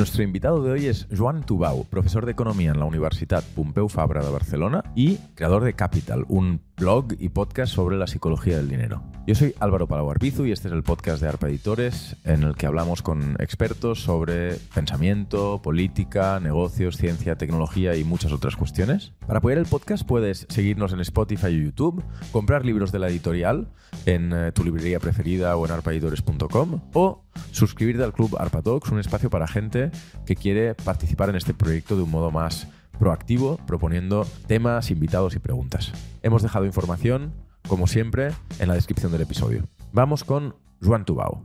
[0.00, 4.24] Nuestro invitado de hoy es Joan Tubau, profesor de Economía en la Universidad Pompeu Fabra
[4.24, 9.02] de Barcelona y creador de Capital, un blog y podcast sobre la psicología del dinero.
[9.26, 12.56] Yo soy Álvaro Palau Arbizu y este es el podcast de ARPA Editores en el
[12.56, 19.12] que hablamos con expertos sobre pensamiento, política, negocios, ciencia, tecnología y muchas otras cuestiones.
[19.26, 22.02] Para apoyar el podcast puedes seguirnos en Spotify o YouTube,
[22.32, 23.68] comprar libros de la editorial
[24.06, 29.00] en eh, tu librería preferida o en arpaeditores.com o suscribirte al club ARPA Talks, un
[29.00, 29.90] espacio para gente
[30.26, 32.66] que quiere participar en este proyecto de un modo más
[33.00, 35.90] proactivo, proponiendo temas, invitados y preguntas.
[36.20, 37.32] Hemos dejado información,
[37.66, 39.66] como siempre, en la descripción del episodio.
[39.90, 41.42] Vamos con Juan Tubao.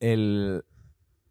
[0.00, 0.64] El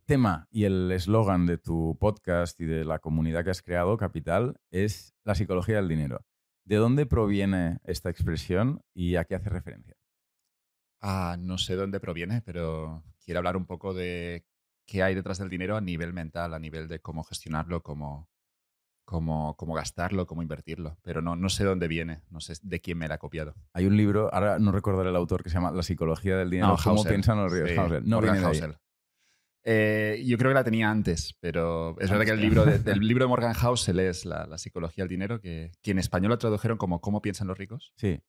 [0.05, 4.59] tema y el eslogan de tu podcast y de la comunidad que has creado, Capital,
[4.69, 6.23] es la psicología del dinero.
[6.63, 9.95] ¿De dónde proviene esta expresión y a qué hace referencia?
[11.01, 14.45] Ah, no sé dónde proviene, pero quiero hablar un poco de
[14.85, 18.30] qué hay detrás del dinero a nivel mental, a nivel de cómo gestionarlo, cómo,
[19.12, 20.98] cómo, cómo gastarlo, cómo invertirlo.
[21.01, 23.54] Pero no, no sé dónde viene, no sé de quién me la ha copiado.
[23.73, 26.70] Hay un libro, ahora no recordaré el autor, que se llama La psicología del dinero.
[26.70, 27.12] No, ¿Cómo Hauser.
[27.12, 27.70] piensan los ríos?
[27.70, 28.04] Sí, Hauser.
[28.05, 28.59] No Morgan viene de ahí.
[28.62, 28.77] Housel.
[29.63, 32.99] Eh, yo creo que la tenía antes, pero es verdad que el libro de, del
[33.07, 36.37] libro de Morgan Housel es la, la psicología del dinero, que, que en español lo
[36.37, 37.93] tradujeron como ¿Cómo piensan los ricos?
[37.98, 38.20] Sí.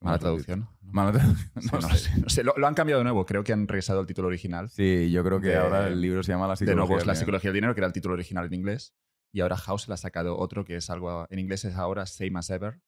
[0.00, 0.68] Mala traducción.
[0.82, 1.50] Mala traducción.
[1.72, 1.98] No no sé.
[1.98, 2.44] sé, no sé.
[2.44, 4.68] Lo, lo han cambiado de nuevo, creo que han regresado al título original.
[4.70, 7.14] Sí, yo creo que De- ahora el libro se llama La De nuevo es la
[7.16, 8.94] psicología del dinero, que era el título original en inglés.
[9.32, 12.50] Y ahora Housel ha sacado otro que es algo, en inglés es ahora Same as
[12.50, 12.80] Ever.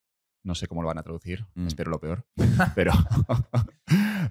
[0.43, 1.67] No sé cómo lo van a traducir, Mm.
[1.67, 2.25] espero lo peor.
[2.75, 2.93] Pero,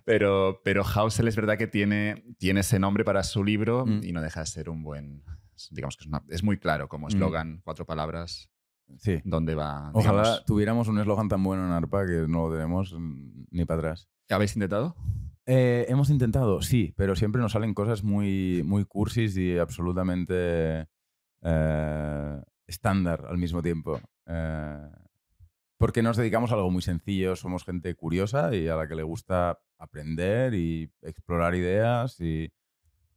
[0.04, 4.00] pero, pero Housel es verdad que tiene, tiene ese nombre para su libro Mm.
[4.04, 5.22] y no deja de ser un buen,
[5.70, 7.10] digamos que es, una- es muy claro como Mm.
[7.10, 8.50] eslogan, cuatro palabras,
[8.98, 9.20] Sí.
[9.24, 9.90] dónde va.
[9.92, 10.44] Ojalá digamos.
[10.46, 14.08] tuviéramos un eslogan tan bueno en ARPA que no lo tenemos mm, ni para atrás.
[14.30, 14.96] ¿Habéis intentado?
[15.46, 20.86] Eh, hemos intentado, sí, pero siempre nos salen cosas muy, muy cursis y absolutamente
[21.42, 24.00] eh, estándar al mismo tiempo.
[24.26, 24.90] Eh,
[25.76, 29.04] porque nos dedicamos a algo muy sencillo, somos gente curiosa y a la que le
[29.04, 32.52] gusta aprender y explorar ideas y,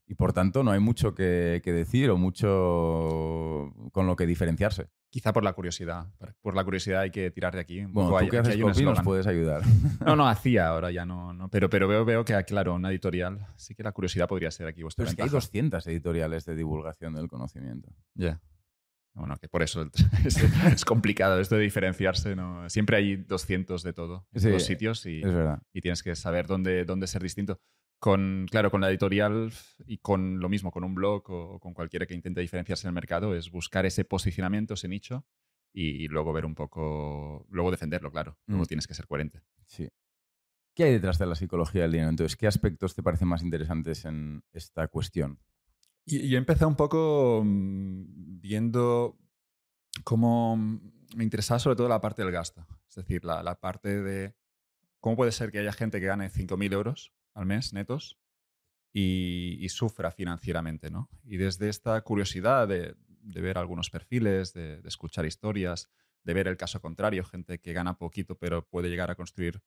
[0.06, 4.90] y por tanto no hay mucho que, que decir o mucho con lo que diferenciarse.
[5.12, 6.08] Quizá por la curiosidad.
[6.42, 7.82] Por- la curiosidad hay que tirar de aquí.
[7.82, 9.62] Un Bueno, poco tú que haces copy nos puedes ayudar.
[10.06, 11.34] No, no, hacía, ahora ya no.
[11.34, 11.50] no.
[11.50, 14.82] Pero, pero veo, veo que, claro, una editorial, sí que la curiosidad podría ser aquí
[14.84, 15.46] vuestra Pero es que hay ventaja.
[15.46, 17.94] 200 editoriales de divulgación del conocimiento.
[18.16, 18.40] Ya.
[19.14, 19.86] Bueno, que por eso
[20.26, 22.34] es, es complicado esto de diferenciarse.
[22.34, 22.70] ¿no?
[22.70, 25.62] Siempre hay 200 de todo en Sí, todos sitios y, Es verdad.
[25.74, 27.60] y tienes que saber dónde, dónde ser distinto.
[28.02, 29.54] Con, claro, con la editorial
[29.86, 32.96] y con lo mismo, con un blog o, con cualquiera que intente diferenciarse en el
[32.96, 35.24] mercado, es buscar ese posicionamiento, ese nicho
[35.72, 38.40] y, luego ver un poco, luego defenderlo, claro.
[38.48, 38.66] Luego Mm.
[38.66, 39.44] tienes que ser coherente.
[39.68, 39.88] Sí.
[40.74, 42.10] ¿Qué hay detrás de la psicología del dinero?
[42.10, 45.38] Entonces, ¿qué aspectos te parecen más interesantes en esta cuestión?
[46.04, 49.20] Y, y empecé un poco mm, viendo
[50.04, 52.66] cómo mm, me interesaba sobre todo la parte del gasto.
[52.90, 54.34] Es decir, la, la parte de
[55.00, 58.20] cómo puede ser que haya gente que gane 5.000 euros al mes netos
[58.94, 61.10] y, sufra financieramente, ¿no?
[61.24, 65.90] Y desde esta curiosidad de, ver algunos perfiles, de, escuchar historias,
[66.24, 69.62] de ver el caso contrario, gente que gana poquito pero puede llegar a construir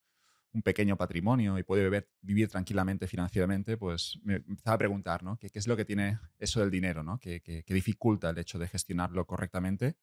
[0.53, 5.37] un pequeño patrimonio y puede vivir tranquilamente financieramente, pues me empezaba a preguntar, ¿no?
[5.37, 7.19] ¿Qué, qué es lo que tiene eso del dinero, ¿no?
[7.19, 9.97] ¿Qué, qué- qué dificulta el hecho de gestionarlo correctamente?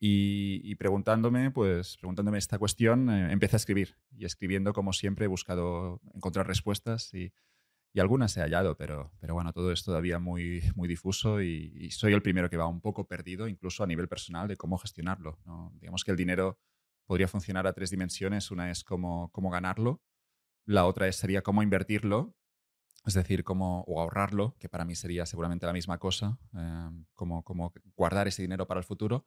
[0.00, 3.96] Y, y preguntándome, pues, preguntándome esta cuestión, eh, empecé a escribir.
[4.16, 7.32] Y escribiendo, como siempre, he buscado encontrar respuestas y,
[7.92, 11.90] y algunas he hallado, pero, pero bueno, todo es todavía muy, muy difuso y, y
[11.90, 15.38] soy el primero que va un poco perdido, incluso a nivel personal, de cómo gestionarlo.
[15.44, 15.72] ¿no?
[15.80, 16.58] Digamos que el dinero
[17.06, 18.52] podría funcionar a tres dimensiones.
[18.52, 20.00] Una es cómo, cómo ganarlo,
[20.68, 22.36] la otra es, sería cómo invertirlo,
[23.06, 27.42] es decir, cómo o ahorrarlo, que para mí sería seguramente la misma cosa, eh, cómo,
[27.42, 29.24] cómo guardar ese dinero para el futuro.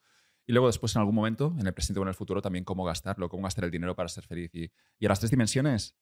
[0.47, 2.83] Y luego después, en algún momento, en el presente o en el futuro, también cómo
[2.83, 4.51] gastarlo, cómo gastar el dinero para ser feliz.
[4.53, 5.95] Y, y a las tres dimensiones,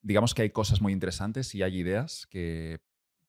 [0.00, 2.80] digamos que hay cosas muy interesantes y hay ideas que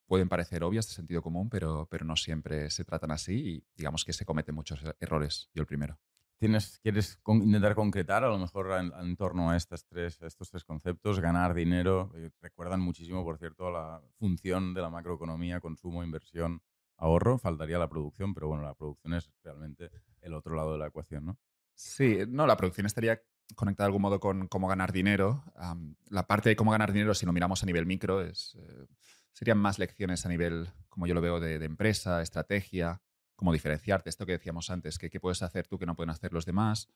[0.08, 4.06] pueden parecer obvias de sentido común, pero, pero no siempre se tratan así y digamos
[4.06, 5.50] que se cometen muchos er- errores.
[5.54, 6.00] Yo el primero.
[6.40, 8.72] ¿Tienes, ¿Quieres con- intentar concretar a lo mejor
[9.02, 11.20] en, torno a estas tres, estos tres conceptos?
[11.20, 16.62] Ganar dinero, eh, recuerdan muchísimo, por cierto, a la función de la macroeconomía, consumo, inversión,
[16.98, 17.38] ahorro.
[17.38, 19.92] Faltaría la producción, pero bueno, la producción es realmente
[20.22, 21.40] el otro lado de la ecuación, ¿no?
[21.76, 23.22] Sí, no, la producción estaría
[23.56, 25.44] conectada de algún modo con cómo ganar dinero.
[25.56, 28.86] Am, la parte de cómo ganar dinero, si lo miramos a nivel micro, es, eh,
[29.34, 33.02] serían más lecciones a nivel, como yo lo veo, de, de empresa, estrategia,
[33.36, 36.34] cómo diferenciarte, esto que decíamos antes, que qué puedes hacer tú que no pueden hacer
[36.34, 36.90] los demás.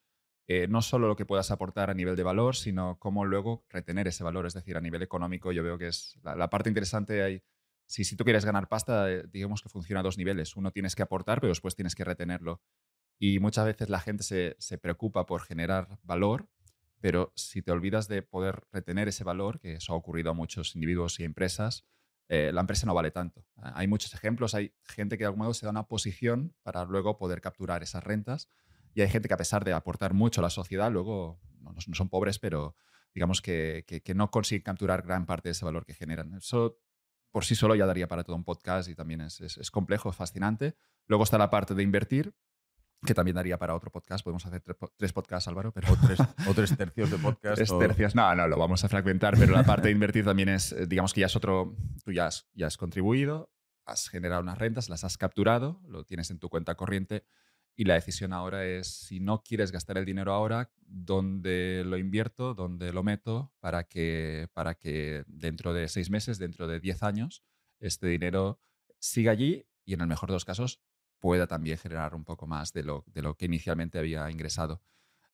[0.49, 4.07] Eh, no solo lo que puedas aportar a nivel de valor, sino cómo luego retener
[4.07, 4.45] ese valor.
[4.45, 7.21] Es decir, a nivel económico yo veo que es la, la parte interesante.
[7.21, 7.43] Hay
[7.87, 10.55] si, si tú quieres ganar pasta, eh, digamos que funciona a dos niveles.
[10.55, 12.61] Uno tienes que aportar, pero después tienes que retenerlo.
[13.17, 16.47] Y muchas veces la gente se, se preocupa por generar valor,
[16.99, 20.75] pero si te olvidas de poder retener ese valor, que eso ha ocurrido a muchos
[20.75, 21.85] individuos y empresas,
[22.29, 23.45] eh, la empresa no vale tanto.
[23.55, 27.17] Hay muchos ejemplos, hay gente que de algún modo se da una posición para luego
[27.17, 28.49] poder capturar esas rentas
[28.93, 31.95] y hay gente que a pesar de aportar mucho a la sociedad, luego no, no
[31.95, 32.75] son pobres, pero
[33.13, 36.33] digamos que, que, no consiguen capturar gran parte de ese valor que generan.
[36.33, 36.79] Eso
[37.37, 40.09] por sí solo ya daría para todo un podcast y también es, es, es complejo,
[40.09, 40.73] es fascinante.
[41.05, 42.33] Luego está la parte de invertir,
[43.05, 44.23] que también daría para otro podcast.
[44.23, 44.63] Podemos hacer
[44.97, 45.87] tres, podcasts, Álvaro, pero...
[46.47, 47.57] O tres, tercios de podcast.
[47.57, 48.15] tres tercios.
[48.15, 51.13] No, no, lo vamos a fragmentar, pero la parte de invertir también es, eh, digamos
[51.13, 51.75] que ya es otro...
[52.03, 53.51] Tú ya has, ya has contribuido,
[53.85, 57.23] has generado unas rentas, las has capturado, lo tienes en tu cuenta corriente
[57.79, 62.55] y la decisión ahora es, si no quieres gastar el dinero ahora, ¿dónde lo invierto?
[62.55, 63.53] ¿Dónde lo meto?
[63.59, 67.43] Para que, para que dentro de seis meses, dentro de diez años,
[67.79, 68.59] este dinero
[68.97, 70.81] siga allí y en el mejor de los casos
[71.19, 74.81] pueda también generar un poco más de lo, de lo que inicialmente había ingresado.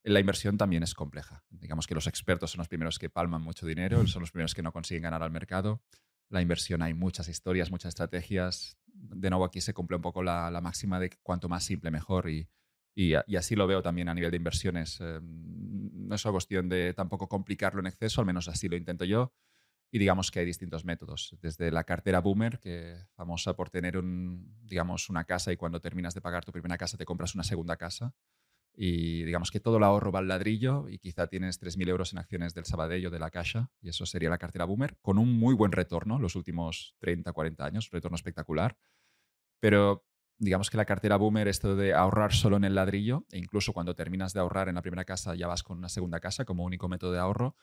[0.03, 1.45] La inversión también es compleja.
[1.49, 4.63] Digamos que los expertos son los primeros que palman mucho dinero, son los primeros que
[4.63, 5.81] no consiguen ganar al mercado.
[6.27, 8.77] La inversión hay muchas historias, muchas estrategias.
[8.93, 12.29] De nuevo aquí se cumple un poco la, la máxima de cuanto más simple mejor
[12.29, 12.47] y,
[12.95, 14.99] y, así lo veo también a nivel de inversiones.
[15.01, 19.05] Eh, no es una cuestión de tampoco complicarlo en exceso, al menos así lo intento
[19.05, 19.33] yo.
[19.91, 24.57] Y digamos que hay distintos métodos, desde la cartera boomer, que famosa por tener un,
[24.63, 27.77] digamos, una casa y cuando terminas de pagar tu primera casa te compras una segunda
[27.77, 28.15] casa.
[28.75, 32.19] Y digamos que todo el ahorro va al ladrillo y quizá tienes 3.000 euros en
[32.19, 35.37] acciones del Sabadell o de la Caixa, y eso sería la cartera boomer, con un
[35.37, 38.75] muy buen retorno los últimos 30, 40 años, retorno espectacular.
[39.59, 40.05] Pero
[40.37, 43.95] digamos que la cartera boomer, esto de ahorrar solo en el ladrillo, e incluso cuando
[43.95, 46.89] terminas de ahorrar en la primera casa ya vas con una segunda casa como único
[46.89, 47.55] método de ahorro,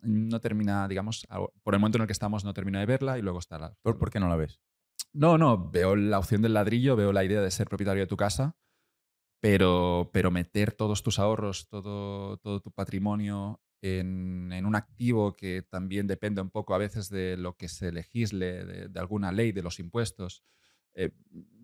[0.00, 1.26] no termina, digamos,
[1.62, 3.74] por el momento en el que estamos no termino de verla y luego está la...
[3.82, 4.60] ¿Por, qué no la ves?
[5.12, 8.16] No, no, veo la opción del ladrillo, veo la idea de ser propietario de tu
[8.16, 8.56] casa,
[9.42, 15.62] pero, pero meter todos tus ahorros, todo, todo tu patrimonio en, en, un activo que
[15.62, 19.64] también depende un poco a veces de lo que se legisle, de, alguna ley, de
[19.64, 20.44] los impuestos,
[20.94, 21.10] eh,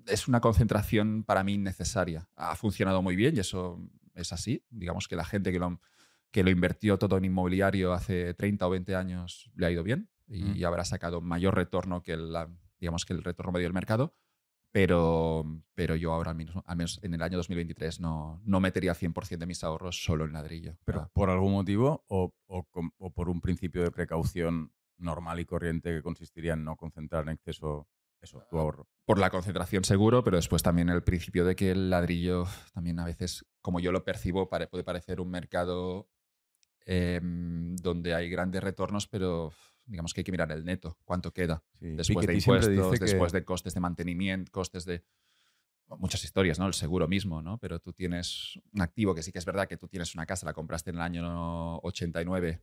[0.09, 2.29] es una concentración para mí innecesaria.
[2.35, 3.79] Ha funcionado muy bien y eso
[4.17, 4.65] es así.
[4.71, 5.81] Digamos que la gente que lo
[6.33, 10.11] que lo invirtió todo en inmobiliario hace 30 o 20 años le ha ido bien
[10.27, 12.35] y, habrá sacado mayor retorno que el,
[12.81, 14.17] digamos que el retorno medio del mercado.
[14.79, 15.45] Pero,
[15.75, 16.37] pero yo ahora, al
[16.77, 20.77] menos, en el año 2023, no, no metería 100% de mis ahorros solo en ladrillo.
[20.85, 22.65] ¿Pero por algún motivo o, o,
[22.99, 27.31] o, por un principio de precaución normal y corriente que consistiría en no concentrar en
[27.31, 27.89] exceso
[28.21, 28.87] eso, tu ahorro?
[29.05, 33.05] Por la concentración seguro, pero después también el principio de que el ladrillo también a
[33.05, 36.09] veces, como yo lo percibo, puede parecer un mercado
[36.91, 39.53] Em, donde hay grandes retornos, pero
[39.89, 43.75] digamos que hay que mirar el neto, cuánto queda después de impuestos, después de costes
[43.75, 45.03] de mantenimiento, costes de
[45.99, 46.67] muchas historias, ¿no?
[46.67, 47.59] El seguro mismo, ¿no?
[47.59, 50.47] Pero tú tienes un activo que sí que es verdad que tú tienes una casa,
[50.47, 52.63] la compraste en el año 89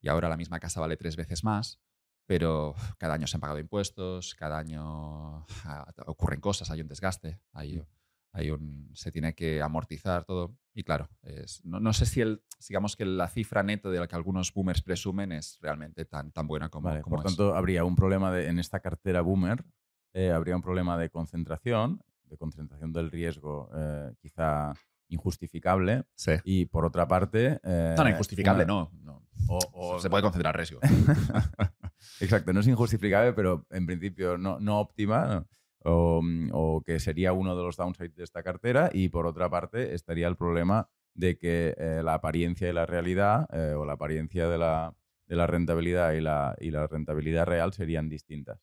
[0.00, 1.80] y ahora la misma casa vale tres veces más,
[2.26, 7.40] pero cada año se han pagado impuestos, cada año ah, ocurren cosas, hay un desgaste,
[7.52, 7.99] hay, mm
[8.32, 10.56] hay un, se tiene que amortizar todo.
[10.72, 14.06] Y claro, es, no, no, sé si el, digamos que la cifra neta de la
[14.06, 17.84] que algunos boomers presumen es realmente tan, tan buena como, vale, como Por tanto, habría
[17.84, 19.64] un problema de, en esta cartera boomer,
[20.12, 24.74] eh, habría un problema de concentración, de concentración del riesgo eh, quizá
[25.08, 26.04] injustificable.
[26.14, 26.32] Sí.
[26.44, 27.60] Y por otra parte...
[27.64, 28.90] Eh, no, no, injustificable no.
[29.02, 29.26] no.
[29.48, 30.78] O, o, se puede concentrar riesgo.
[32.20, 35.26] Exacto, no es injustificable, pero en principio no, no óptima.
[35.26, 35.48] ¿no?
[35.84, 39.94] Mm, o, que sería uno de los downsides de esta cartera y por otra parte
[39.94, 44.48] estaría el problema de que eh, la apariencia y la realidad eh, o la apariencia
[44.48, 44.94] de la,
[45.26, 48.60] de la rentabilidad y la, y la, rentabilidad real serían distintas.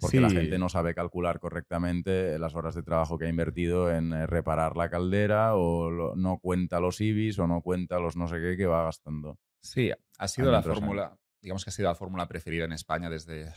[0.00, 4.12] Porque la gente no sabe calcular correctamente las horas de trabajo que ha invertido en
[4.12, 8.36] eh, reparar la caldera o no cuenta los IBIs o no cuenta los no sé
[8.36, 9.40] qué que va gastando.
[9.60, 13.52] Sí, ha sido la fórmula, digamos que ha sido la fórmula preferida en España desde,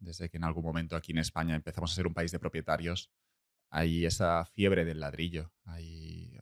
[0.00, 3.10] desde que en algún momento aquí en España empezamos a ser un país de propietarios,
[3.70, 5.52] hay esa fiebre del ladrillo.
[5.64, 6.38] Hay,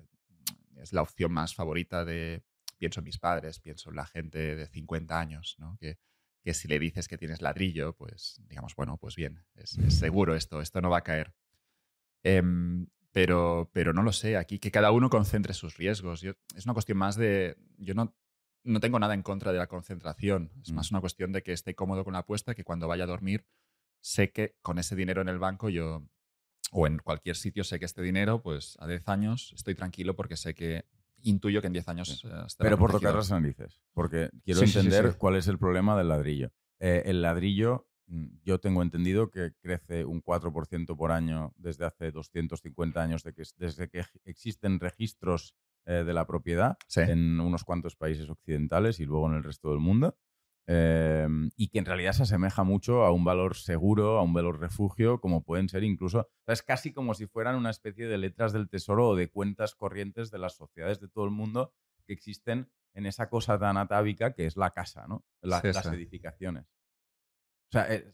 [0.76, 2.44] es la opción más favorita de,
[2.78, 5.76] pienso en mis padres, pienso en la gente de 50 años, ¿no?
[5.78, 5.98] que,
[6.42, 10.60] que si le dices que tienes ladrillo, pues digamos, bueno, pues bien, es, seguro esto,
[10.60, 11.34] esto no va a caer.
[12.22, 16.20] Em, pero, pero no lo sé, aquí que cada uno concentre sus riesgos.
[16.20, 18.14] Yo, es una cuestión más de, yo no,
[18.64, 20.50] no tengo nada en contra de la concentración.
[20.62, 20.94] Es más mm.
[20.94, 23.46] una cuestión de que esté cómodo con la apuesta, que cuando vaya a dormir
[24.04, 26.06] sé que con ese dinero en el banco yo,
[26.70, 30.36] o en cualquier sitio, sé que este dinero, pues a 10 años estoy tranquilo porque
[30.36, 30.84] sé que
[31.22, 32.28] intuyo que en 10 años eh,
[32.58, 36.52] Pero por tocar las narices, porque quiero entender cuál es el problema del ladrillo.
[36.80, 42.10] Eh, el ladrillo mm, yo tengo entendido que crece un 4% por año desde hace
[42.10, 45.54] 250 años, de que, desde que existen registros
[45.86, 49.80] eh, de la propiedad en unos cuantos países occidentales y luego en el resto del
[49.80, 50.16] mundo.
[50.66, 54.60] Em, y que en realidad se asemeja mucho a un valor seguro, a un valor
[54.60, 58.70] refugio, como pueden ser incluso, es casi como si fueran una especie de letras del
[58.70, 61.74] tesoro o de cuentas corrientes de las sociedades de todo el mundo
[62.06, 65.24] que existen en esa cosa tan atávica que es la casa, ¿no?
[65.42, 66.64] las edificaciones.
[67.68, 68.10] O sea, eh,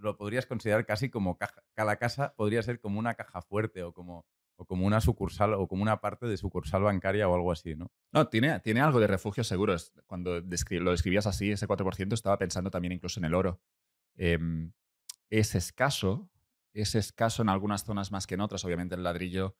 [0.00, 1.38] lo podrías considerar casi como
[1.74, 5.66] cada casa podría ser como una caja fuerte o como o como una sucursal o
[5.66, 7.90] como una parte de sucursal bancaria o algo así, ¿no?
[8.12, 9.74] No, tiene, tiene algo de refugio seguro.
[10.06, 13.60] Cuando lo describías así, ese 4%, estaba pensando también incluso en el oro.
[14.16, 14.72] Em,
[15.30, 16.30] es escaso,
[16.72, 18.64] es escaso en algunas zonas más que en otras.
[18.64, 19.56] Obviamente el ladrillo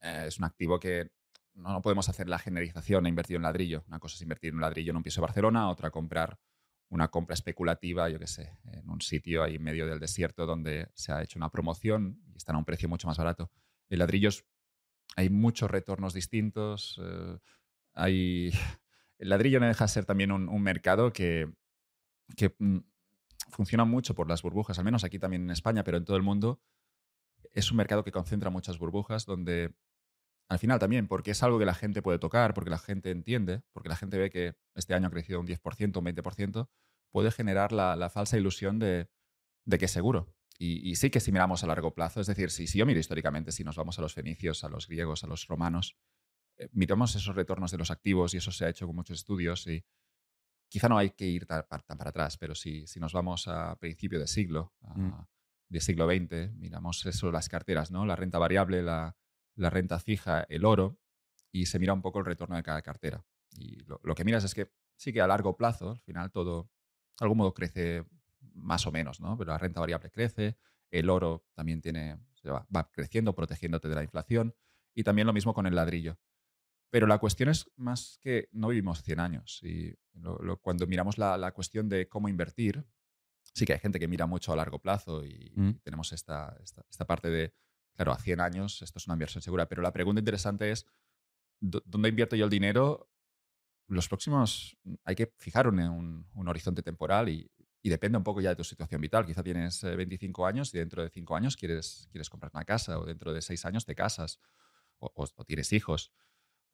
[0.00, 1.10] eh, es un activo que
[1.54, 3.84] no, podemos hacer la generalización e invertir en ladrillo.
[3.88, 6.38] Una cosa es invertir en un ladrillo en un piso de Barcelona, otra comprar
[6.88, 10.90] una compra especulativa, yo qué sé, en un sitio ahí en medio del desierto donde
[10.94, 13.50] se ha hecho una promoción y están a un precio mucho más barato
[13.92, 14.46] el ladrillos
[15.16, 17.00] hay muchos retornos distintos.
[17.02, 17.38] Eh,
[17.92, 18.50] hay,
[19.18, 21.52] el ladrillo no deja de ser también un, mercado que,
[22.36, 22.78] que mm,
[23.50, 26.22] funciona mucho por las burbujas, al menos aquí también en España, pero en todo el
[26.22, 26.60] mundo.
[27.52, 29.74] Es un mercado que concentra muchas burbujas donde
[30.48, 33.62] al final también, porque es algo que la gente puede tocar, porque la gente entiende,
[33.72, 36.68] porque la gente ve que este año ha crecido un 10%, un 20%,
[37.10, 39.10] puede generar la, falsa ilusión de,
[39.66, 40.34] de que es seguro.
[40.58, 43.50] Y, sí que si miramos a largo plazo, es decir, si, si, yo miro históricamente,
[43.50, 45.96] si nos vamos a los fenicios, a los griegos, a los romanos,
[46.56, 49.66] eh, miramos esos retornos de los activos y eso se ha hecho con muchos estudios
[49.66, 49.84] y
[50.68, 54.18] quizá no hay que ir tan, para atrás, pero si, si nos vamos a principio
[54.18, 55.10] de siglo, mm.
[55.68, 58.06] de siglo XX, miramos eso, las carteras, ¿no?
[58.06, 59.16] la renta variable, la,
[59.56, 60.98] la, renta fija, el oro,
[61.50, 63.24] y se mira un poco el retorno de cada cartera.
[63.50, 66.70] Y lo, lo que miras es que sí que a largo plazo, al final todo,
[67.18, 68.06] de algún modo crece
[68.54, 69.36] más o menos, ¿no?
[69.36, 70.56] Pero la renta variable crece,
[70.90, 74.54] el oro también tiene, va, creciendo, protegiéndote de la inflación,
[74.94, 76.18] y también lo mismo con el ladrillo.
[76.90, 79.60] Pero la cuestión es más que no vivimos 100 años.
[79.62, 79.94] Y
[80.60, 82.84] cuando miramos la, cuestión de cómo invertir,
[83.54, 85.80] sí que hay gente que mira mucho a largo plazo y, mm.
[85.82, 87.54] tenemos esta, esta, parte de,
[87.94, 89.66] claro, a 100 años esto es una inversión segura.
[89.70, 90.84] Pero la pregunta interesante es,
[91.60, 93.08] ¿dónde invierto yo el dinero?
[93.86, 97.50] Los próximos, hay que fijar un, un horizonte temporal y,
[97.82, 99.26] y depende un poco ya de tu situación vital.
[99.26, 102.98] Quizá tienes 25 eh, años y dentro de 5 años quieres, quieres comprar una casa
[102.98, 104.38] o dentro de 6 años te casas
[104.98, 106.12] o, tienes hijos.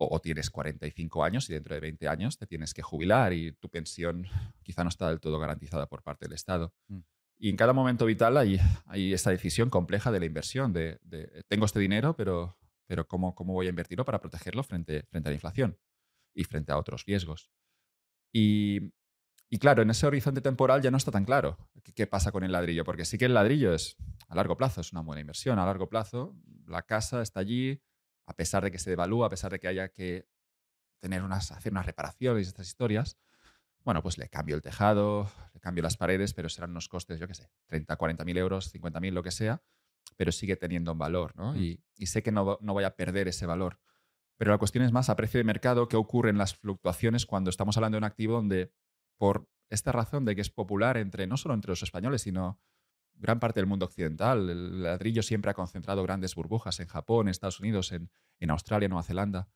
[0.00, 3.68] O, tienes 45 años y dentro de 20 años te tienes que jubilar y tu
[3.68, 4.26] pensión
[4.62, 6.72] quizá no está del todo garantizada por parte del Estado.
[6.88, 7.00] Mm.
[7.40, 11.42] Y en cada momento vital hay, hay esta decisión compleja de la inversión, de, de
[11.48, 15.30] tengo este dinero, pero, pero ¿cómo, ¿cómo voy a invertirlo para protegerlo frente, frente a
[15.30, 15.78] la inflación
[16.34, 17.50] y frente a otros riesgos?
[18.32, 18.92] Y
[19.50, 21.56] y claro, en ese horizonte temporal ya no está tan claro
[21.94, 23.96] qué, pasa con el ladrillo, porque sí que el ladrillo es
[24.28, 25.58] a largo plazo, es una buena inversión.
[25.58, 26.36] A largo plazo,
[26.66, 27.82] la casa está allí,
[28.26, 30.28] a pesar de que se devalúa, a pesar de que haya que
[31.00, 33.16] tener unas, hacer unas reparaciones y estas historias.
[33.84, 37.26] Bueno, pues le cambio el tejado, le cambio las paredes, pero serán unos costes, yo
[37.26, 39.62] qué sé, 30, 40 mil euros, 50 mil, lo que sea,
[40.16, 41.54] pero sigue teniendo un valor, ¿no?
[41.54, 41.56] Mm.
[41.56, 43.80] Y, y, sé que no, no voy a perder ese valor.
[44.36, 47.76] Pero la cuestión es más a precio de mercado, qué ocurren las fluctuaciones cuando estamos
[47.76, 48.72] hablando de un activo donde
[49.18, 52.58] por esta razón de que es popular entre no solo entre los españoles, sino
[53.14, 54.48] gran parte del mundo occidental.
[54.48, 59.02] El ladrillo siempre ha concentrado grandes burbujas en Japón, Estados Unidos, en, en Australia, Nueva
[59.02, 59.50] Zelanda,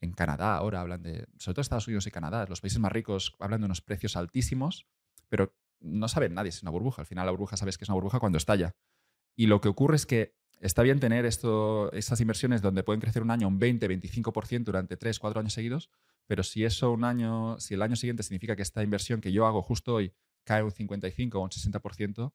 [0.00, 0.56] en Canadá.
[0.56, 3.66] Ahora hablan de, sobre todo Estados Unidos y Canadá, los países más ricos hablan de
[3.66, 4.86] unos precios altísimos,
[5.28, 7.02] pero no saben nadie si es una burbuja.
[7.02, 8.74] Al final la burbuja sabes que es una burbuja cuando estalla.
[9.36, 13.22] Y lo que ocurre es que está bien tener esto, estas inversiones donde pueden crecer
[13.22, 15.90] un año un 20, 25% durante 3, 4 años seguidos,
[16.30, 19.46] pero si eso un año, si el año siguiente significa que esta inversión que yo
[19.46, 22.32] hago justo hoy cae un 55 o un 60%,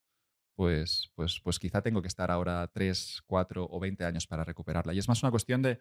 [0.53, 4.93] pues, pues, pues quizá tengo que estar ahora 3, 4 o 20 años para recuperarla.
[4.93, 5.79] Y es más una cuestión de,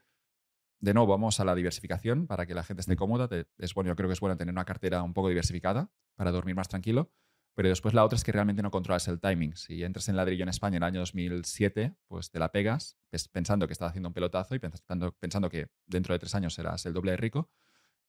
[0.79, 3.29] de nuevo, vamos a la diversificación para que la gente esté cómoda.
[3.59, 6.55] es bueno, yo creo que es bueno tener una cartera un poco diversificada para dormir
[6.55, 7.11] más tranquilo.
[7.57, 9.57] Pero después la otra es que realmente no controlas el timing.
[9.57, 12.97] Si entras en ladrillo en España en el año 2007, pues te la pegas
[13.33, 16.87] pensando que estás haciendo un pelotazo y pensando, pensando que dentro de tres años serás
[16.87, 17.51] el doble de rico.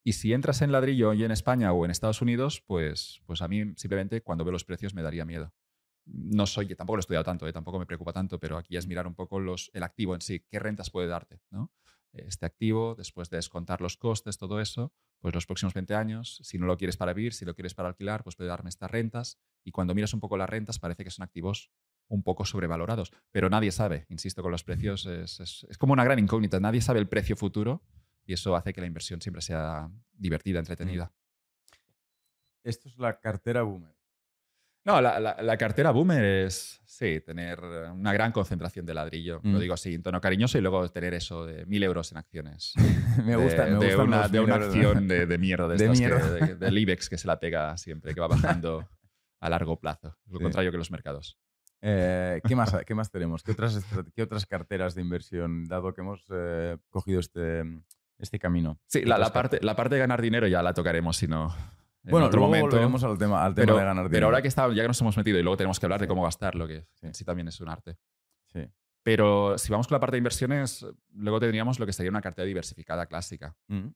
[0.07, 3.47] Y si entras en ladrillo y en España o en Estados Unidos, pues, pues a
[3.47, 5.51] mí simplemente cuando veo los precios me daría miedo.
[6.05, 7.51] No soy, tampoco lo he estudiado tanto, ¿eh?
[7.51, 10.45] tampoco me preocupa tanto, pero aquí es mirar un poco los, el activo en sí,
[10.47, 11.41] qué rentas puede darte.
[11.49, 11.71] ¿no?
[12.13, 16.59] Este activo, después de descontar los costes, todo eso, pues los próximos 20 años, si
[16.59, 19.39] no lo quieres para vivir, si lo quieres para alquilar, pues puede darme estas rentas.
[19.63, 21.71] Y cuando miras un poco las rentas, parece que son activos
[22.09, 26.19] un poco sobrevalorados, pero nadie sabe, insisto con los precios, es, es como una gran
[26.19, 27.81] incógnita, nadie sabe el precio futuro
[28.25, 30.61] y eso hace que la inversión siempre sea divertida, mm.
[30.61, 31.11] entretenida.
[32.63, 33.93] Esto es la cartera Boomer.
[34.83, 39.41] No, la, la- la cartera boomer es, sí, tener una gran concentración de ladrillo.
[39.43, 39.59] Lo Mm.
[39.59, 42.73] digo así, en tono cariñoso, y luego tener eso de mil euros en acciones.
[43.25, 45.85] me gusta, de, me de gustan una, de una acción de, de mierda, de, De
[45.85, 46.29] estas mierda.
[46.33, 48.27] de- del IBEX que se la pega siempre, que va
[48.61, 48.87] bajando
[49.39, 50.15] a largo plazo.
[50.27, 50.43] Lo Sí.
[50.43, 51.39] contrario que los mercados.
[51.81, 53.41] Eh, ¿qué, más, ¿Qué más tenemos?
[53.41, 57.63] ¿Qué otras, qué otras carteras de inversión, dado que hemos eh, cogido este,
[58.17, 58.79] este camino?
[58.87, 61.53] Sí, ¿Qué la, la parte, la parte de ganar dinero ya la tocaremos, si no.
[62.03, 62.67] en Bueno, otro luego momento.
[62.71, 64.09] volveremos al tema, al tema pero, de ganar dinero.
[64.11, 66.07] pero ahora que está, ya que nos hemos metido y luego tenemos que hablar de
[66.07, 67.07] cómo gastarlo, que Sí.
[67.13, 67.97] sí también es un arte.
[68.53, 68.61] Sí.
[69.03, 72.45] Pero si vamos con la parte de inversiones, luego tendríamos lo que sería una cartera
[72.47, 73.55] diversificada clásica.
[73.67, 73.89] Mm.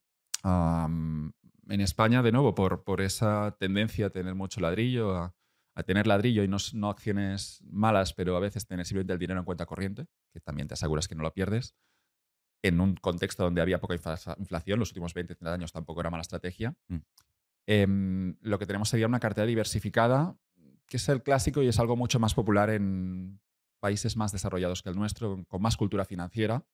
[1.70, 5.36] En España, de nuevo, por, por esa tendencia a tener mucho ladrillo, a,
[5.76, 9.40] a tener ladrillo y no, no acciones malas, pero a veces tener simplemente el dinero
[9.40, 11.76] en cuenta corriente, que también te aseguras que no lo pierdes,
[12.62, 16.10] en un contexto donde había poca infla- inflación, los últimos 20, 30 años tampoco era
[16.10, 16.75] mala estrategia.
[16.88, 16.98] Mm.
[17.68, 20.36] Em, lo que tenemos sería una cartera diversificada,
[20.88, 23.39] que es el clásico y es algo mucho más popular en
[23.80, 26.66] países más desarrollados que el nuestro, con más cultura financiera.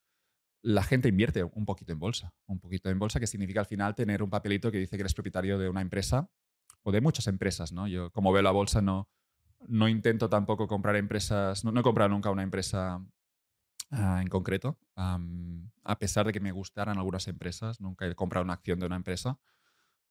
[0.62, 3.94] La gente invierte un poquito en bolsa, un poquito en bolsa, que significa al final
[3.94, 6.30] tener un papelito que dice que eres propietario de una empresa
[6.82, 7.72] o de muchas empresas.
[7.72, 7.88] ¿no?
[7.88, 9.08] Yo, como veo la bolsa, no,
[9.68, 13.06] no intento tampoco comprar empresas, no, no he comprado nunca una empresa
[13.92, 18.54] ah, en concreto, a pesar de que me gustaran algunas empresas, nunca he comprado una
[18.54, 19.40] acción de una empresa,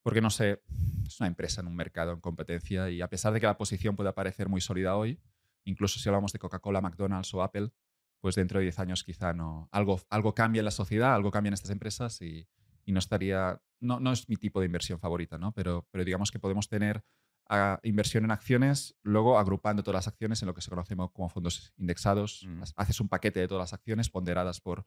[0.03, 0.61] porque no sé,
[1.05, 3.95] es una empresa en un mercado en competencia y a pesar de que la posición
[3.95, 5.19] pueda parecer muy sólida hoy,
[5.63, 7.71] incluso si hablamos de Coca-Cola, McDonald's o Apple,
[8.19, 11.49] pues dentro de 10 años quizá no, algo, algo cambia en la sociedad, algo cambia
[11.49, 12.47] en estas empresas y,
[12.85, 15.51] y no estaría, no, no es mi tipo de inversión favorita, ¿no?
[15.51, 17.03] Pero, pero digamos que podemos tener
[17.49, 21.11] ah, inversión en acciones, luego agrupando todas las acciones en lo que se conoce mo-
[21.13, 22.45] como fondos indexados.
[22.47, 22.63] Mm.
[22.75, 24.85] Haces un paquete de todas las acciones ponderadas por,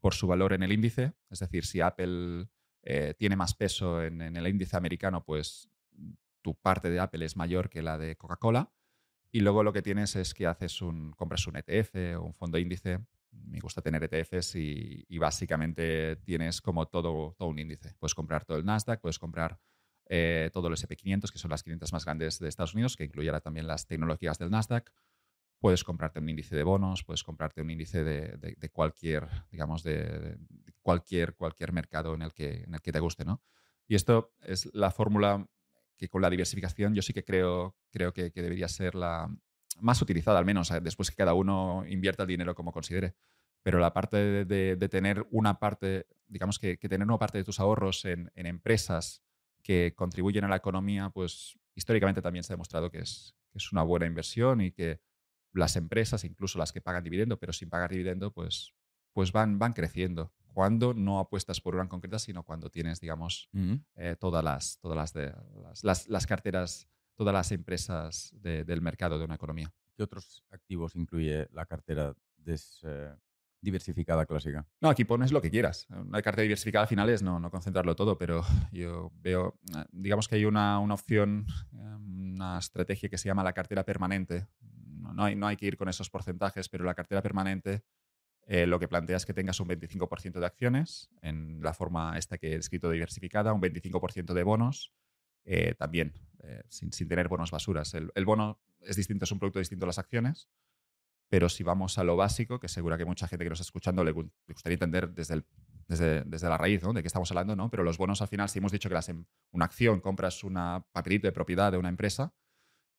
[0.00, 1.12] por su valor en el índice.
[1.30, 2.48] Es decir, si Apple
[2.82, 5.68] eh, tiene más peso en, en el índice americano, pues
[6.42, 8.72] tu parte de Apple es mayor que la de Coca-Cola.
[9.32, 12.58] Y luego lo que tienes es que haces un, compras un ETF o un fondo
[12.58, 12.98] índice.
[13.30, 17.94] Me gusta tener ETFs y, y básicamente tienes como todo, todo un índice.
[18.00, 19.60] Puedes comprar todo el Nasdaq, puedes comprar
[20.12, 23.40] eh, todo el SP500, que son las 500 más grandes de Estados Unidos, que incluyera
[23.40, 24.90] también las tecnologías del Nasdaq.
[25.60, 30.36] Puedes comprarte un índice de bonos, puedes comprarte un índice de, de- cualquier, digamos, de,
[30.82, 33.40] cualquier, cualquier mercado en el, que, en el que te guste, ¿no?
[33.86, 35.46] Y esto es la fórmula
[35.96, 39.32] que con la diversificación yo sí que creo, creo que, debería ser la
[39.78, 43.14] más utilizada, al menos, eh, después que cada uno invierta el dinero como considere.
[43.62, 48.04] Pero la parte de, tener una parte, digamos que, tener una parte de tus ahorros
[48.06, 49.22] en empresas
[49.62, 53.72] que contribuyen a la economía, pues históricamente también se ha demostrado que es, que es
[53.72, 55.00] una buena inversión y que
[55.52, 58.74] las empresas, incluso las que pagan dividendo, pero sin pagar dividendo, pues,
[59.12, 60.32] pues van, van creciendo.
[60.52, 63.48] Cuando no apuestas por una en concreta, sino cuando tienes, digamos,
[63.96, 68.80] eh, todas, las, todas las, de, las, las- las carteras, todas las empresas de- del
[68.82, 69.72] mercado de una economía.
[69.96, 72.14] ¿Qué otros activos incluye la cartera
[72.46, 73.14] eh,
[73.60, 74.66] diversificada clásica?
[74.80, 75.86] No, aquí pones lo que quieras.
[75.90, 78.42] Una cartera diversificada al final es no, no concentrarlo todo, pero
[78.72, 83.44] yo veo, eh, digamos que hay una, una opción, eh, una estrategia que se llama
[83.44, 84.46] la cartera permanente.
[84.60, 87.82] No, no hay, no hay que ir con esos porcentajes, pero la cartera permanente
[88.46, 92.38] eh, lo que plantea es que tengas un 25% de acciones en la forma esta
[92.38, 94.92] que he escrito diversificada, un 25% de bonos,
[95.78, 96.12] también
[96.68, 97.94] sin, sin tener bonos basuras.
[97.94, 100.48] El, el bono es distinto, es un producto distinto a las acciones,
[101.30, 104.04] pero si vamos a lo básico, que seguro que mucha gente que nos está escuchando
[104.04, 105.44] le, gu- le gustaría entender desde,
[105.88, 106.92] desde, desde la raíz ¿no?
[106.92, 107.70] de qué estamos hablando, ¿no?
[107.70, 110.54] pero los bonos al final, si hemos dicho que las, em- una acción compras un
[110.92, 112.34] papelito de propiedad de una empresa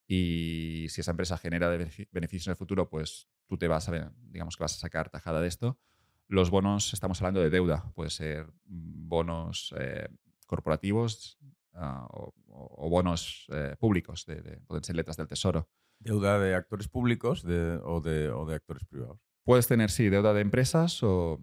[0.07, 4.57] y si esa empresa genera beneficios en el futuro, pues tú te vas a digamos
[4.57, 5.79] que vas a sacar tajada de esto.
[6.27, 10.07] Los bonos, estamos hablando de deuda, puede ser mm, bonos eh,
[10.47, 11.37] corporativos
[11.73, 15.69] ah, o bonos eh, públicos, de, de- pueden ser letras del tesoro.
[16.03, 19.19] ¿Deuda de actores públicos de- o, de, o de actores privados?
[19.43, 21.39] Puedes tener, sí, deuda de empresas o,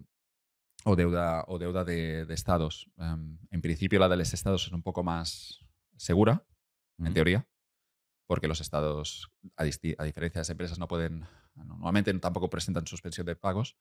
[0.83, 2.89] o deuda, o deuda de, de estados.
[2.97, 5.59] Em, en principio, la de los estados es un poco más
[5.97, 6.45] segura,
[6.97, 7.47] en teoría,
[8.27, 13.37] porque los estados, a, diferencia de las empresas, no pueden, normalmente tampoco presentan suspensión de
[13.37, 13.77] pagos,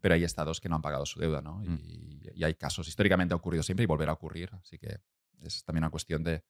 [0.00, 1.58] pero hay estados que no han pagado su deuda, ¿no?
[1.58, 1.78] Mm.
[1.84, 4.98] Y, y hay casos, históricamente ha ocurrido siempre y volverá a ocurrir, así que
[5.40, 6.42] es también una cuestión de,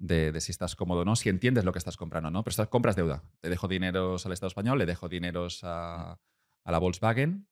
[0.00, 2.42] de, de si estás cómodo o no, si entiendes lo que estás comprando, ¿no?
[2.42, 3.22] Pero estás, compras deuda.
[3.40, 6.18] Te dejo dineros al Estado español, le dejo dineros a,
[6.64, 7.46] a la Volkswagen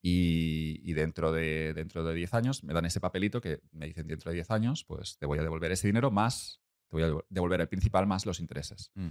[0.00, 4.06] y, y dentro, de, dentro de 10 años me dan ese papelito que me dicen
[4.06, 7.08] dentro de 10 años, pues te voy a devolver ese dinero más, te voy a
[7.08, 8.92] devol- devolver el principal más los intereses.
[8.94, 9.08] Mm.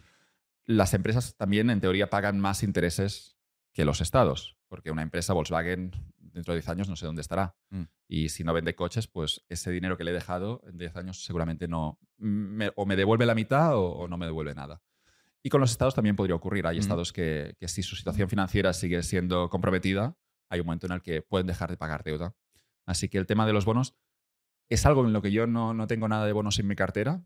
[0.66, 3.38] Las empresas también, en teoría, pagan más intereses
[3.74, 5.92] que los estados, porque una empresa, Volkswagen,
[6.38, 7.56] dentro de 10 años no sé dónde estará.
[7.70, 7.84] Mm.
[8.08, 11.24] Y si no vende coches, pues ese dinero que le he dejado en 10 años
[11.24, 14.82] seguramente no, me- o me devuelve la mitad o, o no me devuelve nada.
[15.44, 16.68] Y con los estados también podría ocurrir.
[16.68, 20.18] Hay estados que, que, si su situación financiera sigue siendo comprometida,
[20.50, 22.36] hay un momento en el que pueden dejar de pagar deuda.
[22.86, 23.96] Así que el tema de los bonos
[24.70, 27.24] es algo en lo que yo no, no tengo nada de bonos en mi cartera,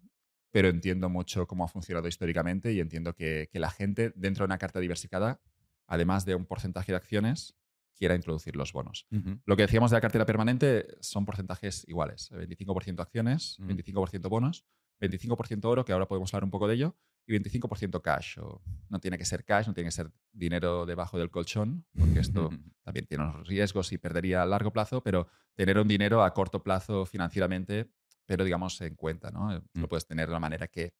[0.51, 4.47] pero entiendo mucho cómo ha funcionado históricamente y entiendo que, que, la gente dentro de
[4.47, 5.41] una carta diversificada,
[5.87, 7.55] además de un porcentaje de acciones,
[7.95, 9.07] quiera introducir los bonos.
[9.45, 14.65] Lo que decíamos de la cartera permanente son porcentajes iguales, 25% acciones, 25% bonos,
[14.99, 16.95] 25% oro, que ahora podemos hablar un poco de ello,
[17.27, 18.37] y 25% cash.
[18.39, 22.19] O no tiene que ser cash, no tiene que ser dinero debajo del colchón, porque
[22.19, 22.49] esto
[22.83, 26.63] también tiene unos riesgos y perdería a largo plazo, pero tener un dinero a corto
[26.63, 27.91] plazo financieramente,
[28.25, 29.53] pero digamos en cuenta, ¿no?
[29.55, 29.89] Eh, lo mm.
[29.89, 30.93] puedes tener de una manera que,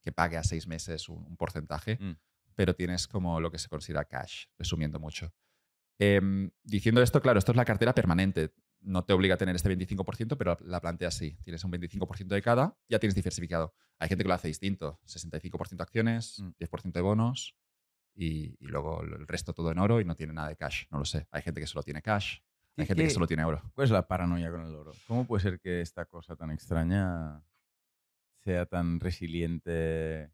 [0.00, 2.16] que pague a seis meses un, porcentaje, mm.
[2.54, 5.32] pero tienes como lo que se considera cash, resumiendo mucho.
[5.98, 8.52] Em, diciendo esto, claro, esto es la cartera permanente
[8.86, 11.36] no te obliga a tener este 25%, pero la plantea así.
[11.42, 13.74] Tienes un 25% de cada, ya tienes diversificado.
[13.98, 15.00] Hay gente que lo hace distinto.
[15.06, 16.90] 65% acciones, 10% mm.
[16.92, 17.56] de bonos
[18.14, 20.84] y, luego el resto todo en oro y no tiene nada de cash.
[20.90, 21.26] No lo sé.
[21.30, 22.38] Hay gente que solo tiene cash.
[22.76, 23.62] Hay gente que solo tiene oro.
[23.74, 24.92] ¿Cuál es la paranoia con el oro?
[25.08, 27.42] ¿Cómo puede ser que esta cosa tan extraña
[28.44, 30.30] sea tan resiliente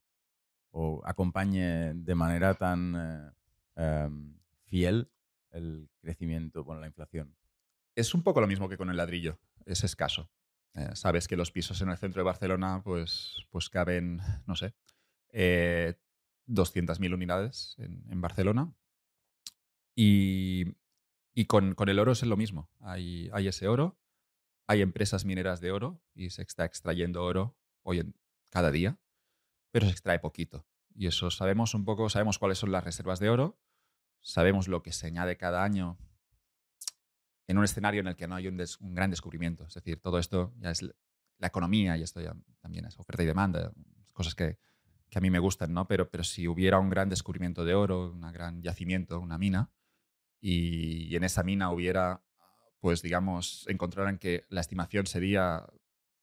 [0.73, 3.31] o acompañe de manera tan eh,
[3.77, 5.09] em, fiel
[5.53, 7.37] el crecimiento, con la inflación?
[7.95, 10.31] es un poco lo mismo que con el ladrillo, es escaso.
[10.75, 14.75] Eh, sabes que los pisos en el centro de Barcelona pues, pues caben, no sé,
[15.29, 15.95] eh,
[16.49, 18.73] 200.000 unidades en, Barcelona.
[19.95, 20.75] Y,
[21.47, 22.71] con, el oro es lo mismo.
[22.81, 23.99] Hay, hay ese oro,
[24.67, 28.15] hay empresas mineras de oro y se está extrayendo oro hoy en,
[28.51, 28.99] cada día,
[29.71, 30.67] pero se extrae poquito.
[30.95, 33.59] Y eso sabemos un poco, sabemos cuáles son las reservas de oro,
[34.23, 35.99] sabemos lo que se añade cada año
[37.49, 38.57] en un escenario en el que no hay un,
[38.95, 39.67] gran descubrimiento.
[39.67, 40.83] Es decir, todo esto ya es
[41.39, 43.73] la economía y esto ya también es oferta y demanda,
[44.13, 44.59] cosas que,
[45.15, 45.87] a mí me gustan, ¿no?
[45.87, 49.71] Pero, pero si hubiera un gran descubrimiento de oro, un gran yacimiento, una mina,
[50.41, 52.23] y, en esa mina hubiera,
[52.81, 55.67] pues digamos, encontraran que la estimación sería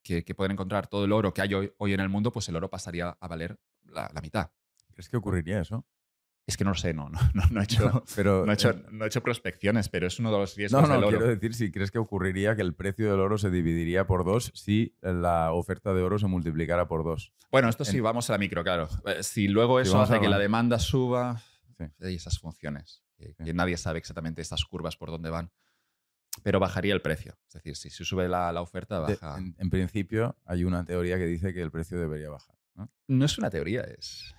[0.02, 2.72] que, pueden encontrar todo el oro que hay hoy, en el mundo, pues el oro
[2.72, 4.52] pasaría a valer la, la mitad.
[4.92, 5.86] ¿Crees que ocurriría eso?
[6.50, 9.06] Es que no lo sé, no, no, no, he, hecho, pero, no, he, hecho, no
[9.06, 11.18] he hecho prospecciones, pero es uno de los riesgos no, no, del oro.
[11.20, 14.52] quiero decir, si crees que ocurriría que el precio del oro se dividiría por dos
[14.56, 17.34] si la oferta de oro se multiplicara por dos.
[17.52, 18.90] Bueno, esto sí, vamos a la micro, claro.
[19.06, 21.44] Eh, si luego eso hace que la demanda suba,
[22.02, 25.52] hay esas funciones, que, nadie sabe exactamente estas curvas por dónde van,
[26.42, 27.38] pero bajaría el precio.
[27.48, 29.38] Es decir, si, se sube la, la oferta, baja.
[29.38, 32.59] en principio, hay una teoría que dice que el precio debería bajar.
[33.08, 33.26] ¿No?
[33.26, 34.34] es una teoría, es,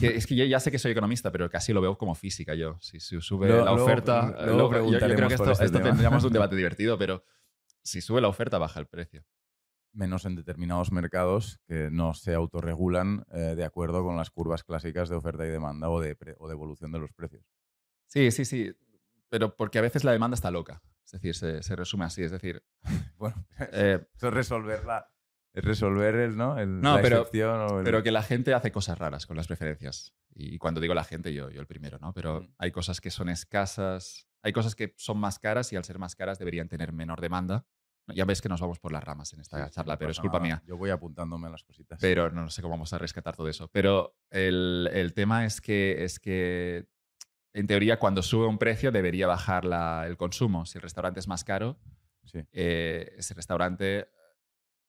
[0.00, 2.78] es, que, yo ya sé que soy economista, pero casi lo veo como física yo.
[2.80, 7.24] Si, sube la oferta, yo, creo que esto, este tendríamos un debate divertido, pero
[7.82, 9.24] si sube la oferta, baja el precio.
[9.92, 15.08] Menos en determinados mercados que no se autorregulan eh, de acuerdo con las curvas clásicas
[15.08, 17.44] de oferta y demanda o de, o de evolución de los precios.
[18.06, 18.72] Sí, sí, sí.
[19.28, 20.82] Pero porque a veces la demanda está loca.
[21.04, 22.22] Es decir, se, resume así.
[22.22, 22.64] Es decir,
[23.16, 25.13] bueno, eh, eso es resolverla
[25.62, 26.58] resolver el, ¿no?
[26.58, 27.28] El, no, pero,
[27.84, 30.12] pero que la gente hace cosas raras con las preferencias.
[30.34, 32.12] Y cuando digo la gente, yo, yo el primero, ¿no?
[32.12, 32.54] Pero mm.
[32.58, 36.16] hay cosas que son escasas, hay cosas que son más caras y al ser más
[36.16, 37.66] caras deberían tener menor demanda.
[38.08, 40.62] Ya ves que nos vamos por las ramas en esta charla, pero es culpa mía.
[40.66, 41.98] Yo voy apuntándome a las cositas.
[42.02, 43.68] Pero no, sé cómo vamos a rescatar todo eso.
[43.68, 46.86] Pero el, el, tema es que, es que,
[47.54, 50.66] en teoría, cuando sube un precio debería bajar la, el consumo.
[50.66, 51.78] Si el restaurante es más caro,
[52.52, 54.08] eh, ese restaurante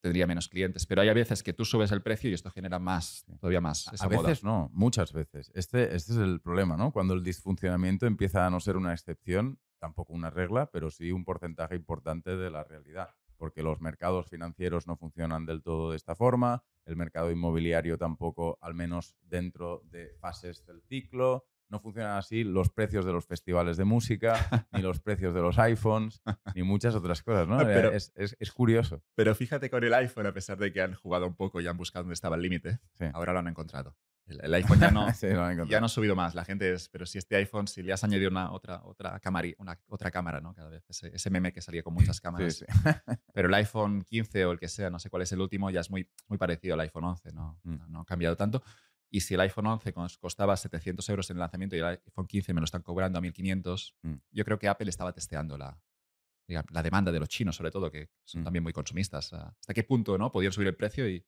[0.05, 0.85] tendría menos clientes.
[0.85, 3.89] Pero hay a veces que tú subes el precio y esto genera más, todavía más.
[3.99, 5.51] a veces no, muchas veces.
[5.55, 6.91] Este, este es el problema, ¿no?
[6.91, 11.25] Cuando el disfuncionamiento empieza a no ser una excepción, tampoco una regla, pero sí un
[11.25, 13.15] porcentaje importante de la realidad.
[13.37, 18.59] Porque los mercados financieros no funcionan del todo de esta forma, el mercado inmobiliario tampoco,
[18.61, 23.77] al menos dentro de fases del ciclo, no funcionan así los precios de los festivales
[23.77, 24.35] de música,
[24.71, 26.21] ni los precios de los iPhones,
[26.53, 27.57] ni muchas otras cosas, ¿no?
[27.57, 29.03] Pero, es, es, curioso.
[29.15, 31.77] Pero fíjate con el iPhone, a pesar de que han jugado un poco y han
[31.77, 32.79] buscado dónde estaba el límite,
[33.13, 33.95] ahora lo han encontrado.
[34.27, 35.07] El, iPhone ya no,
[35.69, 36.33] ya no ha subido más.
[36.33, 39.49] La gente es, pero si este iPhone, si le has añadido una otra, otra, cámara,
[39.59, 40.53] una, otra cámara, ¿no?
[40.53, 42.65] Cada vez, ese, meme que salía con muchas cámaras.
[43.33, 45.81] pero el iPhone 15 o el que sea, no sé cuál es el último, ya
[45.81, 47.75] es muy, muy parecido al iPhone 11, no, mm.
[47.75, 48.63] no, no ha cambiado tanto.
[49.09, 52.53] Y si el iPhone 11 costaba 700 euros en el lanzamiento y el iPhone 15
[52.53, 54.13] me lo están cobrando a 1500, mm.
[54.31, 55.79] yo creo que Apple estaba testeando la,
[56.47, 58.43] la demanda de los chinos, sobre todo, que son mm.
[58.43, 59.33] también muy consumistas.
[59.33, 60.31] ¿Hasta qué punto ¿no?
[60.31, 61.25] podían subir el precio y,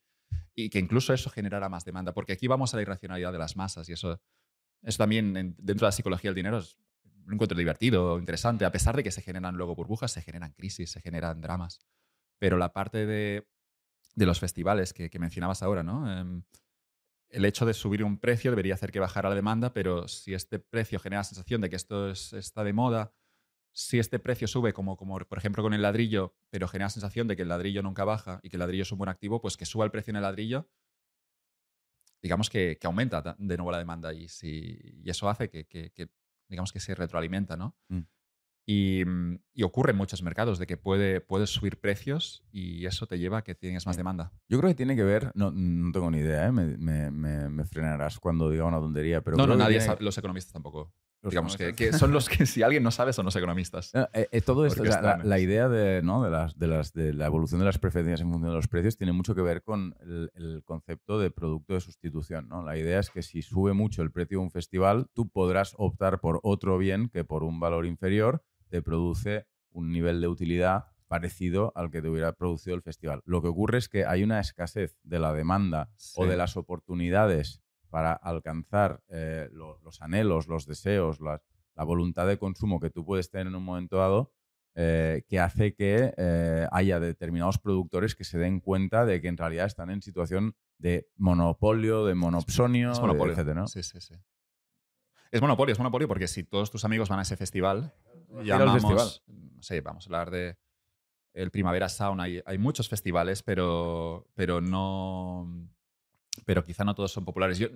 [0.56, 2.14] y, que incluso eso generara más demanda?
[2.14, 4.22] Porque aquí vamos a la irracionalidad de las masas y eso,
[4.82, 6.78] eso también dentro de la psicología del dinero es
[7.26, 8.66] un encuentro divertido, interesante.
[8.66, 11.80] A pesar de que se generan luego burbujas, se generan crisis, se generan dramas.
[12.40, 13.48] Pero la parte de,
[14.16, 16.12] de los festivales que, que mencionabas ahora, ¿no?
[16.12, 16.44] Em,
[17.30, 20.60] el hecho de subir un precio debería hacer que bajara la demanda, pero si este
[20.60, 23.14] precio genera la sensación de que esto está de moda,
[23.74, 27.28] si este precio sube, como, como por ejemplo con el ladrillo, pero genera la sensación
[27.28, 29.58] de que el ladrillo nunca baja y que el ladrillo es un buen activo, pues
[29.58, 30.70] que suba el precio en el ladrillo,
[32.22, 36.10] digamos que, aumenta de nuevo la demanda y, si, y eso hace que,
[36.48, 37.76] digamos que se retroalimenta, ¿no?
[37.90, 38.02] Mm.
[38.68, 43.18] Mm, y, ocurre en muchos mercados de que puede, puedes subir precios y eso te
[43.18, 44.34] lleva a que tienes más demanda.
[44.50, 46.52] Yo creo que tiene que ver, no, no tengo ni idea, ¿eh?
[46.52, 49.38] me, me, frenarás cuando diga una tontería, pero...
[49.38, 50.94] No, no, nadie, los economistas tampoco.
[51.24, 53.92] Digamos que, son los que, si alguien no sabe, son los economistas.
[53.94, 56.24] Eh, eh, todo esto, la, idea de, ¿no?
[56.24, 58.98] de, las, de, las, de la evolución de las preferencias en función de los precios
[58.98, 62.48] tiene mucho que ver con el, el, concepto de producto de sustitución.
[62.48, 62.64] ¿no?
[62.64, 66.20] La idea es que si sube mucho el precio de un festival, tú podrás optar
[66.20, 71.72] por otro bien que por un valor inferior te produce un nivel de utilidad parecido
[71.76, 73.22] al que te hubiera producido el festival.
[73.26, 77.62] Lo que ocurre es que hay una escasez de la demanda o de las oportunidades
[77.90, 81.42] para alcanzar eh, los anhelos, los deseos, la,
[81.86, 84.34] voluntad de consumo que tú puedes tener en un momento dado,
[84.76, 89.38] eh, que hace que eh, haya determinados productores que se den cuenta de que en
[89.38, 93.36] realidad están en situación de monopolio, de monopsonio, es monopolio.
[93.36, 93.56] etc.
[93.56, 93.68] ¿no?
[93.68, 94.16] Sí, sí, sí.
[95.32, 97.94] Es monopolio, es monopolio porque si todos tus amigos van a ese festival,
[98.44, 100.58] llamamos, no sé, vamos a hablar de
[101.34, 105.70] el Primavera Sound, hay, hay muchos festivales, pero, pero no
[106.46, 107.58] pero quizá no todos son populares.
[107.58, 107.68] Yo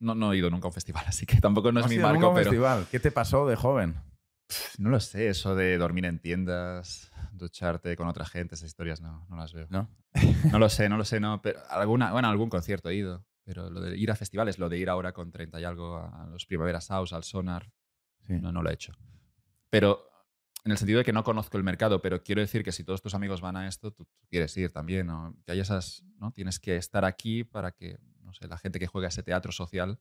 [0.00, 2.32] no, he ido nunca a un festival, así que tampoco no es mi marco.
[2.34, 2.50] pero...
[2.50, 2.86] festival?
[2.90, 3.96] ¿Qué te pasó de joven?
[4.78, 9.26] No lo sé, eso de dormir en tiendas, ducharte con otra gente, esas historias no,
[9.28, 9.66] no las veo.
[9.68, 9.90] ¿No?
[10.50, 11.42] no lo sé, no lo sé, no.
[11.42, 13.24] Pero alguna, bueno, algún concierto he ido.
[13.44, 16.26] Pero lo de ir a festivales, lo de ir ahora con 30 y algo a
[16.30, 17.70] los Primaveras House, al Sonar,
[18.26, 18.92] no, no lo he hecho.
[19.70, 20.08] Pero
[20.64, 23.00] en el sentido de que no conozco el mercado, pero quiero decir que si todos
[23.00, 25.08] tus amigos van a esto, tú, quieres ir también,
[25.44, 26.32] que hay esas, ¿no?
[26.32, 29.98] Tienes que estar aquí para que, no sé, la gente que juega ese teatro social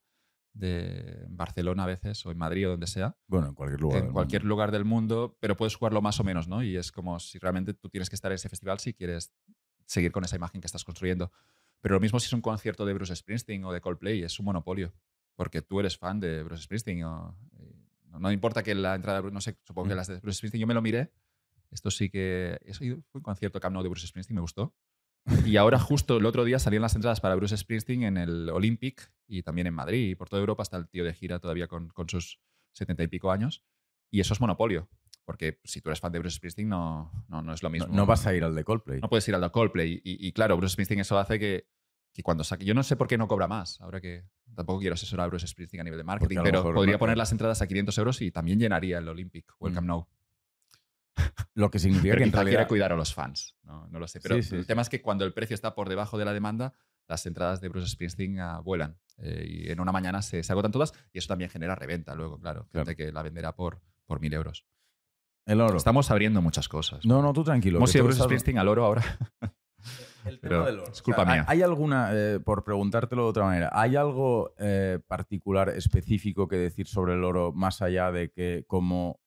[0.54, 3.16] de Barcelona a veces o en Madrid o donde sea.
[3.28, 4.04] Bueno, en cualquier lugar.
[4.04, 6.64] En cualquier lugar del mundo, pero puedes jugarlo más o menos, ¿no?
[6.64, 9.32] Y es como si realmente tú tienes que estar en ese festival si quieres
[9.86, 11.32] seguir con esa imagen que estás construyendo.
[11.82, 14.46] Pero lo mismo si es un concierto de Bruce Springsteen o de Coldplay, es un
[14.46, 14.94] monopolio,
[15.36, 17.38] porque tú eres fan de Bruce Springsteen o,
[18.20, 20.74] no, importa que la entrada, no sé, supongo que las de Bruce Springsteen, yo me
[20.74, 21.12] lo miré.
[21.72, 22.60] Esto sí que.
[22.66, 24.74] Eso fue un concierto Camp Nou de Bruce Springsteen, me gustó.
[25.46, 29.12] Y ahora, justo el otro día, salían las entradas para Bruce Springsteen en el Olympic
[29.28, 30.10] y también en Madrid.
[30.10, 32.40] Y por toda Europa está el tío de gira todavía con, con sus
[32.72, 33.64] setenta y pico años.
[34.10, 34.88] Y eso es monopolio.
[35.26, 37.94] Porque si tú eres fan de Bruce Springsteen, no, no, no es lo mismo.
[37.94, 39.02] No, vas a ir al de Coldplay.
[39.02, 40.02] No puedes ir al de Coldplay.
[40.02, 41.68] Y, y, claro, Bruce Springsteen eso hace que,
[42.18, 42.66] que cuando saque.
[42.66, 43.80] Yo no sé por qué no cobra más.
[43.80, 44.24] Ahora que
[44.56, 47.62] tampoco quiero asesorar a Bruce Springsteen a nivel de marketing, pero podría poner las entradas
[47.62, 50.08] a 500 euros y también llenaría el Olympic o el Camp Nou.
[51.54, 52.62] Lo que significa que en realidad.
[52.62, 53.56] quiere cuidar a los fans.
[53.62, 54.20] No, no lo sé.
[54.20, 56.74] Pero el tema es que cuando el precio está por debajo de la demanda,
[57.08, 58.98] las entradas de Bruce Springsteen uh, vuelan.
[59.20, 62.40] Eh, y en una mañana se, se, agotan todas y eso también genera reventa luego,
[62.40, 62.68] claro.
[62.74, 64.66] Gente que la venderá por, por mil euros.
[65.46, 65.78] El oro.
[65.78, 67.06] Estamos abriendo muchas cosas.
[67.06, 67.78] No, no, tú tranquilo.
[67.78, 69.04] Hemos ido Bruce Springsteen al oro ahora.
[70.28, 70.92] El tema del oro.
[70.92, 71.46] Es culpa mía.
[71.48, 76.88] ¿Hay alguna, eh, por preguntártelo de otra manera, ¿hay algo eh, particular, específico que decir
[76.88, 79.20] sobre el oro más allá de que como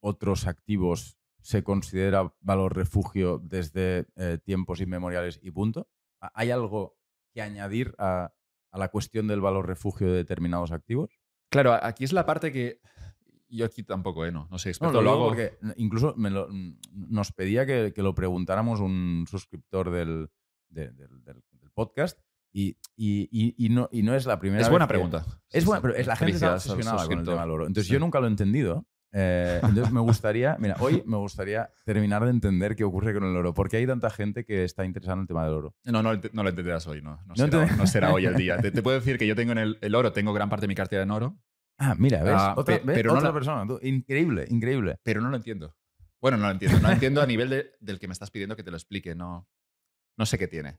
[0.00, 5.88] otros activos se considera valor refugio desde eh, tiempos inmemoriales y punto?
[6.20, 6.96] ¿Hay algo
[7.32, 8.32] que añadir a,
[8.72, 11.10] la cuestión del valor refugio de determinados activos?
[11.50, 12.80] Claro, aquí es la parte que
[13.56, 14.32] yo aquí tampoco, ¿eh?
[14.32, 15.02] No, no sé, experto.
[15.02, 20.28] lo, hago porque incluso nos pedía que, lo preguntáramos un suscriptor del,
[21.74, 22.20] podcast
[22.52, 22.76] y,
[23.70, 25.24] no, y no es la primera Es buena pregunta.
[25.50, 27.66] Es buena, pero es la gente está obsesionada con el tema del oro.
[27.66, 28.86] Entonces yo nunca lo he entendido.
[29.16, 33.36] Eh, entonces me gustaría, mira, hoy me gustaría terminar de entender qué ocurre con el
[33.36, 33.54] oro.
[33.54, 35.74] ¿Por qué hay tanta gente que está interesada en el tema del oro?
[35.84, 37.20] No, no, no lo entenderás hoy, no.
[37.24, 38.56] No, será, hoy el día.
[38.60, 40.68] Te, te, puedo decir que yo tengo en el, el, oro, tengo gran parte de
[40.68, 41.38] mi cartera en oro,
[41.78, 42.34] Ah, mira, ¿ves?
[42.36, 43.66] Ah, otra, pero otra persona.
[43.82, 44.98] Increíble, increíble.
[45.02, 45.76] Pero no lo entiendo.
[46.20, 46.80] Bueno, no lo entiendo.
[46.80, 49.14] No lo entiendo a nivel del que me estás pidiendo que te lo explique.
[49.14, 49.48] No,
[50.16, 50.78] no sé qué tiene.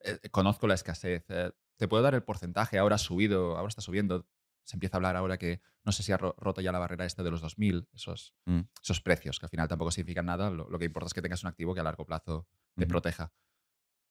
[0.00, 1.24] Eh, conozco la escasez.
[1.28, 2.78] Eh, te puedo dar el porcentaje.
[2.78, 4.26] Ahora ha subido, ahora está subiendo.
[4.64, 7.22] Se empieza a hablar ahora que no sé si ha roto ya la barrera esta
[7.22, 8.60] de los 2.000, esos, mm.
[8.82, 10.50] esos precios, que al final tampoco significan nada.
[10.50, 12.46] Lo, que importa es que tengas un activo que a largo plazo
[12.76, 13.32] te proteja.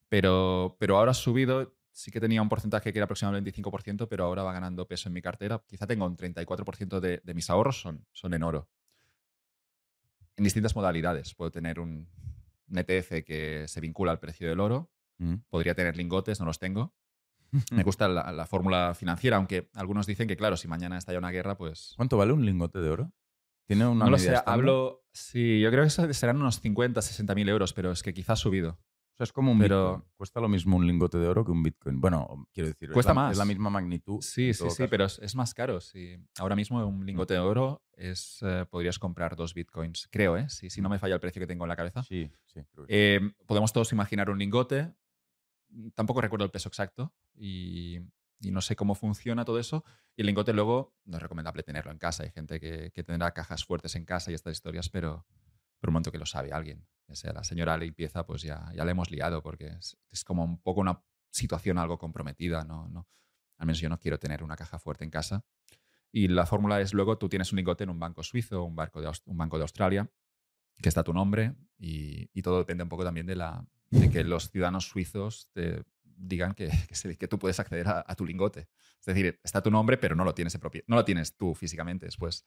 [0.09, 4.25] Pero, pero ahora ha subido sí que tenía un porcentaje que era aproximadamente 25%, pero
[4.25, 5.63] ahora va ganando peso en mi cartera.
[5.65, 8.69] Quizá tengo un 34% de, de, mis ahorros son, son en oro.
[10.35, 11.33] En distintas modalidades.
[11.33, 12.07] Puedo tener un,
[12.71, 14.91] ETF que se vincula al precio del oro.
[15.17, 15.37] Mm.
[15.49, 16.93] Podría tener lingotes, no los tengo.
[17.71, 21.57] Me gusta la, fórmula financiera, aunque algunos dicen que, claro, si mañana estalla una guerra,
[21.57, 21.93] pues.
[21.95, 23.11] ¿Cuánto vale un lingote de oro?
[23.65, 25.03] ¿Tiene una no lo sé, hablo.
[25.11, 28.43] Sí, yo creo que serán unos 50, 60 mil euros, pero es que quizás ha
[28.43, 28.77] subido.
[29.17, 30.11] Sea, es como un Pero- Bitcoin.
[30.17, 31.99] Cuesta lo mismo un lingote de oro que un Bitcoin.
[31.99, 33.31] Bueno, quiero decir, Cuesta es, la, más.
[33.33, 34.21] es la misma magnitud.
[34.21, 34.87] Sí, sí, sí, caso.
[34.89, 35.81] pero es, es más caro.
[35.81, 36.17] Sí.
[36.39, 40.47] Ahora mismo un lingote de oro es, eh, podrías comprar dos bitcoins, creo, ¿eh?
[40.49, 42.03] Si, si no me falla el precio que tengo en la cabeza.
[42.03, 42.61] Sí, sí.
[42.71, 42.97] creo que sí.
[43.25, 44.93] Eh, podemos todos imaginar un lingote.
[45.95, 47.97] Tampoco recuerdo el peso exacto y,
[48.39, 49.83] y no sé cómo funciona todo eso.
[50.15, 52.23] Y el lingote luego no es recomendable tenerlo en casa.
[52.23, 55.25] Hay gente que, que tendrá cajas fuertes en casa y estas historias, pero
[55.79, 56.85] por un momento que lo sabe alguien.
[57.07, 60.43] Ya sea la señora limpieza, pues ya, ya le hemos liado porque es, es como
[60.43, 62.63] un poco una situación algo comprometida.
[62.65, 62.87] ¿no?
[62.89, 63.07] No,
[63.57, 65.45] al menos yo no quiero tener una caja fuerte en casa.
[66.11, 69.01] Y la fórmula es luego tú tienes un lingote en un banco suizo, un, barco
[69.01, 70.09] de, un banco de Australia,
[70.81, 74.49] que está tu nombre y, todo depende un poco también de, la, de que los
[74.49, 76.69] ciudadanos suizos te digan que,
[77.19, 78.69] que, tú puedes acceder a, tu lingote.
[78.99, 82.05] Es decir, está tu nombre, pero no lo tienes, no lo tienes tú físicamente.
[82.05, 82.45] Después,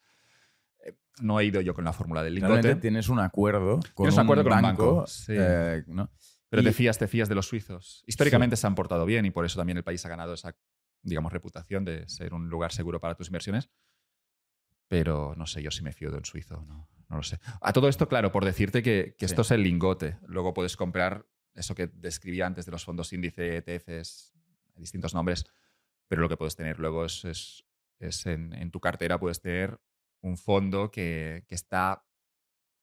[1.21, 4.15] no he ido yo con la fórmula del lingote, Realmente tienes un acuerdo con Tienes
[4.15, 4.95] un acuerdo con un banco.
[4.95, 5.33] banco, sí.
[5.37, 6.09] eh, ¿no?
[6.49, 8.03] pero y- te fías, te fías de los suizos.
[8.07, 10.55] Históricamente se han portado bien y por eso también el país ha ganado esa,
[11.01, 13.69] digamos, reputación de ser un lugar seguro para tus inversiones.
[14.87, 17.39] Pero no sé yo si me fío de un suizo, no, no lo sé.
[17.61, 19.31] A todo esto, claro, por decirte que, que Sí.
[19.31, 20.17] esto es el lingote.
[20.27, 24.33] Luego puedes comprar eso que describía antes de los fondos índice, ETFs,
[24.75, 25.45] distintos nombres,
[26.07, 27.63] pero lo que puedes tener luego es, es,
[27.99, 29.79] es en, en tu cartera puedes tener
[30.21, 32.05] un fondo que, que está,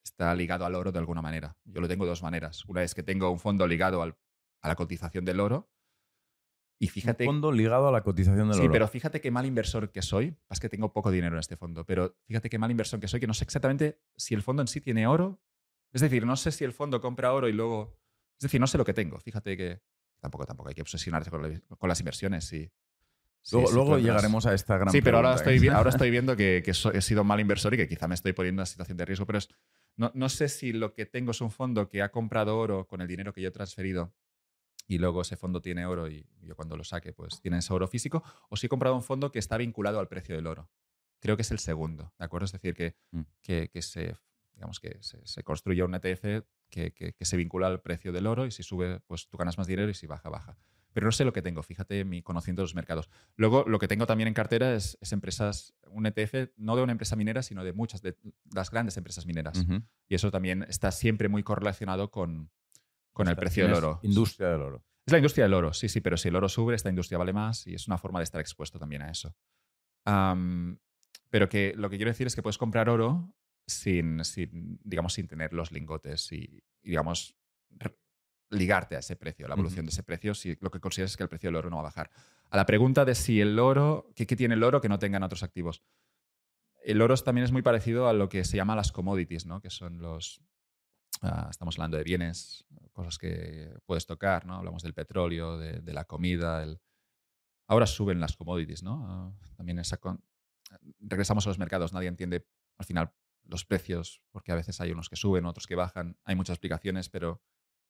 [0.05, 1.57] está ligado al oro de alguna manera.
[1.65, 2.65] Yo lo tengo de dos maneras.
[2.67, 4.17] Una es que tengo un fondo ligado al-
[4.63, 5.71] a la cotización del oro
[6.81, 7.25] y fíjate...
[7.25, 8.73] Un fondo ligado a la cotización del Sí, oro.
[8.73, 10.37] pero fíjate qué mal inversor que soy.
[10.51, 13.21] Es que tengo poco dinero en este fondo, pero fíjate qué mal inversor que soy,
[13.21, 15.41] que no sé exactamente si el fondo en sí tiene oro.
[15.93, 17.99] Es decir, no sé si el fondo compra oro y luego...
[18.39, 19.19] Es decir, no sé lo que tengo.
[19.19, 19.81] Fíjate que
[20.21, 22.45] tampoco, tampoco hay que obsesionarse con, la- con las inversiones.
[22.47, 22.71] Sí.
[23.43, 25.61] Sí, luego sí, luego llegaremos a esta gran Sí, pero ahora estoy, ¿eh?
[25.61, 28.15] vi- ahora estoy viendo que, que so- he sido mal inversor y que quizá me
[28.15, 29.49] estoy poniendo en una situación de riesgo, pero es,
[29.97, 33.01] no, no sé si lo que tengo es un fondo que ha comprado oro con
[33.01, 34.13] el dinero que yo he transferido
[34.87, 37.87] y luego ese fondo tiene oro y yo cuando lo saque pues tiene ese oro
[37.89, 40.71] físico, o si he comprado un fondo que está vinculado al precio del oro.
[41.21, 42.45] Creo que es el segundo, ¿de acuerdo?
[42.47, 43.23] Es decir, que, Mm.
[43.43, 44.17] que, que se,
[44.55, 48.27] digamos que se, se construye un ETF que, que- que se vincula al precio del
[48.27, 50.57] oro y si sube, pues tú ganas más dinero y si baja, baja.
[50.93, 53.09] Pero no sé lo que tengo, fíjate mi conociendo los mercados.
[53.37, 56.93] Luego, lo que tengo también en cartera es, es empresas, un ETF, no de una
[56.93, 58.17] empresa minera, sino de muchas, de
[58.53, 59.65] las grandes empresas mineras.
[60.09, 62.51] Y eso también está siempre muy correlacionado con,
[63.13, 64.01] con el O sea, precio del oro.
[64.03, 64.85] Industria del oro.
[65.07, 67.33] Es la industria del oro, sí, sí, pero si el oro sube, esta industria vale
[67.33, 69.35] más y es una forma de estar expuesto también a eso.
[70.05, 73.35] Pero que lo que quiero decir es que puedes comprar oro
[73.67, 77.37] sin, sin, digamos, sin tener los lingotes y, y, digamos,
[78.51, 81.17] ligarte a ese precio, a la evolución de ese precio, si lo que consideras es
[81.17, 82.11] que el precio del oro no va a bajar.
[82.51, 85.23] A la pregunta de si el oro, ¿qué, qué tiene el oro que no tengan
[85.23, 85.83] otros activos?
[86.83, 89.61] El oro también es muy parecido a lo que se llama las commodities, ¿no?
[89.61, 90.41] que son los,
[91.21, 94.55] ah, estamos hablando de bienes, cosas que puedes tocar, ¿no?
[94.55, 96.63] Hablamos del petróleo, de, de la comida.
[96.63, 96.81] el-
[97.67, 99.05] Ahora suben las commodities, ¿no?
[99.07, 100.25] Ah, también esa con-
[101.01, 102.47] regresamos a los mercados, nadie entiende
[102.79, 103.13] al final
[103.45, 107.09] los precios, porque a veces hay unos que suben, otros que bajan, hay muchas explicaciones,
[107.11, 107.43] pero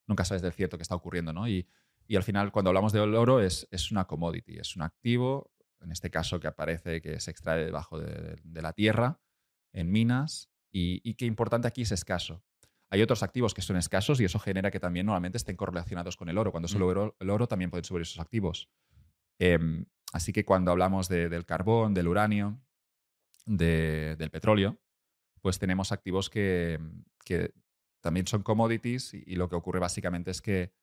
[0.09, 1.47] nunca sabes del cierto que está ocurriendo, ¿no?
[1.47, 1.65] Y,
[2.07, 5.91] y al final, cuando hablamos del oro, es, es una commodity, es un activo, en
[5.93, 9.21] este caso que aparece, que se extrae debajo de, de la tierra,
[9.71, 12.43] en minas, y, y que importante aquí es escaso.
[12.89, 16.27] Hay otros activos que son escasos y eso genera que también normalmente estén correlacionados con
[16.27, 16.51] el oro.
[16.51, 16.89] Cuando sube Mm.
[16.89, 18.67] el oro, el oro, también pueden subir esos activos.
[19.37, 22.59] Em, así que cuando hablamos de- del carbón, del uranio,
[23.45, 24.79] de- del petróleo,
[25.41, 26.79] pues tenemos activos que,
[27.23, 27.53] que
[28.01, 30.73] también son commodities y, y lo que ocurre básicamente es que,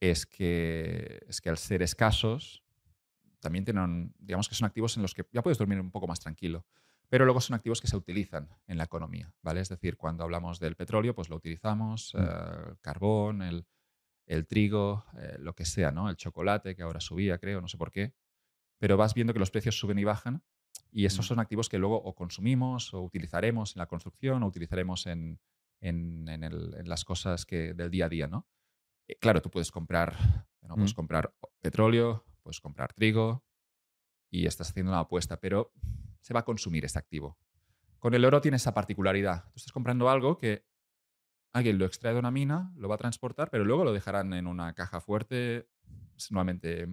[0.00, 2.64] es que es que al ser escasos
[3.40, 6.20] también tienen, digamos que son activos en los que ya puedes dormir un poco más
[6.20, 6.64] tranquilo.
[7.08, 9.60] Pero luego son activos que se utilizan en la economía, ¿vale?
[9.60, 12.18] Es decir, cuando hablamos del petróleo, pues lo utilizamos, Mm.
[12.18, 13.66] eh, el carbón, el,
[14.26, 16.08] el trigo, eh, lo que sea, ¿no?
[16.08, 18.14] El chocolate, que ahora subía, creo, no sé por qué.
[18.78, 20.42] Pero vas viendo que los precios suben y bajan
[20.90, 21.28] y esos Mm.
[21.28, 25.38] son activos que luego o consumimos o utilizaremos en la construcción o utilizaremos en,
[25.82, 28.46] en- en el- en las cosas que, del día a día, ¿no?
[29.08, 30.16] Eh, claro, tú puedes comprar,
[30.62, 30.74] ¿no?
[30.76, 30.96] puedes Mm.
[30.96, 33.44] comprar petróleo, puedes comprar trigo
[34.30, 35.72] y estás haciendo una apuesta, pero
[36.20, 37.36] se va a consumir este activo.
[37.98, 39.44] Con el oro tiene esa particularidad.
[39.50, 40.64] Tú estás comprando algo que
[41.52, 44.46] alguien lo extrae de una mina, lo va a transportar, pero luego lo dejarán en
[44.46, 45.68] una caja fuerte,
[46.30, 46.86] normalmente,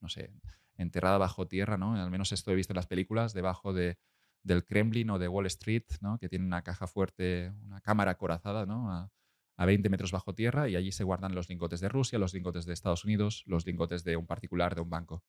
[0.00, 0.32] no sé,
[0.76, 1.94] enterrada bajo tierra, ¿no?
[1.96, 3.98] Al menos esto he visto en las películas, debajo de,
[4.42, 6.18] del Kremlin o de Wall Street, ¿no?
[6.18, 8.92] Que tiene una caja fuerte, una cámara acorazada, ¿no?
[8.92, 9.10] A,
[9.56, 12.64] a 20 metros bajo tierra y allí se guardan los lingotes de Rusia, los lingotes
[12.64, 15.22] de Estados Unidos, los lingotes de un particular, de un banco.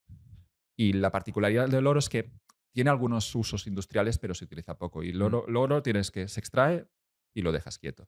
[0.77, 2.31] Y la particularidad del oro es que
[2.71, 5.03] tiene algunos usos industriales, pero se utiliza poco.
[5.03, 6.87] Y el oro, el oro tienes que se extrae
[7.33, 8.07] y lo dejas quieto.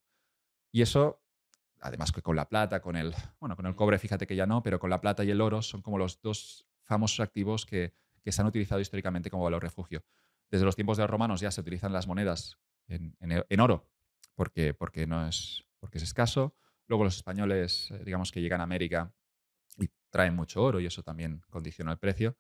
[0.72, 1.24] Y eso
[1.84, 4.64] además que con la plata, con el, bueno, con el cobre, fíjate que ya no,
[4.64, 7.94] pero con la plata y el oro son como los dos famosos activos que,
[8.24, 10.04] que se han utilizado históricamente como valor refugio.
[10.54, 13.90] Desde los tiempos de los romanos ya se utilizan las monedas en, en, oro
[14.36, 16.56] porque, porque, no es, porque es escaso.
[16.86, 19.12] Luego los españoles, eh, digamos que llegan a América
[19.80, 22.38] y traen mucho oro y eso también condiciona el precio.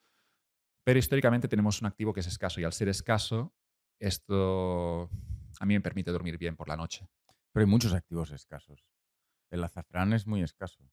[0.84, 3.52] Pero históricamente tenemos un activo que es escaso y al ser escaso,
[3.98, 5.10] esto
[5.60, 7.10] a mí me permite dormir bien por la noche.
[7.52, 8.86] Pero hay muchos activos escasos.
[9.50, 10.88] El azafrán es muy escaso.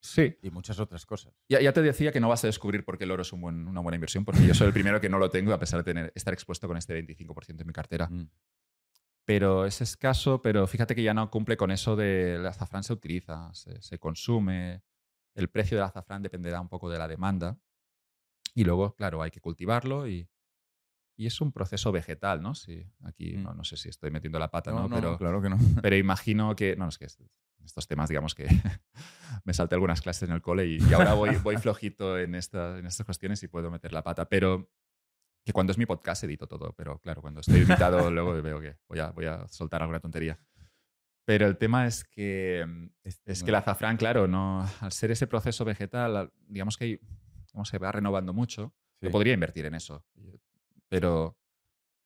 [0.00, 0.36] Sí.
[0.42, 1.34] Y muchas otras cosas.
[1.48, 3.80] Ya, ya, te decía que no vas a descubrir por qué el oro es una
[3.80, 6.12] buena inversión, porque yo soy el primero que no lo tengo, a pesar de tener,
[6.14, 8.08] estar expuesto con este 25% en mi cartera.
[8.08, 8.28] Mm.
[9.26, 12.92] Pero es escaso, pero fíjate que ya no cumple con eso de el azafrán se
[12.92, 14.82] utiliza, se, consume.
[15.34, 17.58] El precio del azafrán dependerá un poco de la demanda.
[18.54, 20.28] Y luego, claro, hay que cultivarlo y,
[21.16, 22.54] y es un proceso vegetal, ¿no?
[22.54, 23.42] Sí, aquí mm.
[23.42, 24.88] no, no, sé si estoy metiendo la pata, ¿no?
[24.88, 25.58] no pero, claro que no.
[25.82, 27.06] Pero imagino que, no, es que
[27.64, 28.46] estos temas, digamos que
[29.44, 32.86] me salté algunas clases en el cole y, ahora voy, voy flojito en, esta, en
[32.86, 34.28] estas cuestiones y puedo meter la pata.
[34.28, 34.70] Pero
[35.44, 38.76] que cuando es mi podcast edito todo, pero claro, cuando estoy invitado luego veo que
[38.88, 40.38] voy a, voy a soltar alguna tontería.
[41.24, 42.66] Pero el tema es que,
[43.04, 47.00] es, que el azafrán, claro, no, al ser ese proceso vegetal, digamos que
[47.64, 48.74] se va renovando mucho.
[49.00, 50.04] Yo podría invertir en eso,
[50.88, 51.38] pero,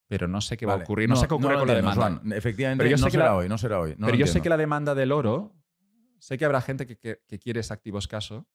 [0.07, 1.09] pero no sé qué va a ocurrir.
[1.09, 2.21] No, sé qué ocurre con la demanda.
[2.35, 3.95] efectivamente, pero yo no, sé será hoy, no será hoy.
[3.99, 5.55] pero yo sé que la demanda del oro,
[6.19, 8.47] sé que habrá gente que, que quiere ese activo escaso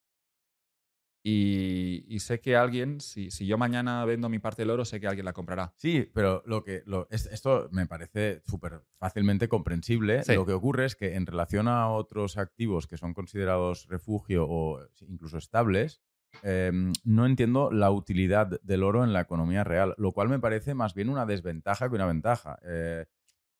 [1.22, 5.06] y, sé que alguien, si, si, yo mañana vendo mi parte del oro, sé que
[5.06, 5.74] alguien la comprará.
[5.76, 10.22] Sí, pero lo que lo, esto me parece súper fácilmente comprensible.
[10.28, 14.80] Lo que ocurre es que en relación a otros activos que son considerados refugio o
[15.08, 16.00] incluso estables,
[16.42, 20.74] em, no entiendo la utilidad del oro en la economía real, lo cual me parece
[20.74, 22.58] más bien una desventaja que una ventaja.
[22.64, 23.06] Eh,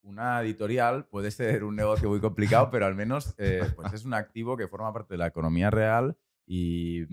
[0.03, 4.15] una editorial puede ser un negocio muy complicado, pero al menos eh, pues es un
[4.15, 6.17] activo que forma parte de la economía real
[6.47, 7.05] y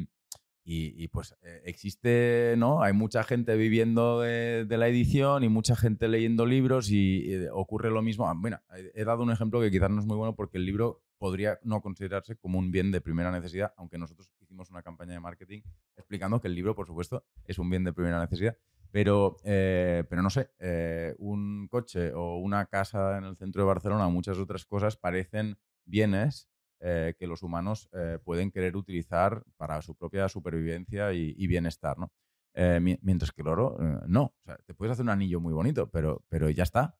[0.69, 2.81] y, pues eh, existe, ¿no?
[2.81, 8.01] Hay mucha gente viviendo de, la edición y mucha gente leyendo libros y, ocurre lo
[8.01, 8.27] mismo.
[8.27, 8.59] Ah, bueno,
[8.93, 11.81] he dado un ejemplo que quizás no es muy bueno porque el libro podría no
[11.81, 15.61] considerarse como un bien de primera necesidad, aunque nosotros hicimos una campaña de marketing
[15.95, 18.57] explicando que el libro, por supuesto, es un bien de primera necesidad.
[18.91, 23.67] Pero, eh, pero no sé, eh, un coche o una casa en el centro de
[23.67, 26.49] Barcelona o muchas otras cosas parecen bienes
[26.79, 32.11] eh, que los humanos eh, pueden querer utilizar para su propia supervivencia y, bienestar, ¿no?
[32.53, 34.23] Eh, mientras que el oro, no.
[34.23, 36.99] O sea, te puedes hacer un anillo muy bonito, pero, pero ya está.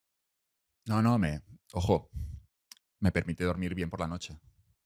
[0.86, 1.42] No, no, me.
[1.74, 2.10] Ojo,
[3.00, 4.40] me permite dormir bien por la noche.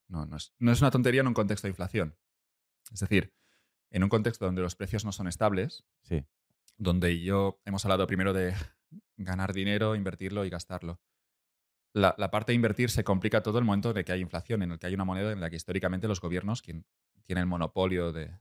[0.07, 2.17] No, no es, no es una tontería en un contexto de inflación.
[2.91, 3.33] Es decir,
[3.91, 6.25] en un contexto donde los precios no son estables, sí.
[6.77, 8.53] donde yo hemos hablado primero de
[9.17, 10.99] ganar dinero, invertirlo y gastarlo
[11.93, 14.79] la, parte de invertir se complica todo el momento de que hay inflación, en el
[14.79, 16.85] que hay una moneda en la que históricamente los gobiernos, quien
[17.25, 18.31] tiene el monopolio de,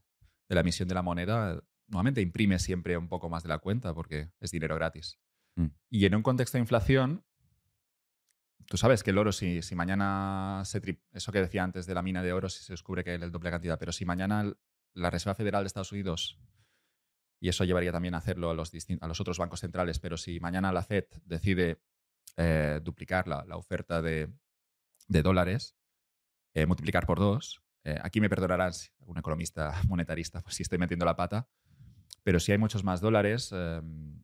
[0.48, 4.30] la emisión de la moneda, nuevamente imprime siempre un poco más de la cuenta porque
[4.40, 5.18] es dinero gratis.
[5.56, 5.66] Mm.
[5.90, 7.24] Y en un contexto de inflación,
[8.66, 12.02] tú sabes que el oro, si, si mañana se eso que decía antes de la
[12.02, 14.52] mina de oro, si se descubre que es el doble cantidad, pero si mañana
[14.94, 16.38] la Reserva Federal de Estados Unidos,
[17.40, 20.38] y eso llevaría también a hacerlo a los, a los otros bancos centrales, pero si
[20.40, 21.80] mañana la Fed decide
[22.36, 24.32] eh, duplicar la, oferta de,
[25.08, 25.76] dólares,
[26.54, 27.62] eh, multiplicar por dos.
[27.84, 31.48] Eh, aquí me perdonarás, un economista monetarista, pues si estoy metiendo la pata,
[32.22, 34.22] pero si hay muchos más dólares, em,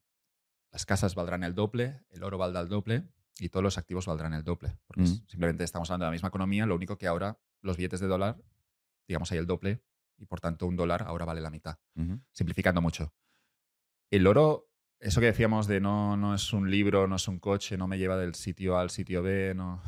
[0.71, 4.35] las casas valdrán el doble, el oro valdrá el doble y todos los activos valdrán
[4.35, 4.79] el doble.
[4.87, 5.27] Porque mm.
[5.27, 8.37] simplemente estamos hablando de la misma economía, lo único que ahora los billetes de dólar,
[9.09, 9.83] digamos, hay el doble
[10.19, 11.79] y por tanto un dólar ahora vale la mitad,
[12.33, 13.15] simplificando mucho.
[14.11, 14.71] El oro
[15.01, 17.99] eso que decíamos de no, no es un libro, no es un coche, no me
[17.99, 19.81] lleva del sitio A al sitio B, no.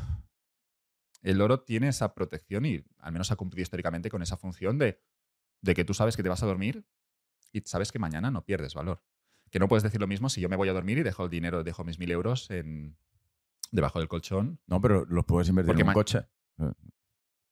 [1.21, 5.01] El oro tiene esa protección y al menos ha cumplido históricamente con esa función de,
[5.61, 6.85] de que tú sabes que te vas a dormir
[7.51, 9.03] y sabes que mañana no pierdes valor.
[9.51, 11.29] Que no puedes decir lo mismo si yo me voy a dormir y dejo el
[11.29, 12.95] dinero, dejo mis mil euros en,
[13.71, 14.59] debajo del colchón.
[14.67, 16.25] No, pero los puedes invertir en un coche.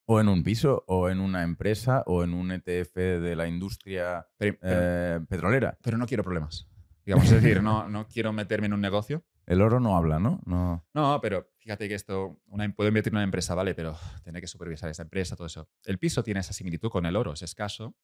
[0.05, 4.26] O en un piso, o en una empresa, o en un ETF de la industria
[4.39, 5.78] eh, petrolera.
[5.82, 6.70] Pero no quiero problemas.
[7.08, 9.24] Digamos, es decir, no, no quiero meterme en un negocio.
[9.45, 10.41] El oro no habla, ¿no?
[10.45, 14.41] No, no pero fíjate que esto, una, puedo invertir en una empresa, vale, pero tiene
[14.41, 15.70] que supervisar esa empresa, todo eso.
[15.86, 17.95] El piso tiene esa similitud con el oro, es escaso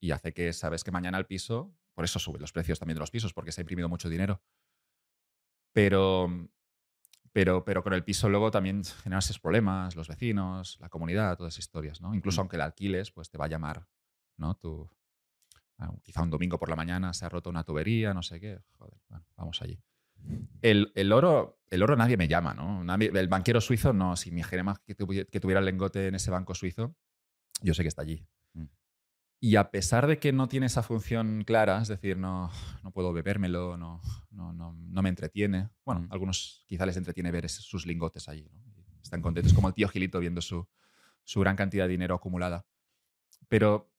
[0.00, 3.00] y hace que sabes que mañana el piso, por eso suben los precios también de
[3.00, 4.42] los pisos, porque se ha imprimido mucho dinero.
[5.74, 6.48] Pero,
[7.32, 11.52] pero, pero con el piso luego también generas esos problemas, los vecinos, la comunidad, todas
[11.52, 12.14] esas historias, ¿no?
[12.14, 12.42] Incluso mm.
[12.42, 13.86] aunque la alquiles, pues te va a llamar,
[14.38, 14.54] ¿no?
[14.56, 14.88] Tu,
[16.02, 18.58] quizá un domingo por la mañana se ha roto una tubería, no sé qué.
[18.78, 19.78] Joder, bueno, vamos allí.
[20.60, 22.82] El, oro, el oro nadie me llama, ¿no?
[22.94, 26.54] el banquero suizo no, si mi genema que, que tuviera el lingote en ese banco
[26.54, 26.94] suizo,
[27.62, 28.26] yo sé que está allí.
[28.54, 28.64] Mm.
[29.40, 32.50] Y a pesar de que no tiene esa función clara, es decir, no,
[32.82, 34.00] no puedo bebérmelo, no,
[34.30, 35.70] no, no, no me entretiene.
[35.84, 36.08] Bueno, mm.
[36.10, 38.48] algunos quizá les entretiene ver sus lingotes allí.
[38.52, 38.60] ¿no?
[39.02, 40.68] Están contentos, como el tío Gilito viendo su,
[41.24, 42.66] su gran cantidad de dinero acumulada.
[43.48, 43.89] Pero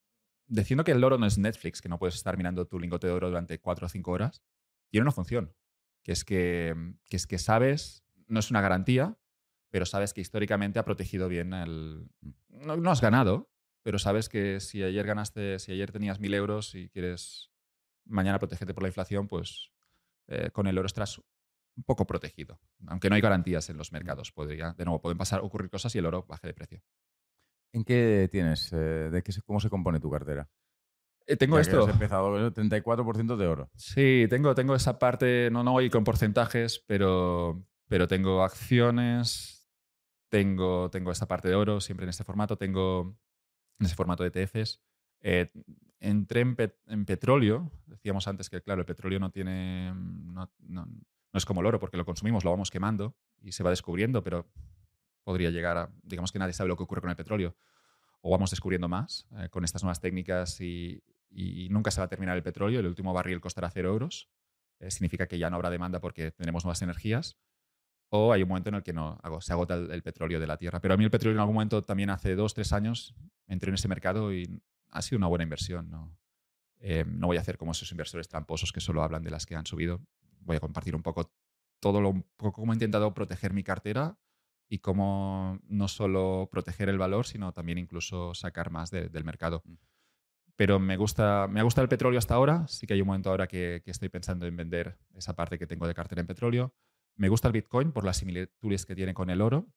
[0.51, 3.13] diciendo que el oro no es Netflix, que no puedes estar mirando tu lingote de
[3.13, 4.43] oro durante cuatro o cinco horas,
[4.89, 5.55] tiene una función,
[6.03, 6.75] que es que,
[7.09, 9.17] que es que sabes, no es una garantía,
[9.69, 12.09] pero sabes que históricamente ha protegido bien el...
[12.19, 12.31] Mm.
[12.65, 13.49] No, no has ganado,
[13.81, 17.51] pero sabes que si ayer ganaste, si ayer tenías mil euros y quieres
[18.05, 19.71] mañana protegerte por la inflación, pues
[20.27, 22.59] eh, con el oro estás un poco protegido.
[22.87, 24.31] Aunque no hay garantías en los mercados.
[24.31, 26.83] Podría, de nuevo, pueden pasar, ocurrir cosas y el oro baje de precio.
[27.73, 28.71] ¿En qué tienes?
[28.73, 30.49] Eh, ¿De qué, ¿Cómo se compone tu cartera?
[31.25, 31.85] Eh, tengo esto.
[31.85, 33.69] Has empezado 34% de oro.
[33.75, 39.69] Sí, tengo, tengo esa parte, no, no voy con porcentajes, pero, pero tengo acciones,
[40.29, 43.17] tengo, tengo esta parte de oro siempre en este formato, tengo
[43.79, 44.81] en ese formato de ETFs.
[45.21, 45.51] Eh,
[45.99, 50.87] entré en, petróleo, decíamos antes que, claro, el petróleo no tiene, no, no,
[51.33, 54.47] es como el oro, porque lo consumimos, lo vamos quemando y se va descubriendo, pero
[55.23, 57.55] podría llegar a, digamos que nadie sabe lo que ocurre con el petróleo,
[58.21, 62.09] o vamos descubriendo más eh, con estas nuevas técnicas y, y, nunca se va a
[62.09, 64.29] terminar el petróleo, el último barril costará cero euros,
[64.79, 67.37] eh, significa que ya no habrá demanda porque tenemos nuevas energías,
[68.13, 70.81] o hay un momento en el que no, se agota el, petróleo de la tierra.
[70.81, 73.15] Pero a mí el petróleo en algún momento, también hace dos, tres años,
[73.47, 75.89] entré en ese mercado y ha sido una buena inversión.
[75.89, 76.13] ¿no?
[76.79, 79.55] Eh, no voy a hacer como esos inversores tramposos que solo hablan de las que
[79.55, 80.01] han subido.
[80.41, 81.31] Voy a compartir un poco
[81.79, 84.17] todo lo un poco cómo he intentado proteger mi cartera
[84.71, 89.63] y cómo no solo proteger el valor, sino también incluso sacar más del mercado.
[89.65, 89.73] Mm.
[90.55, 92.65] Pero me gusta, me ha gustado el petróleo hasta ahora.
[92.69, 95.67] Sí que hay un momento ahora que, que estoy pensando en vender esa parte que
[95.67, 96.73] tengo de cartera en petróleo.
[97.17, 99.67] Me gusta el Bitcoin por las similitudes que tiene con el oro.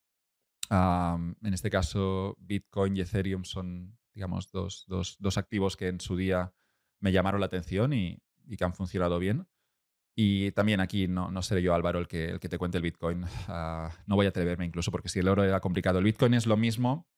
[0.71, 6.17] en este caso, Bitcoin y Ethereum son, digamos, dos, dos, dos, activos que en su
[6.17, 6.55] día
[7.01, 9.49] me llamaron la atención y, y que han funcionado bien.
[10.17, 12.83] Y también aquí no, no, seré yo, Álvaro, el que, el que te cuente el
[12.83, 13.25] Bitcoin.
[13.49, 16.47] Ah, no voy a atreverme incluso, porque si el oro era complicado, el Bitcoin es
[16.47, 17.09] lo mismo,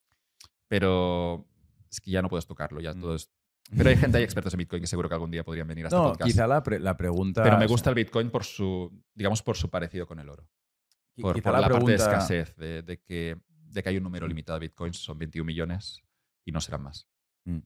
[0.66, 1.46] pero
[1.90, 3.00] es que ya no puedes tocarlo, ya mm.
[3.00, 3.30] todo es
[3.76, 5.88] pero hay gente, hay expertos en Bitcoin que seguro que algún día podrían venir a
[5.88, 6.30] este no, podcast.
[6.30, 7.42] Quizá la, la, pregunta.
[7.42, 10.48] Pero me gusta el Bitcoin por su, digamos, por su parecido con el oro.
[11.20, 14.98] Por, la, parte de escasez, de, que, de que hay un número limitado de Bitcoins,
[14.98, 16.02] son 21 millones
[16.44, 17.08] y no serán más.
[17.44, 17.60] Mm.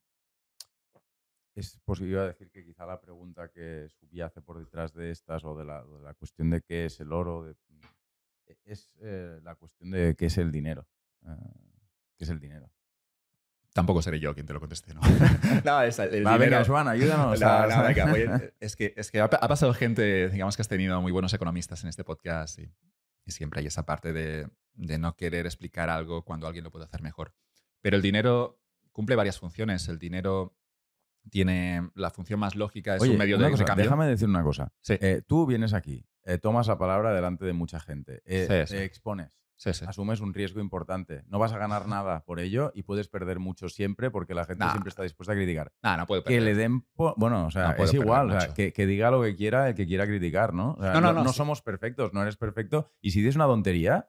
[1.54, 5.64] Es posible decir que quizá la pregunta que subyace por detrás de estas o de
[5.64, 7.52] la, de la cuestión de qué es el oro
[8.64, 10.86] es eh, la cuestión de qué es el dinero.
[11.26, 11.30] Eh,
[12.16, 12.70] ¿Qué es el dinero?
[13.72, 15.00] Tampoco seré yo quien te lo conteste, ¿no?
[15.64, 17.40] no es el Va, venga, Joan, ayúdanos.
[18.60, 21.88] es que, es que ha, pasado gente, digamos que has tenido muy buenos economistas en
[21.88, 22.70] este podcast y,
[23.26, 27.00] siempre hay esa parte de, de, no querer explicar algo cuando alguien lo puede hacer
[27.00, 27.32] mejor.
[27.80, 29.86] Pero el dinero cumple varias funciones.
[29.88, 30.56] El dinero
[31.28, 34.72] tiene la función más lógica, es un medio de cosa, Déjame decir una cosa.
[34.88, 39.40] Eh, tú vienes aquí, eh, tomas la palabra delante de mucha gente, eh, te expones
[39.86, 41.22] asumes un riesgo importante.
[41.26, 44.64] No vas a ganar nada por ello y puedes perder mucho siempre porque la gente
[44.70, 45.72] siempre está dispuesta a criticar.
[45.82, 46.38] no puedo perder.
[46.38, 46.86] Que le den.
[46.94, 48.54] Bueno, o sea, es igual.
[48.54, 50.76] que, diga lo que quiera el que quiera criticar, ¿no?
[50.80, 52.90] no, no, no, somos perfectos, no eres perfecto.
[53.00, 54.08] Y si dices una tontería,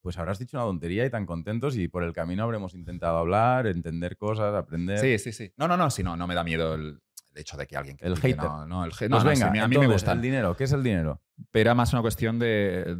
[0.00, 3.66] pues habrás dicho una tontería y tan contentos y por el camino habremos intentado hablar,
[3.66, 4.98] entender cosas, aprender.
[4.98, 5.52] Sí, sí, sí.
[5.56, 7.00] No, no, no, si no, no me da miedo el,
[7.34, 7.96] hecho de que alguien...
[8.00, 8.36] el hater.
[8.36, 10.12] No, no, el pues venga, a mí me gusta.
[10.12, 11.22] El dinero, ¿qué es el dinero?
[11.50, 12.96] Pero era más una cuestión de,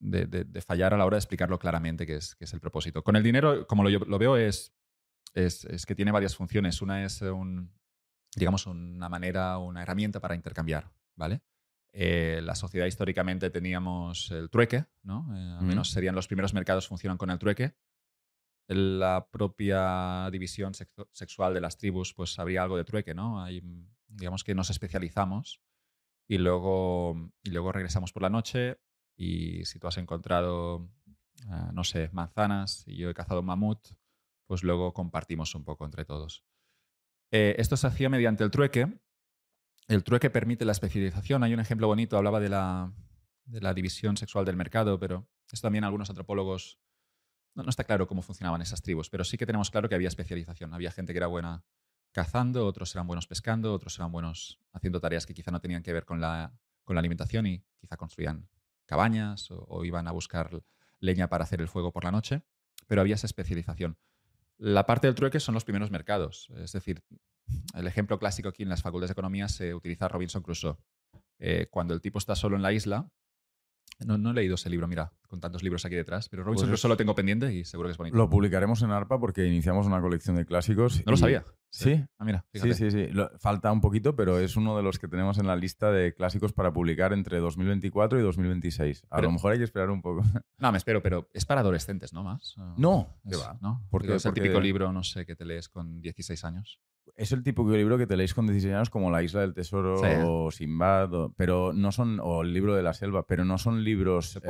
[0.00, 3.02] de, fallar a la hora de explicarlo claramente, que es, es el propósito.
[3.02, 4.74] Con el dinero, como lo, lo veo, es,
[5.34, 6.82] es, que tiene varias funciones.
[6.82, 7.72] Una es un,
[8.34, 11.40] digamos, una manera, una herramienta para intercambiar, ¿vale?
[11.98, 15.34] Eh, la sociedad históricamente teníamos el trueque, ¿no?
[15.34, 17.74] Eh, al menos serían los primeros mercados funcionan con el trueque.
[18.68, 23.42] La propia división sexual de las tribus, pues habría algo de trueque, ¿no?
[23.42, 23.62] Hay,
[24.08, 25.62] digamos que nos especializamos
[26.28, 28.78] y luego, y luego regresamos por la noche
[29.16, 30.90] y si tú has encontrado,
[31.48, 33.78] ah, no sé, manzanas y yo he cazado un mamut,
[34.44, 36.44] pues luego compartimos un poco entre todos.
[37.30, 39.00] Eh, esto se hacía mediante el trueque.
[39.88, 41.44] El trueque permite la especialización.
[41.44, 42.92] Hay un ejemplo bonito, hablaba de la,
[43.74, 46.80] división sexual del mercado, pero esto también algunos antropólogos
[47.54, 50.74] no, está claro cómo funcionaban esas tribus, pero sí que tenemos claro que había especialización.
[50.74, 51.64] Había gente que era buena
[52.12, 55.92] cazando, otros eran buenos pescando, otros eran buenos haciendo tareas que quizá no tenían que
[55.92, 58.48] ver con la, con la alimentación y quizá construían
[58.86, 60.62] cabañas o, iban a buscar
[60.98, 62.42] leña para hacer el fuego por la noche,
[62.86, 63.98] pero había esa especialización.
[64.58, 67.04] La parte del trueque son los primeros mercados, es decir,
[67.74, 70.76] el ejemplo clásico aquí en las facultades de economía se utiliza Robinson Crusoe.
[71.38, 73.08] Eh, cuando el tipo está solo en la isla,
[74.04, 76.80] No, no he leído ese libro, mira, con tantos libros aquí detrás, pero Robinson Pues
[76.80, 78.14] Crusoe lo tengo pendiente y seguro que es bonito.
[78.14, 81.02] Lo publicaremos en ARPA porque iniciamos una colección de clásicos.
[81.06, 81.44] No lo sabía.
[81.70, 82.74] Sí, Ah, mira, sí, fíjate.
[82.74, 83.06] sí, sí.
[83.12, 86.12] Lo- falta un poquito, pero es uno de los que tenemos en la lista de
[86.12, 89.02] clásicos para publicar entre 2024 y 2026.
[89.08, 90.20] A Pero- lo mejor hay que esperar un poco.
[90.58, 92.22] No, me espero, pero es para adolescentes, ¿no?
[92.22, 92.54] Más.
[92.58, 93.56] ¿O No, es- ¿qué va?
[93.62, 93.82] ¿no?
[93.90, 96.80] Porque- Digo, es el porque- típico libro, no sé, que te lees con 16 años.
[97.14, 99.96] Es el típico libro que te leéis con 16 años como La Isla del Tesoro
[99.98, 100.06] Sí.
[100.24, 103.84] o Sinbad, o- pero no son, o El libro de la selva, pero no son
[103.84, 104.40] libros eh,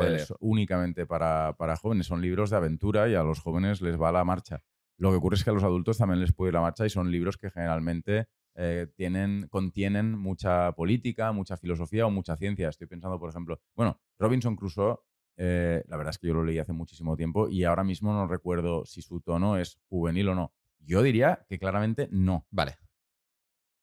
[0.40, 4.24] únicamente para, para jóvenes, son libros de aventura y a los jóvenes les va la
[4.24, 4.62] marcha.
[4.98, 6.90] Lo que ocurre es que a los adultos también les puede ir la marcha y
[6.90, 8.26] son libros que generalmente
[8.58, 12.70] eh, tienen, contienen mucha política, mucha filosofía o mucha ciencia.
[12.70, 14.96] Estoy pensando, por ejemplo, bueno, Robinson Crusoe,
[15.36, 18.26] eh, la verdad es que yo lo leí hace muchísimo tiempo y ahora mismo no
[18.26, 20.54] recuerdo si su tono es juvenil o no.
[20.78, 22.46] Yo diría que claramente no.
[22.50, 22.76] Vale.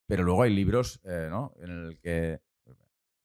[0.06, 1.52] Pero luego hay libros, eh, ¿no?
[1.58, 2.40] En el que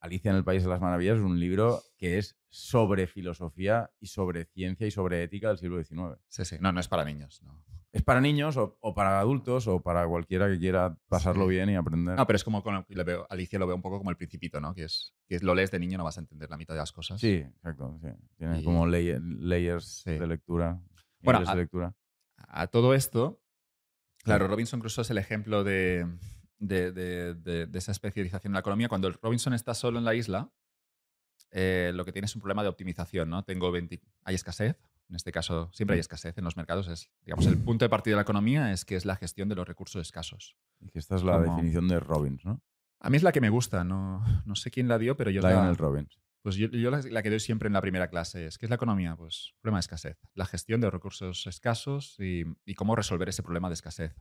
[0.02, 4.08] Alicia en el País de las Maravillas es un libro que es sobre filosofía y
[4.08, 6.18] sobre ciencia y sobre ética del siglo XIX.
[6.30, 6.56] Sí, sí.
[6.62, 7.42] No, no es para niños.
[7.44, 7.62] No,
[7.92, 11.50] Es para niños o, o para adultos o para cualquiera que quiera pasarlo Sí.
[11.52, 12.16] bien y aprender.
[12.16, 14.62] No, pero es como, con, le veo, Alicia lo veo un poco como el principito,
[14.62, 14.74] ¿no?
[14.74, 16.94] Que es que lo lees de niño no vas a entender la mitad de las
[16.94, 17.20] cosas.
[17.20, 18.00] Sí, exacto.
[18.02, 18.08] sí.
[18.38, 20.80] Tiene Y- como lay- layers de lectura.
[21.22, 21.94] Bueno, a- de lectura.
[22.38, 23.42] A todo esto,
[24.24, 26.06] claro, Robinson Crusoe es el ejemplo de,
[26.60, 27.34] de- de-
[27.68, 28.90] de- esa especialización en la economía.
[28.90, 30.52] Cuando el Robinson está solo en la isla,
[31.52, 33.44] eh, lo que tiene es un problema de optimización, ¿no?
[33.44, 34.78] Tengo 20 hay escasez,
[35.10, 36.88] en este caso siempre hay escasez en los mercados.
[36.88, 39.56] Es, digamos, el punto de partida de la economía es que es la gestión de
[39.56, 40.56] los recursos escasos.
[40.80, 42.62] Y que esta es la como- definición de Robbins, ¿no?
[43.02, 45.40] A mí es la que me gusta, no, no sé quién la dio, pero yo,
[45.40, 46.20] es la- Lionel Robbins.
[46.42, 48.70] Pues yo, yo la, la que doy siempre en la primera clase es ¿qué es
[48.70, 49.16] la economía?
[49.16, 53.68] Pues problema de escasez, la gestión de recursos escasos y, y cómo resolver ese problema
[53.70, 54.16] de escasez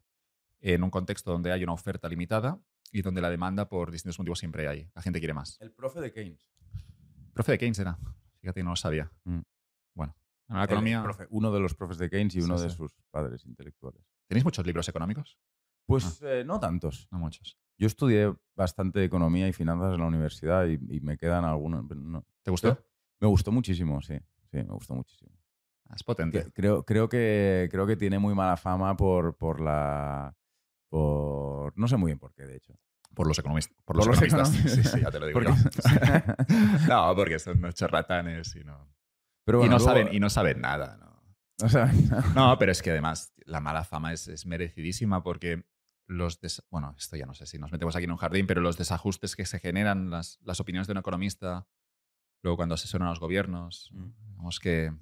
[0.61, 2.61] en un contexto donde hay una oferta limitada
[2.91, 4.91] y donde la demanda por distintos motivos siempre hay.
[4.95, 5.57] La gente quiere más.
[5.61, 6.51] El profe de Keynes.
[7.35, 7.99] Profe de Keynes era,
[8.41, 9.13] fíjate, no lo sabía.
[9.25, 9.41] Mm.
[9.95, 10.17] Bueno,
[10.49, 11.05] en la El economía...
[11.05, 14.03] profe- uno de los profes de Keynes y Sí, uno de sus padres intelectuales.
[14.27, 15.39] ¿Tenéis muchos libros económicos?
[15.87, 17.07] Pues eh, no tantos.
[17.11, 17.57] No muchos.
[17.79, 21.85] Yo estudié bastante economía y finanzas en la universidad y, y me quedan algunos.
[21.97, 22.25] no.
[22.43, 22.79] ¿Te gustó?
[23.21, 24.19] Me gustó muchísimo, sí.
[24.51, 25.31] Sí, me gustó muchísimo.
[25.89, 26.51] Ah, Es potente.
[26.53, 30.35] Creo, creo, que, creo que tiene muy mala fama por, por la.
[30.89, 31.77] Por.
[31.79, 32.75] No sé muy bien por qué, de hecho.
[33.15, 33.77] Por los economistas.
[33.85, 34.73] Por Por los, economistas.
[34.73, 35.41] Sí, sí, ya te lo digo.
[35.43, 35.51] Yo.
[36.89, 38.89] no, porque son unos charlatanes y no,
[39.45, 40.97] Pero y no luego- saben, y no saben nada.
[40.99, 41.09] ¿no?
[41.65, 41.93] o sea,
[42.35, 45.65] No, pero es que además la mala fama es, es merecidísima porque
[46.09, 46.41] los...
[46.71, 49.37] bueno, esto ya no sé si nos metemos aquí en un jardín, pero los desajustes
[49.37, 51.69] que se generan, las, las opiniones de un economista,
[52.43, 54.11] luego cuando asesoran a los gobiernos, Mm.
[54.31, 54.93] digamos que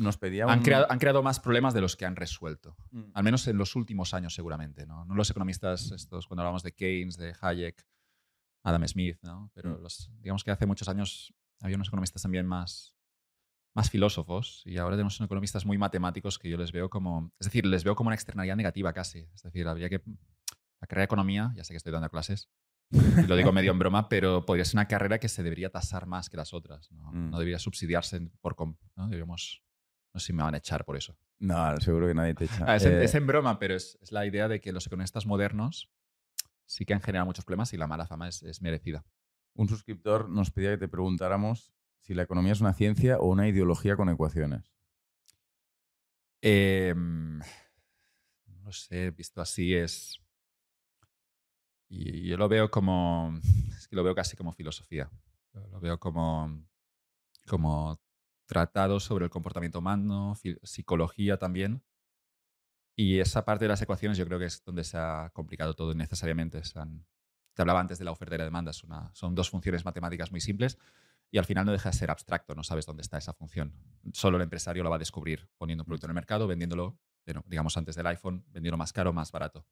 [0.00, 2.76] nos pedía han un- creado, han creado más problemas de los que han resuelto.
[2.90, 3.02] Mm.
[3.14, 5.04] Al menos en los últimos años seguramente, ¿no?
[5.04, 7.86] No los economistas estos, cuando hablamos de Keynes, de Hayek,
[8.64, 9.50] Adam Smith, ¿no?
[9.54, 9.82] Pero Mm.
[9.82, 12.94] los, digamos que hace muchos años había unos economistas también más,
[13.76, 17.46] más filósofos y ahora tenemos unos economistas muy matemáticos que yo les veo como, es
[17.46, 19.28] decir, les veo como una externalidad negativa casi.
[19.34, 20.00] Es decir, habría que,
[20.84, 22.50] la carrera de economía, ya sé que estoy dando clases,
[23.28, 26.28] lo digo medio en broma, pero podría ser una carrera que se debería tasar más
[26.28, 26.92] que las otras.
[26.92, 27.30] No, Mm.
[27.30, 28.54] no debería subsidiarse por...
[28.96, 29.04] ¿no?
[29.06, 29.62] Deberíamos,
[30.12, 31.16] no sé si me van a echar por eso.
[31.38, 32.64] No, seguro que nadie te echa.
[32.68, 34.86] Ah, es, en, Eh, es en broma, pero es, es la idea de que los
[34.86, 35.90] economistas modernos
[36.66, 39.04] sí que han generado muchos problemas y la mala fama es, es merecida.
[39.54, 43.48] Un suscriptor nos pedía que te preguntáramos si la economía es una ciencia o una
[43.48, 44.74] ideología con ecuaciones.
[46.42, 47.38] Em,
[48.62, 50.20] no sé, visto así es...
[51.88, 53.38] Y yo lo veo como...
[53.76, 55.10] Es que lo veo casi como filosofía.
[55.52, 56.64] Lo veo como,
[57.46, 58.00] como
[58.46, 61.82] tratado sobre el comportamiento humano, psicología también.
[62.96, 65.92] Y esa parte de las ecuaciones yo creo que es donde se ha complicado todo
[65.92, 66.62] innecesariamente.
[66.64, 67.04] Se han-
[67.54, 68.70] te hablaba antes de la oferta y la demanda.
[68.70, 70.78] Es una- son dos funciones matemáticas muy simples
[71.30, 72.54] y al final no deja de ser abstracto.
[72.54, 73.74] No sabes dónde está esa función.
[74.12, 76.98] Solo el empresario lo va a descubrir poniendo un producto en el mercado, vendiéndolo,
[77.46, 79.66] digamos antes del iPhone, vendiéndolo más caro o más barato.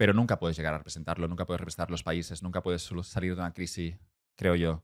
[0.00, 3.42] Pero nunca puedes llegar a representarlo, nunca puedes representar los países, nunca puedes salir de
[3.42, 3.98] una crisis,
[4.34, 4.82] creo yo,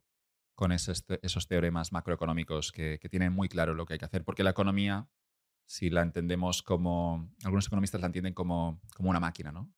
[0.55, 4.25] con esos, te- esos teoremas macroeconómicos que, tienen muy claro lo que hay que hacer.
[4.25, 5.09] Porque la economía,
[5.65, 9.73] si la entendemos como, algunos economistas la entienden como, una máquina, ¿no?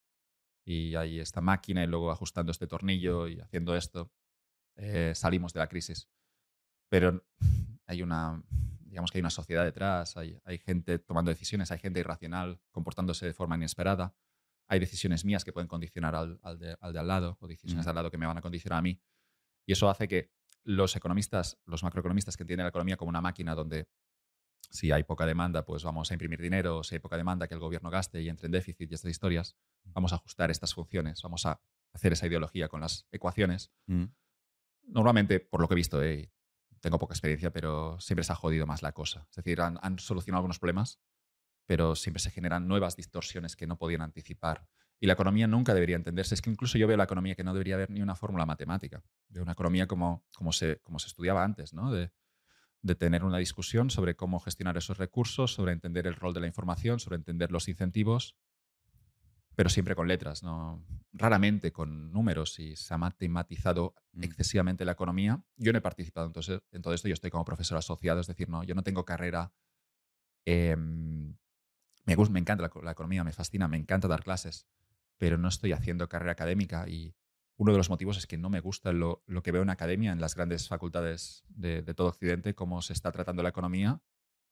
[0.65, 4.11] Y hay esta máquina y luego ajustando este tornillo y haciendo esto,
[4.75, 6.11] eh, salimos de la crisis.
[6.89, 7.25] Pero
[7.87, 8.43] hay una,
[8.81, 13.35] digamos que hay una sociedad detrás, hay gente tomando decisiones, hay gente irracional comportándose de
[13.35, 14.17] forma inesperada,
[14.69, 17.85] hay decisiones mías que pueden condicionar al, al de, al de al lado o decisiones
[17.85, 17.87] Mm.
[17.87, 19.01] de al lado que me van a condicionar a mí.
[19.67, 20.31] Y eso hace que
[20.65, 23.89] los economistas, los macroeconomistas que entienden la economía como una máquina donde
[24.71, 27.61] si hay poca demanda, pues vamos a imprimir dinero, si hay poca demanda, que el
[27.61, 31.47] gobierno gaste y entre en déficit y estas historias, vamos a ajustar estas funciones, vamos
[31.47, 31.61] a
[31.95, 33.73] hacer esa ideología con las ecuaciones.
[33.87, 34.05] Mm.
[34.89, 36.31] Normalmente, por lo que he visto, eh,
[36.81, 39.27] tengo poca experiencia, pero siempre se ha jodido más la cosa.
[39.31, 41.01] Es decir, han, han solucionado algunos problemas,
[41.69, 44.67] pero siempre se generan nuevas distorsiones que no podían anticipar.
[44.99, 46.35] Y la economía nunca debería entenderse.
[46.35, 49.05] Es que incluso yo veo la economía que no debería haber ni una fórmula matemática.
[49.29, 51.93] Veo una economía como, como, se, como se estudiaba antes, ¿no?
[51.93, 52.11] De,
[52.83, 56.47] de tener una discusión sobre cómo gestionar esos recursos, sobre entender el rol de la
[56.47, 58.37] información, sobre entender los incentivos,
[59.55, 60.85] pero siempre con letras, ¿no?
[61.13, 64.23] raramente con números y se ha matematizado mm.
[64.25, 65.43] excesivamente la economía.
[65.57, 68.49] Yo no he participado entonces, en todo esto, yo estoy como profesor asociado, es decir,
[68.49, 69.53] no, yo no tengo carrera.
[70.45, 71.37] Em,
[72.09, 74.67] me, gusta, me encanta la, economía, me fascina, me encanta dar clases,
[75.19, 77.15] pero no estoy haciendo carrera académica y
[77.57, 80.21] uno de los motivos es que no me gusta lo, que veo en academia, en
[80.21, 84.01] las grandes facultades de, todo Occidente, cómo se está tratando la economía.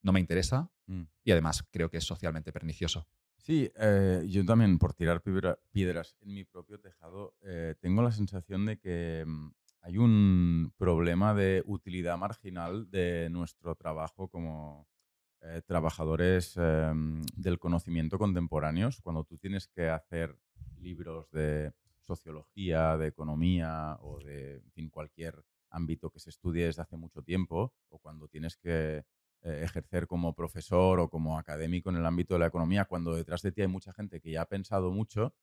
[0.03, 1.03] No me interesa mm.
[1.25, 3.09] y además creo que es socialmente pernicioso.
[3.39, 8.67] Sí, eh, yo también por tirar piedras en mi propio tejado, eh, tengo la sensación
[8.67, 9.51] de que mm,
[9.83, 14.89] hay un problema de utilidad marginal de nuestro trabajo como
[15.49, 19.01] eh, trabajadores em, del conocimiento contemporáneos.
[19.01, 20.37] Cuando tú tienes que hacer
[20.81, 21.73] libros de
[22.03, 27.73] sociología, de economía o de fin, cualquier ámbito que se estudie desde hace mucho tiempo,
[27.89, 29.05] o cuando tienes que
[29.43, 33.43] eh, ejercer como profesor o como académico en el ámbito de la economía, cuando detrás
[33.43, 35.35] de ti hay mucha gente que ya ha pensado mucho,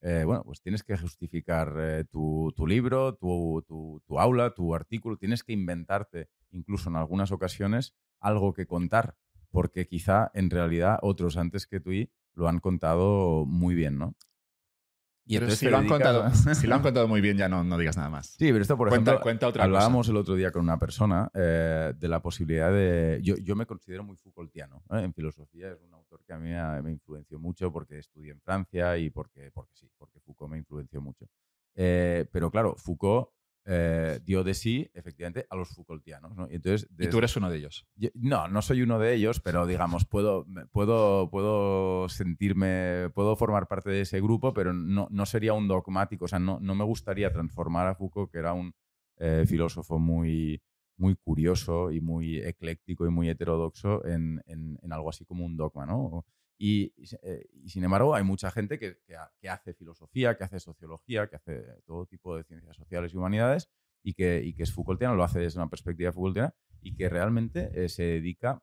[0.00, 5.44] eh, bueno, pues tienes que justificar eh, tu, libro, tu, tu, aula, tu artículo, tienes
[5.44, 9.16] que inventarte, incluso en algunas ocasiones, algo que contar,
[9.50, 11.90] porque quizá en realidad otros antes que tú
[12.34, 14.14] lo han contado muy bien, ¿no?
[15.30, 17.96] Y si, lo han contado, si lo han contado muy bien, ya no, no digas
[17.96, 18.30] nada más.
[18.30, 19.20] Sí, pero esto, por ejemplo,
[19.60, 23.20] hablábamos el otro día con una persona eh, de la posibilidad de...
[23.22, 25.02] Yo, yo me considero muy Foucaultiano ¿eh?
[25.04, 25.70] en filosofía.
[25.70, 26.50] Es un autor que a mí
[26.82, 31.00] me, influenció mucho porque estudié en Francia y porque, porque sí, porque Foucault me influenció
[31.00, 31.28] mucho.
[31.76, 33.28] Eh, pero claro, Foucault
[33.66, 36.34] eh, dio de sí, efectivamente, a los Foucaultianos.
[36.34, 36.48] ¿no?
[36.50, 37.86] Y, entonces, tú eres uno de ellos?
[38.14, 43.90] no, no soy uno de ellos, pero digamos, puedo, puedo, puedo sentirme, puedo formar parte
[43.90, 46.24] de ese grupo, pero no, no sería un dogmático.
[46.24, 48.74] O sea, no, no me gustaría transformar a Foucault, que era un
[49.18, 50.62] eh, filósofo muy,
[50.96, 55.56] muy curioso y muy ecléctico y muy heterodoxo, en, en, en algo así como un
[55.56, 55.86] dogma.
[55.86, 56.24] ¿no?
[56.62, 58.98] Eh, y, sin embargo, hay mucha gente que,
[59.40, 63.70] que, hace filosofía, que hace sociología, que hace todo tipo de ciencias sociales y humanidades
[64.02, 67.70] y que, y que es Foucaultiano, lo hace desde una perspectiva Foucaultiana y que realmente
[67.74, 68.62] eh, se dedica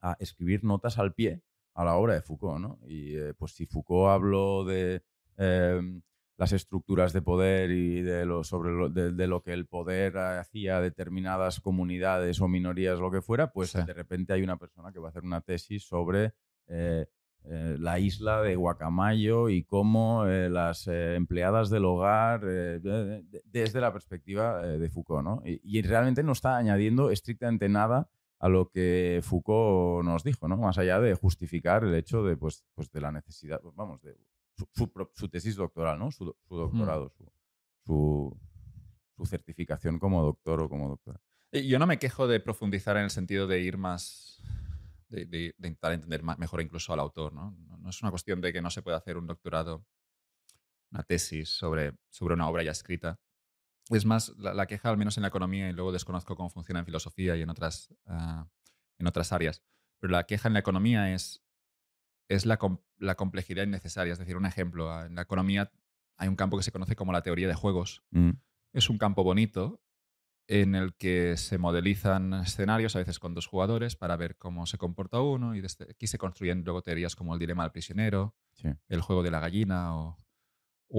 [0.00, 1.42] a escribir notas al pie
[1.74, 2.60] a la obra de Foucault.
[2.60, 2.78] ¿no?
[2.86, 5.02] Y eh, pues si Foucault habló de
[5.36, 6.02] em,
[6.38, 10.78] las estructuras de poder y de lo, sobre lo, de, lo que el poder hacía
[10.78, 14.98] a determinadas comunidades o minorías, lo que fuera, pues de repente hay una persona que
[15.00, 16.34] va a hacer una tesis sobre
[16.68, 17.06] eh,
[17.48, 24.62] eh, la isla de Guacamayo y cómo eh, las empleadas del hogar, desde la perspectiva
[24.62, 25.24] de Foucault.
[25.24, 25.42] ¿no?
[25.44, 30.56] Y, realmente no está añadiendo estrictamente nada a lo que Foucault nos dijo, ¿no?
[30.56, 34.16] más allá de justificar el hecho de, pues, pues de la necesidad, vamos, de
[35.12, 36.10] su, tesis doctoral, ¿no?
[36.10, 36.56] su, mm.
[36.56, 37.12] doctorado,
[37.84, 38.36] su,
[39.16, 41.20] su certificación como doctor o como doctora.
[41.52, 44.42] Yo no me quejo de profundizar en el sentido de ir más
[45.08, 47.32] de, intentar entender mejor incluso al autor.
[47.32, 47.56] ¿no?
[47.78, 47.90] ¿no?
[47.90, 49.84] es una cuestión de que no se pueda hacer un doctorado,
[50.90, 53.18] una tesis sobre, sobre una obra ya escrita.
[53.90, 56.86] Es más, la, queja, al menos en la economía, y luego desconozco cómo funciona en
[56.86, 58.48] filosofía y en otras, ah,
[58.98, 59.62] en otras áreas,
[60.00, 61.44] pero la queja en la economía es,
[62.28, 62.58] es la,
[62.98, 64.12] la complejidad innecesaria.
[64.12, 65.70] Es decir, un ejemplo, ah, en la economía
[66.16, 68.02] hay un campo que se conoce como la teoría de juegos.
[68.10, 68.30] Mm.
[68.72, 69.80] Es un campo bonito,
[70.48, 74.78] en el que se modelizan escenarios, a veces con dos jugadores, para ver cómo se
[74.78, 75.54] comporta uno.
[75.54, 78.36] Y desde aquí se construyen luego teorías como el dilema del prisionero,
[78.88, 80.16] el juego de la gallina o,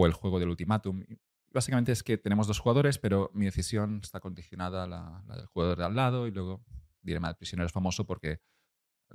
[0.06, 1.06] el juego del ultimátum.
[1.52, 5.78] Básicamente es que tenemos dos jugadores, pero mi decisión está condicionada a la, del jugador
[5.78, 6.28] de al lado.
[6.28, 8.42] Y luego el dilema del prisionero es famoso porque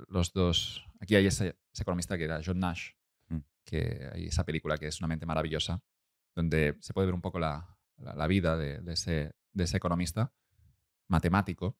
[0.07, 0.83] los dos.
[0.99, 2.91] Aquí hay ese, economista que era John Nash,
[3.29, 3.37] mm.
[3.65, 5.83] que hay esa película que es una mente maravillosa,
[6.35, 7.77] donde se puede ver un poco la,
[8.27, 10.33] vida de, ese, de ese economista
[11.07, 11.77] matemático,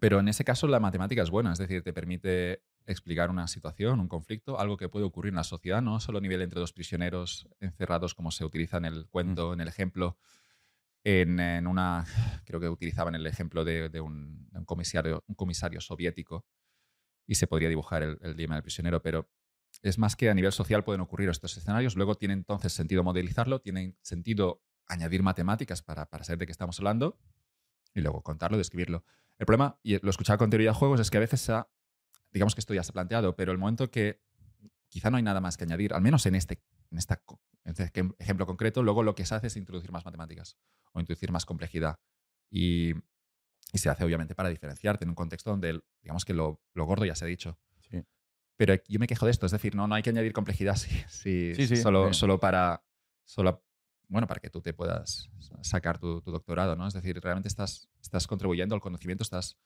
[0.00, 4.00] pero en ese caso la matemática es buena, es decir, te permite explicar una situación,
[4.00, 6.72] un conflicto, algo que puede ocurrir en la sociedad, no solo a nivel entre dos
[6.72, 10.18] prisioneros encerrados como se utiliza en el cuento, en el ejemplo,
[11.04, 12.04] en, una,
[12.44, 16.44] creo que utilizaban el ejemplo de, un, comisario, un comisario soviético
[17.26, 19.28] y se podría dibujar el, el dilema del prisionero, pero
[19.82, 23.60] es más que a nivel social pueden ocurrir estos escenarios, luego tiene entonces sentido modelizarlo,
[23.60, 27.18] tiene sentido añadir matemáticas para, para saber de qué estamos hablando
[27.94, 29.04] y luego contarlo, describirlo.
[29.38, 31.50] El problema, y lo escuchaba con teoría de juegos, es que a veces,
[32.32, 34.22] digamos que esto ya se ha planteado, pero el momento que
[34.88, 37.22] quizá no hay nada más que añadir, al menos en este, en, esta,
[37.64, 40.56] este ejemplo concreto, luego lo que se hace es introducir más matemáticas
[40.92, 41.98] o introducir más complejidad.
[42.50, 42.92] Y,
[43.72, 47.04] Y se hace obviamente para diferenciarte en un contexto donde, digamos que lo, lo gordo
[47.04, 47.58] ya se ha dicho.
[47.90, 48.02] Sí.
[48.56, 50.88] Pero yo me quejo de esto, es decir, no, no hay que añadir complejidad si,
[51.08, 52.20] si- Sí, sí, solo, sí.
[52.20, 52.84] solo para,
[53.24, 53.65] solo,
[54.08, 55.30] bueno, para que tú te puedas
[55.62, 56.86] sacar tu, tu doctorado, ¿no?
[56.86, 59.56] Es decir, realmente estás, estás contribuyendo al conocimiento, estás,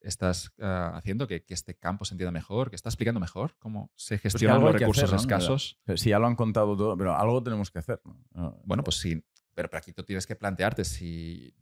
[0.00, 3.90] estás ah, haciendo que, que este campo se entienda mejor, que estás explicando mejor cómo
[3.96, 5.20] se gestionan algo los recursos hacer, ¿no?
[5.20, 5.80] escasos.
[5.96, 8.00] Si ya lo han contado todo, pero algo tenemos que hacer.
[8.04, 8.16] ¿no?
[8.32, 11.54] No, Bueno, pues sí, pero, pero aquí tú tienes que plantearte si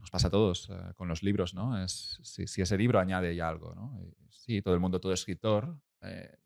[0.00, 1.82] nos pasa a todos eh, con los libros, ¿no?
[1.82, 3.98] Es, si, si ese libro añade ya algo, ¿no?
[4.02, 4.14] Y
[4.48, 6.38] Sí, todo el mundo, todo escritor, eh,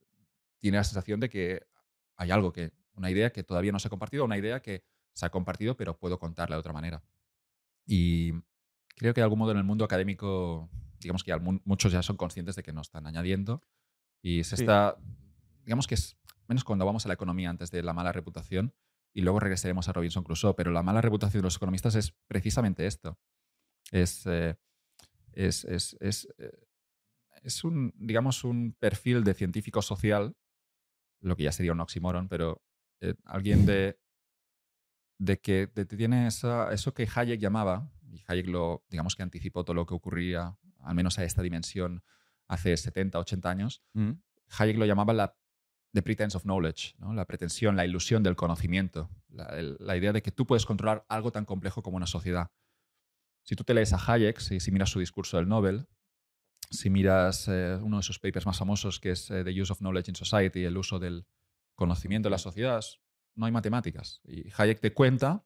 [0.59, 1.69] tiene la sensación de que
[2.17, 4.85] hay algo que, una idea que todavía no se ha compartido, una idea que
[5.15, 7.03] se ha compartido, pero puedo contarla de otra manera.
[7.87, 8.33] Y
[8.97, 12.03] creo que de algún modo en el mundo académico, digamos que ya mu- muchos ya
[12.03, 13.63] son conscientes de que no están añadiendo
[14.23, 14.63] y se Sí.
[14.63, 14.97] está,
[15.65, 16.17] digamos que es,
[16.49, 18.75] menos cuando vamos a la economía antes de la mala reputación,
[19.15, 22.87] y luego regresaremos a Robinson Crusoe, pero la mala reputación de los economistas es precisamente
[22.87, 23.19] esto.
[23.91, 24.57] Es, eh,
[25.33, 26.51] es, es, es, eh,
[27.43, 30.35] es un, digamos, un perfil de científico social,
[31.21, 32.63] lo que ya sería un oxímoron, pero
[33.01, 33.99] eh, alguien de,
[35.25, 39.65] de que de- tiene esa- eso que Hayek llamaba, y Hayek lo, digamos que anticipó
[39.65, 42.03] todo lo que ocurría, al menos a esta dimensión,
[42.49, 44.13] hace 70, 80 años, Mm.
[44.59, 45.37] Hayek lo llamaba la
[45.95, 47.13] the pretense of knowledge, ¿no?
[47.15, 51.05] la pretensión, la ilusión del conocimiento, la, el- la idea de que tú puedes controlar
[51.09, 52.51] algo tan complejo como una sociedad.
[53.45, 55.87] Si tú te lees a Hayek, si, si miras su discurso del Nobel,
[56.71, 59.79] si miras eh, uno de sus papers más famosos, que es eh, The Use of
[59.81, 61.27] Knowledge in Society, el uso del
[61.75, 62.99] conocimiento en las sociedades,
[63.35, 64.21] no hay matemáticas.
[64.25, 65.45] Y Hayek te cuenta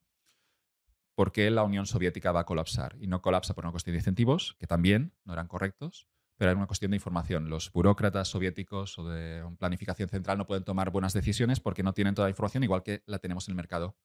[1.15, 2.97] por qué la Unión Soviética va a colapsar.
[3.01, 6.59] Y no colapsa por una cuestión de incentivos, que también no eran correctos, pero era
[6.59, 7.49] una cuestión de información.
[7.49, 12.15] Los burócratas soviéticos o de planificación central no pueden tomar buenas decisiones porque no tienen
[12.15, 13.97] toda la información, igual que la tenemos en el mercado,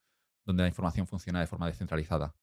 [0.45, 2.35] donde la información funciona de forma descentralizada.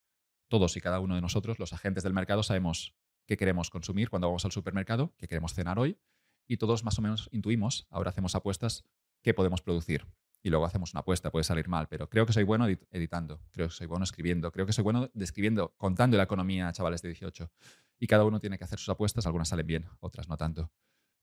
[0.48, 2.94] Todos y cada uno de nosotros, los agentes del mercado, sabemos
[3.26, 5.98] qué queremos consumir cuando vamos al supermercado, qué queremos cenar hoy,
[6.46, 8.84] y todos más o menos intuimos, ahora hacemos apuestas,
[9.22, 10.06] qué podemos producir.
[10.42, 13.40] Y luego hacemos una apuesta, puede salir mal, pero creo que soy bueno edit- editando,
[13.50, 17.02] creo que soy bueno escribiendo, creo que soy bueno describiendo, contando la economía a chavales
[17.02, 17.50] de 18.
[17.98, 20.70] Y cada uno tiene que hacer sus apuestas, algunas salen bien, otras no tanto.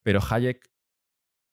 [0.03, 0.69] Pero Hayek,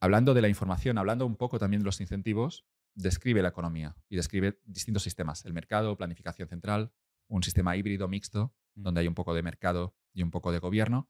[0.00, 4.16] hablando de la información, hablando un poco también de los incentivos, describe la economía y
[4.16, 6.92] describe distintos sistemas, el mercado, planificación central,
[7.28, 8.82] un sistema híbrido mixto, Mm.
[8.82, 11.08] donde hay un poco de mercado y un poco de gobierno,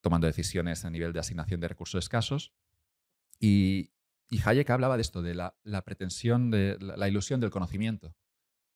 [0.00, 2.52] tomando decisiones a nivel de asignación de recursos escasos.
[3.38, 3.90] Y,
[4.28, 5.54] y Hayek hablaba de esto, de la,
[5.84, 8.14] pretensión, de la, ilusión del conocimiento.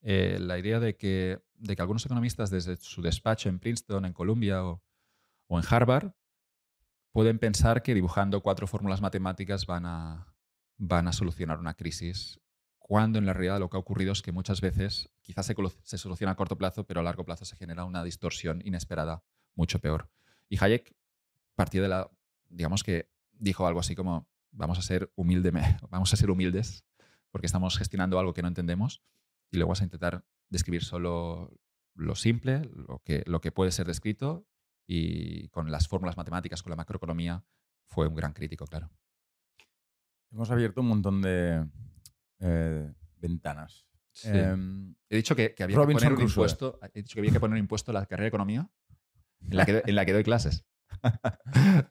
[0.01, 4.13] Eh, la idea de que, de que algunos economistas desde su despacho en Princeton, en
[4.13, 4.83] Columbia o,
[5.49, 6.13] en Harvard
[7.11, 10.35] pueden pensar que dibujando cuatro fórmulas matemáticas van a,
[10.77, 12.41] van a solucionar una crisis,
[12.79, 15.99] cuando en la realidad lo que ha ocurrido es que muchas veces quizás se, se
[15.99, 19.25] soluciona a corto plazo, pero a largo plazo se genera una distorsión inesperada
[19.55, 20.11] mucho peor.
[20.49, 20.95] Y Hayek
[21.55, 22.11] partió de la,
[22.49, 25.51] digamos que dijo algo así como, vamos a ser, humilde,
[25.91, 26.85] vamos a ser humildes
[27.31, 29.03] porque estamos gestionando algo que no entendemos
[29.51, 31.53] y luego vas a intentar describir solo
[31.95, 34.47] lo simple, lo que, lo que puede ser descrito
[34.87, 37.45] y con las fórmulas matemáticas, con la macroeconomía,
[37.87, 38.91] fue un gran crítico, claro.
[40.31, 41.67] Hemos abierto un montón de
[42.41, 43.87] eh, ventanas.
[44.25, 46.79] Em, He dicho que, que había que poner un impuesto.
[46.95, 48.71] He dicho que había que poner un impuesto a la carrera de economía
[49.41, 50.67] en la que, en la que doy clases.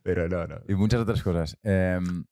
[0.03, 0.61] Pero no, no.
[0.67, 1.57] y muchas otras cosas.
[1.63, 2.25] Em,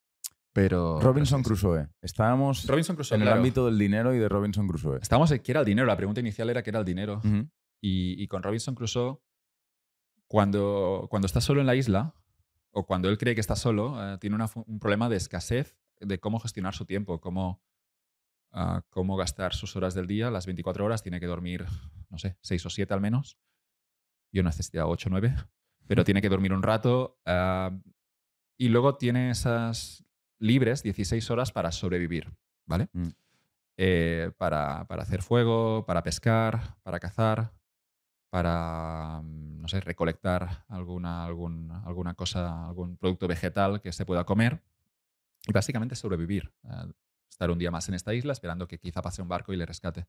[0.55, 1.01] Pero.
[1.01, 1.43] Robinson.
[1.43, 1.89] Crusoe.
[2.01, 3.17] Estábamos Robinson Crusoe.
[3.17, 3.39] en el claro.
[3.39, 4.99] ámbito del dinero y de Robinson Crusoe.
[5.01, 5.85] Estábamos en qué era el dinero.
[5.85, 7.21] La pregunta inicial era qué era el dinero.
[7.81, 9.19] Y, y con Robinson Crusoe,
[10.27, 12.15] cuando, cuando está solo en la isla,
[12.71, 16.19] o cuando él cree que está solo, eh, tiene una un problema de escasez de
[16.21, 17.61] cómo gestionar su tiempo, cómo,
[18.53, 21.65] ah, cómo gastar sus horas del día, las 24 horas, tiene que dormir,
[22.09, 23.37] no sé, 6 o 7 al menos.
[24.31, 25.35] Yo necesitaba 8 o 9,
[25.85, 27.19] pero tiene que dormir un rato.
[27.25, 27.77] ah,
[28.57, 30.04] y luego tiene esas
[30.39, 32.31] libres 16 horas para sobrevivir,
[32.65, 32.89] ¿vale?
[32.93, 33.07] Mm.
[33.77, 37.53] Eh, para, para hacer fuego, para pescar, para cazar,
[38.29, 44.23] para, mm, no sé, recolectar alguna, algún- alguna cosa, algún producto vegetal que se pueda
[44.25, 44.61] comer
[45.47, 46.51] y básicamente sobrevivir.
[46.63, 46.91] eh,
[47.29, 49.65] estar un día más en esta isla esperando que quizá pase un barco y le
[49.65, 50.07] rescate.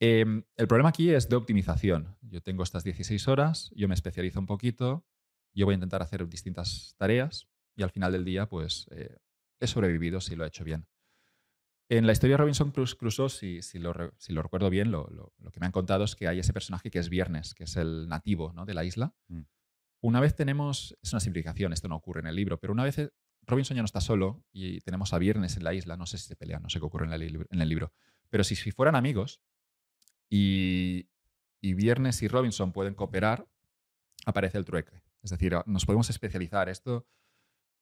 [0.00, 2.16] Em, el problema aquí es de optimización.
[2.22, 5.04] Yo tengo estas 16 horas, yo me especializo un poquito,
[5.52, 7.48] yo voy a intentar hacer distintas tareas
[7.80, 9.16] y al final del día, pues, eh,
[9.58, 10.86] he sobrevivido si lo he hecho bien.
[11.88, 15.32] En la historia de Robinson Crusoe, si, si lo, si lo recuerdo bien, lo, lo-
[15.38, 17.76] lo que me han contado es que hay ese personaje que es Viernes, que es
[17.76, 18.66] el nativo ¿no?
[18.66, 19.14] de la isla.
[19.28, 19.40] Mm.
[20.02, 22.98] Una vez tenemos, es una simplificación, esto no ocurre en el libro, pero una vez
[22.98, 23.10] eh,
[23.46, 26.26] Robinson ya no está solo y tenemos a Viernes en la isla, no sé si
[26.26, 27.92] se pelean, no sé qué ocurre en, la li- en el libro,
[28.28, 29.40] pero si, si fueran amigos
[30.28, 31.08] y,
[31.62, 33.46] y Viernes y Robinson pueden cooperar,
[34.26, 35.02] aparece el trueque.
[35.22, 36.68] Es decir, nos podemos especializar.
[36.70, 37.06] Esto,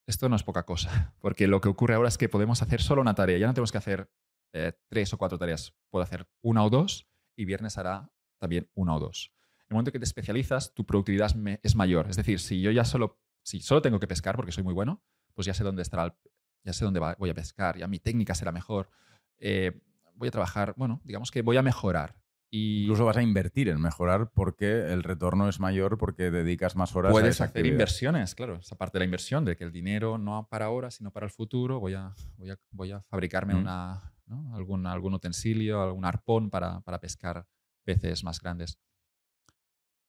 [0.08, 3.02] esto no es poca cosa, porque lo que ocurre ahora es que podemos hacer solo
[3.02, 3.38] una tarea.
[3.38, 4.10] Ya no tenemos que hacer
[4.52, 5.74] eh, tres o cuatro tareas.
[5.90, 9.32] Puedo hacer una o dos y Viernes hará también una o dos.
[9.60, 11.30] En el momento que te especializas, tu productividad
[11.62, 12.08] es mayor.
[12.08, 15.02] Es decir, si yo ya solo, si solo tengo que pescar porque soy muy bueno,
[15.34, 16.16] pues ya sé dónde estará,
[16.64, 18.88] ya sé dónde voy a pescar, ya mi técnica será mejor.
[19.36, 19.78] Eh,
[20.14, 22.16] voy a trabajar, bueno, digamos que voy a mejorar.
[22.50, 26.96] Y Incluso vas a invertir en mejorar porque el retorno es mayor porque dedicas más
[26.96, 27.72] horas puedes a hacer actividad.
[27.74, 31.10] inversiones, claro, esa parte de la inversión, de que el dinero no para ahora, sino
[31.12, 33.58] para el futuro, voy a, voy a, voy a fabricarme Mm.
[33.58, 34.54] una, ¿no?
[34.56, 37.46] algún, algún utensilio, algún arpón para, para pescar
[37.84, 38.78] peces más grandes.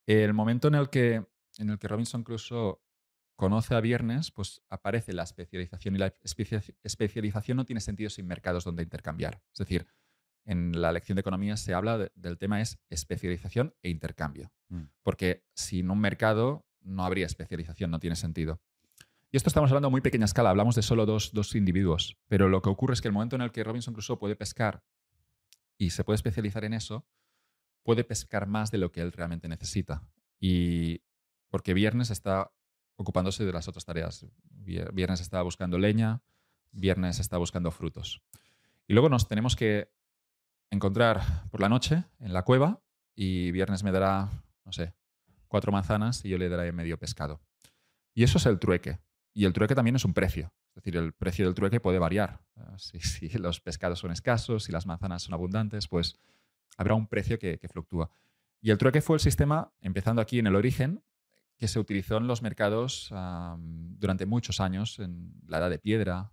[0.07, 1.25] El momento en el que,
[1.57, 2.79] en el que Robinson Crusoe
[3.35, 8.27] conoce a Viernes, pues aparece la especialización y la especia- especialización no tiene sentido sin
[8.27, 9.41] mercados donde intercambiar.
[9.53, 9.87] Es decir,
[10.45, 14.51] en la lección de economía se habla de- del tema es especialización e intercambio.
[14.69, 14.83] Mm.
[15.03, 18.61] Porque sin un mercado no habría especialización, no tiene sentido.
[19.31, 22.17] Y esto estamos hablando a muy pequeña escala, hablamos de solo dos, dos individuos.
[22.27, 24.83] Pero lo que ocurre es que el momento en el que Robinson Crusoe puede pescar
[25.77, 27.05] y se puede especializar en eso,
[27.83, 30.03] puede pescar más de lo que él realmente necesita.
[30.39, 31.03] Y
[31.49, 32.51] porque Viernes está
[32.95, 34.25] ocupándose de las otras tareas.
[34.49, 36.21] Vier- Viernes está buscando leña,
[36.71, 38.21] Viernes está buscando frutos.
[38.87, 39.91] Y luego nos tenemos que
[40.71, 42.81] encontrar por la noche en la cueva
[43.15, 44.29] y Viernes me dará,
[44.65, 44.93] no sé,
[45.47, 47.41] cuatro manzanas y yo le daré medio pescado.
[48.13, 48.99] Y eso es el trueque.
[49.33, 50.53] Y el trueque también es un precio.
[50.69, 52.41] Es decir, el precio del trueque puede variar.
[52.55, 52.99] Eh, Si,
[53.29, 56.17] si los pescados son escasos, si las manzanas son abundantes, pues
[56.77, 58.09] habrá un precio que, fluctúa.
[58.61, 61.03] Y el trueque fue el sistema, empezando aquí en el origen,
[61.57, 63.13] que se utilizó en los mercados
[63.97, 66.31] durante muchos años, en la edad de piedra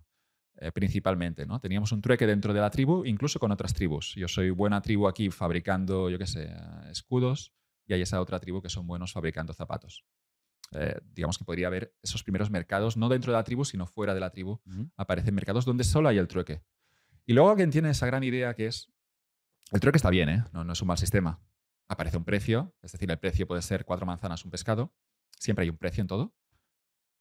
[0.59, 1.45] eh, principalmente.
[1.45, 1.59] ¿no?
[1.59, 4.15] Teníamos un trueque dentro de la tribu, incluso con otras tribus.
[4.15, 7.53] Yo soy buena tribu aquí fabricando, yo qué sé, eh, escudos,
[7.85, 10.03] y hay esa otra tribu que son buenos fabricando zapatos.
[10.71, 14.13] Eh, digamos que podría haber esos primeros mercados, no dentro de la tribu, sino fuera
[14.13, 14.59] de la tribu,
[14.97, 16.63] aparecen mercados donde solo hay el trueque.
[17.25, 18.91] Y luego alguien tiene esa gran idea que es,
[19.71, 20.43] el trueque está bien, ¿eh?
[20.53, 21.39] no, no es un mal sistema.
[21.87, 24.93] Aparece un precio, es decir, el precio puede ser cuatro manzanas, un pescado.
[25.39, 26.33] Siempre hay un precio en todo,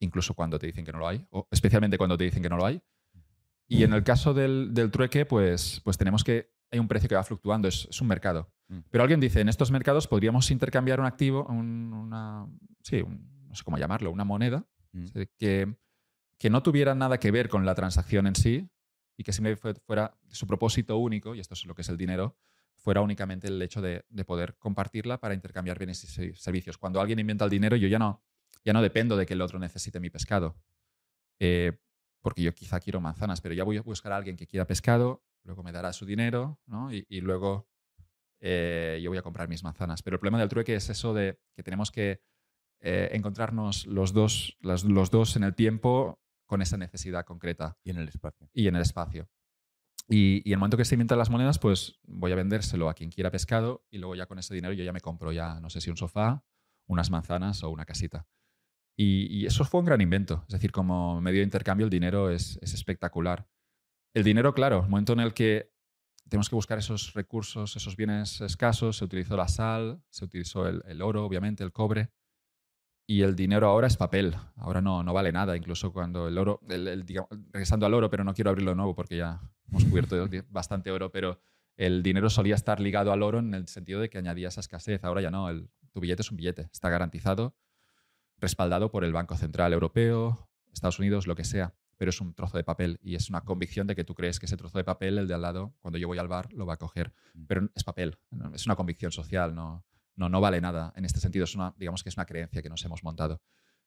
[0.00, 2.56] incluso cuando te dicen que no lo hay, o especialmente cuando te dicen que no
[2.56, 2.82] lo hay.
[3.68, 7.14] Y en el caso del, del trueque, pues, pues tenemos que, hay un precio que
[7.16, 8.52] va fluctuando, es, es un mercado.
[8.68, 8.78] Mm.
[8.90, 12.46] Pero alguien dice, en estos mercados podríamos intercambiar un activo, un- una,
[12.82, 15.04] sí, un- no sé cómo llamarlo, una moneda, Mm.
[15.38, 15.76] Que,
[16.38, 18.68] que no tuviera nada que ver con la transacción en sí
[19.18, 21.96] y que simplemente fue- fuera su propósito único, y esto es lo que es el
[21.98, 22.38] dinero,
[22.76, 26.78] fuera únicamente el hecho de, de poder compartirla para intercambiar bienes y se- servicios.
[26.78, 28.22] Cuando alguien inventa el dinero, yo ya no,
[28.64, 30.56] ya no dependo de que el otro necesite mi pescado.
[31.40, 31.78] Eh,
[32.26, 35.22] porque yo quizá quiero manzanas, pero ya voy a buscar a alguien que quiera pescado,
[35.44, 36.92] luego me dará su dinero, ¿no?
[36.92, 37.68] Y, y luego
[38.40, 40.02] eh, yo voy a comprar mis manzanas.
[40.02, 42.20] Pero el problema del trueque es eso de que tenemos que
[42.80, 47.98] eh, encontrarnos los dos, los dos en el tiempo con esa necesidad concreta Y en
[47.98, 48.50] el espacio.
[48.52, 49.30] y en el espacio.
[50.08, 53.10] Y, y el momento que se inventan las monedas, pues voy a vendérselo a quien
[53.12, 55.80] quiera pescado y luego ya con ese dinero yo ya me compro ya, no sé
[55.80, 56.44] si un sofá,
[56.88, 58.26] unas manzanas o una casita.
[58.98, 60.44] Y, eso fue un gran invento.
[60.48, 63.46] Es decir, como medio de intercambio el dinero es, es espectacular.
[64.14, 65.70] El dinero, claro, el momento en el que
[66.28, 71.02] tenemos que buscar esos recursos, esos bienes escasos, se utilizó la sal, se utilizó el,
[71.02, 72.10] oro, obviamente, el cobre.
[73.08, 76.60] Y el dinero ahora es papel, ahora no, no vale nada, incluso cuando el oro,
[76.68, 80.28] el- el, digamos, regresando al oro, pero no quiero abrirlo nuevo porque ya hemos cubierto
[80.48, 81.40] bastante oro, pero
[81.76, 85.04] el dinero solía estar ligado al oro en el sentido de que añadía esa escasez,
[85.04, 85.46] ahora ya no,
[85.92, 87.54] tu billete es un billete, está garantizado,
[88.38, 92.56] respaldado por el Banco Central Europeo, Estados Unidos, lo que sea, pero es un trozo
[92.56, 95.18] de papel y es una convicción de que tú crees que ese trozo de papel,
[95.18, 97.12] el de al lado, cuando yo voy al bar, lo va a coger,
[97.46, 98.18] pero es papel,
[98.52, 101.44] es una convicción social, no, no, no vale nada en este sentido.
[101.44, 103.40] Es una, digamos que es una creencia que nos hemos montado.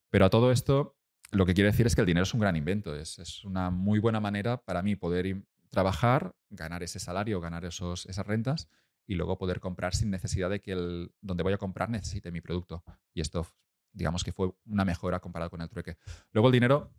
[0.10, 0.96] Pero a todo esto,
[1.32, 2.96] lo que quiero decir es que el dinero es un gran invento.
[2.96, 8.06] Es, es una muy buena manera para mí poder trabajar, ganar ese salario, ganar esos,
[8.06, 8.70] esas rentas
[9.06, 12.42] y luego poder comprar sin necesidad de que el donde voy a comprar necesite mi
[12.42, 12.84] producto.
[13.14, 13.48] Y esto,
[13.92, 15.98] digamos que fue una mejora comparado con el trueque.
[16.32, 16.92] Luego el dinero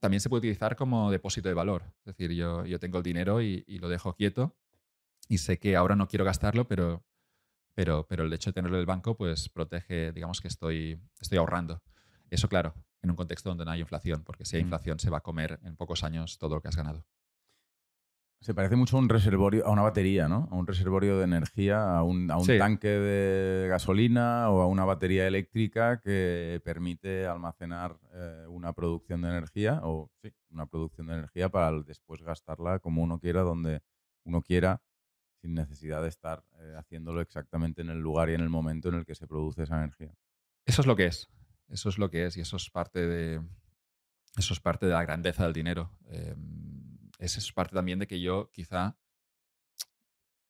[0.00, 1.82] también se puede utilizar como depósito de valor.
[2.00, 4.56] Es decir, yo, yo tengo el dinero y, y lo dejo quieto
[5.28, 7.04] y sé que ahora no quiero gastarlo, pero
[7.74, 11.38] pero, pero el hecho de tenerlo en el banco pues protege, digamos que estoy, estoy
[11.38, 11.82] ahorrando.
[12.28, 14.66] Eso, claro, en un contexto donde no hay inflación, porque si hay Mm.
[14.66, 17.06] inflación se va a comer en pocos años todo lo que has ganado.
[18.42, 20.48] Se parece mucho a un reservorio, a una batería, ¿no?
[20.50, 22.58] A un reservorio de energía, a un, a un Sí.
[22.58, 29.28] tanque de gasolina o a una batería eléctrica que permite almacenar eh, una producción de
[29.28, 33.80] energía o sí, una producción de energía para después gastarla como uno quiera, donde
[34.24, 34.82] uno quiera,
[35.40, 38.96] sin necesidad de estar eh, haciéndolo exactamente en el lugar y en el momento en
[38.96, 40.12] el que se produce esa energía.
[40.66, 41.28] Eso es lo que es.
[41.68, 43.40] Eso es lo que es y eso es parte de,
[44.36, 45.92] eso es parte de la grandeza del dinero.
[46.06, 46.71] Em,
[47.22, 48.96] eso es parte también de que yo quizá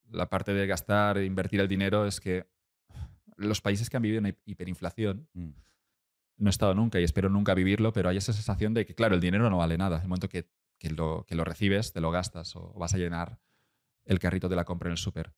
[0.09, 2.47] la parte de gastar e invertir el dinero es que
[3.37, 5.49] los países que han vivido en hiperinflación, mm.
[6.37, 9.15] no he estado nunca y espero nunca vivirlo, pero hay esa sensación de que, claro,
[9.15, 10.01] el dinero no vale nada.
[10.01, 13.39] El momento que, que, lo, que lo recibes, te lo gastas o vas a llenar
[14.05, 15.33] el carrito de la compra en el súper.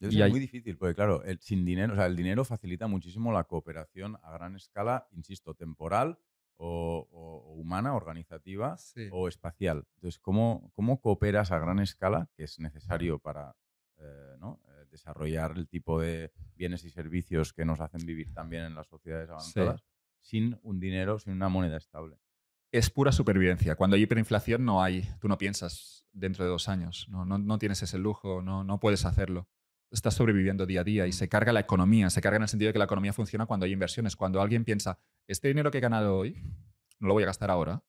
[0.00, 3.44] Es muy difícil, porque claro, el, sin dinero, o sea, el dinero facilita muchísimo la
[3.44, 6.18] cooperación a gran escala, insisto, temporal
[6.60, 8.76] o, humana, organizativa
[9.12, 9.86] o espacial.
[9.96, 13.56] Entonces, ¿cómo, ¿cómo cooperas a gran escala, que es necesario para
[13.98, 18.74] eh, eh, desarrollar el tipo de bienes y servicios que nos hacen vivir también en
[18.74, 19.84] las sociedades avanzadas,
[20.20, 22.18] sin un dinero, sin una moneda estable?
[22.72, 23.74] Es pura supervivencia.
[23.74, 27.58] Cuando hay hiperinflación no hay, tú no piensas dentro de dos años, no, no, no
[27.58, 29.48] tienes ese lujo, no, no puedes hacerlo
[29.90, 32.10] estás sobreviviendo día a día y se carga la economía.
[32.10, 34.16] Se carga en el sentido de que la economía funciona cuando hay inversiones.
[34.16, 36.34] Cuando alguien piensa, este dinero que he ganado hoy,
[36.98, 37.82] no lo voy a gastar ahora.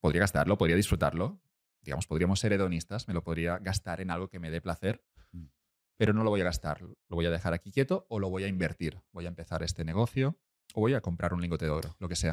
[0.00, 1.40] Podría gastarlo, podría disfrutarlo.
[1.82, 5.46] Digamos, podríamos ser hedonistas, me lo podría gastar en algo que me dé placer, mm.
[5.96, 6.82] pero no lo voy a gastar.
[6.82, 9.00] Lo voy a dejar aquí quieto o lo voy a invertir.
[9.12, 10.38] Voy a empezar este negocio
[10.74, 12.32] o voy a comprar un lingote de oro, lo que sea.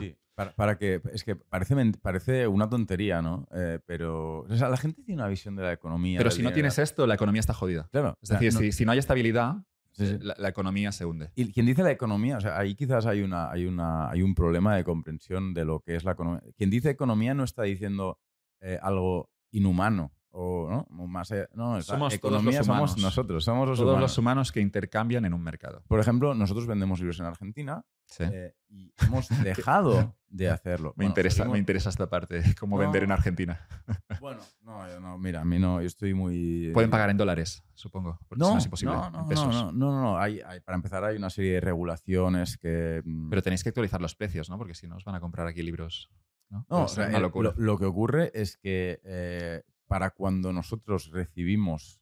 [0.55, 3.47] para, que, es que parece, parece una tontería, ¿no?
[3.51, 6.17] Eh, pero la gente tiene una visión de la economía.
[6.17, 7.88] Pero si no tienes esto, la economía está jodida.
[7.91, 8.17] Claro.
[8.21, 9.55] Es decir, si, si, no hay estabilidad,
[9.97, 11.31] La, economía se hunde.
[11.36, 14.36] Y quien dice la economía, o sea, ahí quizás hay, una, hay, una, hay un
[14.36, 16.41] problema de comprensión de lo que es la economía.
[16.57, 18.19] Quien dice economía no está diciendo
[18.59, 23.91] eh, algo inhumano o no más eh, no somos economía somos nosotros somos los todos
[23.91, 24.01] humanos.
[24.01, 27.86] los humanos que intercambian en un mercado por ejemplo nosotros vendemos libros en Argentina
[28.20, 30.93] eh, y hemos dejado de hacerlo.
[30.97, 33.68] Me interesa me interesa esta parte cómo vender en Argentina.
[34.20, 38.18] Bueno no, no mira a mí no yo estoy muy pueden pagar en dólares supongo
[38.36, 41.60] no, es imposible no, no, no, no, no, Hay, para empezar hay una serie de
[41.60, 45.16] regulaciones que mm, pero tenéis que actualizar los precios no porque si no os van
[45.16, 46.10] a comprar aquí libros
[46.49, 52.01] no, o sea, lo, que ocurre es que eh, para cuando nosotros recibimos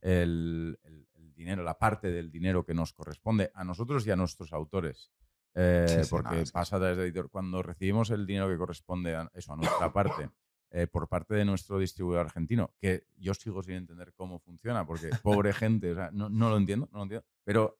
[0.00, 0.78] el,
[1.34, 5.10] dinero, la parte del dinero que nos corresponde a nosotros y a nuestros autores.
[5.54, 7.30] Eh, porque pasa desde editor.
[7.30, 10.30] Cuando recibimos el dinero que corresponde a eso, a nuestra parte,
[10.70, 15.10] eh, por parte de nuestro distribuidor argentino, que yo sigo sin entender cómo funciona, porque
[15.22, 17.26] pobre gente, no, no, lo entiendo, no lo entiendo.
[17.44, 17.78] Pero,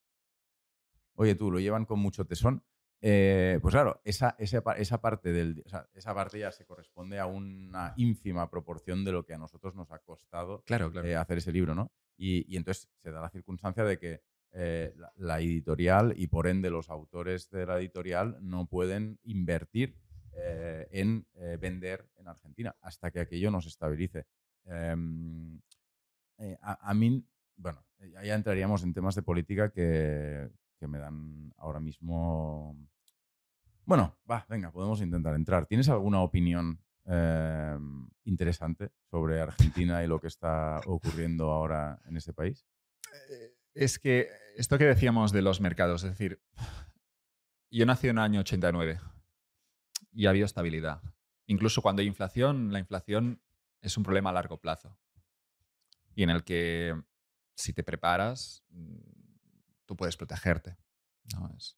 [1.15, 2.63] oye, tú, lo llevan con mucho tesón.
[3.01, 4.61] Eh, pues claro, esa, esa,
[5.01, 5.63] parte del,
[5.93, 9.91] esa parte ya se corresponde a una ínfima proporción de lo que a nosotros nos
[9.91, 11.91] ha costado claro, eh, hacer ese libro, ¿no?
[12.17, 14.23] Y, entonces se da la circunstancia de que
[14.55, 19.97] eh, la, editorial y por ende los autores de la editorial no pueden invertir
[20.91, 21.25] en
[21.61, 24.25] vender en Argentina hasta que aquello nos estabilice.
[24.65, 25.61] Em,
[26.61, 27.25] a, a, mí,
[27.55, 27.85] bueno,
[28.21, 30.49] ya entraríamos en temas de política que,
[30.79, 32.75] que me dan ahora mismo...
[33.85, 35.67] Bueno, va, venga, podemos intentar entrar.
[35.67, 42.33] ¿Tienes alguna opinión em, interesante sobre Argentina y lo que está ocurriendo ahora en ese
[42.33, 42.65] país?
[43.75, 46.41] Es que esto que decíamos de los mercados, es decir,
[47.69, 49.01] yo nací en el año 89
[50.13, 51.01] y ha habido estabilidad.
[51.45, 53.41] Incluso cuando hay inflación, la inflación
[53.81, 54.97] es un problema a largo plazo
[56.15, 56.95] y en el que
[57.53, 58.63] si te preparas,
[59.85, 60.77] tú puedes protegerte.
[61.33, 61.53] ¿no?
[61.57, 61.77] Es,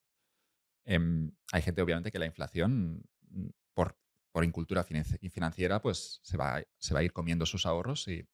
[0.84, 3.98] em, hay gente, obviamente, que la inflación, mm, por,
[4.30, 8.24] por incultura financiera, pues se va, se va a ir comiendo sus ahorros y,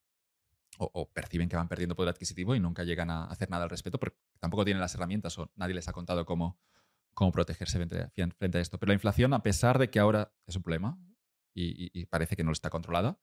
[0.78, 3.98] o, perciben que van perdiendo poder adquisitivo y nunca llegan a hacer nada al respecto
[3.98, 6.58] porque tampoco tienen las herramientas o nadie les ha contado cómo,
[7.12, 8.78] cómo protegerse frente, a esto.
[8.78, 10.98] Pero la inflación, a pesar de que ahora es un problema
[11.54, 13.20] y, parece que no está controlada,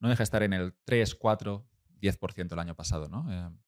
[0.00, 1.68] no deja de estar en el 3, 4,
[2.00, 3.08] 10% el año pasado.
[3.08, 3.30] ¿no?
[3.30, 3.58] Em,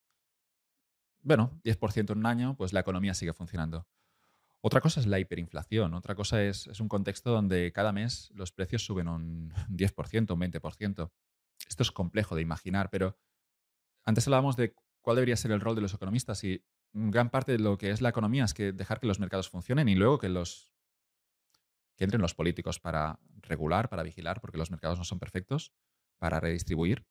[1.22, 3.86] bueno, 10% en un año, pues la economía sigue funcionando.
[4.60, 8.50] Otra cosa es la hiperinflación, otra cosa es, es un contexto donde cada mes los
[8.50, 11.10] precios suben un 10%, un 20%.
[11.68, 13.18] Esto es complejo de imaginar, pero
[14.04, 17.58] antes hablábamos de cuál debería ser el rol de los economistas y gran parte de
[17.58, 20.28] lo que es la economía es que dejar que los mercados funcionen y luego que
[20.28, 20.72] los
[21.98, 25.72] entren los políticos para regular, para vigilar, porque los mercados no son perfectos,
[26.18, 27.06] para redistribuir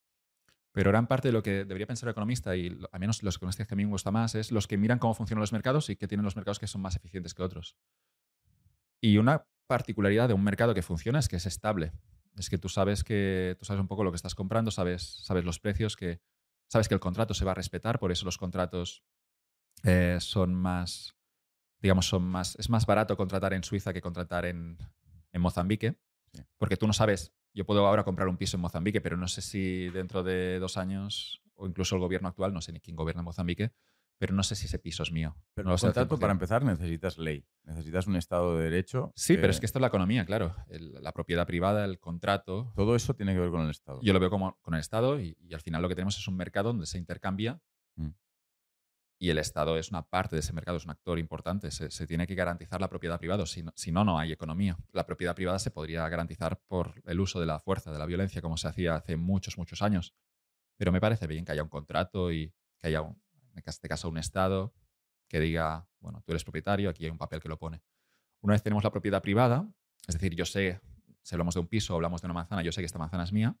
[0.78, 3.66] pero gran parte de lo que debería pensar el economista, y al menos los economistas
[3.66, 5.96] que a mí me gusta más, es los que miran cómo funcionan los mercados y
[5.96, 7.76] que tienen los mercados que son más eficientes que otros.
[9.00, 11.92] Y una particularidad de un mercado que funciona es que es estable.
[12.38, 15.44] Es que tú sabes que tú sabes un poco lo que estás comprando, sabes, sabes
[15.44, 16.20] los precios, que
[16.68, 19.02] sabes que el contrato se va a respetar, por eso los contratos
[19.84, 21.16] eh, son más,
[21.80, 24.78] digamos, son más, es más barato contratar en Suiza que contratar en,
[25.32, 25.96] en Mozambique,
[26.56, 27.32] porque tú no sabes.
[27.54, 30.76] Yo puedo ahora comprar un piso en Mozambique, pero no sé si dentro de dos
[30.76, 33.72] años o incluso el gobierno actual, no sé ni quién gobierna Mozambique,
[34.18, 35.36] pero no sé si ese piso es mío.
[35.54, 39.12] Pero no lo contrato, para empezar, necesitas ley, necesitas un Estado de Derecho.
[39.14, 40.54] Sí, pero es que esto es la economía, claro.
[40.68, 42.72] la propiedad privada, el contrato.
[42.74, 44.00] Todo eso tiene que ver con el Estado.
[44.02, 46.36] Yo lo veo como con el Estado y, al final lo que tenemos es un
[46.36, 47.60] mercado donde se intercambia
[47.94, 48.08] mm.
[49.20, 51.70] y el Estado es una parte de ese mercado, es un actor importante.
[51.70, 54.76] Se, tiene que garantizar la propiedad privada, si si no, no hay economía.
[54.92, 58.42] La propiedad privada se podría garantizar por el uso de la fuerza, de la violencia,
[58.42, 60.12] como se hacía hace muchos, muchos años.
[60.76, 63.20] Pero me parece bien que haya un contrato y que haya un,
[63.54, 64.74] en este caso un Estado,
[65.28, 67.82] que diga, bueno, tú eres propietario, aquí hay un papel que lo pone.
[68.40, 69.68] Una vez tenemos la propiedad privada,
[70.06, 70.80] es decir, yo sé,
[71.22, 73.24] si hablamos de un piso o hablamos de una manzana, yo sé que esta manzana
[73.24, 73.56] es mía,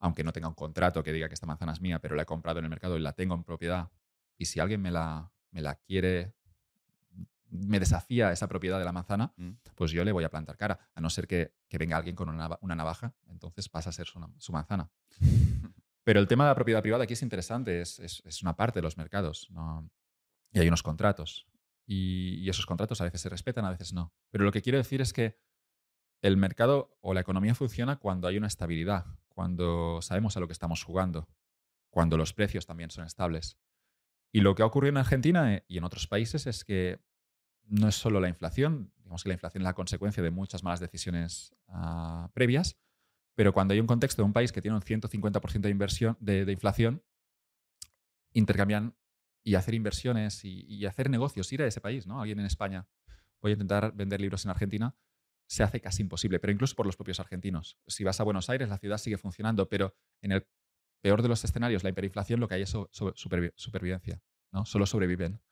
[0.00, 2.26] aunque no tenga un contrato que diga que esta manzana es mía, pero la he
[2.26, 3.90] comprado en el mercado y la tengo en propiedad.
[4.36, 6.34] Y si alguien me la, me la quiere,
[7.50, 9.50] me desafía esa propiedad de la manzana, mm.
[9.74, 12.28] pues yo le voy a plantar cara, a no ser que, que venga alguien con
[12.28, 14.90] una, una, navaja, entonces pasa a ser su, su manzana.
[16.04, 18.96] Pero el tema de la propiedad privada aquí es interesante, es, una parte de los
[18.96, 19.48] mercados
[20.52, 21.46] y hay unos contratos.
[21.86, 24.14] Y, esos contratos a veces se respetan, a veces no.
[24.30, 25.38] Pero lo que quiero decir es que
[26.22, 30.52] el mercado o la economía funciona cuando hay una estabilidad, cuando sabemos a lo que
[30.52, 31.28] estamos jugando,
[31.90, 33.58] cuando los precios también son estables.
[34.32, 37.00] Y lo que ha ocurrido en Argentina eh, y en otros países es que
[37.66, 40.80] no es solo la inflación, digamos que la inflación es la consecuencia de muchas malas
[40.80, 42.78] decisiones ah, previas,
[43.34, 46.50] pero cuando hay un contexto de un país que tiene un 150% de, inversión, de,
[46.50, 47.02] inflación,
[48.32, 48.96] intercambian
[49.42, 52.20] y hacer inversiones y, hacer negocios, ir a ese país, ¿no?
[52.20, 52.86] Alguien en España,
[53.40, 54.96] voy a intentar vender libros en Argentina,
[55.46, 57.76] se hace casi imposible, pero incluso por los propios argentinos.
[57.86, 60.46] Si vas a Buenos Aires, la ciudad sigue funcionando, pero en el
[61.02, 62.74] peor de los escenarios, la hiperinflación, lo que hay es
[63.54, 64.64] supervivencia, ¿no?
[64.64, 65.42] Solo sobreviven,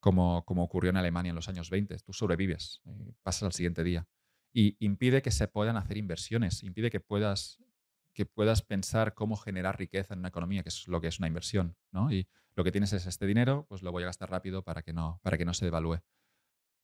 [0.00, 1.96] como, como ocurrió en Alemania en los años 20.
[1.98, 4.06] Tú sobrevives, y pasas al siguiente día
[4.52, 7.58] y impide que se puedan hacer inversiones, impide que puedas,
[8.12, 11.28] que puedas pensar cómo generar riqueza en una economía, que es lo que es una
[11.28, 11.76] inversión.
[11.90, 12.12] ¿no?
[12.12, 14.92] Y lo que tienes es este dinero, pues lo voy a gastar rápido para que
[14.92, 16.00] no, para que no se devalúe.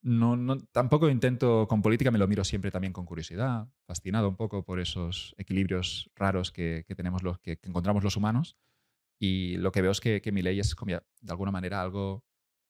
[0.01, 4.37] No, no, tampoco intento, con política me lo miro siempre también con curiosidad, fascinado un
[4.37, 8.57] poco por esos equilibrios raros que, que tenemos los, que, encontramos los humanos.
[9.19, 12.25] Y lo que veo es que, que mi ley es de alguna manera algo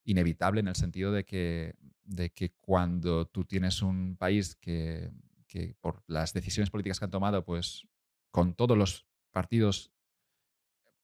[0.05, 1.75] inevitable en el sentido de que,
[2.09, 5.11] de que cuando tú tienes un país que,
[5.47, 7.87] que, por las decisiones políticas que han tomado, pues
[8.31, 9.93] con todos los partidos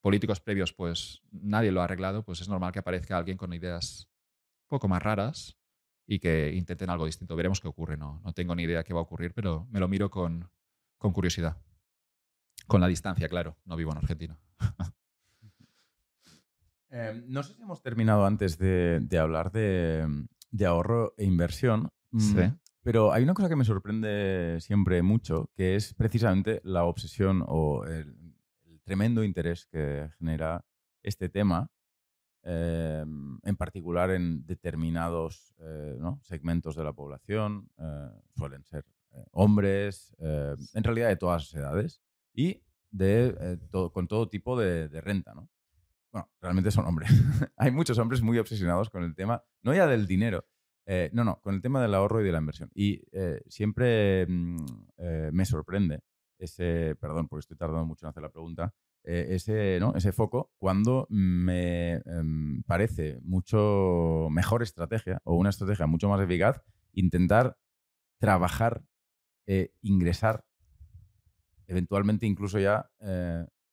[0.01, 4.09] políticos previos, pues nadie lo ha arreglado, pues es normal que aparezca alguien con ideas
[4.63, 5.57] un poco más raras
[6.07, 7.35] y que intenten algo distinto.
[7.35, 9.87] Veremos qué ocurre, no, no tengo ni idea qué va a ocurrir, pero me lo
[9.87, 10.49] miro con,
[10.97, 11.57] con curiosidad.
[12.67, 14.37] Con la distancia, claro, no vivo en Argentina.
[16.95, 20.07] Em, no sé si hemos terminado antes de, hablar de,
[20.63, 21.89] ahorro e inversión.
[22.17, 22.35] Sí.
[22.35, 27.43] Mm, pero hay una cosa que me sorprende siempre mucho, que es precisamente la obsesión
[27.45, 28.15] o el,
[28.83, 30.63] tremendo interés que genera
[31.01, 31.71] este tema,
[32.43, 40.15] em, en particular en determinados eh, segmentos de la población, eh, suelen ser eh, hombres,
[40.19, 42.01] en realidad de todas las edades,
[42.33, 42.61] y
[42.91, 43.59] de,
[43.91, 45.33] con todo tipo de, de renta.
[45.33, 45.49] ¿no?
[46.15, 47.09] Bueno, realmente son hombres.
[47.57, 50.45] Hay muchos hombres muy obsesionados con el tema, no ya del dinero,
[50.85, 52.71] eh, no, no, con el tema del ahorro y de la inversión.
[52.73, 54.65] Y eh, siempre mm,
[54.97, 56.03] eh, me sorprende
[56.39, 58.73] ese, perdón, porque estoy tardando mucho en hacer la pregunta,
[59.03, 59.93] ese, ¿no?
[59.93, 66.59] ese foco cuando me em, parece mucho mejor estrategia o una estrategia mucho más eficaz
[66.91, 67.55] intentar
[68.17, 68.81] trabajar,
[69.83, 70.43] ingresar,
[71.67, 72.89] eventualmente incluso ya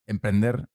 [0.06, 0.68] emprender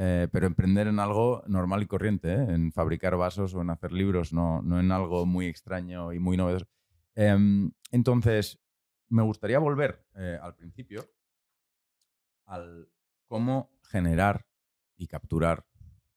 [0.00, 2.54] eh, pero emprender en algo normal y corriente, ¿eh?
[2.54, 6.36] en fabricar vasos o en hacer libros, no, no en algo muy extraño y muy
[6.36, 6.68] novedoso.
[7.16, 8.60] Em, entonces,
[9.08, 11.04] me gustaría volver eh, al principio,
[12.44, 12.88] al
[13.26, 14.46] cómo generar
[14.96, 15.66] y capturar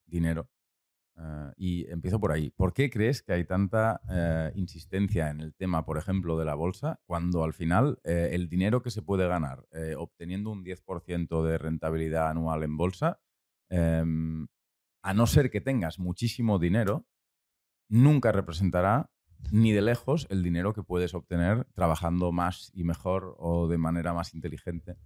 [0.06, 0.48] dinero.
[1.56, 2.49] y empiezo por ahí.
[2.49, 4.02] ¿Por qué crees que hay tanta
[4.56, 8.90] insistencia en el tema, por ejemplo, de la bolsa, cuando al final el dinero que
[8.90, 9.68] se puede ganar
[9.98, 13.20] obteniendo un 10% de rentabilidad anual en bolsa
[13.72, 14.48] Em,
[15.02, 17.07] a no ser que tengas muchísimo dinero,
[17.89, 19.10] nunca representará
[19.52, 24.14] ni de lejos el dinero que puedes obtener trabajando más y mejor o de manera
[24.14, 24.98] más inteligente.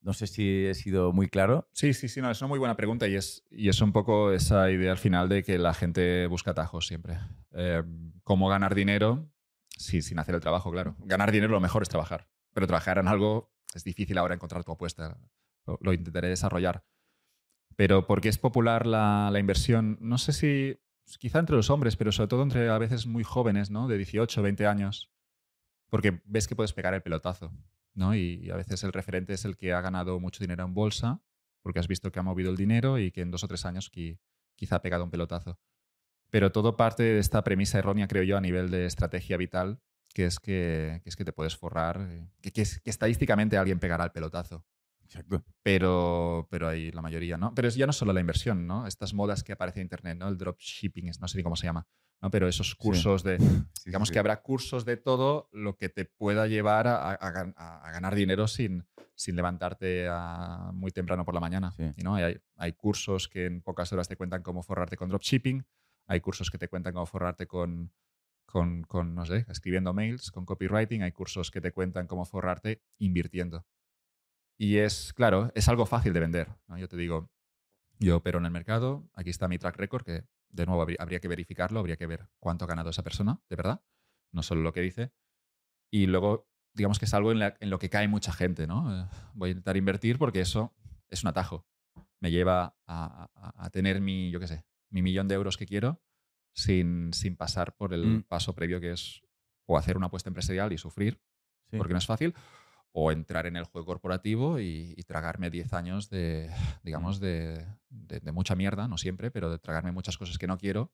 [0.00, 1.68] No sé si he sido muy claro.
[1.72, 4.32] Sí, sí, sí, no, es una muy buena pregunta y es, y es un poco
[4.32, 7.20] esa idea al final de que la gente busca atajos siempre.
[7.52, 9.30] Em, ¿Cómo ganar dinero?
[9.68, 10.96] Sí, sin hacer el trabajo, claro.
[10.98, 14.72] Ganar dinero lo mejor es trabajar, pero trabajar en algo es difícil ahora encontrar tu
[14.72, 15.16] apuesta.
[15.80, 16.84] lo intentaré desarrollar.
[17.76, 21.96] Pero porque es popular la, la inversión, no sé si pues, quizá entre los hombres,
[21.96, 23.88] pero sobre todo entre a veces muy jóvenes, ¿no?
[23.88, 25.10] De 18, 20 años,
[25.90, 27.52] porque ves que puedes pegar el pelotazo,
[27.94, 28.14] ¿no?
[28.14, 31.22] Y, a veces el referente es el que ha ganado mucho dinero en bolsa
[31.62, 33.90] porque has visto que ha movido el dinero y que en dos o tres años
[33.90, 35.60] quizá ha pegado un pelotazo.
[36.30, 39.80] Pero todo parte de esta premisa errónea, creo yo, a nivel de estrategia vital,
[40.14, 44.12] que es que, es que te puedes forrar, eh, que, que, estadísticamente alguien pegará el
[44.12, 44.64] pelotazo.
[45.12, 45.44] Exacto.
[45.62, 47.54] Pero, pero hay la mayoría, ¿no?
[47.54, 48.86] Pero es ya no solo la inversión, ¿no?
[48.86, 50.28] Estas modas que aparecen en Internet, ¿no?
[50.28, 51.86] El dropshipping, no sé ni cómo se llama,
[52.22, 52.30] ¿no?
[52.30, 53.36] Pero esos cursos de...
[53.84, 58.48] digamos que habrá cursos de todo lo que te pueda llevar a, a, ganar dinero
[58.48, 60.08] sin, sin levantarte
[60.72, 61.74] muy temprano por la mañana.
[62.02, 62.14] ¿no?
[62.14, 65.66] Hay, hay, cursos que en pocas horas te cuentan cómo forrarte con dropshipping,
[66.06, 67.92] hay cursos que te cuentan cómo forrarte con,
[68.46, 72.82] con, con, no sé, escribiendo mails, con copywriting, hay cursos que te cuentan cómo forrarte
[72.98, 73.66] invirtiendo.
[74.62, 76.48] Y es, claro, es algo fácil de vender.
[76.78, 77.32] Yo te digo,
[77.98, 81.26] yo opero en el mercado, aquí está mi track record, que de nuevo habría, que
[81.26, 83.82] verificarlo, habría que ver cuánto ha ganado esa persona, de verdad,
[84.30, 85.10] no solo lo que dice.
[85.90, 89.02] Y luego, digamos que es algo en, lo que cae mucha gente, ¿no?
[89.02, 90.72] Eh, voy a intentar invertir porque eso
[91.10, 91.66] es un atajo.
[92.20, 96.00] Me lleva a, tener mi, yo qué sé, mi millón de euros que quiero
[96.54, 98.22] sin, sin pasar por el mm.
[98.28, 99.22] paso previo que es
[99.66, 101.20] o hacer una apuesta empresarial y sufrir,
[101.76, 102.32] porque no es fácil,
[102.92, 106.50] o entrar en el juego corporativo y, tragarme 10 años de,
[106.82, 110.92] digamos, de, de, mucha mierda, no siempre, pero de tragarme muchas cosas que no quiero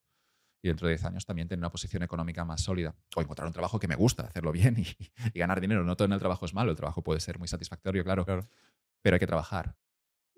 [0.61, 2.95] y dentro de 10 años también tener una posición económica más sólida.
[3.15, 4.85] O encontrar un trabajo que me gusta, hacerlo bien y,
[5.33, 5.83] y ganar dinero.
[5.83, 8.47] No todo en el trabajo es malo, el trabajo puede ser muy satisfactorio, claro, claro.
[9.01, 9.77] pero hay que trabajar.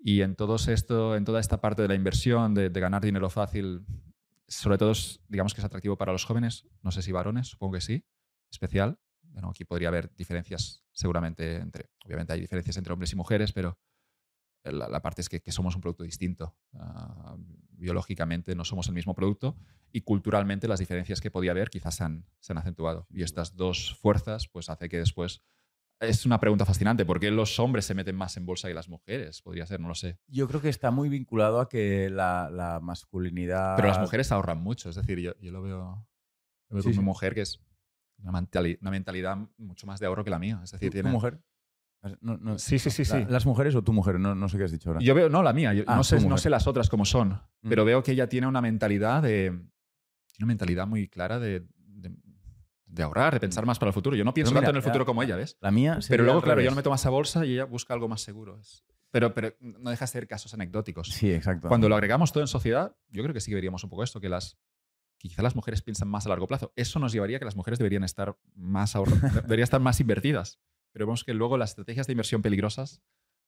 [0.04, 3.86] Y en, todo esto, en toda esta parte de la inversión, de, ganar dinero fácil,
[4.48, 4.92] sobre todo
[5.28, 8.04] digamos que es atractivo para los jóvenes, no sé si varones, supongo que sí,
[8.50, 8.98] especial,
[9.32, 13.78] bueno, aquí podría haber diferencias seguramente entre, obviamente hay diferencias entre hombres y mujeres, pero
[14.64, 16.54] la, parte es que, somos un producto distinto.
[16.74, 17.36] Ah,
[17.70, 19.56] biológicamente no somos el mismo producto
[19.90, 23.06] y culturalmente las diferencias que podía haber quizás se han, se han acentuado.
[23.10, 25.42] Y estas dos fuerzas pues hace que después
[26.02, 27.04] es una pregunta fascinante.
[27.04, 29.40] ¿Por qué los hombres se meten más en bolsa que las mujeres?
[29.42, 30.18] Podría ser, no lo sé.
[30.26, 33.76] Yo creo que está muy vinculado a que la, masculinidad.
[33.76, 34.90] Pero las mujeres ahorran mucho.
[34.90, 36.06] Es decir, yo, lo veo,
[36.68, 37.60] como una mujer que es
[38.28, 40.60] una, mentalidad mucho más de ahorro que la mía.
[40.62, 41.10] Es decir, ¿Tu, tiene...
[41.10, 41.40] mujer?
[42.56, 43.24] sí, sí, sí, sí.
[43.28, 44.18] ¿Las mujeres o tu mujer?
[44.18, 45.00] No, no sé qué has dicho ahora.
[45.00, 45.72] Yo veo, no, la mía.
[45.86, 47.68] Ah, no, sé, no sé las otras cómo son, mm.
[47.68, 49.50] pero veo que ella tiene una mentalidad de.
[49.50, 51.66] Tiene una mentalidad muy clara de,
[52.86, 53.66] de, ahorrar, de pensar mm.
[53.66, 54.16] más para el futuro.
[54.16, 55.56] Yo no pienso tanto en el futuro como ella, ¿ves?
[55.60, 55.98] La mía.
[56.08, 58.58] Pero luego, claro, yo no meto más a bolsa y ella busca algo más seguro.
[59.10, 61.08] Pero, pero no deja de ser casos anecdóticos.
[61.08, 61.68] Sí, exacto.
[61.68, 64.20] Cuando lo agregamos todo en sociedad, yo creo que sí que veríamos un poco esto,
[64.20, 64.56] que las
[65.28, 66.72] quizá las mujeres piensan más a largo plazo.
[66.74, 68.94] Eso nos llevaría a que las mujeres deberían estar más
[69.44, 70.58] deberían estar más invertidas.
[70.92, 73.02] Pero vemos que luego las estrategias de inversión peligrosas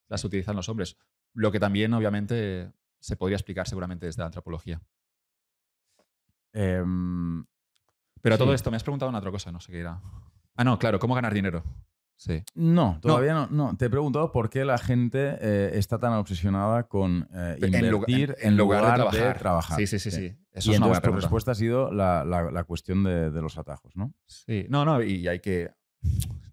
[0.09, 0.97] las utilizan los hombres.
[1.35, 4.81] Lo que también, obviamente, se podría explicar seguramente desde la antropología.
[6.53, 7.45] Em,
[8.23, 10.01] Pero a todo esto, me has preguntado una otra cosa, no sé qué era.
[10.55, 11.65] Ah, no, claro, ¿cómo ganar dinero?
[12.25, 12.43] Sí.
[12.55, 13.49] No, todavía no.
[13.49, 13.77] no.
[13.77, 18.57] Te he preguntado por qué la gente eh, está tan obsesionada con eh, invertir en,
[18.57, 19.77] lugar, de, trabajar.
[19.77, 20.11] Sí, sí, sí.
[20.11, 20.35] sí.
[20.51, 23.95] Eso y es entonces tu respuesta ha sido la, la, cuestión de, de, los atajos,
[23.95, 24.15] ¿no?
[24.25, 25.75] Sí, no, no, y hay que...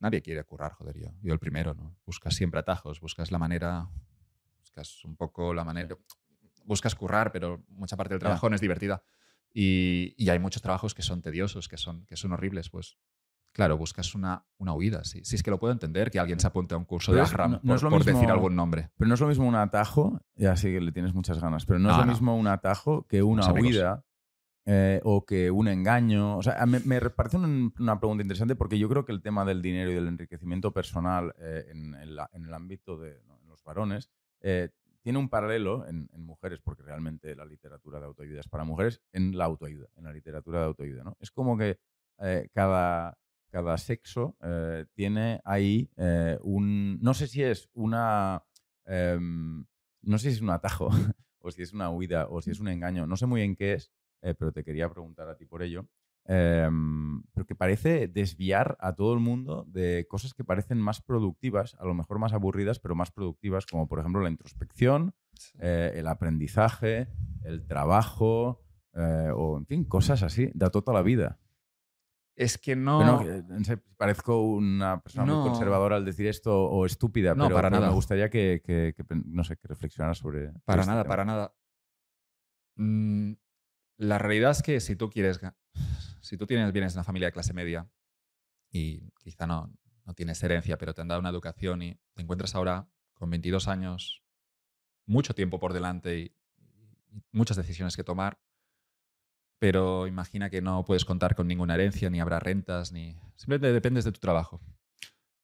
[0.01, 1.07] Nadie quiere currar, joder, yo.
[1.21, 1.95] Yo el primero, ¿no?
[2.05, 3.87] Buscas siempre atajos, buscas la manera...
[4.59, 5.95] Buscas un poco la manera...
[6.65, 9.03] Buscas currar, pero mucha parte del trabajo no es divertida.
[9.53, 12.97] Y, y, hay muchos trabajos que son tediosos, que son, que son horribles, pues
[13.53, 15.03] Claro, buscas una, una huida.
[15.03, 15.21] Sí.
[15.23, 17.59] sí, es que lo puedo entender que alguien se apunte a un curso de Ahram
[17.59, 18.89] por, decir algún nombre.
[18.97, 21.79] Pero no es lo mismo un atajo, ya sí que le tienes muchas ganas, pero
[21.79, 24.05] no, es lo mismo un atajo que una huida
[24.65, 26.37] eh, o que un engaño.
[26.37, 29.91] O sea, me, parece una pregunta interesante porque yo creo que el tema del dinero
[29.91, 34.69] y del enriquecimiento personal eh, en, el, ámbito de los varones eh,
[35.01, 39.01] tiene un paralelo en, en, mujeres, porque realmente la literatura de autoayuda es para mujeres,
[39.11, 41.03] en la autoayuda, en la literatura de autoayuda.
[41.03, 41.17] ¿no?
[41.19, 41.79] Es como que
[42.53, 43.17] cada
[43.51, 48.43] cada sexo eh, tiene ahí eh, un, no sé si es una,
[48.85, 49.65] em,
[50.01, 50.89] no sé si es un atajo
[51.39, 53.73] o si es una huida o si es un engaño, no sé muy bien qué
[53.73, 53.91] es,
[54.21, 55.87] eh, pero te quería preguntar a ti por ello.
[56.25, 61.85] Em, porque parece desviar a todo el mundo de cosas que parecen más productivas, a
[61.85, 65.15] lo mejor más aburridas, pero más productivas, como por ejemplo la introspección,
[65.57, 67.07] el aprendizaje,
[67.43, 68.61] el trabajo,
[68.93, 71.40] o en fin, cosas así, de toda la vida.
[72.35, 73.23] Es que no.
[73.97, 77.87] parezco una persona muy conservadora al decir esto o estúpida, no, pero, para nada.
[77.87, 78.95] me gustaría que,
[79.25, 80.51] no sé, que reflexionaras sobre.
[80.65, 81.55] Para nada, para nada.
[82.75, 83.33] Mm,
[83.97, 85.39] la realidad es que si tú quieres.
[86.21, 87.89] Si tú tienes, vienes de una familia de clase media
[88.71, 89.73] y quizá no,
[90.05, 93.67] no tienes herencia, pero te han dado una educación y te encuentras ahora con 22
[93.67, 94.23] años,
[95.05, 96.35] mucho tiempo por delante y
[97.31, 98.39] muchas decisiones que tomar,
[99.61, 103.15] pero imagina que no puedes contar con ninguna herencia, ni habrá rentas, ni...
[103.35, 104.59] Simplemente dependes de tu trabajo.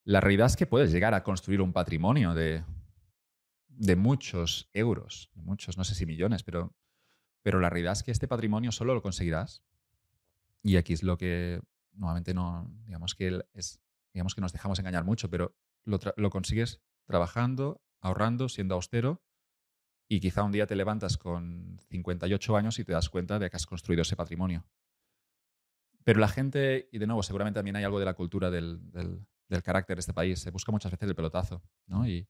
[0.05, 2.63] La realidad es que puedes llegar a construir un patrimonio de,
[3.67, 6.75] de muchos euros, muchos, no sé si millones, pero,
[7.43, 9.61] pero la realidad es que este patrimonio solo lo conseguirás.
[10.63, 11.61] Y aquí es lo que
[11.91, 13.79] nuevamente no, digamos que es,
[14.15, 19.21] digamos que nos dejamos engañar mucho, pero lo, lo consigues trabajando, ahorrando, siendo austero
[20.07, 23.55] y quizá un día te levantas con 58 años y te das cuenta de que
[23.57, 24.65] has construido ese patrimonio.
[26.03, 28.79] Pero la gente, y de nuevo, seguramente también hay algo de la cultura del,
[29.63, 32.07] carácter de este país, se busca muchas veces el pelotazo, ¿no?
[32.07, 32.27] Y,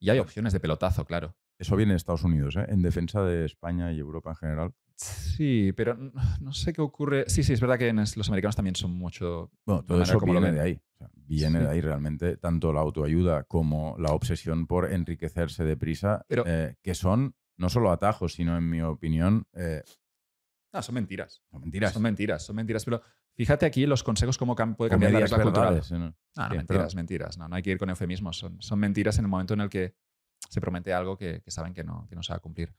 [0.00, 1.36] y hay opciones de pelotazo, claro.
[1.60, 2.64] Eso viene de Estados Unidos, ¿eh?
[2.68, 4.74] en defensa de España y Europa en general.
[4.96, 5.94] Sí, pero
[6.40, 7.24] no sé qué ocurre.
[7.28, 9.50] Sí, sí, es verdad que los americanos también son mucho.
[9.66, 10.80] Bueno, todo eso viene de ahí.
[11.14, 16.94] viene de ahí realmente, tanto la autoayuda como la obsesión por enriquecerse deprisa, eh, que
[16.94, 19.46] son no solo atajos, sino, en mi opinión.
[19.52, 19.82] Eh,
[20.72, 21.42] no, son mentiras.
[21.50, 21.92] Son mentiras.
[21.92, 22.84] Son mentiras, son mentiras.
[22.86, 23.02] Pero
[23.34, 25.82] fíjate aquí los consejos, cómo puede cambiar la regla cultural.
[25.90, 27.36] No, no, mentiras, mentiras.
[27.36, 28.38] No, no hay que ir con eufemismos.
[28.38, 29.94] Son, son mentiras en el momento en el que
[30.48, 32.74] se promete algo que, saben que no, que no se va a cumplir.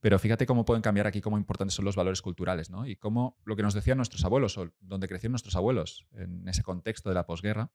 [0.00, 2.86] Pero fíjate cómo pueden cambiar aquí, cómo importantes son los valores culturales, ¿no?
[2.86, 6.62] Y cómo lo que nos decían nuestros abuelos, o donde crecieron nuestros abuelos, en ese
[6.62, 7.70] contexto de la posguerra.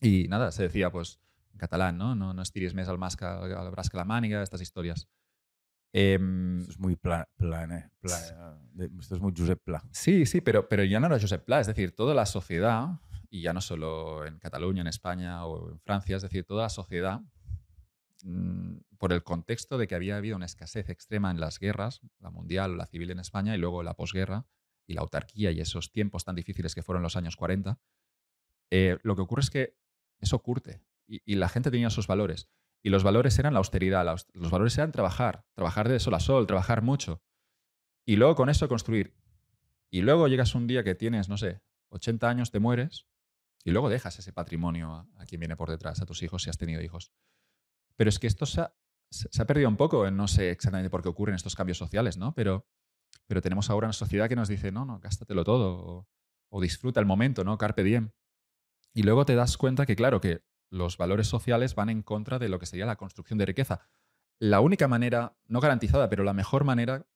[0.00, 1.20] Y nada, se decía, pues,
[1.52, 2.14] en catalán, ¿no?
[2.14, 5.08] No, no estiris més al, masca, al brasca la màniga, estas historias.
[5.92, 7.90] Em, esto es muy pla, eh,
[8.98, 9.84] esto es muy Josep Pla.
[9.92, 13.42] Sí, sí, pero, pero ya no era Josep Pla, es decir, toda la sociedad, y
[13.42, 17.20] ya no solo en Cataluña, en España o en Francia, es decir, toda la sociedad
[18.98, 22.76] por el contexto de que había habido una escasez extrema en las guerras, la mundial
[22.76, 24.46] la civil en España, y luego la posguerra
[24.86, 27.80] y la autarquía y esos tiempos tan difíciles que fueron los años 40,
[28.70, 29.76] eh, lo que ocurre es que
[30.20, 32.48] eso curte y, la gente tenía sus valores.
[32.82, 36.46] Y los valores eran la austeridad, los valores eran trabajar, trabajar de sol a sol,
[36.46, 37.22] trabajar mucho.
[38.04, 39.14] Y luego con eso construir.
[39.90, 43.06] Y luego llegas un día que tienes, no sé, 80 años, te mueres
[43.64, 46.58] y luego dejas ese patrimonio a quien viene por detrás, a tus hijos si has
[46.58, 47.12] tenido hijos.
[48.02, 51.36] Pero es que esto se ha, perdido un poco, no sé exactamente por qué ocurren
[51.36, 52.34] estos cambios sociales, ¿no?
[52.34, 52.66] Pero,
[53.28, 56.08] pero tenemos ahora una sociedad que nos dice, no, no, gástatelo todo
[56.50, 57.56] o, disfruta el momento, ¿no?
[57.58, 58.10] Carpe diem.
[58.92, 62.48] Y luego te das cuenta que, claro, que los valores sociales van en contra de
[62.48, 63.82] lo que sería la construcción de riqueza.
[64.40, 67.06] La única manera, no garantizada, pero la mejor manera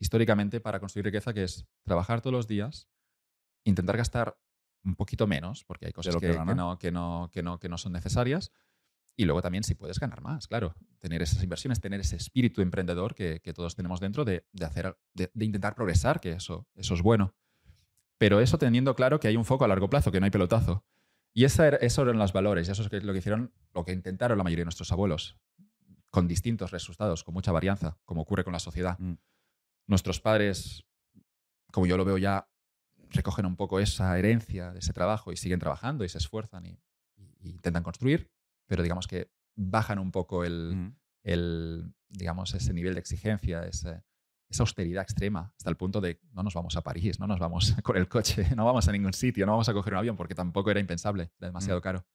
[0.00, 2.88] históricamente para construir riqueza, que es trabajar todos los días,
[3.62, 4.36] intentar gastar
[4.82, 7.92] un poquito menos, porque hay cosas que, no, que, no, que, no, que no son
[7.92, 8.50] necesarias,
[9.16, 10.74] y luego también si puedes ganar más, claro.
[10.98, 15.74] Tener esas inversiones, tener ese espíritu emprendedor que, todos tenemos dentro de, hacer, de, intentar
[15.74, 17.34] progresar, que eso, eso es bueno.
[18.18, 20.84] Pero eso teniendo claro que hay un foco a largo plazo, que no hay pelotazo.
[21.32, 24.36] Y esa eso eran los valores, y eso es lo que hicieron, lo que intentaron
[24.36, 25.38] la mayoría de nuestros abuelos,
[26.10, 28.98] con distintos resultados, con mucha varianza, como ocurre con la sociedad.
[28.98, 29.14] Mm.
[29.86, 30.84] Nuestros padres,
[31.72, 32.48] como yo lo veo ya,
[33.10, 36.78] recogen un poco esa herencia de ese trabajo y siguen trabajando y se esfuerzan y
[37.40, 38.30] intentan construir
[38.66, 44.04] pero digamos que bajan un poco el, el digamos, ese nivel de exigencia, esa
[44.58, 47.96] austeridad extrema, hasta el punto de no nos vamos a París, no nos vamos con
[47.96, 50.70] el coche, no vamos a ningún sitio, no vamos a coger un avión, porque tampoco
[50.70, 52.06] era impensable, era demasiado caro.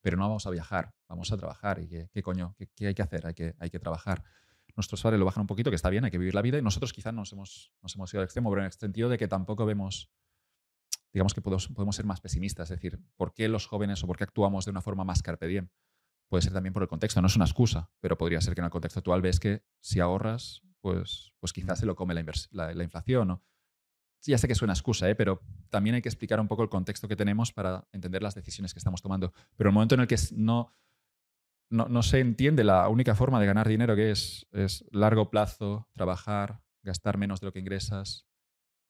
[0.00, 1.80] Pero no vamos a viajar, vamos a trabajar.
[1.80, 2.54] ¿Y qué, coño?
[2.76, 3.26] ¿Qué, hay que hacer?
[3.26, 4.22] Hay que, hay que trabajar.
[4.76, 6.62] Nuestros padres lo bajan un poquito, que está bien, hay que vivir la vida, y
[6.62, 9.26] nosotros quizás nos hemos, nos hemos ido al extremo, pero en el sentido de que
[9.26, 10.12] tampoco vemos
[11.12, 14.18] digamos que podemos, podemos ser más pesimistas, es decir, ¿por qué los jóvenes o por
[14.18, 15.68] qué actuamos de una forma más carpe diem?
[16.28, 18.66] Puede ser también por el contexto, no es una excusa, pero podría ser que en
[18.66, 22.22] el contexto actual ves que si ahorras, pues, pues quizás se lo come la,
[22.74, 23.28] la, inflación.
[23.28, 23.42] ¿no?
[24.22, 25.14] Ya sé que suena excusa, ¿eh?
[25.14, 25.40] pero
[25.70, 28.78] también hay que explicar un poco el contexto que tenemos para entender las decisiones que
[28.78, 29.32] estamos tomando.
[29.56, 30.76] Pero el momento en el que no,
[31.70, 35.88] no, no se entiende la única forma de ganar dinero, que es, es largo plazo,
[35.94, 38.27] trabajar, gastar menos de lo que ingresas,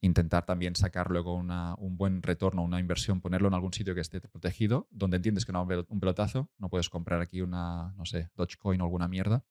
[0.00, 4.20] intentar también sacar luego un buen retorno, una inversión, ponerlo en algún sitio que esté
[4.20, 8.80] protegido, donde entiendes que no un pelotazo, no puedes comprar aquí una, no sé, Dogecoin
[8.80, 9.44] o alguna mierda,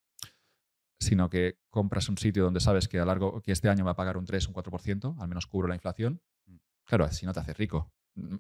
[0.99, 3.95] sino que compras un sitio donde sabes que a largo que este año va a
[3.95, 6.21] pagar un 3 o un 4%, al menos cubro la inflación.
[6.45, 6.55] Mm.
[6.85, 7.91] Claro, así no te haces rico.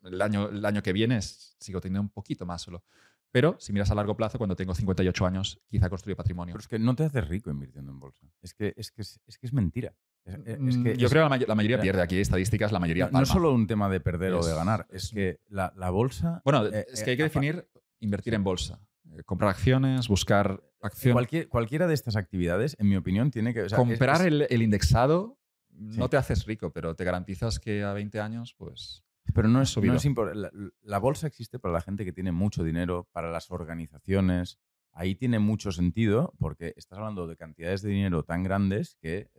[0.03, 2.83] El año, el año que viene sigo teniendo un poquito más solo.
[3.31, 6.53] Pero si miras a largo plazo, cuando tengo 58 años, quizá construyo patrimonio.
[6.53, 8.25] Pero es que no te haces rico invirtiendo en bolsa.
[8.41, 9.93] Es que es, que es, que es mentira.
[10.27, 13.67] Mm, yo creo que la, mayoría pierde aquí, estadísticas, la mayoría No, es solo un
[13.67, 16.41] tema de perder o de ganar, es que la, bolsa.
[16.43, 17.67] Bueno, eh, es que hay que eh, definir
[17.99, 18.79] invertir en bolsa.
[19.11, 21.47] Eh, comprar acciones, buscar acciones.
[21.49, 23.67] cualquiera de estas actividades, en mi opinión, tiene que.
[23.67, 25.37] comprar el, indexado
[25.69, 29.03] no te haces rico, pero te garantizas que a 20 años, pues.
[29.33, 30.05] Pero no es, no es
[30.35, 30.51] la,
[30.81, 34.57] la bolsa existe para la gente que tiene mucho dinero, para las organizaciones,
[34.93, 39.29] ahí tiene mucho sentido porque estás hablando de cantidades de dinero tan grandes que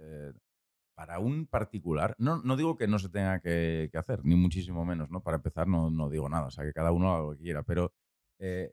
[0.98, 5.08] para un particular, no, no digo que no se tenga que, hacer, ni muchísimo menos,
[5.10, 5.22] ¿no?
[5.22, 7.62] Para empezar no, no, digo nada, o sea, que cada uno haga lo que quiera,
[7.62, 7.92] pero
[8.40, 8.72] eh,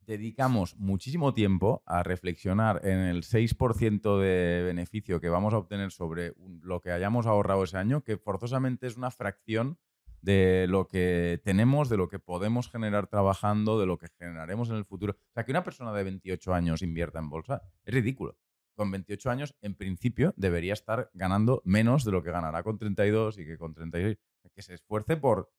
[0.00, 6.34] dedicamos muchísimo tiempo a reflexionar en el 6% de beneficio que vamos a obtener sobre
[6.62, 9.78] lo que hayamos ahorrado ese año, que forzosamente es una fracción
[10.20, 14.74] de lo que tenemos, de lo que podemos generar trabajando, de lo que generaremos en
[14.78, 15.12] el futuro.
[15.12, 18.36] O sea, que una persona de 28 años invierta en bolsa es ridículo.
[18.74, 23.38] Con 28 años, en principio, debería estar ganando menos de lo que ganará con 32
[23.38, 24.18] y que con 36.
[24.54, 25.50] Que se esfuerce por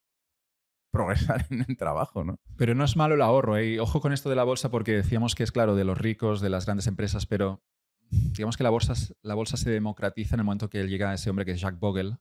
[0.91, 2.40] progresar en el trabajo, ¿no?
[2.56, 3.80] Pero no es malo el ahorro, ¿eh?
[3.80, 6.49] Ojo con esto de la bolsa porque decíamos que es claro de los ricos, de
[6.49, 7.64] las grandes empresas, pero
[8.10, 11.45] digamos que la bolsa, la bolsa se democratiza en el momento que llega ese hombre
[11.45, 12.18] que es Jack Bogle,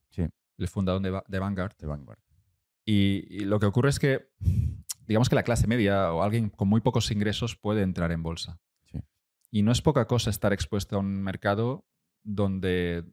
[0.58, 1.76] el fundador de, Vanguard.
[1.76, 2.18] De Vanguard.
[2.84, 4.28] Y, lo que ocurre es que,
[5.06, 8.58] digamos que la clase media o alguien con muy pocos ingresos puede entrar en bolsa.
[9.52, 11.84] Y no es poca cosa estar expuesto a un mercado
[12.24, 13.04] donde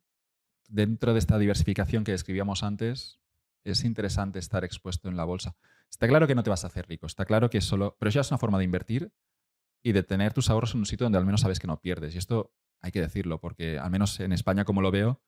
[0.69, 3.19] dentro de esta diversificación que describíamos antes,
[3.65, 5.57] es interesante estar expuesto en la bolsa.
[5.89, 7.97] Está claro que no te vas a hacer rico, está claro que solo...
[7.99, 9.11] Pero ya es una forma de invertir
[9.83, 12.15] y de tener tus ahorros en un sitio donde al menos sabes que no pierdes.
[12.15, 15.21] Y esto hay que decirlo, porque al menos en España, como lo veo,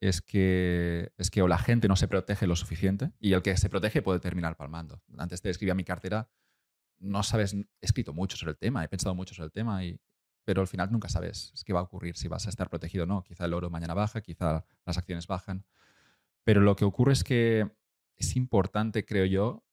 [0.00, 3.56] es que, es que o la gente no se protege lo suficiente y el que
[3.56, 5.00] se protege puede terminar palmando.
[5.16, 6.28] Antes de escribir mi cartera,
[7.00, 10.00] no sabes, he escrito mucho sobre el tema, he pensado mucho sobre el tema, y,
[10.44, 13.06] pero al final nunca sabes qué va a ocurrir, si vas a estar protegido o
[13.06, 13.22] no.
[13.22, 15.64] Quizá el oro mañana baja, quizá las acciones bajan.
[16.44, 17.70] Pero lo que ocurre es que
[18.16, 19.64] es importante, creo yo,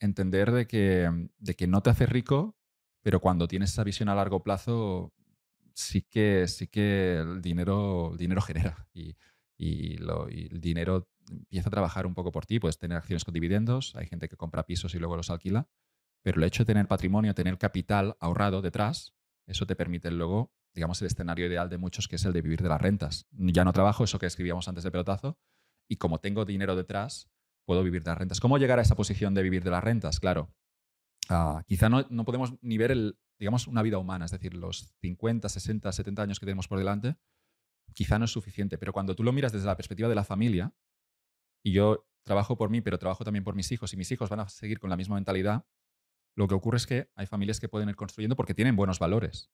[0.00, 2.56] entender de que, de que no te hace rico,
[3.02, 5.12] pero cuando tienes esa visión a largo plazo,
[5.74, 8.88] sí que, sí que el, dinero, dinero genera.
[8.94, 9.16] Y,
[9.56, 12.58] y, el dinero empieza a trabajar un poco por ti.
[12.58, 15.68] Puedes tener acciones con dividendos, hay gente que compra pisos y luego los alquila,
[16.24, 19.14] pero el hecho de tener patrimonio, tener capital ahorrado detrás,
[19.46, 22.62] eso te permite luego, digamos, el escenario ideal de muchos, que es el de vivir
[22.62, 23.26] de las rentas.
[23.30, 25.38] Ya no trabajo, eso que escribíamos antes de pelotazo,
[25.86, 27.30] y como tengo dinero detrás,
[27.66, 28.40] puedo vivir de las rentas.
[28.40, 30.18] ¿Cómo llegar a esa posición de vivir de las rentas?
[30.18, 30.50] Claro,
[31.28, 34.94] ah, quizá no, no podemos ni ver el, digamos, una vida humana, es decir, los
[35.02, 37.16] 50, 60, 70 años que tenemos por delante,
[37.92, 40.74] quizá no es suficiente, pero cuando tú lo miras desde la perspectiva de la familia,
[41.62, 44.40] y yo trabajo por mí, pero trabajo también por mis hijos, y mis hijos van
[44.40, 45.66] a seguir con la misma mentalidad,
[46.34, 49.50] lo que ocurre es que hay familias que pueden ir construyendo porque tienen buenos valores.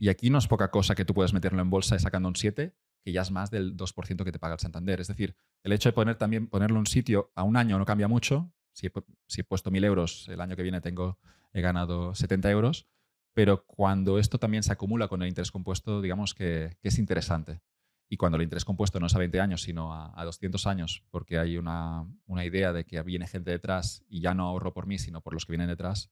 [0.00, 2.36] Y aquí no es poca cosa que tú puedes meterlo en bolsa y sacando un
[2.36, 5.00] 7, que ya es más del 2% que te paga el Santander.
[5.00, 7.84] Es decir, el hecho de poner también, ponerlo en un sitio a un año no
[7.84, 8.50] cambia mucho.
[8.72, 11.18] Si he, puesto 1.000 euros, el año que viene tengo,
[11.52, 12.88] he ganado 70 euros.
[13.34, 17.60] Pero cuando esto también se acumula con el interés compuesto, digamos que es interesante.
[18.08, 21.38] Y cuando el interés compuesto no es a 20 años, sino a, 200 años, porque
[21.38, 22.06] hay una,
[22.44, 25.46] idea de que viene gente detrás y ya no ahorro por mí, sino por los
[25.46, 26.10] que vienen detrás,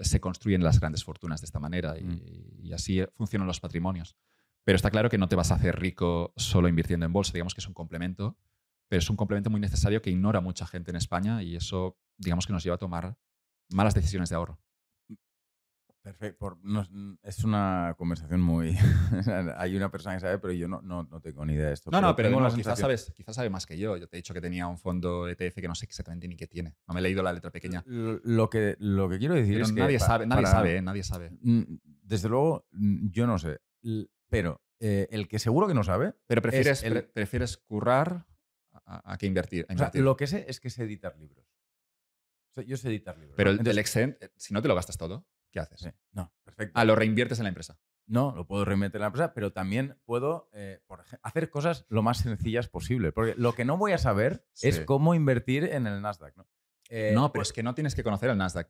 [0.00, 2.64] se construyen las grandes fortunas de esta manera y, mm.
[2.64, 4.16] y así funcionan los patrimonios.
[4.64, 7.54] Pero está claro que no te vas a hacer rico solo invirtiendo en bolsa, digamos
[7.54, 8.36] que es un complemento,
[8.88, 12.46] pero es un complemento muy necesario que ignora mucha gente en España y eso, digamos
[12.46, 13.16] que nos lleva a tomar
[13.70, 14.60] malas decisiones de ahorro.
[16.06, 16.56] Perfecto.
[17.24, 18.76] es una conversación muy...
[19.56, 21.90] Hay una persona que sabe, pero yo no, no, no tengo ni idea de esto.
[21.90, 23.96] No, no, pero quizás, sabes, quizás sabe más que yo.
[23.96, 26.46] Yo te he dicho que tenía un fondo ETF que no sé exactamente ni qué
[26.46, 26.76] tiene.
[26.86, 27.82] No me he leído la letra pequeña.
[27.86, 30.04] Lo que, lo que quiero decir es nadie que...
[30.04, 30.82] Sabe, nadie sabe, ¿eh?
[30.82, 31.32] nadie sabe.
[31.40, 33.58] Desde luego, yo no sé.
[34.28, 36.14] Pero eh, el que seguro que no sabe...
[36.28, 36.84] Pero prefieres,
[37.14, 38.28] prefieres currar
[38.84, 39.66] a, que invertir.
[39.94, 41.44] lo que sé es que sé editar libros.
[42.64, 43.36] yo sé editar libros.
[43.36, 45.26] Pero el, el Excel, eh, si no te lo gastas todo...
[45.56, 45.94] ¿qué haces?
[46.12, 46.78] No, perfecto.
[46.78, 47.78] Ah, lo reinviertes en la empresa.
[48.06, 50.80] No, lo puedo reinvertir en la empresa, pero también puedo eh,
[51.22, 53.10] hacer cosas lo más sencillas posible.
[53.10, 56.36] Porque lo que no voy a saber es cómo invertir en el Nasdaq.
[56.36, 56.46] ¿no?
[56.88, 58.68] Eh, no, pero pues es que no tienes que conocer el Nasdaq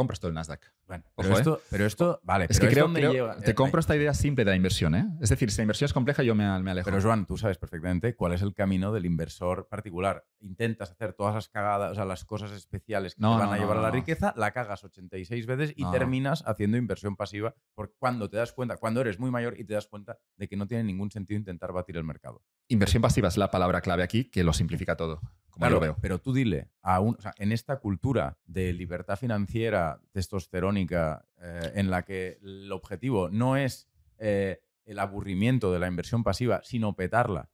[0.00, 0.62] compras todo el Nasdaq.
[0.86, 1.66] Bueno, pero, esto, ¿eh?
[1.68, 2.46] pero esto, vale.
[2.48, 5.06] Es que creo, que te compro esta idea simple de la inversión, ¿eh?
[5.20, 6.86] Es decir, si la inversión es compleja, yo me, me alejo.
[6.86, 10.24] Pero Joan, tú sabes perfectamente cuál es el camino del inversor particular.
[10.38, 13.76] Intentas hacer todas las cagadas, o sea, las cosas especiales que te van a llevar
[13.76, 18.38] a la riqueza, la cagas 86 veces y terminas haciendo inversión pasiva por cuando te
[18.38, 21.10] das cuenta, cuando eres muy mayor y te das cuenta de que no tiene ningún
[21.10, 22.42] sentido intentar batir el mercado.
[22.68, 25.20] Inversión pasiva es la palabra clave aquí que lo simplifica todo
[25.58, 25.96] lo veo.
[26.00, 32.04] Pero tú dile, a un, en esta cultura de libertad financiera testosterónica eh, en la
[32.04, 37.50] que el objetivo no es eh, el aburrimiento de la inversión pasiva, sino petarla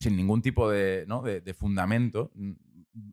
[0.00, 1.06] sin ningún tipo de,
[1.42, 2.52] de, fundamento, mm,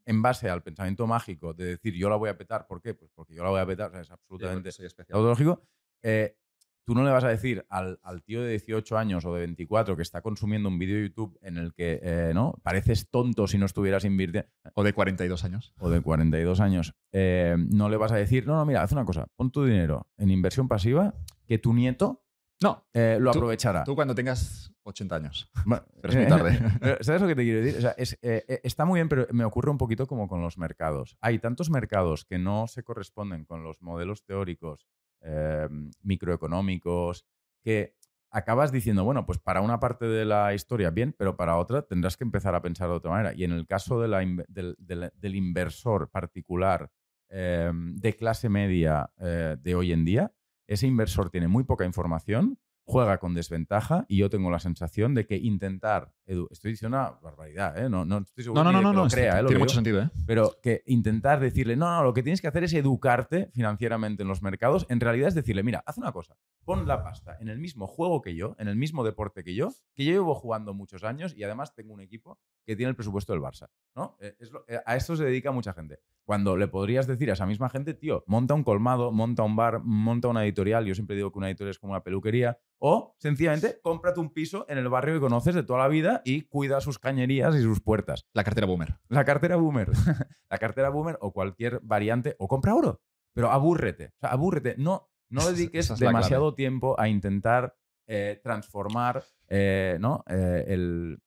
[0.06, 2.94] en base al pensamiento mágico de decir yo la voy a petar, ¿por qué?
[2.94, 4.70] Pues porque yo la voy a petar, es absolutamente
[5.10, 5.62] autológico.
[6.02, 6.38] Eh,
[6.86, 10.02] Tú no le vas a decir al, tío de 18 años o de 24 que
[10.02, 12.56] está consumiendo un vídeo de YouTube en el que eh, ¿no?
[12.62, 14.50] pareces tonto si no estuvieras invirtiendo.
[14.74, 15.74] O de 42 años.
[15.80, 16.94] O de 42 años.
[17.12, 20.08] Eh, no le vas a decir, no, no, mira, haz una cosa, pon tu dinero
[20.18, 21.14] en inversión pasiva
[21.48, 22.24] que tu nieto
[22.64, 23.84] no, eh, lo aprovechará.
[23.84, 25.52] Tú cuando tengas 80 años.
[25.66, 26.60] Bueno, Pero es muy tarde.
[27.04, 27.78] ¿Sabes lo que te quiero decir?
[27.78, 30.58] O sea, es, eh, está muy bien, pero me ocurre un poquito como con los
[30.58, 31.18] mercados.
[31.20, 34.88] Hay tantos mercados que no se corresponden con los modelos teóricos
[35.24, 35.68] eh,
[36.02, 37.26] microeconómicos
[37.64, 37.96] que
[38.32, 42.18] acabas diciendo, bueno, pues para una parte de la historia bien, pero para otra tendrás
[42.18, 43.34] que empezar a pensar de otra manera.
[43.34, 46.90] Y en el caso del, del- inversor particular
[47.30, 50.34] eh, de clase media eh, de hoy en día,
[50.68, 55.26] ese inversor tiene muy poca información, juega con desventaja y yo tengo la sensación de
[55.26, 57.90] que intentar, estoy diciendo una barbaridad, ¿eh?
[57.90, 59.04] no, no estoy seguro No, no, no, de no, que no.
[59.06, 59.42] lo crea, ¿eh?
[59.44, 60.10] Lo tiene que mucho sentido, ¿eh?
[60.28, 64.28] Pero que intentar decirle, no, no, lo que tienes que hacer es educarte financieramente en
[64.30, 66.36] los mercados, en realidad es decirle, mira, haz una cosa,
[66.66, 69.70] pon la pasta en el mismo juego que yo, en el mismo deporte que yo,
[69.96, 73.34] que yo llevo jugando muchos años y además tengo un equipo que tiene el presupuesto
[73.34, 73.70] del Barça.
[73.96, 74.18] ¿no?
[74.20, 76.00] Eh, es lo- eh, a esto se dedica mucha gente.
[76.26, 79.82] Cuando le podrías decir a esa misma gente, tío, monta un colmado, monta un bar,
[79.84, 83.80] monta una editorial, yo siempre digo que una editorial es como una peluquería, o sencillamente
[83.82, 87.00] cómprate un piso en el barrio que conoces de toda la vida y cuida sus
[87.00, 88.28] cañerías y sus puertas.
[88.34, 88.98] La cartera boomer.
[89.08, 89.90] La cartera boomer.
[90.50, 92.36] la cartera boomer o cualquier variante.
[92.40, 93.02] O compra oro.
[93.34, 94.08] Pero abúrrete.
[94.08, 94.76] O sea, abúrrete.
[94.78, 100.26] No, no dediques es demasiado tiempo a intentar eh, transformar eh, ¿no?
[100.28, 101.22] Eh, el,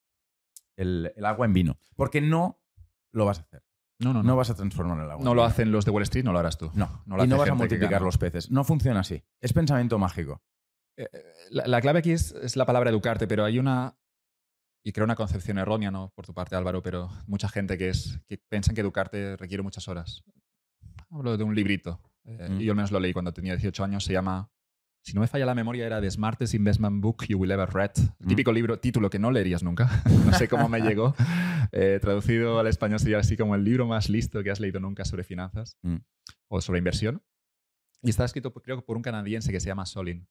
[0.76, 1.78] el- el agua en vino.
[1.96, 2.60] Porque no
[3.12, 3.64] lo vas a hacer.
[3.98, 4.36] No, no, No, no.
[4.36, 5.24] vas a transformar el agua.
[5.24, 6.70] No lo hacen los de Wall Street, no lo harás tú.
[6.74, 7.02] No.
[7.06, 8.04] no lo y no vas a multiplicar gana.
[8.04, 8.50] los peces.
[8.50, 9.24] No funciona así.
[9.40, 10.42] Es pensamiento mágico.
[10.96, 13.96] Eh, eh, La, la clave aquí es, es la palabra educarte, pero hay una,
[14.84, 18.18] y creo una concepción errónea, no por tu parte Álvaro, pero mucha gente que, es,
[18.26, 20.22] que piensan que educarte requiere muchas horas.
[21.10, 22.60] Hablo de un librito, eh, Mm.
[22.60, 24.50] y yo al menos lo leí cuando tenía 18 años, se llama,
[25.04, 27.92] si no me falla la memoria, era The Smartest Investment Book You Will Ever Read.
[27.96, 28.28] El Mm.
[28.28, 29.88] típico libro, título que no leerías nunca,
[30.32, 31.14] no sé cómo me llegó.
[31.72, 35.04] Eh, traducido al español sería así como el libro más listo que has leído nunca
[35.04, 35.96] sobre finanzas Mm.
[36.48, 37.22] o sobre inversión.
[38.02, 40.28] Y está escrito, creo que por un canadiense que se llama Solin.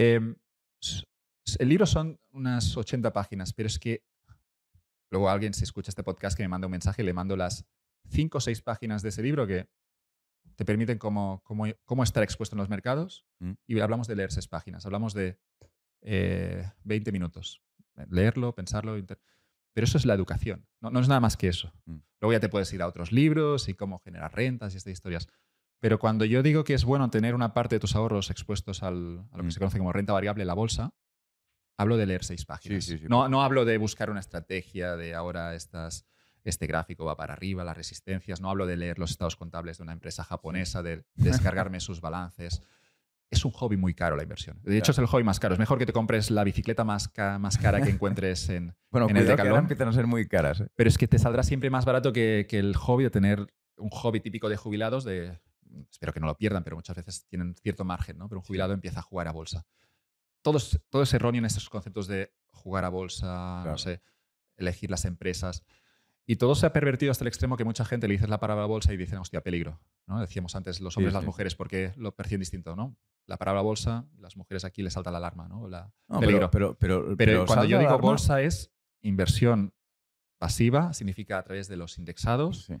[0.00, 0.36] Em,
[1.58, 4.04] el libro son unas 80 páginas, pero es que
[5.10, 7.66] luego alguien se escucha este podcast que me manda un mensaje y le mando las
[8.10, 9.68] 5 o 6 páginas de ese libro que
[10.54, 13.26] te permiten cómo, cómo, cómo estar expuesto en los mercados.
[13.40, 13.54] Mm.
[13.66, 15.40] Y hablamos de leer 6 páginas, hablamos de
[16.02, 17.60] eh, 20 minutos.
[18.08, 18.96] Leerlo, pensarlo.
[19.72, 21.72] Pero eso es la educación, no, no es nada más que eso.
[21.86, 21.96] Mm.
[22.20, 25.26] Luego ya te puedes ir a otros libros y cómo generar rentas y estas historias.
[25.80, 29.24] Pero cuando yo digo que es bueno tener una parte de tus ahorros expuestos al-
[29.32, 29.50] a lo que Mm.
[29.52, 30.90] se conoce como renta variable en la bolsa,
[31.76, 32.84] hablo de leer seis páginas.
[32.84, 33.04] sí, sí.
[33.08, 36.04] No, no hablo de buscar una estrategia de ahora estas,
[36.42, 38.40] este gráfico va para arriba, las resistencias.
[38.40, 42.60] No hablo de leer los estados contables de una empresa japonesa, de descargarme sus balances.
[43.30, 44.58] Es un hobby muy caro la inversión.
[44.62, 44.92] De hecho, Claro.
[44.92, 45.52] es el hobby más caro.
[45.54, 49.06] Es mejor que te compres la bicicleta más, ca- más cara que encuentres en, Bueno,
[49.10, 49.64] en el cuidado que ahora Decathlon.
[49.64, 50.60] empiezan a ser muy caras.
[50.62, 50.68] ¿eh?
[50.74, 53.46] Pero es que te saldrá siempre más barato que, que el hobby de tener
[53.76, 55.38] un hobby típico de jubilados de
[55.90, 58.28] espero que no lo pierdan, pero muchas veces tienen cierto margen, ¿no?
[58.28, 59.66] Pero un jubilado empieza a jugar a bolsa.
[60.42, 63.26] Todo es, todo es erróneo en estos conceptos de jugar a bolsa,
[63.62, 63.70] Claro.
[63.72, 64.02] no sé,
[64.56, 65.64] elegir las empresas.
[66.26, 68.66] Y todo se ha pervertido hasta el extremo que mucha gente le dices la palabra
[68.66, 69.80] bolsa y dicen, hostia, peligro.
[70.06, 70.20] ¿no?
[70.20, 71.26] Decíamos antes los Sí, hombres y las sí.
[71.26, 72.96] mujeres, porque lo perciben distinto, ¿no?
[73.26, 75.68] La palabra bolsa, las mujeres aquí les salta la alarma, ¿no?
[75.68, 76.50] La, No, peligro.
[76.50, 79.72] pero, pero, pero, Pero, cuando yo digo bolsa es inversión
[80.38, 82.64] pasiva, significa a través de los indexados.
[82.66, 82.74] Sí.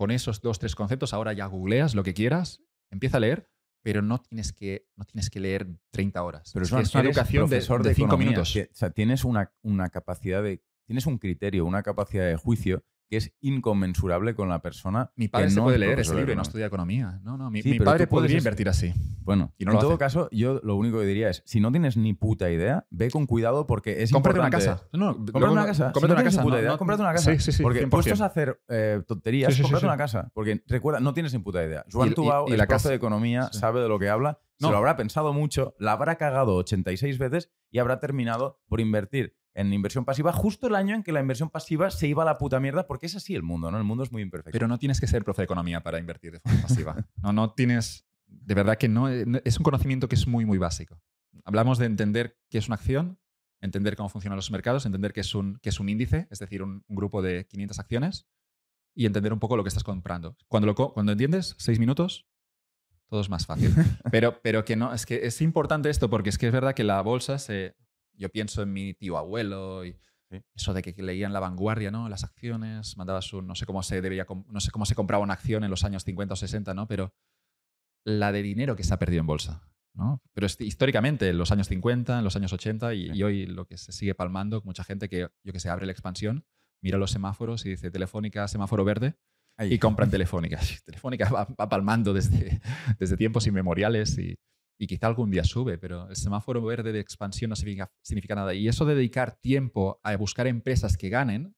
[0.00, 3.50] Con esos dos, tres conceptos, ahora ya googleas lo que quieras, empieza a leer,
[3.82, 6.50] pero no tienes que, no tienes que leer 30 horas.
[6.54, 8.50] Pero es, una educación de, de cinco minutos.
[8.50, 10.62] que, o sea, tienes una, una capacidad de.
[10.86, 15.10] Tienes un criterio, una capacidad de juicio que es inconmensurable con la persona.
[15.16, 17.18] Mi padre que se no puede es leer ese libro y no estudia economía.
[17.24, 18.94] No, no, mi, Sí, mi pero padre podría invertir así.
[19.22, 19.98] Bueno, Y no en lo todo hace.
[19.98, 23.26] caso, yo lo único que diría es: si no tienes ni puta idea, ve con
[23.26, 24.80] cuidado porque es Cómprate una importante.
[24.80, 24.88] casa.
[24.96, 25.88] No, Cómprate una casa.
[25.88, 26.42] Si Cómprate no una casa.
[26.42, 27.32] puta no, idea, cómprate una casa.
[27.32, 27.62] Sí, sí, sí.
[27.64, 27.90] Porque 100%.
[27.90, 29.86] puestos a hacer eh, tonterías, Sí, cómprate sí.
[29.86, 30.30] una casa.
[30.32, 31.84] Porque recuerda, no tienes ni puta idea.
[31.86, 34.68] Y es la profe de economía, sabe de lo que habla, No.
[34.68, 39.36] se lo habrá pensado mucho, la habrá cagado 86 veces y habrá terminado por invertir
[39.54, 42.38] en inversión pasiva justo el año en que la inversión pasiva se iba a la
[42.38, 43.78] puta mierda, porque es así el mundo, ¿no?
[43.78, 44.52] El mundo es muy imperfecto.
[44.52, 46.96] Pero no tienes que ser profe de economía para invertir de forma pasiva.
[47.22, 48.06] No, no tienes.
[48.26, 49.08] De verdad que no.
[49.08, 51.00] eh, no- Es un conocimiento que es muy, muy básico.
[51.44, 53.18] Hablamos de entender qué es una acción,
[53.60, 56.62] entender cómo funcionan los mercados, entender qué es un, qué es un índice, es decir,
[56.62, 58.26] un, un grupo de 500 acciones,
[58.94, 60.36] y entender un poco lo que estás comprando.
[60.48, 62.26] Cuando, lo, cuando entiendes, seis minutos,
[63.08, 63.72] todo es más fácil.
[64.12, 66.84] pero, pero que no, es que es importante esto porque es que es verdad que
[66.84, 67.76] la bolsa se.
[68.20, 69.96] Yo pienso en mi tío abuelo y
[70.30, 70.40] Sí.
[70.54, 72.08] eso de que leían la vanguardia, ¿no?
[72.08, 73.48] Las acciones, mandabas un.
[73.48, 76.04] No sé cómo se com- No sé cómo se compraba una acción en los años
[76.04, 76.86] 50 o 60, ¿no?
[76.86, 77.12] Pero
[78.06, 79.62] la de dinero que se ha perdido en bolsa.
[79.92, 80.22] ¿no?
[80.32, 83.12] Pero históricamente, en los años 50, en los años 80 y, Sí.
[83.16, 85.90] y hoy lo que se sigue palmando, mucha gente que, yo que sé, abre la
[85.92, 86.44] expansión,
[86.80, 89.16] mira los semáforos y dice Telefónica, semáforo verde,
[89.58, 89.74] Ahí.
[89.74, 90.60] y compran Telefónica.
[90.84, 92.60] Telefónica va, va palmando desde,
[93.00, 94.38] desde tiempos inmemoriales y,
[94.80, 98.54] y quizá algún día sube, pero el semáforo verde de expansión no significa, significa nada.
[98.54, 101.54] Y eso de dedicar tiempo a buscar empresas que ganen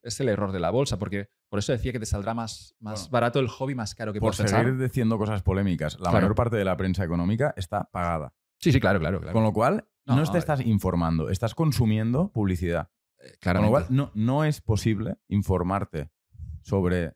[0.00, 3.10] es el error de la bolsa, porque por eso decía que te saldrá más, más
[3.10, 6.00] barato el hobby más caro que por seguir diciendo cosas polémicas.
[6.00, 8.32] La mayor parte de la prensa económica está pagada.
[8.56, 9.20] Sí, sí, claro, claro.
[9.30, 12.88] Con lo cual, no, te estás informando, estás consumiendo publicidad.
[13.18, 16.08] Eh, Con lo cual, no, no es posible informarte
[16.62, 17.12] sobre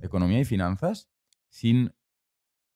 [0.00, 1.10] economía y finanzas
[1.50, 1.92] sin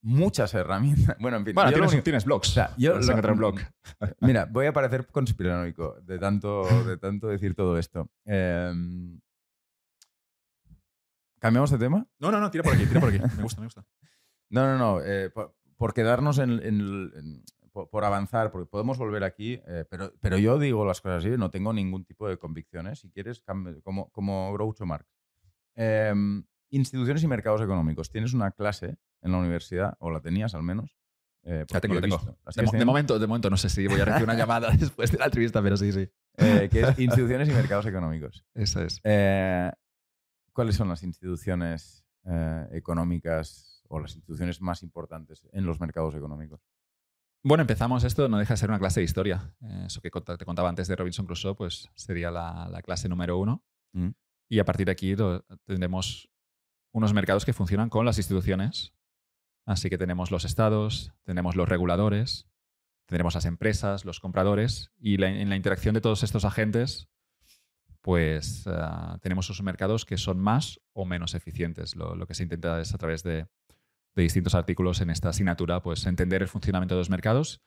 [0.03, 1.17] muchas herramientas.
[1.19, 1.55] Bueno, en fin.
[1.55, 1.73] Bueno,
[2.03, 2.59] tienes, blogs.
[2.77, 2.99] yo
[3.35, 3.61] blog.
[4.21, 8.11] Mira, voy a parecer conspiranoico de tanto, de tanto decir todo esto.
[8.25, 9.21] Em,
[11.39, 12.07] ¿Cambiamos de tema?
[12.19, 13.19] No, no, no, tira por aquí, tira por aquí.
[13.37, 13.85] Me gusta, me gusta.
[14.53, 15.01] No, no, no.
[15.01, 15.31] Eh,
[15.77, 21.01] por, quedarnos en, por, avanzar, porque podemos volver aquí, eh, pero, pero yo digo las
[21.01, 22.99] cosas así, no tengo ningún tipo de convicciones.
[22.99, 23.45] Si quieres,
[23.85, 25.09] como, como Groucho Marx.
[25.77, 28.11] Em, instituciones y mercados económicos.
[28.11, 30.97] Tienes una clase en la universidad, o la tenías al menos.
[31.43, 32.19] Eh, ya tengo, tengo.
[32.55, 35.27] De, momento, de momento no sé si voy a recibir una llamada después de la
[35.27, 36.09] entrevista, pero sí, sí.
[36.37, 38.45] Eh, que es instituciones y mercados económicos.
[38.55, 39.01] Eso es.
[39.05, 39.71] Eh,
[40.53, 42.05] ¿Cuáles son las instituciones
[42.73, 46.61] económicas o las instituciones más importantes en los mercados económicos?
[47.43, 49.55] Bueno, empezamos esto, no deja de ser una clase de historia.
[49.87, 53.65] eso que te contaba antes de Robinson Crusoe, pues sería la, clase número uno.
[53.93, 54.11] Mm.
[54.51, 55.17] Y a partir de aquí
[55.65, 56.31] tendremos
[56.93, 58.93] unos mercados que funcionan con las instituciones
[59.67, 62.49] Así que tenemos los estados, tenemos los reguladores,
[63.07, 67.09] tenemos las empresas, los compradores y en la interacción de todos estos agentes,
[68.01, 71.97] pues ah, tenemos esos mercados que son más o menos eficientes.
[71.97, 73.47] Lo, que se intenta es a través de,
[74.17, 77.63] distintos artículos en esta asignatura, pues entender el funcionamiento de los mercados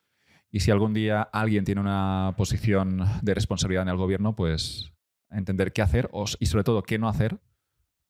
[0.52, 4.94] y si algún día alguien tiene una posición de responsabilidad en el gobierno, pues
[5.32, 7.40] entender qué hacer y sobre todo qué no hacer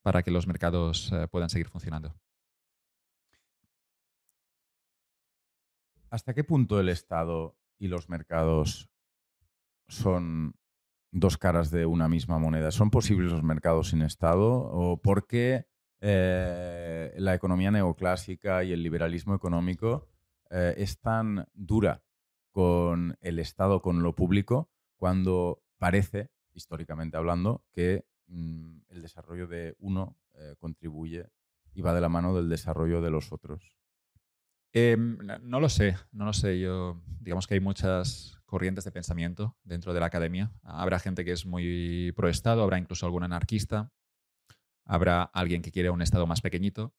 [0.02, 2.14] para que los mercados eh, puedan seguir funcionando.
[6.14, 8.88] ¿Hasta qué punto el Estado y los mercados
[9.88, 10.54] son
[11.12, 12.70] dos caras de una misma moneda?
[12.70, 14.46] ¿Son posibles los mercados sin Estado?
[14.46, 15.66] ¿O por qué
[16.02, 20.08] eh, la economía neoclásica y el liberalismo económico
[20.52, 22.04] eh, es tan dura
[22.52, 29.76] con el Estado, con lo público, cuando parece, históricamente hablando, que mm, el desarrollo de
[29.80, 31.32] uno eh, contribuye
[31.74, 33.83] y va de la mano del desarrollo de los otros?
[34.74, 36.60] Em, no lo sé, no lo sé.
[36.60, 40.52] Yo, digamos que hay muchas corrientes de pensamiento dentro de la academia.
[40.64, 43.92] Habrá gente que es muy pro Estado, habrá incluso algún anarquista,
[44.86, 46.94] habrá alguien que quiere un Estado más pequeñito.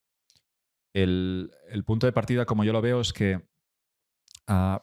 [0.93, 1.51] El,
[1.85, 3.45] punto de partida, como yo lo veo, es que
[4.47, 4.81] ah,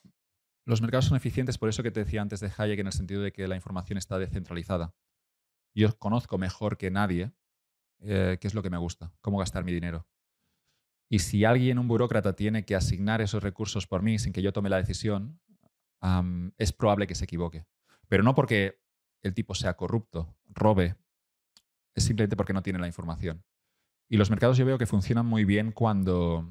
[0.66, 3.22] los mercados son eficientes, por eso que te decía antes de Hayek, en el sentido
[3.22, 4.94] de que la información está descentralizada.
[5.74, 7.32] Yo conozco mejor que nadie
[8.00, 10.06] eh, qué es lo que me gusta, cómo gastar mi dinero.
[11.12, 14.50] Y si alguien, un burócrata, tiene que asignar esos recursos por mí sin que yo
[14.50, 15.38] tome la decisión,
[16.56, 17.66] es probable que se equivoque.
[18.08, 18.80] Pero no porque
[19.20, 20.96] el tipo sea corrupto, robe,
[21.94, 23.44] es simplemente porque no tiene la información.
[24.08, 26.50] Y los mercados yo veo que funcionan muy bien cuando,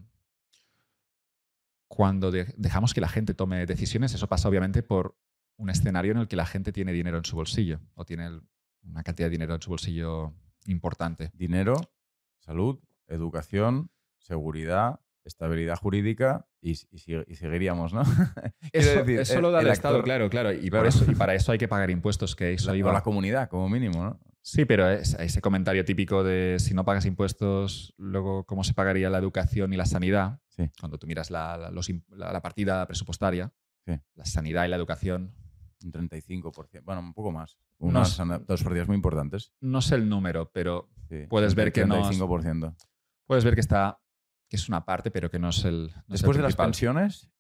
[1.88, 4.13] cuando dejamos que la gente tome decisiones.
[4.13, 5.17] Eso pasa obviamente por
[5.57, 8.29] un escenario en el que la gente tiene dinero en su bolsillo o tiene
[8.83, 10.35] una cantidad de dinero en su bolsillo
[10.67, 11.31] importante.
[11.33, 11.73] Dinero,
[12.38, 13.89] salud, educación,
[14.22, 18.02] seguridad, estabilidad jurídica y, seguiríamos, ¿no?
[18.72, 20.52] eso, eso lo da el, Estado, claro, claro.
[20.53, 20.88] Y, para
[21.35, 22.93] eso hay que pagar impuestos, que eso iba...
[22.93, 24.19] la comunidad, como mínimo, ¿no?
[24.43, 29.19] Sí, pero ese comentario típico de si no pagas impuestos, luego cómo se pagaría la
[29.19, 30.39] educación y la sanidad,
[30.80, 31.72] cuando tú miras la,
[32.41, 33.53] partida presupuestaria,
[33.85, 35.35] la sanidad y la educación.
[35.84, 37.57] Un 35%, bueno, un poco más.
[37.80, 39.52] Unas dos partidas muy importantes.
[39.61, 40.89] No sé el número, pero
[41.30, 42.03] puedes ver que no.
[42.10, 42.76] 35%.
[43.26, 43.99] Puedes ver que está
[44.51, 45.93] que es una parte, pero que no es el.
[46.07, 47.31] Después de las pensiones,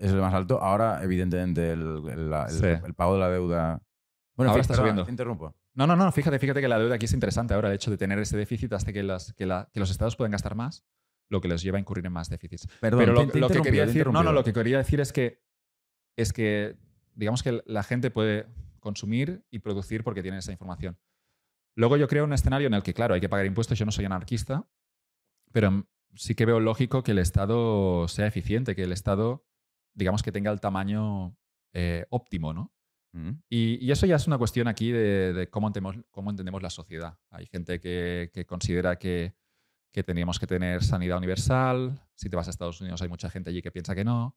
[0.00, 0.60] es el más alto.
[0.60, 2.02] Ahora, evidentemente, el,
[2.96, 3.80] pago de la deuda.
[4.34, 5.04] Bueno, ahora está subiendo.
[5.04, 5.54] Te interrumpo.
[5.74, 7.96] No, no, no, fíjate, fíjate que la deuda aquí es interesante ahora, el hecho de
[7.96, 10.84] tener ese déficit hasta que, las, que, los estados pueden gastar más,
[11.28, 12.66] lo que les lleva a incurrir en más déficits.
[12.80, 15.40] Perdón, Pero lo, que quería decir, no, no, lo que quería decir es que,
[16.16, 16.76] es que,
[17.14, 18.48] digamos que la gente puede
[18.80, 20.98] consumir y producir porque tiene esa información.
[21.76, 23.92] Luego yo creo un escenario en el que, claro, hay que pagar impuestos, yo no
[23.92, 24.66] soy anarquista,
[25.52, 25.86] pero
[26.16, 29.44] sí que veo lógico que el Estado sea eficiente, que el Estado,
[29.94, 31.36] digamos, que tenga el tamaño
[31.72, 32.72] eh, óptimo, ¿no?
[33.12, 33.30] Mm.
[33.48, 37.18] Y, eso ya es una cuestión aquí de, cómo, entendemos, cómo, entendemos, la sociedad.
[37.30, 39.34] Hay gente que, considera que,
[39.92, 42.00] que tendríamos que tener sanidad universal.
[42.14, 44.36] Si te vas a Estados Unidos hay mucha gente allí que piensa que no.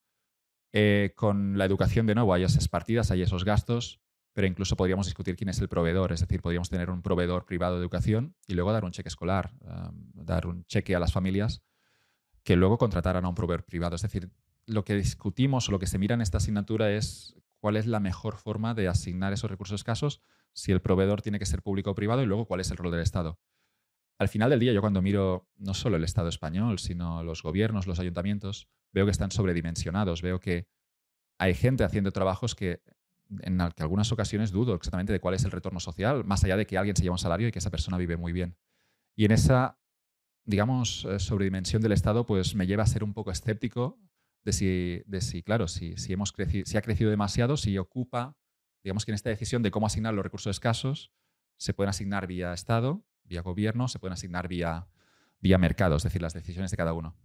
[0.73, 4.01] Eh, con la educación, de nuevo, hay esas partidas, hay esos gastos
[4.37, 7.73] pero incluso podríamos discutir quién es el proveedor, es decir, podríamos tener un proveedor privado
[7.73, 9.51] de educación y luego dar un cheque escolar,
[10.13, 11.63] dar un cheque a las familias
[12.47, 13.97] que luego contrataran a un proveedor privado.
[13.97, 14.31] Es decir,
[14.65, 17.99] lo que discutimos o lo que se mira en esta asignatura es cuál es la
[17.99, 20.21] mejor forma de asignar esos recursos escasos,
[20.53, 22.93] si el proveedor tiene que ser público o privado y luego cuál es el rol
[22.93, 23.37] del Estado.
[24.17, 27.85] Al final del día, yo cuando miro no solo el Estado español, sino los gobiernos,
[27.85, 30.69] los ayuntamientos, veo que están sobredimensionados, veo que
[31.39, 32.81] hay gente haciendo trabajos que
[33.41, 36.77] en algunas ocasiones dudo exactamente de cuál es el retorno social, más allá de que
[36.77, 38.55] alguien se lleva un salario y que esa persona vive muy bien.
[39.17, 39.77] Y en esa,
[40.47, 43.99] digamos, eh, sobredimensión del Estado, pues me lleva a ser un poco escéptico
[44.43, 48.35] de si, de si claro, si, si, hemos crecido, si ha crecido demasiado, si ocupa,
[48.83, 51.11] digamos que en esta decisión de cómo asignar los recursos escasos,
[51.57, 54.87] se pueden asignar vía Estado, vía gobierno, se pueden asignar vía,
[55.39, 57.15] vía mercado, es decir, las decisiones de cada uno.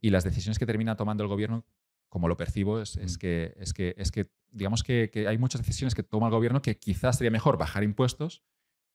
[0.00, 1.66] Y las decisiones que termina tomando el gobierno
[2.08, 3.18] como lo percibo, es, mm.
[3.18, 6.78] que, es, que, es que, digamos que, hay muchas decisiones que toma el gobierno que
[6.78, 8.42] quizás sería mejor bajar impuestos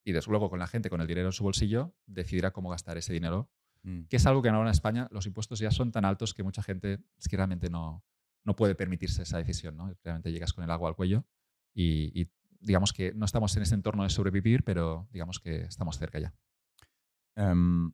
[0.03, 2.97] y después luego con la gente, con el dinero en su bolsillo, decidirá cómo gastar
[2.97, 3.49] ese dinero,
[3.83, 4.03] mm.
[4.09, 6.63] que es algo que ahora en España los impuestos ya son tan altos que mucha
[6.63, 8.03] gente es que realmente no,
[8.43, 9.77] no puede permitirse esa decisión.
[9.77, 9.93] ¿no?
[10.03, 11.25] Realmente llegas con el agua al cuello
[11.73, 12.29] y,
[12.59, 16.33] digamos que no estamos en ese entorno de sobrevivir, pero digamos que estamos cerca ya.
[17.35, 17.91] Em,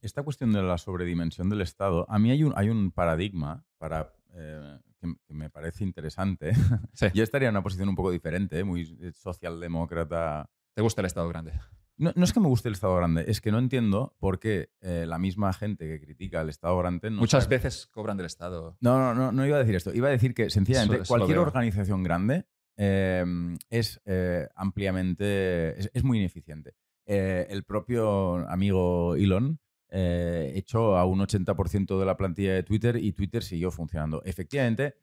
[0.00, 4.14] esta cuestión de la sobredimensión del Estado, a mí hay un, hay un paradigma para
[4.34, 6.52] eh, que, me parece interesante.
[7.14, 8.64] Yo estaría en una posición un poco diferente, ¿eh?
[8.64, 10.48] muy socialdemócrata.
[10.74, 11.58] ¿Te gusta el Estado grande?
[11.96, 14.70] No, no, es que me guste el Estado grande, es que no entiendo por qué
[14.80, 17.10] eh, la misma gente que critica el Estado grande...
[17.10, 18.76] Muchas veces cobran del Estado.
[18.80, 19.94] No, no, no, no iba a decir esto.
[19.94, 22.46] Iba a decir que sencillamente cualquier organización grande
[22.76, 24.00] em, es
[24.56, 25.78] ampliamente...
[25.78, 26.74] Es, es, muy ineficiente.
[27.06, 33.12] el propio amigo Elon eh, echó a un 80% de la plantilla de Twitter y
[33.12, 34.22] Twitter siguió funcionando.
[34.24, 34.96] Efectivamente,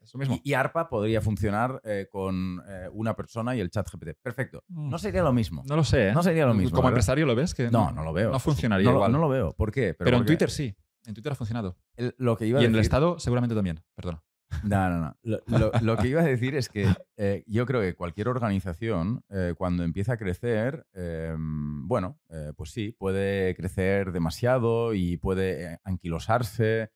[0.43, 4.17] Y, ARPA podría funcionar eh, con eh, una persona y el chat GPT.
[4.21, 4.63] Perfecto.
[4.67, 4.89] Mm.
[4.89, 5.63] No sería lo mismo.
[5.67, 6.11] No lo sé.
[6.13, 6.75] No sería lo mismo.
[6.75, 7.53] ¿Como empresario lo ves?
[7.53, 8.31] Que no, no, lo veo.
[8.31, 9.11] No funcionaría igual.
[9.11, 9.53] No lo veo.
[9.53, 9.93] ¿Por qué?
[9.93, 10.75] Pero, en Twitter sí.
[11.05, 11.77] En Twitter ha funcionado.
[12.17, 13.81] lo que iba y en el Estado seguramente también.
[13.95, 14.21] Perdón.
[14.63, 15.71] No, no, no.
[15.81, 16.87] Lo, que iba a decir es que
[17.17, 22.71] eh, yo creo que cualquier organización, eh, cuando empieza a crecer, em, bueno, eh, pues
[22.71, 26.91] sí, puede crecer demasiado y puede anquilosarse.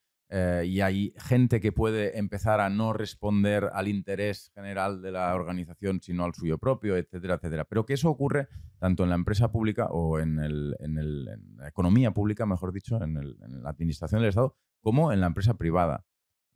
[0.66, 6.02] y hay gente que puede empezar a no responder al interés general de la organización,
[6.02, 7.64] sino al suyo propio, etcétera, etcétera.
[7.66, 8.48] Pero que eso ocurre
[8.80, 13.70] tanto en la empresa pública o en, la economía pública, mejor dicho, en, en la
[13.70, 16.06] administración del Estado, como en la empresa privada.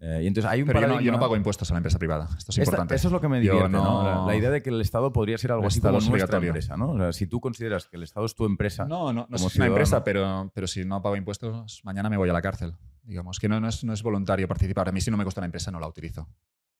[0.02, 2.30] Eh, y entonces hay un Pero yo no, pago impuestos a la empresa privada.
[2.38, 2.96] Esto es importante.
[2.96, 4.26] Eso es lo que me divierte, ¿no?
[4.26, 6.92] La, idea de que el Estado podría ser algo así como nuestra empresa, ¿no?
[6.92, 8.86] O sea, si tú consideras que el Estado es tu empresa...
[8.86, 12.30] No, no, no es una empresa, pero, pero si no pago impuestos, mañana me voy
[12.30, 12.76] a la cárcel.
[13.04, 14.88] Digamos que no, no, es, no es voluntario participar.
[14.88, 16.30] A mí si no me gusta la empresa no la utilizo.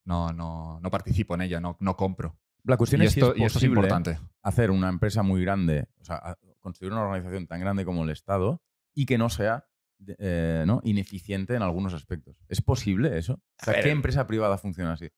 [0.06, 2.38] No, no, no participo en ella, no, no compro.
[2.64, 4.20] La cuestión es esto, si es posible importante.
[4.44, 8.62] hacer una empresa muy grande, o sea, construir una organización tan grande como el Estado
[8.94, 9.69] y que no sea
[10.18, 10.82] eh, ¿no?
[10.84, 12.38] ineficiente en algunos aspectos.
[12.48, 13.42] ¿Es posible eso?
[13.64, 15.10] ¿Qué empresa privada funciona así?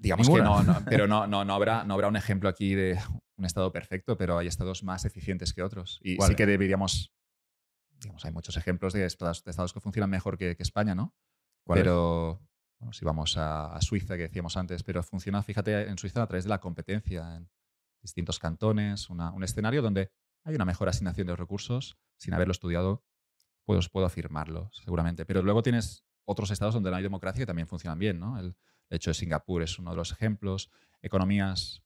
[0.00, 2.98] Digamos que no, pero no, no, no, habrá, no habrá un ejemplo aquí de
[3.36, 6.00] un estado perfecto, pero hay estados más eficientes que otros.
[6.02, 7.14] Y sí que deberíamos,
[8.00, 11.14] digamos, hay muchos ejemplos de estados, que funcionan mejor que, España, ¿no?
[11.64, 12.40] Pero
[12.92, 16.50] si vamos a, Suiza, que decíamos antes, pero funciona, fíjate, en Suiza a través de
[16.50, 17.48] la competencia en
[18.02, 20.10] distintos cantones, un escenario donde
[20.44, 23.04] hay una mejor asignación de recursos sin haberlo estudiado
[23.66, 25.26] pues puedo afirmarlo, seguramente.
[25.26, 28.18] Pero luego tienes otros estados donde no hay democracia que también funcionan bien.
[28.18, 28.38] ¿no?
[28.38, 28.56] El,
[28.88, 30.70] hecho de Singapur es uno de los ejemplos.
[31.02, 31.82] Economías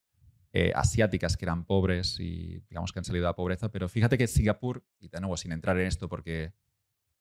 [0.53, 3.71] eh, asiáticas que eran pobres y digamos que han salido a la pobreza.
[3.71, 6.53] Pero fíjate que Singapur, y de nuevo sin entrar en esto porque,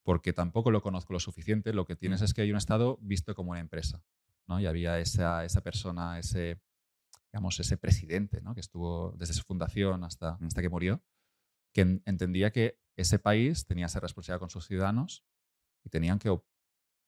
[0.02, 3.34] porque tampoco lo conozco lo suficiente, lo que tienes es que hay un estado visto
[3.34, 4.02] como una empresa.
[4.46, 4.60] ¿no?
[4.60, 6.60] Y había esa, esa persona, ese,
[7.32, 8.54] digamos, ese presidente ¿no?
[8.54, 11.02] que estuvo desde su fundación hasta, hasta que murió,
[11.72, 15.24] que entendía que ese país tenía esa responsabilidad con sus ciudadanos
[15.84, 16.30] y tenían que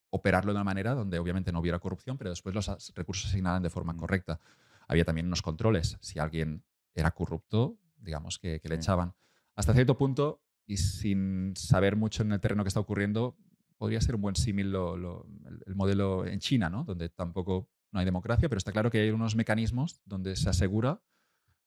[0.09, 3.63] operarlo de una manera donde obviamente no hubiera corrupción, pero después los recursos se asignaran
[3.63, 3.97] de forma mm.
[3.97, 4.39] correcta.
[4.87, 5.97] Había también unos controles.
[6.01, 6.63] Si alguien
[6.93, 9.15] era corrupto, digamos que, le echaban.
[9.55, 13.35] Hasta cierto punto, y sin saber mucho en el terreno que está ocurriendo,
[13.77, 16.83] podría ser un buen símil el, modelo en China, ¿no?
[16.83, 21.01] donde tampoco no hay democracia, pero está claro que hay unos mecanismos donde se asegura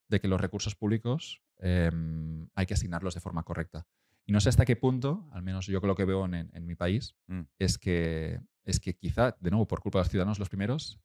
[0.08, 3.86] de que los recursos públicos em, hay que asignarlos de forma correcta.
[4.26, 7.16] Y no sé hasta qué punto, al menos yo lo que veo en, mi país,
[7.28, 7.42] mm.
[7.58, 11.00] es, que, es que quizá, de nuevo, por culpa de los ciudadanos los primeros,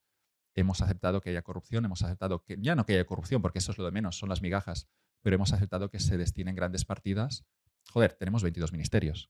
[0.55, 3.71] hemos aceptado que haya corrupción, hemos aceptado que, ya no que haya corrupción, porque eso
[3.71, 4.87] es lo de menos, son las migajas,
[5.21, 7.45] pero hemos aceptado que se destinen grandes partidas.
[7.91, 9.29] Joder, tenemos 22 ministerios.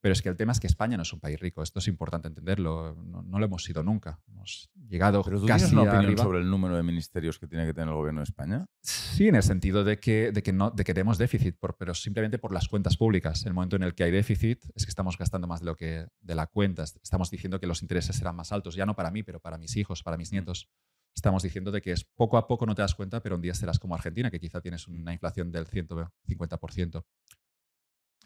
[0.00, 1.62] Pero es que el tema es que España no es un país rico.
[1.62, 2.94] Esto es importante entenderlo.
[2.94, 4.18] No, lo hemos sido nunca.
[4.28, 7.66] Hemos llegado ¿Pero tú casi tienes una opinión sobre el número de ministerios que tiene
[7.66, 8.66] que tener el gobierno de España?
[8.80, 11.92] Sí, en el sentido de que, de que, no, de que tenemos déficit, por, pero
[11.94, 13.44] simplemente por las cuentas públicas.
[13.44, 16.06] El momento en el que hay déficit es que estamos gastando más de lo que
[16.20, 16.84] de la cuenta.
[16.84, 19.76] Estamos diciendo que los intereses serán más altos, ya no para mí, pero para mis
[19.76, 20.70] hijos, para mis nietos.
[21.14, 23.52] Estamos diciendo de que es poco a poco no te das cuenta, pero un día
[23.52, 27.04] serás como Argentina, que quizá tienes una inflación del 150%.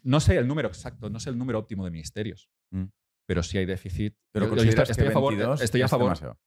[0.05, 2.85] No sé el número exacto, no sé el número óptimo de ministerios, Mm.
[3.27, 4.15] pero sí hay déficit.
[4.31, 5.33] Pero Yo- yo consideras estoy, que a favor.
[5.33, 6.05] 22 Estoy a es favor.
[6.05, 6.39] demasiado.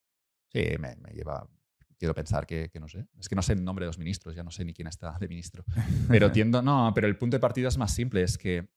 [0.53, 1.47] Sí, me, me lleva.
[1.99, 3.07] Quiero pensar que, que no sé.
[3.19, 5.19] Es que no sé el nombre de los ministros, ya no sé ni quién está
[5.19, 5.65] de ministro.
[6.09, 6.63] Pero tiendo.
[6.63, 8.23] No, pero el punto de partida es más simple.
[8.23, 8.69] Es que,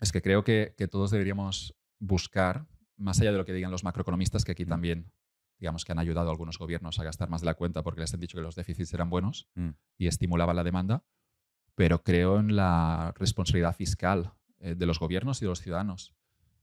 [0.00, 2.66] es que creo que, que todos deberíamos buscar,
[2.98, 5.10] más allá de lo que digan los macroeconomistas, que aquí también,
[5.58, 8.12] digamos, que han ayudado a algunos gobiernos a gastar más de la cuenta porque les
[8.12, 9.70] han dicho que los déficits eran buenos Mm.
[9.98, 11.02] y estimulaban la demanda.
[11.74, 16.14] Pero creo en la responsabilidad fiscal eh, de los gobiernos y de los ciudadanos.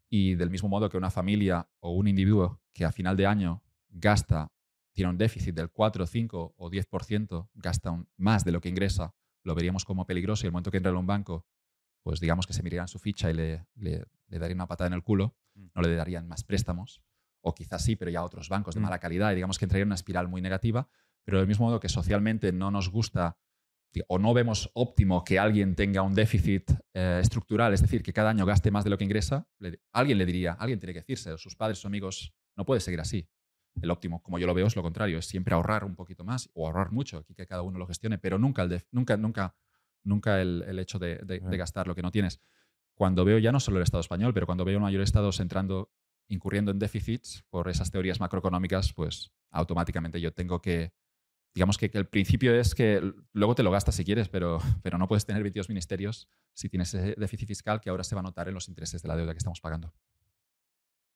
[0.10, 3.64] Y del mismo modo que una familia o un individuo que a final de año
[3.90, 4.52] gasta,
[4.94, 9.14] tiene un déficit del 4, 5 o 10%, gasta un- más de lo que ingresa,
[9.44, 11.46] lo veríamos como peligroso y el momento que entra en un banco,
[12.04, 14.94] pues digamos que se mirarían su ficha y le, le, le darían una patada en
[14.94, 15.68] el culo, Mm.
[15.74, 17.02] no le darían más préstamos,
[17.42, 18.84] o quizás sí, pero ya a otros bancos de Mm.
[18.84, 20.88] mala calidad y digamos que entraría en una espiral muy negativa,
[21.24, 23.38] pero del mismo modo que socialmente no nos gusta
[24.08, 28.30] o no vemos óptimo que alguien tenga un déficit eh, estructural, es decir, que cada
[28.30, 31.38] año gaste más de lo que ingresa, le- alguien le diría, alguien tiene que decirse,
[31.38, 33.28] sus padres o amigos, no puede seguir así.
[33.82, 36.50] El óptimo, como yo lo veo, es lo contrario, es siempre ahorrar un poquito más
[36.54, 39.56] o ahorrar mucho, aquí que cada uno lo gestione, pero nunca el, nunca, nunca,
[40.04, 42.40] nunca el, el hecho de, de- gastar lo que no tienes.
[42.96, 45.92] Cuando veo ya no solo el Estado español, pero cuando veo mayores estados entrando,
[46.28, 50.92] incurriendo en déficits por esas teorías macroeconómicas, pues automáticamente yo tengo que,
[51.58, 53.02] digamos que, que el principio es que
[53.34, 56.94] luego te lo gastas si quieres, pero, pero no puedes tener 22 ministerios si tienes
[56.94, 59.34] ese déficit fiscal que ahora se va a notar en los intereses de la deuda
[59.34, 59.92] que estamos pagando.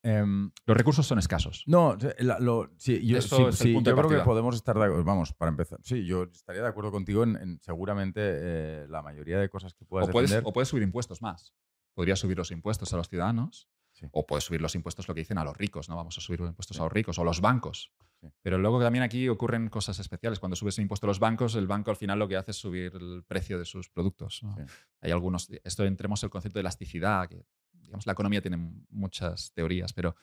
[0.03, 1.63] Em, Los recursos son escasos.
[1.67, 4.25] no, la- lo- sí, yo, Eso sí, es el sí, punto yo de creo que
[4.25, 5.03] podemos estar de acuerdo.
[5.03, 5.77] Vamos, para empezar.
[5.83, 9.85] Sí, yo estaría de acuerdo contigo en, en seguramente eh, la mayoría de cosas que
[9.85, 10.49] puedas O puedes, defender.
[10.49, 11.53] o puedes subir impuestos más.
[11.93, 13.69] Podrías subir los impuestos a los ciudadanos
[14.11, 15.87] o puedes subir los impuestos, lo que dicen, a los ricos.
[15.87, 17.91] No vamos a subir los impuestos a los ricos o a los bancos.
[18.21, 18.27] Sí.
[18.43, 20.39] Pero luego también aquí ocurren cosas especiales.
[20.39, 22.57] Cuando subes un impuesto a los bancos, el banco al final lo que hace es
[22.57, 24.43] subir el precio de sus productos.
[24.43, 24.55] ¿no?
[24.55, 24.61] Sí.
[25.01, 25.49] Hay algunos.
[25.63, 27.43] Esto entremos el concepto de elasticidad, que
[27.73, 28.57] digamos la economía tiene
[28.89, 30.15] muchas teorías, pero,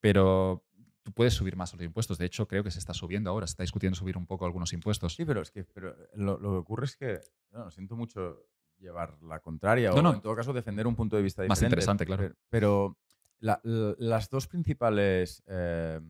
[0.00, 0.64] pero
[1.02, 2.18] tú puedes subir más los impuestos.
[2.18, 3.46] De hecho, creo que se está subiendo ahora.
[3.46, 5.14] Se está discutiendo subir un poco algunos impuestos.
[5.14, 7.20] Sí, pero es que pero lo, lo que ocurre es que
[7.52, 8.46] no, siento mucho
[8.78, 10.12] llevar la contraria No, o no.
[10.14, 11.74] en todo caso defender un punto de vista Más diferente.
[11.76, 12.22] interesante, claro.
[12.24, 12.98] Pero, pero
[13.38, 16.00] la- la- las dos principales, eh,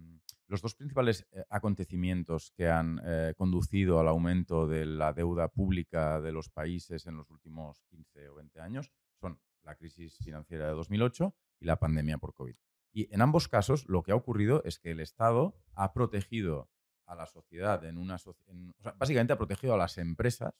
[0.49, 6.21] los dos principales eh, acontecimientos que han eh, conducido al aumento de la deuda pública
[6.21, 10.73] de los países en los últimos 15 o 20 años son la crisis financiera de
[10.75, 12.55] 2008 y la pandemia por COVID.
[12.93, 16.71] Y en ambos casos lo que ha ocurrido es que el Estado ha protegido
[17.07, 18.17] a la sociedad en una
[18.97, 20.55] básicamente ha protegido a las empresas,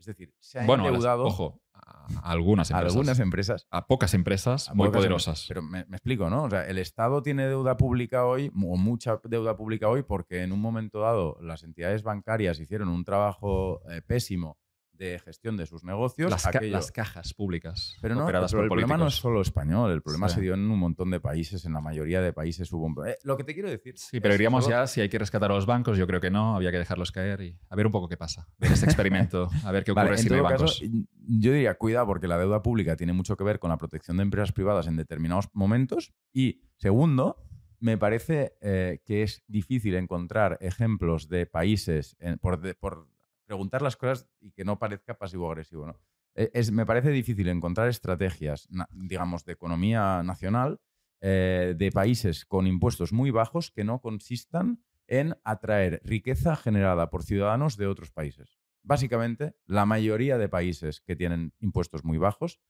[0.00, 2.96] es decir, se ha Bueno, a las- endeudado ojo, a, a algunas a empresas.
[2.96, 5.28] algunas empresas a pocas empresas a muy pocas poderosas.
[5.28, 5.48] empresas.
[5.48, 6.44] Pero me, me explico, ¿no?
[6.44, 10.52] O sea, el Estado tiene deuda pública hoy, o mucha deuda pública hoy, porque en
[10.52, 14.58] un momento dado las entidades bancarias hicieron un trabajo eh, pésimo
[15.00, 16.30] de gestión de sus negocios.
[16.30, 19.20] las, ca- las cajas públicas pero no, operadas pero por el problema no es políticos.
[19.22, 20.34] solo español, el problema Sí.
[20.36, 22.94] se dio en un montón de países, en la mayoría de países hubo un...
[23.08, 23.94] Eh, lo que te quiero decir...
[23.98, 26.30] Sí, pero iríamos solo- ya, si hay que rescatar a los bancos, yo creo que
[26.30, 28.46] no, había que dejarlos caer y a ver un poco qué pasa.
[28.58, 30.80] Ver ese experimento, a ver qué ocurre Vale, si no hay bancos.
[30.80, 30.92] caso,
[31.26, 34.22] yo diría, cuidado, porque la deuda pública tiene mucho que ver con la protección de
[34.24, 36.12] empresas privadas en determinados momentos.
[36.32, 37.42] Y segundo,
[37.78, 43.08] me parece eh, que es difícil encontrar ejemplos de países, en- por, de- por
[43.50, 45.84] preguntar las cosas y que no parezca pasivo-agresivo.
[45.84, 46.00] ¿no?
[46.36, 50.78] Eh, Es, me parece difícil encontrar estrategias, digamos, de economía nacional
[51.20, 57.24] eh, de países con impuestos muy bajos que no consistan en atraer riqueza generada por
[57.24, 58.60] ciudadanos de otros países.
[58.84, 62.60] Básicamente, la mayoría de países que tienen impuestos muy bajos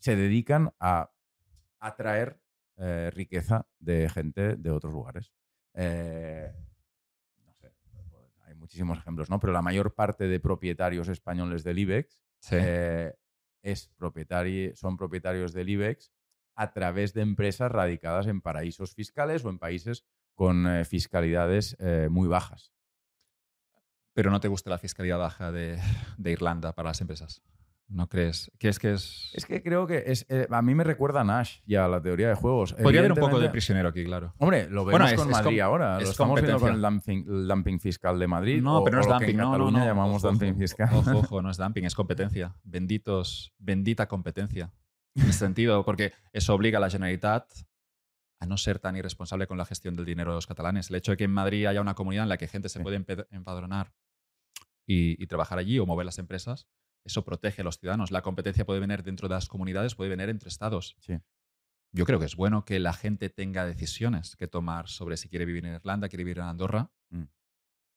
[0.00, 1.12] se dedican a
[1.78, 2.40] atraer
[2.78, 5.32] eh, riqueza de gente de otros lugares.
[8.66, 9.38] Muchísimos ejemplos, ¿no?
[9.38, 12.56] Pero la mayor parte de propietarios españoles del IBEX Sí.
[12.58, 13.14] eh,
[13.62, 16.12] es propietari- son propietarios del IBEX
[16.56, 22.08] a través de empresas radicadas en paraísos fiscales o en países con eh, fiscalidades eh,
[22.10, 22.72] muy bajas.
[24.14, 25.78] Pero no te gusta la fiscalidad baja de,
[26.18, 27.42] de Irlanda para las empresas.
[27.88, 28.50] ¿No crees?
[28.58, 29.30] ¿Qué es que es.?
[29.32, 32.02] Es que creo que es, eh, a mí me recuerda a Nash y a la
[32.02, 32.72] teoría de juegos.
[32.74, 34.34] Podría haber un poco de prisionero aquí, claro.
[34.38, 35.98] Hombre, lo vemos Bueno, es- con Madrid ahora.
[35.98, 38.60] es Lo estamos viendo con el dumping, el dumping fiscal de Madrid.
[38.60, 39.36] No, o- pero no es dumping.
[39.36, 39.84] No, no, no.
[39.84, 40.88] llamamos Ojo, dumping fiscal.
[40.92, 42.56] Ojo, ojo, no es dumping, es competencia.
[42.64, 44.72] Benditos, bendita competencia.
[45.14, 47.50] en ese sentido, porque eso obliga a la Generalitat
[48.40, 50.90] a no ser tan irresponsable con la gestión del dinero de los catalanes.
[50.90, 53.02] El hecho de que en Madrid haya una comunidad en la que gente se puede
[53.30, 53.94] empadronar
[54.86, 56.68] y, y, trabajar allí o mover las empresas,
[57.06, 58.10] eso protege a los ciudadanos.
[58.10, 60.96] La competencia puede venir dentro de las comunidades, puede venir entre estados.
[60.98, 61.18] Sí.
[61.92, 65.46] Yo creo que es bueno que la gente tenga decisiones que tomar sobre si quiere
[65.46, 66.90] vivir en Irlanda, quiere vivir en Andorra.
[67.10, 67.22] Mm.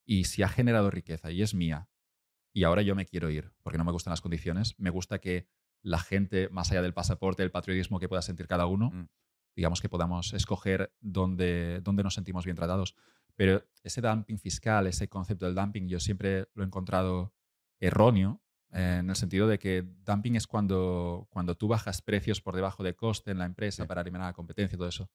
[0.05, 1.89] Y si ha generado riqueza y es mía,
[2.53, 5.47] y ahora yo me quiero ir porque no me gustan las condiciones, me gusta que
[5.81, 9.07] la gente, más allá del pasaporte, del patriotismo que pueda sentir cada uno, Mm.
[9.55, 12.95] digamos que podamos escoger dónde, dónde nos sentimos bien tratados.
[13.35, 17.33] Pero ese dumping fiscal, ese concepto del dumping, yo siempre lo he encontrado
[17.79, 22.83] erróneo, en el sentido de que dumping es cuando, cuando tú bajas precios por debajo
[22.83, 23.87] de coste en la empresa Sí.
[23.87, 25.09] para eliminar la competencia y todo eso.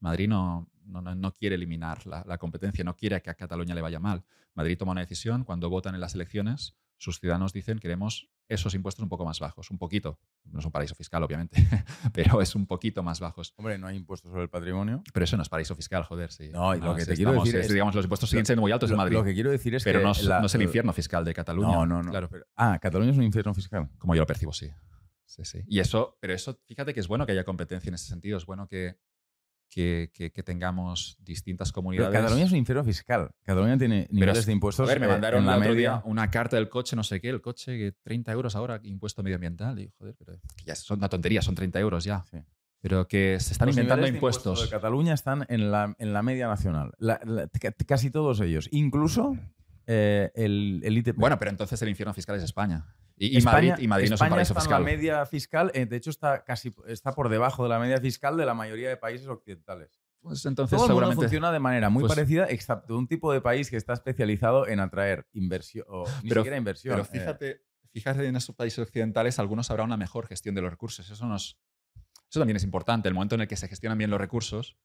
[0.00, 3.74] Madrid no, no, no- no quiere eliminar la, la competencia, no quiere que a Cataluña
[3.74, 4.24] le vaya mal.
[4.54, 9.02] Madrid toma una decisión, cuando votan en las elecciones, sus ciudadanos dicen queremos esos impuestos
[9.02, 10.18] un poco más bajos, un poquito.
[10.44, 11.56] No es un paraíso fiscal, obviamente,
[12.12, 13.54] pero es un poquito más bajos.
[13.56, 15.02] Hombre, no hay impuestos sobre el patrimonio.
[15.12, 16.50] Pero eso no es paraíso fiscal, joder, sí.
[16.50, 18.90] No, y lo que te quiero decir es- digamos, los impuestos siguen siendo muy altos
[18.90, 20.62] en Madrid, lo que quiero decir es pero que no, es- la- no es el
[20.62, 21.68] infierno fiscal de Cataluña.
[21.72, 22.10] No, no, no.
[22.10, 23.88] Claro, Pero- ah, Cataluña es un infierno fiscal.
[23.98, 24.70] como yo lo percibo, sí.
[25.24, 25.62] Sí, sí.
[25.68, 28.46] Y eso, pero eso, fíjate que es bueno que haya competencia en ese sentido, es
[28.46, 28.96] bueno que,
[29.70, 32.12] que, que- que tengamos distintas Pero comunidades.
[32.12, 33.30] Cataluña es un infierno fiscal.
[33.44, 35.90] Cataluña tiene niveles es- de impuestos Joder, me eh, mandaron en la el otro media.
[35.92, 39.22] día una carta del coche, no sé qué, el coche, que 30 euros ahora, impuesto
[39.22, 39.78] medioambiental.
[39.78, 42.24] Y, joder, pero que ya son una tontería, son 30 euros ya.
[42.30, 42.38] Sí.
[42.82, 46.48] Pero que se están Los inventando impuestos de Cataluña están en la, en la media
[46.48, 46.92] nacional.
[46.98, 48.68] La- la- ca- casi todos ellos.
[48.72, 49.36] Incluso
[49.86, 51.16] eh, el, el ITP.
[51.16, 52.86] Bueno, pero entonces el infierno fiscal es España.
[53.22, 54.80] Y, y España, Madrid, y Madrid no es un España paraíso está fiscal.
[54.80, 55.70] en la media fiscal.
[55.74, 58.88] eh, de hecho, está casi está por debajo de la media fiscal de la mayoría
[58.88, 60.00] de países occidentales.
[60.22, 61.22] Pues entonces Todo el mundo seguramente.
[61.24, 64.80] funciona de manera muy pues- parecida, excepto un tipo de país que está especializado en
[64.80, 66.94] atraer inversión, o ni Pero- siquiera inversión.
[66.94, 70.70] Pero eh, fíjate, fíjate en esos países occidentales, algunos habrá una mejor gestión de los
[70.70, 71.08] recursos.
[71.10, 71.58] Eso, nos,
[72.30, 73.06] eso también es importante.
[73.08, 74.78] El momento en el que se gestionan bien los recursos,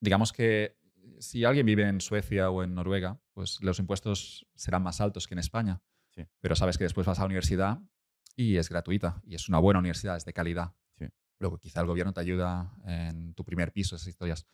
[0.00, 0.78] digamos que
[1.18, 5.34] si alguien vive en Suecia o en Noruega, pues los impuestos serán más altos que
[5.34, 5.82] en España.
[6.20, 6.28] Sí.
[6.40, 7.80] Pero sabes que después vas a la universidad
[8.36, 10.72] y es gratuita y es una buena universidad, es de calidad.
[10.98, 11.06] Sí.
[11.38, 14.46] Luego quizá el gobierno te ayuda en tu primer piso, esas historias.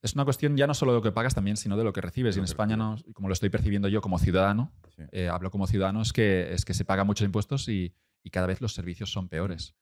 [0.00, 2.00] Es una cuestión ya no solo de lo que pagas también, sino de lo que
[2.00, 2.36] recibes.
[2.36, 4.72] Y en España, no, como lo estoy percibiendo yo como ciudadano,
[5.10, 8.46] eh, hablo como ciudadano, es que, es que se pagan muchos impuestos y, y cada
[8.46, 9.74] vez los servicios son peores.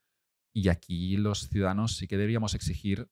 [0.55, 3.11] Y aquí los ciudadanos sí que deberíamos exigir,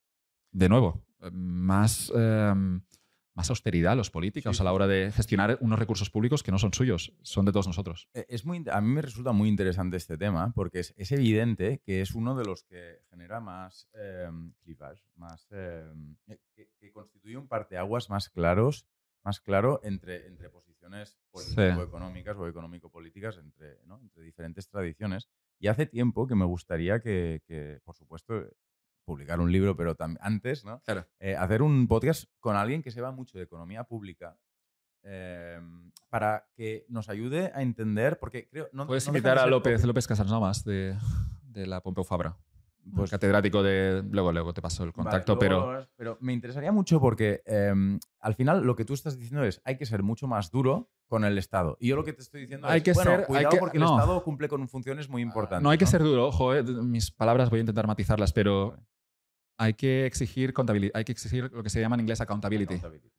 [0.50, 2.54] de nuevo, más, eh,
[3.34, 4.74] más austeridad a los políticos Sí, a la sí.
[4.74, 8.08] hora de gestionar unos recursos públicos que no son suyos, son de todos nosotros.
[8.14, 11.80] Eh, Es muy, a mí me resulta muy interesante este tema porque es, es evidente
[11.84, 14.30] que es uno de los que genera más eh,
[14.62, 15.84] clivage, más, eh,
[16.54, 18.86] que, que constituye un parteaguas más claros,
[19.24, 23.98] más claro entre, entre posiciones político-económicas o económico-políticas entre, ¿no?
[23.98, 25.28] entre diferentes tradiciones.
[25.58, 28.34] Y hace tiempo que me gustaría que, que, por supuesto,
[29.04, 30.80] publicar un libro, pero también antes, ¿no?
[30.84, 31.06] Claro.
[31.20, 34.36] eh, hacer un podcast con alguien que sepa mucho de economía pública
[35.02, 35.60] eh,
[36.08, 38.68] para que nos ayude a entender, porque creo...
[38.72, 40.96] No, Puedes no invitar a López, poco- López Casanovas de,
[41.42, 42.36] de la Pompeu Fabra,
[42.94, 44.02] pues, catedrático de...
[44.10, 45.88] Luego, luego te paso el vale, contacto, luego pero...
[45.96, 47.72] pero me interesaría mucho porque eh,
[48.20, 51.24] al final lo que tú estás diciendo es hay que ser mucho más duro con
[51.24, 51.76] el Estado.
[51.80, 53.58] Y yo lo que te estoy diciendo Hay es, que bueno, ser- hay cuidado que-
[53.58, 53.86] porque no.
[53.86, 55.62] el Estado cumple con funciones muy importantes.
[55.62, 58.82] No hay que ser duro, ojo, eh, mis palabras voy a intentar matizarlas, pero Vale.
[59.56, 63.12] Hay que exigir contabilidad, hay que exigir lo que se llama en inglés accountability, Accountability.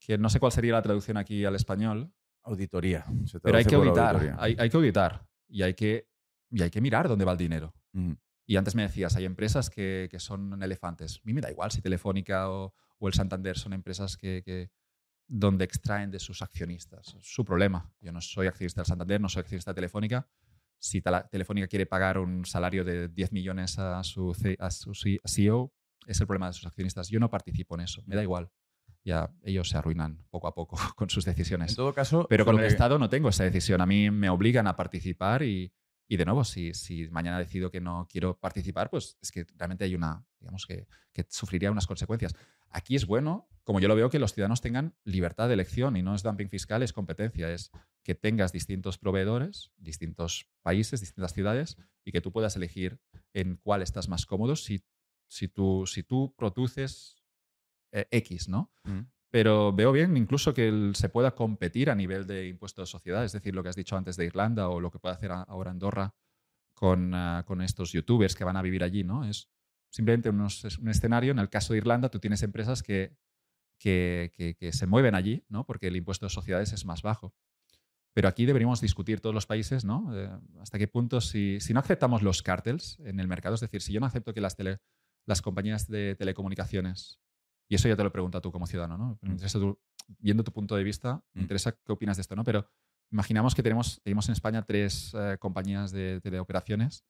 [0.00, 2.12] que no sé cuál sería la traducción aquí al español,
[2.42, 3.04] Auditoría.
[3.26, 6.08] se pero hay que auditar, hay, hay que auditar y hay que,
[6.50, 7.74] y hay que mirar dónde va el dinero.
[7.94, 8.16] Ujú.
[8.46, 11.16] Y antes me decías, hay empresas que, que son elefantes.
[11.16, 14.70] A mí me da igual si Telefónica o, o el Santander son empresas que, que-
[15.26, 17.14] donde extraen de sus accionistas.
[17.18, 17.90] Es su problema.
[18.02, 20.28] Yo no soy accionista del Santander, no soy accionista de Telefónica.
[20.78, 24.92] Si Telefónica quiere pagar un salario de 10 millones a su, a su
[25.26, 25.72] CEO,
[26.06, 27.08] es el problema de sus accionistas.
[27.08, 28.50] Yo no participo en eso, me da igual.
[29.04, 31.70] Ya ellos se arruinan poco a poco con sus decisiones.
[31.72, 33.80] En todo caso, Pero con sobre- el Estado no tengo esa decisión.
[33.80, 35.72] A mí me obligan a participar y,
[36.08, 39.84] y de nuevo, si, si mañana decido que no quiero participar, pues es que realmente
[39.84, 42.34] hay una, digamos que, que sufriría unas consecuencias.
[42.76, 46.02] Aquí es bueno, como yo lo veo, que los ciudadanos tengan libertad de elección y
[46.02, 47.70] no es dumping fiscal, es competencia, es
[48.02, 52.98] que tengas distintos proveedores, distintos países, distintas ciudades y que tú puedas elegir
[53.32, 54.82] en cuál estás más cómodo si,
[55.30, 57.22] si, tú, si tú produces
[57.92, 58.72] eh, X, ¿no?
[58.84, 59.06] Ujú.
[59.30, 63.24] Pero veo bien incluso que el- se pueda competir a nivel de impuesto de sociedad,
[63.24, 65.42] es decir, lo que has dicho antes de Irlanda o lo que puede hacer a-
[65.42, 66.12] ahora Andorra
[66.74, 69.24] con, ah, con estos youtubers que van a vivir allí, ¿no?
[69.24, 69.48] Es
[69.94, 71.30] simplemente unos- un escenario.
[71.30, 73.16] En el caso de Irlanda, tú tienes empresas que,
[73.78, 75.64] que, que- que se mueven allí, ¿no?
[75.64, 77.32] Porque el impuesto de sociedades es más bajo.
[78.12, 80.10] Pero aquí deberíamos discutir todos los países, ¿no?
[80.16, 80.30] Eh,
[80.60, 83.92] hasta qué punto, si, si, no aceptamos los cárteles en el mercado, es decir, si
[83.92, 84.78] yo no acepto que las, tele,
[85.26, 87.20] las compañías de telecomunicaciones,
[87.68, 89.18] y eso ya te lo pregunto a tú como ciudadano, ¿no?
[89.22, 89.76] Me mm.
[90.18, 91.44] viendo tu punto de vista, me mm.
[91.44, 92.42] interesa qué opinas de esto, ¿no?
[92.44, 92.68] Pero
[93.10, 97.04] imaginamos que tenemos, tenemos en España tres eh, compañías de teleoperaciones,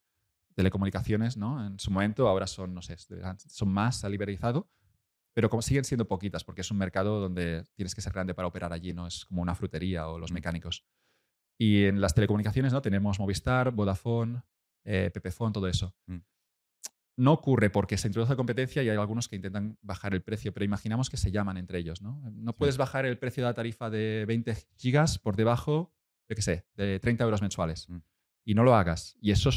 [0.55, 1.67] telecomunicaciones, ¿no?
[1.67, 2.97] En su momento, ahora son, no sé,
[3.49, 4.71] son más, se ha liberalizado,
[5.35, 8.49] pero como siguen siendo poquitas porque es un mercado donde tienes que ser grande para
[8.49, 10.35] operar allí, no es como una frutería o los mm.
[10.35, 10.87] mecánicos.
[11.59, 14.43] Y en las telecomunicaciones no tenemos Movistar, Vodafone,
[14.85, 15.95] eh, Pepefone, todo eso.
[16.07, 16.19] Mm.
[17.17, 20.65] No ocurre porque se introduce competencia y hay algunos que intentan bajar el precio, pero
[20.65, 22.03] imaginamos que se llaman entre ellos.
[22.03, 25.95] No, no puedes bajar el precio de la tarifa de 20 gigas por debajo,
[26.29, 27.89] yo qué sé, de 30 euros mensuales.
[27.89, 27.99] Mm.
[28.47, 29.17] Y no lo hagas.
[29.21, 29.51] Y eso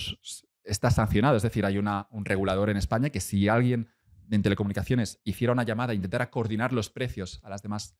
[0.68, 1.38] está sancionado.
[1.38, 3.90] Es decir, hay una, un regulador en España que si alguien
[4.30, 7.98] en telecomunicaciones hiciera una llamada e intentara coordinar los precios a las demás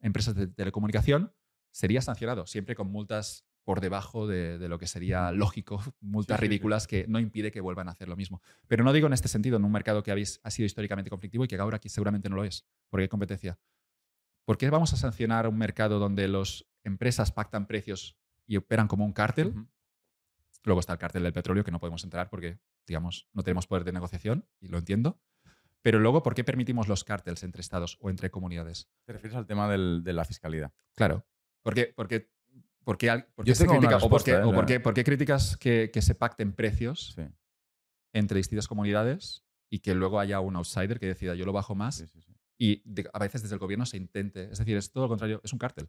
[0.00, 1.32] empresas de telecomunicación,
[1.70, 7.06] sería sancionado, siempre con multas por debajo de, lo que sería lógico, multas ridículas que
[7.06, 8.40] no impide que vuelvan a hacer lo mismo.
[8.66, 11.44] Pero no digo en este sentido, en un mercado que habéis, ha sido históricamente conflictivo
[11.44, 13.58] y que ahora aquí seguramente no lo es, porque hay competencia.
[14.46, 18.16] ¿Por qué vamos a sancionar un mercado donde las empresas pactan precios
[18.46, 19.52] y operan como un cártel?
[20.64, 22.58] Luego está el cártel del petróleo, que no podemos entrar porque
[22.88, 25.20] digamos, no tenemos poder de negociación, y lo entiendo.
[25.82, 28.90] Pero luego, ¿por qué permitimos los cárteles entre estados o entre comunidades?
[29.04, 30.72] ¿Te refieres al tema de la fiscalidad?
[30.94, 31.24] Claro.
[31.62, 32.30] ¿Por qué, porque,
[32.82, 37.16] porque, porque se critica, o, porque, o porque, porque, criticas que, que, se pacten precios
[38.12, 42.04] entre distintas comunidades y que luego haya un outsider que decida yo lo bajo más
[42.58, 42.82] y
[43.12, 44.50] a veces desde el gobierno se intente.
[44.50, 45.88] Es decir, es todo lo contrario, es un cártel.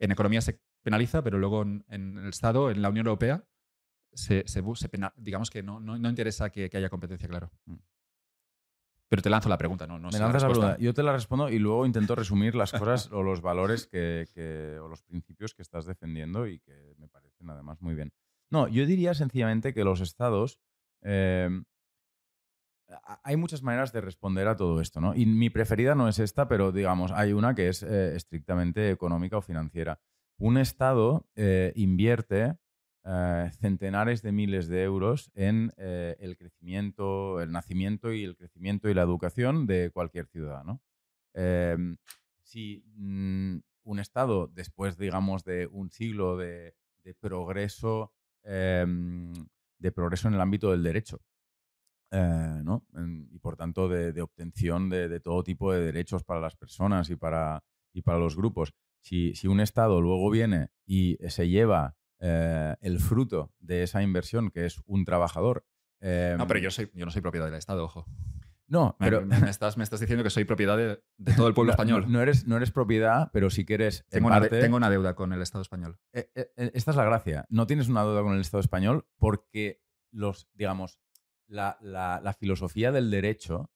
[0.00, 3.44] En economía se penaliza, pero luego en el Estado, en la Unión Europea,
[4.12, 4.44] se,
[5.16, 7.50] digamos que no, no, no interesa que, que, haya competencia, claro.
[7.66, 7.76] Mm.
[9.08, 9.98] Pero te lanzo la pregunta, ¿no?
[9.98, 10.78] no Me lanzas la pregunta.
[10.78, 14.78] Yo te la respondo y luego intento resumir las cosas o los valores que, que,
[14.80, 18.12] o los principios que estás defendiendo y que me parecen además muy bien.
[18.50, 20.60] No, yo diría sencillamente que los estados...
[21.02, 21.64] Em,
[23.22, 25.14] hay muchas maneras de responder a todo esto, ¿no?
[25.14, 29.38] Y mi preferida no es esta, pero digamos, hay una que es eh, estrictamente económica
[29.38, 30.00] o financiera.
[30.38, 32.56] Un estado eh, invierte
[33.02, 38.90] eh, centenares de miles de euros en eh, el crecimiento, el nacimiento y el crecimiento
[38.90, 40.82] y la educación de cualquier ciudadano.
[41.32, 41.96] Em,
[42.42, 46.74] si mm, un Estado, después, digamos, de un siglo de,
[47.20, 48.12] progreso,
[48.42, 49.32] em,
[49.78, 51.22] de progreso en el ámbito del derecho,
[52.10, 52.62] eh,
[53.30, 57.64] y por tanto de, obtención de, todo tipo de derechos para las personas y para,
[57.94, 58.74] y para los grupos.
[59.00, 64.50] Si, si, un Estado luego viene y se lleva eh, el fruto de esa inversión,
[64.50, 65.64] que es un trabajador.
[66.00, 68.06] no, pero em, yo, soy, yo no soy propiedad del Estado, ojo.
[68.68, 69.26] No, pero.
[69.26, 71.00] Me, estás, me estás diciendo que soy propiedad de,
[71.34, 72.04] todo el pueblo español.
[72.08, 74.06] No, eres, no eres propiedad, pero sí que eres.
[74.10, 75.98] Tengo, una, tengo una deuda con el Estado español.
[76.12, 77.46] Eh, eh, esta es la gracia.
[77.48, 79.82] No tienes una deuda con el Estado español porque
[80.12, 81.00] los, digamos,
[81.48, 83.72] la, la, filosofía del derecho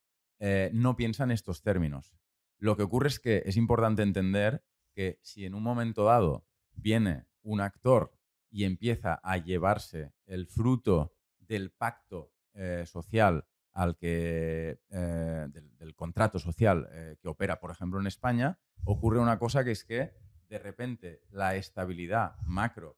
[0.72, 2.14] no piensa en estos términos.
[2.58, 4.64] Lo que ocurre es que es importante entender
[4.94, 8.12] que si en un momento dado viene un actor
[8.54, 16.38] y empieza a llevarse el fruto del pacto eh, social al que, eh, del, contrato
[16.38, 20.14] social eh, que opera, por ejemplo, en España, ocurre una cosa que es que
[20.48, 22.96] de repente la estabilidad macro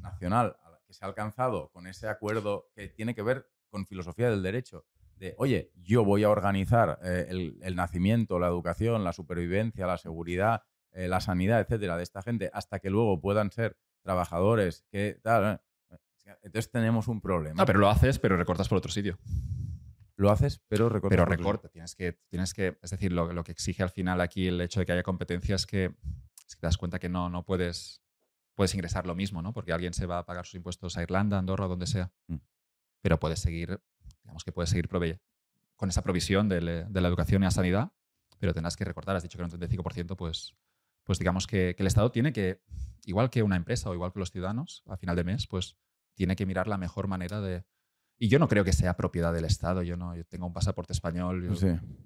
[0.00, 0.56] nacional
[0.86, 4.86] que se ha alcanzado con ese acuerdo que tiene que ver con filosofía del derecho,
[5.16, 10.62] de, oye, yo voy a organizar el, el, nacimiento, la educación, la supervivencia, la seguridad,
[10.92, 15.60] la sanidad, etcétera, de esta gente, hasta que luego puedan ser trabajadores, que tal.
[15.90, 17.62] Eh, entonces tenemos un problema.
[17.62, 19.18] Ah, pero lo haces, pero recortas por otro sitio.
[20.16, 21.16] Lo haces, pero recortas.
[21.16, 21.68] Pero recorta.
[21.68, 24.86] Tienes que, tienes que, es decir, lo, que exige al final aquí el hecho de
[24.86, 28.02] que haya competencia es que, te das cuenta que no, no puedes,
[28.54, 29.52] puedes ingresar lo mismo, ¿no?
[29.52, 32.12] Porque alguien se va a pagar sus impuestos a Irlanda, Andorra, donde sea.
[32.28, 32.36] Mm.
[33.00, 33.80] Pero puedes seguir,
[34.22, 34.88] digamos que puedes seguir
[35.76, 37.92] con esa provisión de, de, la educación y la sanidad,
[38.38, 39.16] pero tendrás que recortar.
[39.16, 40.54] Has dicho que era un 35%, pues
[41.04, 42.60] pues digamos que, el Estado tiene que,
[43.04, 45.76] igual que una empresa o igual que los ciudadanos, a final de mes, pues
[46.14, 47.64] tiene que mirar la mejor manera de...
[48.16, 49.82] Y yo no creo que sea propiedad del Estado.
[49.82, 51.50] Yo no yo tengo un pasaporte español.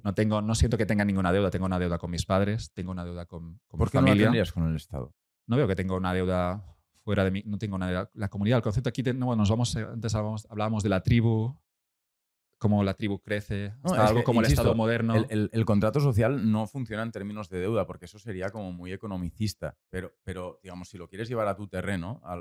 [0.02, 1.50] no, tengo, no siento que tenga ninguna deuda.
[1.50, 4.14] Tengo una deuda con mis padres, tengo una deuda con, con ¿Por qué familia.
[4.14, 5.14] no tendrías con el Estado?
[5.46, 6.64] No veo que tengo una deuda
[7.04, 7.42] fuera de mí.
[7.44, 8.10] No tengo una deuda.
[8.14, 11.54] La comunidad, el concepto aquí, no, nos vamos, antes hablábamos de la tribu,
[12.58, 15.14] cómo la tribu crece, algo como el Estado moderno.
[15.28, 19.76] El, contrato social no funciona en términos de deuda, porque eso sería como muy economicista.
[19.88, 22.36] Pero, pero digamos, si lo quieres llevar a tu terreno, a,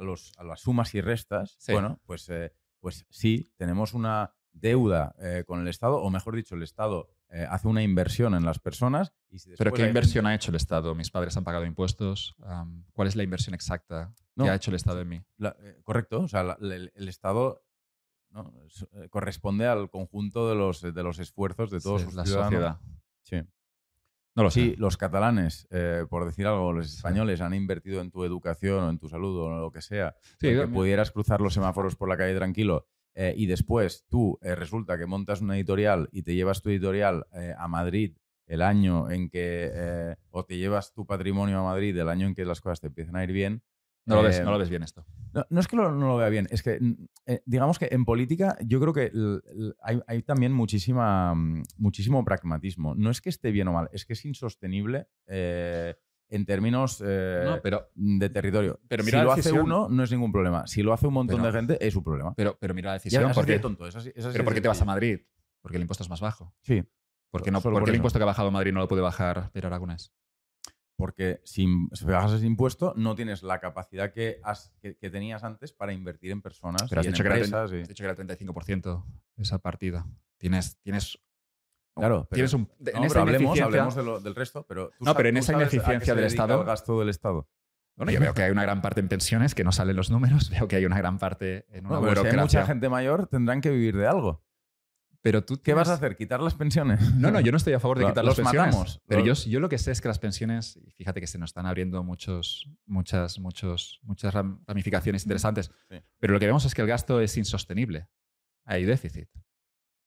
[0.00, 5.44] los, a, las sumas y restas, bueno, pues, eh, pues sí, tenemos una deuda eh,
[5.46, 9.12] con el Estado, o mejor dicho, el Estado eh, hace una inversión en las personas.
[9.30, 10.94] Y si ¿Pero qué hay inversión ha hecho el Estado?
[10.94, 12.34] Mis padres han pagado impuestos.
[12.92, 14.44] ¿Cuál es la inversión exacta No.
[14.44, 15.22] que ha hecho el Estado en mí?
[15.36, 17.62] La- correcto, o sea, la- el, el Estado
[18.30, 18.52] ¿no?
[18.94, 22.50] Eh, corresponde al conjunto de los, de los esfuerzos de todos Sí, sus la ciudadanos.
[22.52, 22.78] sociedad.
[23.22, 23.42] Sí.
[24.34, 24.76] No lo Sí, sé.
[24.76, 26.96] los catalanes, eh, por decir algo, los Sí.
[26.96, 30.14] españoles han invertido en tu educación o en tu salud o en lo que sea,
[30.40, 34.54] Sí, que pudieras cruzar los semáforos por la calle tranquilo eh, y después tú eh,
[34.54, 37.26] resulta que montas una editorial y te llevas tu editorial
[37.56, 42.26] a Madrid el año en que, o te llevas tu patrimonio a Madrid el año
[42.28, 43.62] en que las cosas te empiezan a ir bien.
[44.08, 45.06] No, lo ves, eh, no lo ves bien esto.
[45.34, 46.94] no, no es que lo- no lo vea bien, es que mm,
[47.26, 49.10] eh, digamos que en política yo creo que
[49.82, 52.94] hay, hay también muchísima, mm, muchísimo pragmatismo.
[52.94, 55.94] No es que esté bien o mal, es que es insostenible eh,
[56.30, 58.80] en términos eh, No, pero, de territorio.
[58.88, 60.66] pero si mira la lo hace uno, no es ningún problema.
[60.66, 62.34] Si lo hace un montón Pero- de gente, es su problema.
[62.34, 63.24] pero, pero mira la Ya, decisión.
[63.26, 64.84] así porque, tonto, es así- es así ¿Pero por qué te vas a.
[64.84, 65.20] Madrid?
[65.62, 66.54] Porque el impuesto es más bajo.
[66.62, 66.82] Sí,
[67.30, 68.88] ¿Por qué, no, Solo por por qué el impuesto que ha bajado Madrid no lo
[68.88, 70.12] puede bajar Pedro Aragonés?
[70.98, 75.44] Porque si, si bajas ese impuesto, no tienes la capacidad que, has- que, que tenías
[75.44, 77.64] antes para invertir en personas Pero has y en dicho, que era, empresas.
[77.64, 79.04] has y- dicho que era 35%
[79.36, 80.04] esa partida.
[80.38, 81.18] Tienes, tienes,
[81.94, 84.66] Claro, pero- tienes un, No, en esa pero hablemos, ineficiencia- hablemos de lo- del resto.
[84.68, 87.48] Pero tú No, pero en esa ineficiencia del Estado- el gasto del Estado.
[87.96, 90.50] Bueno, yo veo que hay una gran parte en pensiones que no salen los números.
[90.66, 92.60] Veo que hay una gran parte en una No, pero si hay burocracia.
[92.60, 94.44] mucha gente mayor, tendrán que vivir de algo.
[95.28, 96.16] Pero tú ¿Qué vas a hacer?
[96.16, 97.00] ¿Quitar las pensiones?
[97.16, 98.74] No, no, yo no estoy a favor de quitar los las pensiones.
[98.74, 99.02] matamos.
[99.06, 101.36] Pero yo, Los- yo lo que sé es que las pensiones, y fíjate que se
[101.36, 105.70] nos están abriendo muchos, muchas, muchos, muchas ram- ramificaciones interesantes.
[105.90, 105.96] Sí.
[106.18, 108.08] Pero lo que vemos es que el gasto es insostenible.
[108.64, 109.28] Hay déficit.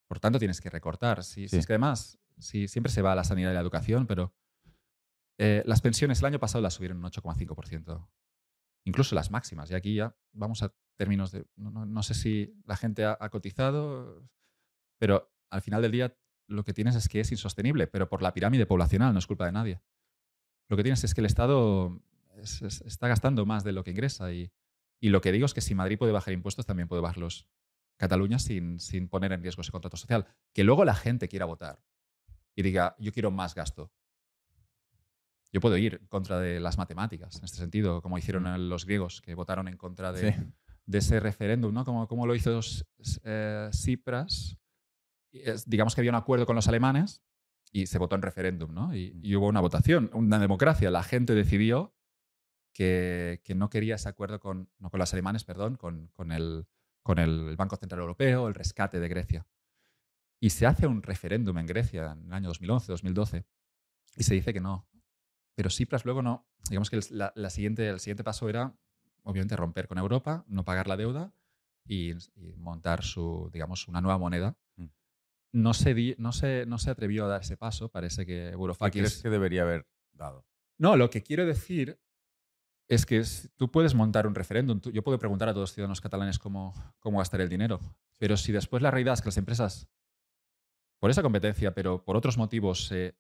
[0.07, 1.23] Por tanto, tienes que recortar.
[1.23, 1.57] Si, si Sí.
[1.57, 4.33] es que además, si siempre se va a la sanidad y la educación, pero
[5.37, 8.09] eh, las pensiones el año pasado las subieron un 8,5%.
[8.85, 9.69] Incluso las máximas.
[9.69, 11.45] Y aquí ya vamos a términos de.
[11.55, 14.27] No, no- no sé si la gente ha, ha cotizado,
[15.01, 16.15] pero al final del día
[16.47, 19.47] lo que tienes es que es insostenible, pero por la pirámide poblacional, no es culpa
[19.47, 19.81] de nadie.
[20.69, 21.99] Lo que tienes es que el Estado
[22.37, 24.31] es- es- está gastando más de lo que ingresa.
[24.31, 24.51] Y,
[24.99, 27.47] y lo que digo es que si Madrid puede bajar impuestos, también puede bajarlos
[27.97, 30.27] Cataluña sin, sin poner en riesgo ese contrato social.
[30.53, 31.83] Que luego la gente quiera votar
[32.55, 33.91] y diga, yo quiero más gasto.
[35.51, 39.21] Yo puedo ir en contra de las matemáticas, en este sentido, como hicieron los griegos,
[39.21, 40.39] que votaron en contra de, Sí.
[40.85, 41.83] de ese referéndum, ¿no?
[41.85, 42.59] Como, como lo hizo
[43.23, 44.57] eh, Tsipras.
[45.31, 47.23] Es- digamos que había un acuerdo con los alemanes
[47.71, 48.95] y se votó en referéndum, ¿no?
[48.95, 50.91] Y, y hubo una votación, una democracia.
[50.91, 51.95] La gente decidió
[52.73, 56.67] que, que no quería ese acuerdo con, no con los alemanes, perdón, con, con el,
[57.03, 59.47] con el Banco Central Europeo, el rescate de Grecia.
[60.39, 63.45] Y se hace un referéndum en Grecia en el año 2011, 2012,
[64.17, 64.87] y se dice que no.
[65.55, 66.47] Pero Tsipras luego no.
[66.69, 68.75] Digamos que el, la- la siguiente, el siguiente paso era,
[69.23, 71.33] obviamente, romper con Europa, no pagar la deuda
[71.85, 74.57] y, y montar su, digamos, una nueva moneda.
[75.53, 77.89] No se, di- no, se, no se atrevió a dar ese paso.
[77.89, 79.01] Parece que ¿Qué Varoufakis...
[79.01, 80.45] crees que debería haber dado?
[80.77, 81.99] No, lo que quiero decir
[82.87, 84.79] es que es- tú puedes montar un referéndum.
[84.79, 87.79] Tú- Yo puedo preguntar a todos los ciudadanos catalanes cómo, cómo gastar el dinero.
[88.17, 89.87] Pero si después la realidad es que las empresas,
[90.99, 93.13] por esa competencia, pero por otros motivos, eh,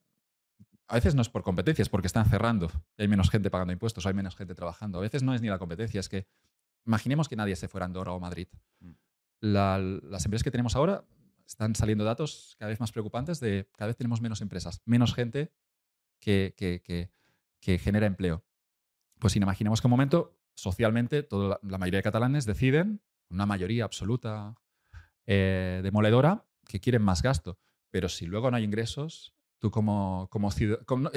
[0.87, 2.69] a veces no es por competencia, es porque están cerrando.
[2.97, 4.99] Y hay menos gente pagando impuestos, hay menos gente trabajando.
[4.99, 6.27] A veces no es ni la competencia, es que
[6.85, 8.47] imaginemos que nadie se fuera a Andorra o Madrid.
[8.79, 8.91] Mm.
[9.41, 11.03] La- las empresas que tenemos ahora
[11.51, 15.51] están saliendo datos cada vez más preocupantes de cada vez tenemos menos empresas, menos gente
[16.19, 18.43] que, que- genera empleo.
[19.19, 23.83] Pues imaginemos que un momento, socialmente, toda la, la mayoría de catalanes deciden, una mayoría
[23.83, 24.55] absoluta
[25.27, 27.59] eh, demoledora, que quieren más gasto.
[27.91, 31.11] Pero si luego no hay ingresos, tú como, como ciudadano,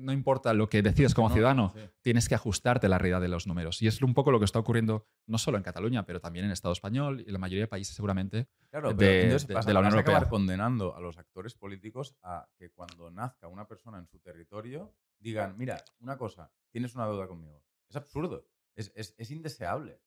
[0.00, 1.80] no, importa lo que decides como No, ciudadano, sí.
[2.02, 3.80] tienes que ajustarte a la realidad de los números.
[3.82, 6.50] Y es un poco lo que está ocurriendo no solo en Cataluña, pero también en
[6.50, 8.48] el Estado español y la mayoría de países seguramente.
[8.70, 10.30] Claro, de- pero entonces de- vas a- de la vas Unión acabar Europea.
[10.30, 15.56] condenando a los actores políticos a que cuando nazca una persona en su territorio digan,
[15.56, 17.62] mira, una cosa, tienes una deuda conmigo.
[17.88, 18.44] Es absurdo,
[18.74, 20.00] es, es- es indeseable.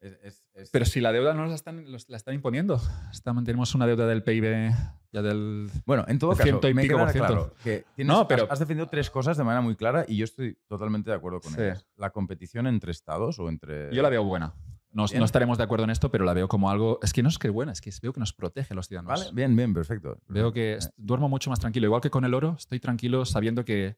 [0.00, 2.80] Es- es- es- Pero si la deuda no la están, la están imponiendo,
[3.10, 4.70] Estamos- tenemos una deuda del PIB
[5.12, 5.70] ya del...
[5.86, 7.32] Bueno, en todo caso, ciento y me pico queda por ciento.
[7.32, 10.24] claro que tienes- No, pero- has, defendido tres cosas de manera muy clara y yo
[10.24, 11.60] estoy totalmente de acuerdo con Sí.
[11.62, 11.86] ellas.
[11.96, 13.94] La competición entre estados o entre...
[13.94, 14.52] Yo la veo buena.
[14.90, 16.98] No, no estaremos de acuerdo en esto, pero la veo como algo...
[17.02, 19.20] Es que no es que buena, es que veo que nos protege a los ciudadanos.
[19.20, 20.18] Vale, bien, bien, perfecto.
[20.28, 21.86] Veo que Eh, duermo mucho más tranquilo.
[21.86, 23.96] Igual que con el oro, estoy tranquilo sabiendo que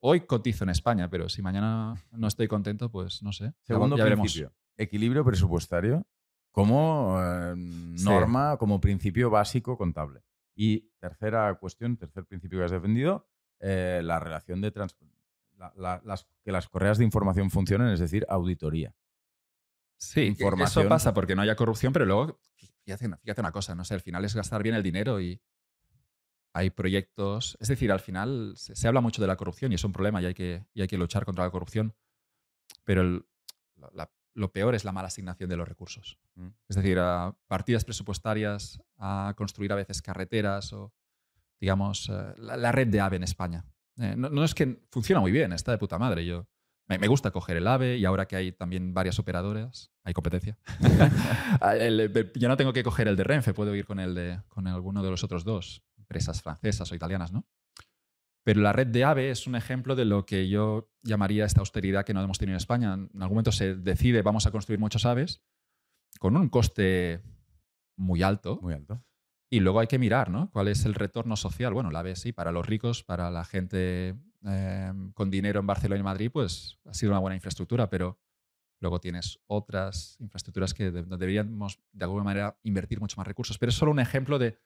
[0.00, 3.54] hoy cotizo en España, pero si mañana no estoy contento, pues no sé.
[3.62, 6.06] Segundo ya principio, equilibrio presupuestario
[6.50, 10.22] como eh, norma, como principio básico contable.
[10.54, 13.26] Y tercera cuestión, tercer principio que has defendido,
[13.60, 14.96] eh, la relación de trans-
[15.56, 18.94] la- la- las, que las correas de información funcionen, es decir, auditoría.
[19.96, 20.82] Sí, Información.
[20.84, 22.38] eso pasa porque no haya corrupción, pero luego,
[22.84, 25.40] fíjate, una- fíjate una cosa, no sé, al final es gastar bien el dinero y
[26.52, 27.56] hay proyectos.
[27.60, 30.26] Es decir, al final se, habla mucho de la corrupción y es un problema y
[30.26, 31.94] hay que, y hay que luchar contra la corrupción.
[32.84, 33.24] Pero
[34.34, 36.18] lo peor es la mala asignación de los recursos.
[36.68, 40.92] Es decir, a partidas presupuestarias, a construir a veces carreteras o,
[41.60, 43.64] digamos, eh, la, red de AVE en España.
[43.98, 46.26] Eh, no, es que funciona muy bien, está de puta madre.
[46.26, 46.48] Yo,
[46.88, 50.58] me, gusta coger el AVE y ahora que hay también varias operadoras, hay competencia.
[51.60, 54.66] Ah, yo no tengo que coger el de Renfe, puedo ir con, el de, con
[54.66, 57.46] alguno de los otros dos, empresas francesas o italianas, ¿no?
[58.44, 62.04] Pero la red de AVE es un ejemplo de lo que yo llamaría esta austeridad
[62.04, 62.92] que no hemos tenido en España.
[62.92, 65.42] En algún momento se decide, vamos a construir muchos aves
[66.20, 67.22] con un coste
[67.96, 68.58] muy alto.
[68.60, 69.02] Muy alto.
[69.50, 70.50] Y luego hay que mirar, ¿no?
[70.50, 71.72] ¿Cuál es el retorno social?
[71.72, 76.00] Bueno, la AVE sí, para los ricos, para la gente em, con dinero en Barcelona
[76.00, 78.18] y Madrid, pues ha sido una buena infraestructura, pero
[78.80, 83.56] luego tienes otras infraestructuras que deberíamos de alguna manera invertir mucho más recursos.
[83.56, 84.58] Pero es solo un ejemplo de...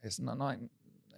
[0.00, 0.52] Es, no, no,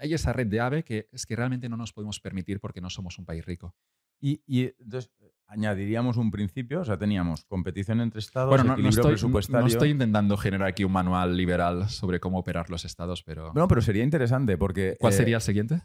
[0.00, 2.90] hay esa red de AVE que es que realmente no nos podemos permitir porque no
[2.90, 3.74] somos un país rico.
[4.20, 4.42] Y,
[4.78, 5.10] entonces
[5.46, 9.62] añadiríamos un principio, o sea, teníamos competición entre estados, bueno, no, equilibrio estoy, presupuestario.
[9.62, 13.52] No estoy intentando generar aquí un manual liberal sobre cómo operar los estados, pero.
[13.54, 14.96] No, pero sería interesante porque.
[15.00, 15.82] ¿Cuál eh, sería el siguiente?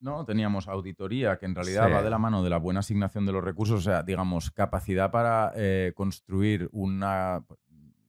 [0.00, 3.32] No, teníamos auditoría, que en realidad va de la mano de la buena asignación de
[3.32, 7.44] los recursos, o sea, digamos, capacidad para eh, construir una,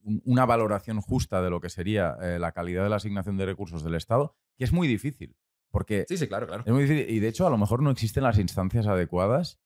[0.03, 3.83] una valoración justa de lo que sería eh, la calidad de la asignación de recursos
[3.83, 5.35] del Estado, que es muy difícil.
[5.69, 6.63] Porque sí, sí, claro, claro.
[6.65, 7.09] Es muy difícil.
[7.09, 9.59] Y de hecho, a lo mejor no existen las instancias adecuadas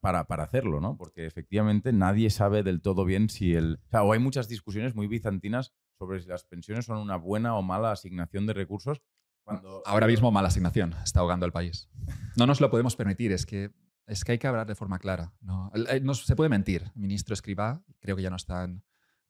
[0.00, 0.96] para, para, hacerlo, ¿no?
[0.96, 3.78] Porque efectivamente nadie sabe del todo bien si el.
[3.86, 7.54] O, sea, o hay muchas discusiones muy bizantinas sobre si las pensiones son una buena
[7.56, 9.02] o mala asignación de recursos.
[9.44, 9.82] Cuando...
[9.84, 11.90] Ahora mismo mala asignación, está ahogando al país.
[12.36, 13.70] No nos lo podemos permitir, es que,
[14.06, 15.34] es que hay que hablar de forma clara.
[15.42, 15.70] No,
[16.02, 16.90] no se puede mentir.
[16.94, 18.82] El ministro Escribá, creo que ya no está en,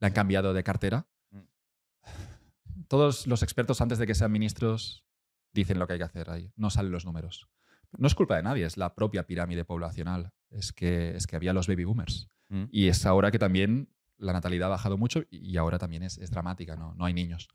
[0.04, 1.08] le han cambiado de cartera.
[1.30, 2.82] Mm.
[2.88, 5.06] Todos los expertos antes de que sean ministros
[5.54, 6.52] dicen lo que hay que hacer ahí.
[6.56, 7.48] No salen los números.
[7.96, 10.32] No es culpa de nadie, es la propia pirámide poblacional.
[10.50, 12.28] Es que, es que había los baby boomers.
[12.50, 12.64] Mm.
[12.70, 16.76] Y es ahora que también la natalidad ha bajado mucho y ahora también es, dramática,
[16.76, 16.94] ¿no?
[16.94, 17.48] no hay niños.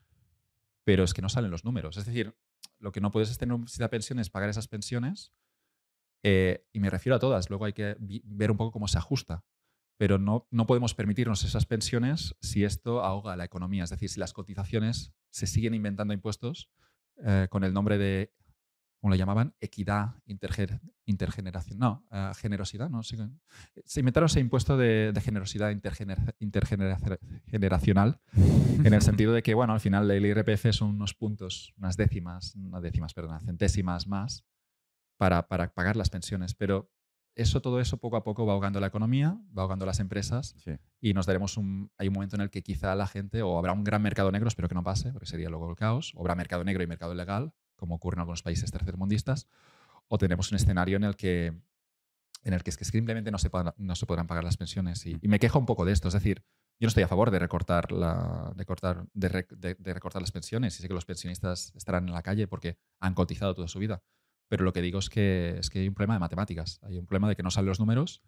[0.84, 1.98] Pero es que no salen los números.
[1.98, 2.36] Es decir,
[2.80, 5.34] lo que no puedes es tener un sistema de pensiones, pagar esas pensiones.
[6.24, 7.48] Eh, y me refiero a todas.
[7.52, 9.46] Luego hay que ver un poco cómo se ajusta
[10.00, 13.84] pero no, no podemos permitirnos esas pensiones si esto ahoga la economía.
[13.84, 16.72] Es decir, si las cotizaciones se siguen inventando impuestos
[17.26, 18.34] eh, con el nombre de,
[19.02, 19.56] ¿cómo lo llamaban?
[19.60, 21.78] Equidad intergeneracional.
[21.78, 23.04] No, eh, generosidad, ¿no?
[23.04, 23.18] Se,
[23.98, 30.26] inventaron ese impuesto de, generosidad intergeneracional en el sentido de que, bueno, al final el
[30.26, 34.46] IRPF son unos puntos, unas décimas, no décimas, perdón, centésimas más
[35.18, 36.56] para, para pagar las pensiones.
[36.56, 36.90] Pero
[37.36, 40.56] eso, todo eso poco a poco va ahogando la economía, va ahogando las empresas
[41.00, 43.72] y nos daremos un, hay un momento en el que quizá la gente, o habrá
[43.72, 46.36] un gran mercado negro, espero que no pase, porque sería luego el caos, o habrá
[46.36, 49.48] mercado negro y mercado legal, como ocurre en algunos países tercermundistas,
[50.08, 51.54] o tenemos un escenario en el que,
[52.44, 55.06] en el que es que simplemente no se, no se podrán pagar las pensiones.
[55.06, 56.44] Y, me quejo un poco de esto, es decir,
[56.80, 60.78] yo no estoy a favor de recortar, la, de, cortar, de, de recortar las pensiones
[60.78, 64.02] y sé que los pensionistas estarán en la calle porque han cotizado toda su vida
[64.50, 67.06] pero lo que digo es que, es que hay un problema de matemáticas, hay un
[67.06, 68.22] problema de que no salen los números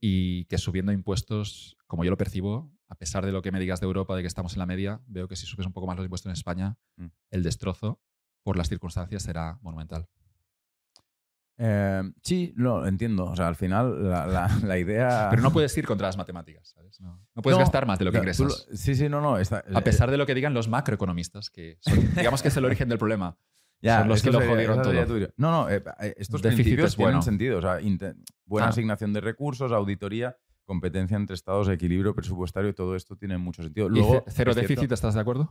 [0.00, 3.80] y que subiendo impuestos, como yo lo percibo, a pesar de lo que me digas
[3.80, 5.96] de Europa, de que estamos en la media, veo que si subes un poco más
[5.96, 7.06] los impuestos en España, mm.
[7.30, 8.00] el destrozo
[8.42, 10.08] por las circunstancias será monumental.
[11.62, 13.26] Eh, sí, lo entiendo.
[13.26, 15.28] O sea, al final la, idea.
[15.28, 16.98] Pero no puedes ir contra las matemáticas, ¿sabes?
[17.00, 18.66] No, puedes gastar más de lo que ingresas.
[18.72, 19.36] sí, sí, no, no.
[19.36, 21.78] a pesar de lo que digan los macroeconomistas, que
[22.16, 23.36] digamos que es el origen del problema.
[23.82, 24.92] Ya, los que lo jodieron todo.
[25.36, 27.58] No, no, eh, eh, estos principios tienen sentido.
[27.58, 27.78] O sea,
[28.44, 28.70] buena ah.
[28.70, 33.88] asignación de recursos, auditoría, competencia entre estados, equilibrio presupuestario, todo esto tiene mucho sentido.
[33.88, 35.50] Luego, cero déficit, ¿estás de acuerdo?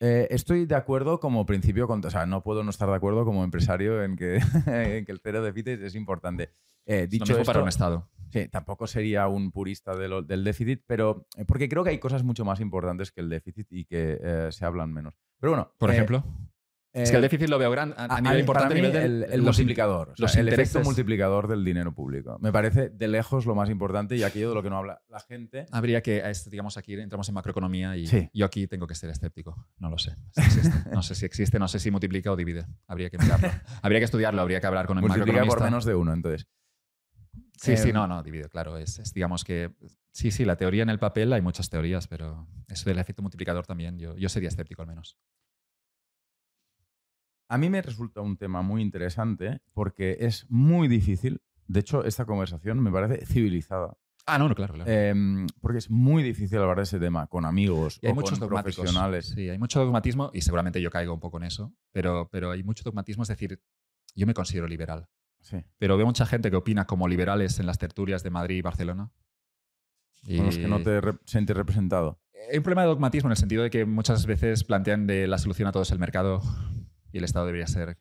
[0.00, 3.44] Eh, estoy de acuerdo como principio, o sea, no puedo no estar de acuerdo como
[3.44, 4.36] empresario en que,
[4.66, 6.52] en que el cero déficit es importante.
[7.08, 8.10] dicho esto, para un Estado.
[8.30, 12.60] Sí, tampoco sería un purista del déficit, pero porque creo que hay cosas mucho más
[12.60, 15.14] importantes que el déficit y que se hablan menos.
[15.38, 15.72] Pero bueno.
[15.78, 16.24] Por ejemplo
[16.92, 18.74] es que el eh, déficit lo veo grande a, nivel importante.
[18.74, 20.14] nivel el, multiplicador.
[20.36, 22.38] el efecto multiplicador del dinero público.
[22.40, 25.20] Me parece de lejos lo más importante y aquello de lo que no habla la
[25.20, 25.66] gente.
[25.72, 29.66] Habría que, digamos, aquí entramos en macroeconomía y yo aquí tengo que ser escéptico.
[29.78, 30.16] No lo sé.
[30.92, 32.66] no sé si existe, no sé si multiplica o divide.
[32.86, 33.48] Habría que mirarlo.
[33.82, 36.46] habría que estudiarlo, habría que hablar con el Multiplica por menos de uno, entonces.
[37.56, 38.76] Sí, sí, em, no, no, divide, claro.
[38.76, 39.70] Es, digamos que,
[40.10, 43.66] sí, sí, la teoría en el papel hay muchas teorías, pero eso del efecto multiplicador
[43.66, 45.16] también, yo, yo sería escéptico al menos.
[47.48, 51.40] A mí me resulta un tema muy interesante porque es muy difícil.
[51.66, 53.96] De hecho, esta conversación me parece civilizada.
[54.26, 54.90] Ah, no, no claro, claro.
[54.90, 58.48] Em, porque es muy difícil hablar de ese tema con amigos hay o muchos con
[58.48, 59.32] profesionales.
[59.34, 62.62] Sí, hay mucho dogmatismo y seguramente yo caigo un poco en eso, pero, pero hay
[62.62, 63.60] mucho dogmatismo, es decir,
[64.14, 65.08] yo me considero liberal,
[65.40, 65.56] Sí.
[65.78, 69.10] pero veo mucha gente que opina como liberales en las tertulias de Madrid y Barcelona.
[70.24, 72.20] Con los que no Y- te re- sientes representado.
[72.50, 75.38] Hay un problema de dogmatismo en el sentido de que muchas veces plantean de la
[75.38, 76.40] solución a todo es el mercado
[77.12, 77.98] y el Estado debería ser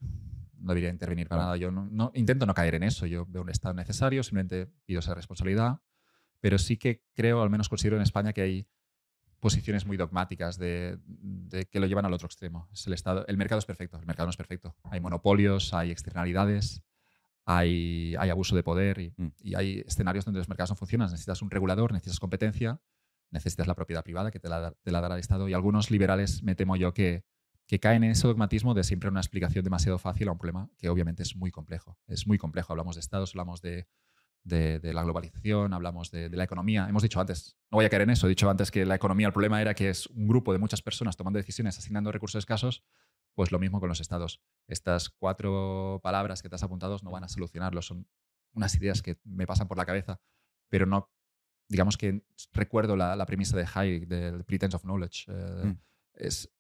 [0.57, 1.57] no debería intervenir para nada.
[1.57, 3.07] Yo no, no- intento no caer en eso.
[3.07, 5.79] Yo veo un Estado necesario, simplemente pido esa responsabilidad,
[6.39, 8.67] pero sí que creo, al menos considero en España, que hay
[9.39, 12.69] posiciones muy dogmáticas de, de que lo llevan al otro extremo.
[12.71, 14.75] Es el, Estado, el mercado es perfecto, el mercado no es perfecto.
[14.83, 16.83] Hay monopolios, hay externalidades,
[17.45, 19.27] hay, hay abuso de poder y, Mm.
[19.39, 21.09] y hay escenarios donde los mercados no funcionan.
[21.09, 22.79] Necesitas un regulador, necesitas competencia,
[23.31, 25.49] necesitas la propiedad privada que te la, te la dará el Estado.
[25.49, 27.23] Y algunos liberales, me temo yo, que,
[27.72, 30.89] que caen en ese dogmatismo de siempre una explicación demasiado fácil a un problema que
[30.89, 31.98] obviamente es muy complejo.
[32.06, 32.73] Es muy complejo.
[32.73, 33.88] Hablamos de estados, hablamos de,
[34.43, 36.85] de- de la globalización, hablamos de, de la economía.
[36.89, 39.27] Hemos dicho antes, no voy a caer en eso, he dicho antes que la economía,
[39.27, 42.84] el problema era que es un grupo de muchas personas tomando decisiones, asignando recursos escasos.
[43.35, 44.41] Pues lo mismo con los estados.
[44.68, 47.81] Estas cuatro palabras que te has apuntado no van a solucionarlo.
[47.81, 48.06] Son
[48.52, 50.19] unas ideas que me pasan por la cabeza,
[50.68, 51.10] pero no,
[51.69, 55.31] digamos que recuerdo la, la premisa de Hayek, del pretense of knowledge.
[55.31, 55.77] eh, Mm.
[56.15, 56.52] es,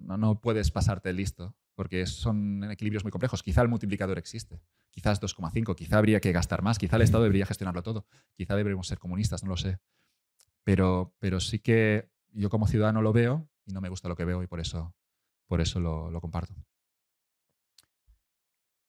[0.00, 3.42] no, no puedes pasarte listo, porque son equilibrios muy complejos.
[3.42, 4.60] Quizá el multiplicador existe,
[4.90, 8.86] quizás 2,5, quizá habría que gastar más, quizá el Estado debería gestionarlo todo, quizá deberíamos
[8.88, 9.78] ser comunistas, no lo sé.
[10.64, 14.24] Pero, pero sí que yo como ciudadano lo veo y no me gusta lo que
[14.24, 14.94] veo y por eso,
[15.46, 16.54] por eso lo, lo comparto.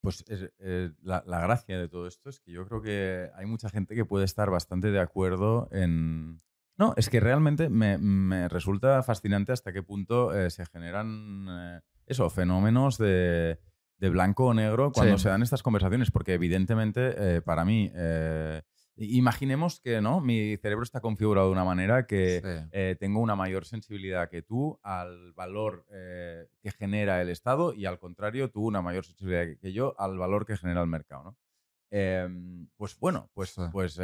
[0.01, 3.45] Pues es- eh, la, la gracia de todo esto es que yo creo que hay
[3.45, 6.41] mucha gente que puede estar bastante de acuerdo en...
[6.81, 11.79] No, es que realmente me, me resulta fascinante hasta qué punto eh, se generan eh,
[12.07, 13.59] eso, fenómenos de,
[13.99, 15.23] de blanco o negro cuando Sí.
[15.23, 18.63] se dan estas conversaciones, porque evidentemente eh, para mí, eh,
[18.95, 22.67] imaginemos que no, mi cerebro está configurado de una manera que Sí.
[22.71, 27.85] eh, tengo una mayor sensibilidad que tú al valor eh, que genera el Estado y
[27.85, 31.23] al contrario, tú una mayor sensibilidad que- yo al valor que genera el mercado.
[31.25, 31.37] ¿no?
[31.91, 33.61] Em, pues bueno, pues, Sí.
[33.71, 33.99] pues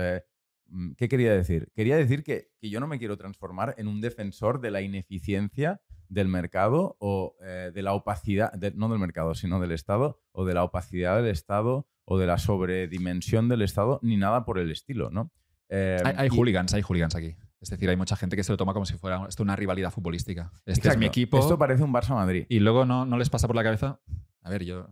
[0.98, 1.72] ¿qué quería decir?
[1.76, 5.82] Quería decir que, que yo no me quiero transformar en un defensor de la ineficiencia
[6.10, 10.46] del mercado o eh, de la opacidad, de- no del mercado, sino del Estado, o
[10.46, 14.72] de la opacidad del Estado o de la sobredimensión del Estado, ni nada por el
[14.72, 15.32] estilo, ¿no?
[15.70, 17.36] Em, Hay, hay y- hooligans, hay hooligans aquí.
[17.60, 19.92] Es decir, hay mucha gente que se lo toma como si fuera esto una rivalidad
[19.92, 20.52] futbolística.
[20.60, 21.00] Este es Exacto.
[21.00, 21.40] mi equipo.
[21.40, 22.46] Esto parece un Barça-Madrid.
[22.50, 24.00] y luego no, no les pasa por la cabeza.
[24.44, 24.88] A ver, yo.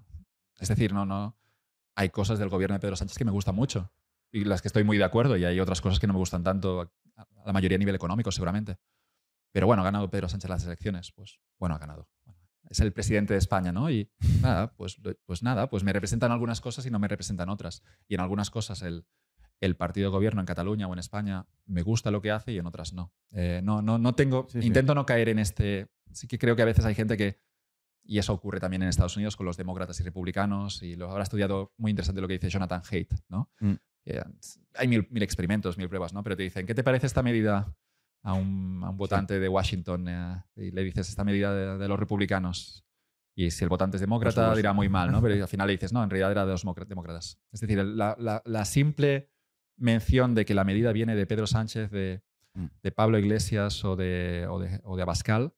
[0.60, 1.38] Es decir, no, no.
[1.95, 3.93] Hay cosas del gobierno de Pedro Sánchez que me gustan mucho
[4.31, 6.43] y las que estoy muy de acuerdo, y hay otras cosas que no me gustan
[6.43, 6.91] tanto,
[7.45, 8.77] la mayoría a nivel económico, seguramente.
[9.52, 11.14] Pero bueno, ha ganado Pedro Sánchez las elecciones.
[11.14, 12.10] Pues bueno, ha ganado.
[12.26, 13.89] Bueno, es el presidente de España, ¿no?
[13.89, 14.11] Y
[14.41, 17.81] nada, pues, pues nada, pues me representan algunas cosas y no me representan otras.
[18.07, 19.06] Y en algunas cosas el,
[19.61, 22.57] el partido de gobierno en Cataluña o en España me gusta lo que hace y
[22.57, 23.14] en otras no.
[23.31, 24.47] Eh, no, no, no tengo.
[24.49, 24.68] Sí, sí.
[24.68, 25.88] intento no caer en este.
[26.11, 27.39] Sí que creo que a veces hay gente que.
[28.03, 30.84] Y eso ocurre también en Estados Unidos con los demócratas y republicanos.
[30.84, 33.49] Y lo habrá estudiado muy interesante lo que dice Jonathan Haidt, ¿no?
[33.61, 33.76] Mm.
[34.76, 36.23] Hay mil, mil experimentos, mil pruebas, ¿no?
[36.23, 37.76] Pero te dicen, ¿qué te parece esta medida
[38.23, 40.06] a un, a un votante de Washington?
[40.07, 42.84] eh, y le dices, esta medida de, de los republicanos.
[43.38, 44.56] Y si el votante es demócrata, supuesto.
[44.57, 45.22] dirá muy mal, ¿no?
[45.22, 47.40] Pero al final le dices, no, en realidad era de los demócra- demócratas.
[47.52, 49.30] Es decir, la, la- la simple
[49.77, 52.22] mención de que la medida viene de Pedro Sánchez, de,
[52.57, 52.68] Mm.
[52.84, 55.53] de Pablo Iglesias o de, o de, o de Abascal,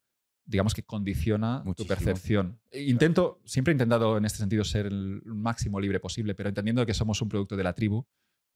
[0.48, 1.88] digamos que condiciona tu Muchísimo.
[1.95, 2.60] percepción.
[2.72, 6.95] Intento, siempre he intentado en este sentido ser el máximo libre posible, pero entendiendo que
[6.95, 8.03] somos un producto de la tribu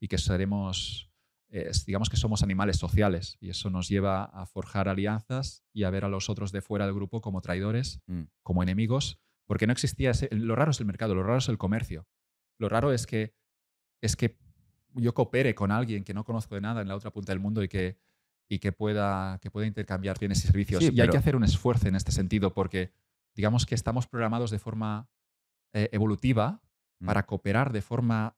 [0.02, 1.08] y que seremos,
[1.48, 5.90] eh, digamos que somos animales sociales y eso nos lleva a forjar alianzas y a
[5.90, 8.22] ver a los otros de fuera del grupo como traidores, Mm.
[8.42, 11.56] como enemigos, porque no existía ese, lo raro es el mercado, lo raro es el
[11.56, 12.08] comercio.
[12.58, 13.34] Lo raro es que
[14.02, 14.36] es que
[14.94, 17.62] yo coopere con alguien que no conozco de nada en la otra punta del mundo
[17.62, 17.96] y que,
[18.48, 20.82] y que, pueda, que pueda intercambiar bienes y servicios.
[20.82, 22.92] Sí, y hay que hacer un esfuerzo en este sentido porque
[23.36, 25.08] digamos que estamos programados de forma
[25.72, 26.60] eh, evolutiva
[26.98, 27.06] Mm.
[27.06, 28.36] para cooperar de forma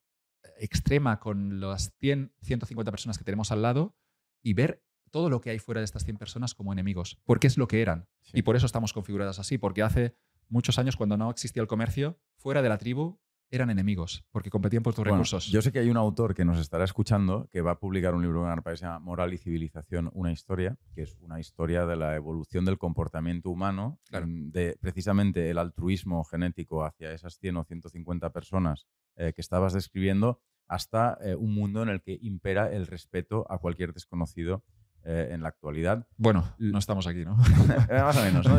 [0.59, 3.97] extrema con las 100, 150 personas que tenemos al lado
[4.43, 7.57] y ver todo lo que hay fuera de estas 100 personas como enemigos, porque es
[7.57, 8.09] lo que eran.
[8.23, 8.39] Sí.
[8.39, 10.16] Y por eso estamos configurados así, porque hace
[10.49, 14.83] muchos años cuando no existía el comercio, fuera de la tribu eran enemigos, porque competían
[14.83, 15.47] por tus Bueno, recursos.
[15.47, 18.23] Yo sé que hay un autor que nos estará escuchando que va a publicar un
[18.23, 21.97] libro en que se llama Moral y Civilización, una historia, que es una historia de
[21.97, 24.27] la evolución del comportamiento humano, Claro.
[24.27, 29.73] mm, de precisamente el altruismo genético hacia esas 100 o 150 personas eh, que estabas
[29.73, 34.65] describiendo, hasta eh, un mundo en el que impera el respeto a cualquier desconocido
[35.05, 36.09] eh, en la actualidad.
[36.16, 37.37] Bueno, no estamos aquí, ¿no?
[37.91, 38.57] Más o menos, ¿no?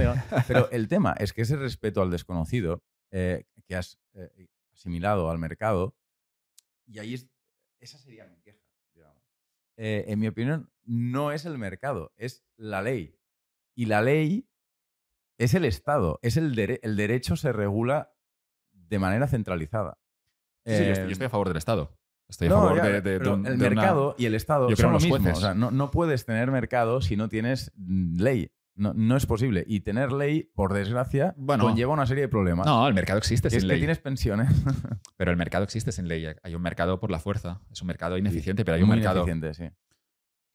[0.47, 4.29] Pero el tema es que ese respeto al desconocido eh, que has eh,
[4.85, 5.95] asimilado al mercado,
[6.85, 7.27] y ahí es,
[7.79, 8.59] esa sería mi queja,
[8.93, 9.17] digamos.
[9.77, 13.19] eh, en mi opinión, no es el mercado, es la ley.
[13.73, 14.47] Y la ley
[15.39, 18.13] es el Estado, es el, el derecho se regula
[18.71, 19.97] de manera centralizada.
[20.65, 21.97] Sí, yo, estoy, a favor del Estado.
[22.27, 25.31] Estoy a favor de, El mercado y el Estado son lo mismo.
[25.31, 28.51] O sea, no, no, puedes tener mercado si no tienes ley.
[28.75, 29.63] No, no, es posible.
[29.67, 32.65] Y tener ley, por desgracia, conlleva una serie de problemas.
[32.65, 33.77] No, el mercado existe sin es ley.
[33.77, 34.49] que tienes pensiones.
[35.17, 36.27] pero el mercado existe sin ley.
[36.43, 37.61] Hay un mercado por la fuerza.
[37.71, 39.23] Es un mercado ineficiente, pero hay un mercado.
[39.23, 39.69] Ineficiente, sí.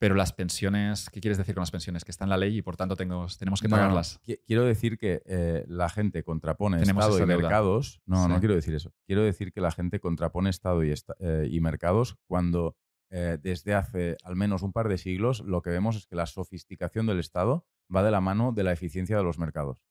[0.01, 2.03] Pero las pensiones, ¿qué quieres decir con las pensiones?
[2.03, 4.19] Que está en la ley y por tanto tengo, tenemos que pagarlas.
[4.47, 8.01] Quiero decir que eh, la gente contrapone Estado y mercados.
[8.07, 8.91] No, no quiero decir eso.
[9.05, 12.75] Quiero decir que la gente contrapone Estado y, eh, y mercados cuando
[13.11, 16.25] eh, desde hace al menos un par de siglos lo que vemos es que la
[16.25, 19.83] sofisticación del Estado va de la mano de la eficiencia de los mercados.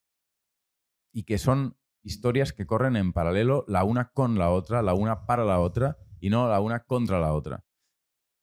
[1.12, 5.26] Y que son historias que corren en paralelo la una con la otra, la una
[5.26, 7.64] para la otra y no la una contra la otra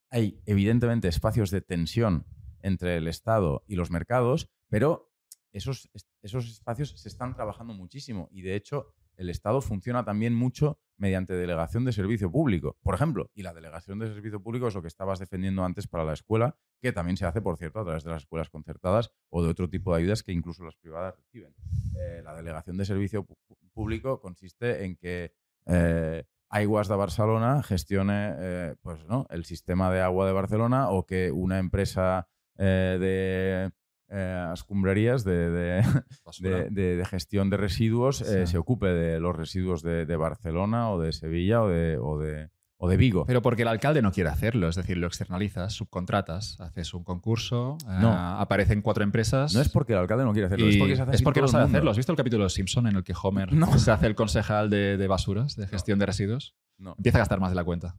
[0.10, 2.26] hay evidentemente espacios de tensión
[2.62, 5.12] entre el Estado y los mercados, pero
[5.52, 5.90] esos,
[6.22, 11.34] esos espacios se están trabajando muchísimo y de hecho el Estado funciona también mucho mediante
[11.34, 13.30] delegación de servicio público, por ejemplo.
[13.34, 16.56] Y la delegación de servicio público es lo que estabas defendiendo antes para la escuela,
[16.82, 19.70] que también se hace, por cierto, a través de las escuelas concertadas o de otro
[19.70, 21.54] tipo de ayudas que incluso las privadas reciben.
[22.00, 23.28] Eh, la delegación de servicio
[23.74, 25.34] público consiste en que
[25.66, 29.28] eh, Aguas de Barcelona gestione eh, pues, ¿no?
[29.30, 33.72] el sistema de agua de Barcelona o que una empresa eh, de
[34.10, 41.00] eh, escombrarías de, de, gestión de residuos se ocupe de los residuos de, Barcelona o
[41.00, 43.26] de Sevilla o de, o de Vigo.
[43.26, 47.78] Pero porque el alcalde no quiere hacerlo, es decir, lo externalizas, subcontratas, haces un concurso,
[47.88, 48.14] no.
[48.14, 49.54] aparecen cuatro empresas.
[49.54, 51.48] No es porque el alcalde no quiere hacerlo, es porque, se hace es porque no
[51.48, 51.92] sabe hacerlo.
[51.92, 55.08] ¿Has visto el capítulo de Simpson en el que Homer se hace el concejal de,
[55.08, 56.56] basuras, de gestión de residuos?
[56.80, 57.98] Empieza a gastar más de la cuenta.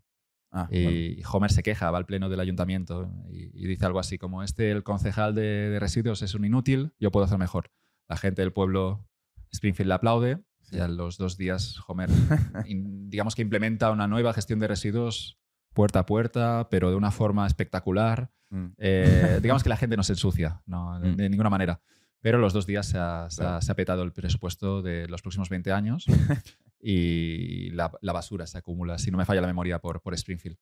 [0.51, 4.43] Ah, y Homer se queja, va al pleno del ayuntamiento y, dice algo así como,
[4.43, 7.70] este, el concejal de, de residuos es un inútil, yo puedo hacer mejor.
[8.09, 9.07] La gente del pueblo
[9.53, 12.11] Springfield le aplaude y a los dos días, Homer,
[12.66, 15.39] digamos que implementa una nueva gestión de residuos
[15.73, 18.31] puerta a puerta, pero de una forma espectacular.
[18.51, 18.66] Mm.
[18.79, 21.31] Eh, digamos que la gente no se ensucia, no, de, mm.
[21.31, 21.81] ninguna manera.
[22.20, 26.05] Pero los dos días se ha, se, petado el presupuesto de los próximos 20 años
[26.80, 30.59] y la, basura se acumula, si no me falla la memoria, por, por Springfield.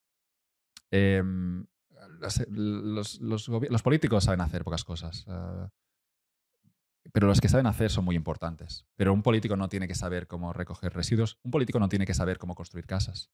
[0.91, 1.67] Em,
[2.51, 5.27] los, los, los, políticos saben hacer pocas cosas.
[5.27, 5.69] Uh,
[7.13, 8.87] pero los que saben hacer son muy importantes.
[8.97, 12.15] Pero un político no tiene que saber cómo recoger residuos, un político no tiene que
[12.15, 13.31] saber cómo construir casas.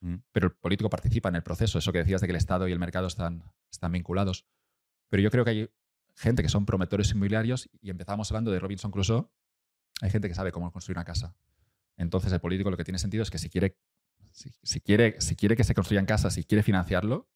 [0.00, 0.16] Mm.
[0.32, 2.72] Pero el político participa en el proceso, eso que decías de que el Estado y
[2.72, 4.46] el mercado están, están vinculados.
[5.08, 5.70] Pero yo creo que hay
[6.16, 9.28] gente que son promotores inmobiliarios y empezamos hablando de Robinson Crusoe,
[10.00, 11.36] hay gente que sabe cómo construir una casa.
[11.96, 13.76] Entonces el político lo que tiene sentido es que si quiere,
[14.32, 17.28] si, quiere, si quiere que se construyan casas, si quiere financiarlo,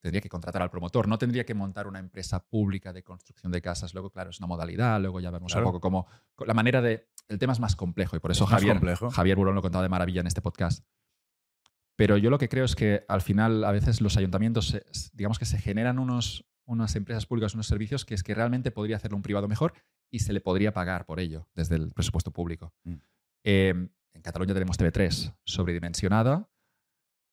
[0.00, 3.62] tendría que contratar al promotor, no tendría que montar una empresa pública de construcción de
[3.62, 3.94] casas.
[3.94, 6.06] Luego, claro, es una modalidad, luego ya vemos un poco cómo...
[6.46, 7.08] La manera de...
[7.28, 8.78] El tema es más complejo y por eso Javier,
[9.12, 10.84] Javier Burón lo contaba de maravilla en este podcast.
[11.96, 14.76] Pero yo lo que creo es que al final a veces los ayuntamientos,
[15.14, 18.96] digamos que se generan unos, unas empresas públicas, unos servicios que es que realmente podría
[18.96, 19.72] hacerlo un privado mejor
[20.10, 22.74] y se le podría pagar por ello desde el presupuesto público.
[22.84, 22.96] Mm.
[23.44, 26.48] Em, en Cataluña tenemos TV3 sobredimensionada,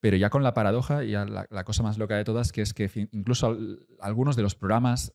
[0.02, 2.90] pero ya con la paradoja y la, cosa más loca de todas, que es que
[3.12, 3.58] incluso
[4.00, 5.14] algunos de los programas,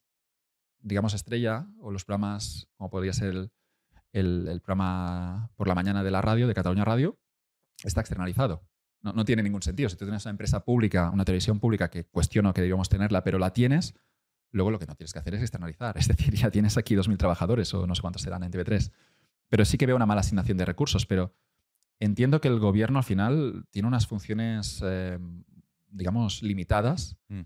[0.79, 3.51] digamos, estrella, o los programas, como podría ser
[4.13, 7.19] el, programa por la mañana de la radio, de Cataluña Radio,
[7.83, 8.65] está externalizado.
[9.01, 9.89] No, tiene ningún sentido.
[9.89, 13.37] Si tú tienes una empresa pública, una televisión pública, que cuestiono que debíamos tenerla, pero
[13.37, 13.93] la tienes,
[14.51, 15.97] luego lo que no tienes que hacer es externalizar.
[15.99, 18.91] Es decir, ya tienes aquí 2.000 trabajadores o no sé cuántos serán en TV3.
[19.49, 21.33] Pero sí que veo una mala asignación de recursos, pero
[21.99, 25.19] entiendo que el gobierno al final tiene unas funciones, eh,
[25.89, 27.41] digamos, limitadas mm.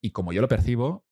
[0.00, 1.06] y como yo lo percibo,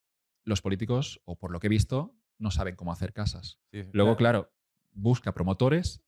[0.44, 3.60] los políticos, o por lo que he visto, no saben cómo hacer casas.
[3.92, 4.52] Luego, claro.
[4.92, 6.02] busca promotores,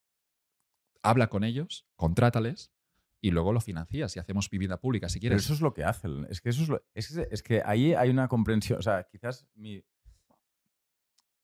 [1.02, 2.72] habla con ellos, contrátales
[3.20, 5.36] y luego lo financias y hacemos vivienda pública si quieres.
[5.36, 6.26] Pero eso es lo que hacen.
[6.28, 8.78] Es que, eso es, es, que ahí hay una comprensión.
[8.78, 9.82] O sea, quizás mi.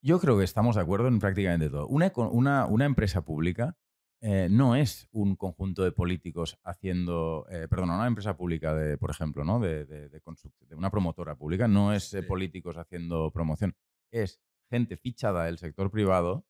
[0.02, 1.86] Yo creo que estamos de acuerdo en prácticamente todo.
[1.86, 3.76] Una, una, una empresa pública
[4.22, 9.10] eh, no es un conjunto de políticos haciendo, eh, perdón, una empresa pública, de, por
[9.10, 9.60] ejemplo, ¿no?
[9.60, 13.74] de, de, de, una promotora pública, no es eh, políticos haciendo promoción,
[14.10, 16.44] es gente fichada del sector privado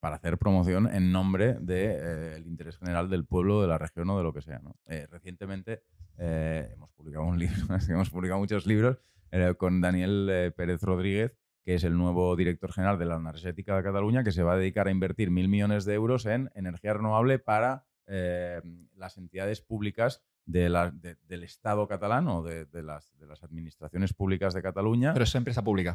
[0.00, 4.24] para hacer promoción en nombre del interés general del pueblo, de la región o de
[4.24, 4.60] lo que sea.
[5.10, 5.82] recientemente
[6.16, 7.56] hemos, publicado un libro,
[7.88, 8.98] hemos publicado muchos libros
[9.56, 11.36] con Daniel Pérez Rodríguez,
[11.68, 14.56] que es el nuevo director general de la Energética de Cataluña, que se va a
[14.56, 18.62] dedicar a invertir mil millones de euros en energía renovable para eh,
[18.96, 23.44] las entidades públicas de la- de- del Estado catalán o de, de las, de las
[23.44, 25.12] administraciones públicas de Cataluña.
[25.12, 25.94] Pero es empresa pública.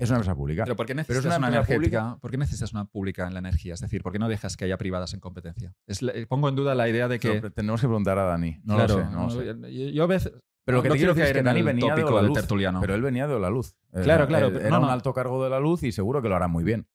[0.00, 0.64] es una empresa pública.
[0.64, 2.18] Pero ¿por qué es necesitas una una, energética?
[2.20, 3.74] ¿Por qué necesitas una pública en la energía?
[3.74, 5.76] Es decir, ¿por qué no dejas que haya privadas en competencia?
[5.86, 7.34] Es la- eh, pongo en duda la idea de que.
[7.34, 8.58] Pero tenemos que preguntar a Dani.
[8.64, 9.10] No claro, lo sé.
[9.12, 9.30] no lo no,
[9.68, 9.72] sé.
[9.72, 10.32] yo, yo a veces.
[10.64, 12.34] Pero lo que no te quiero decir es que Dani venía de tópico del Olaluz,
[12.38, 12.80] tertuliano.
[12.80, 13.74] Pero él venía de la luz.
[13.92, 14.90] Claro, claro, Era no, un no.
[14.92, 16.88] alto cargo de la luz y seguro que lo hará muy bien.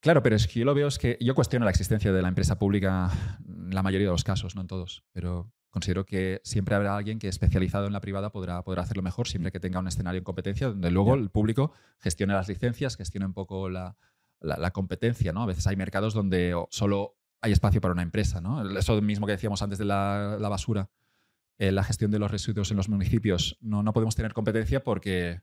[0.00, 2.28] Claro, pero es que yo lo veo es que yo cuestiono la existencia de la
[2.28, 3.10] empresa pública
[3.48, 7.18] en la mayoría de los casos, no en todos, pero considero que siempre habrá alguien
[7.18, 10.24] que especializado en la privada podrá, podrá hacerlo mejor siempre que tenga un escenario en
[10.24, 13.96] competencia donde luego el público gestione las licencias, gestione un poco la,
[14.40, 15.42] la- la competencia, ¿no?
[15.42, 18.68] A veces hay mercados donde solo hay espacio para una empresa, ¿no?
[18.78, 20.88] Eso mismo que decíamos antes de la, la basura,
[21.58, 25.40] eh, la gestión de los residuos en los municipios, no, no podemos tener competencia porque,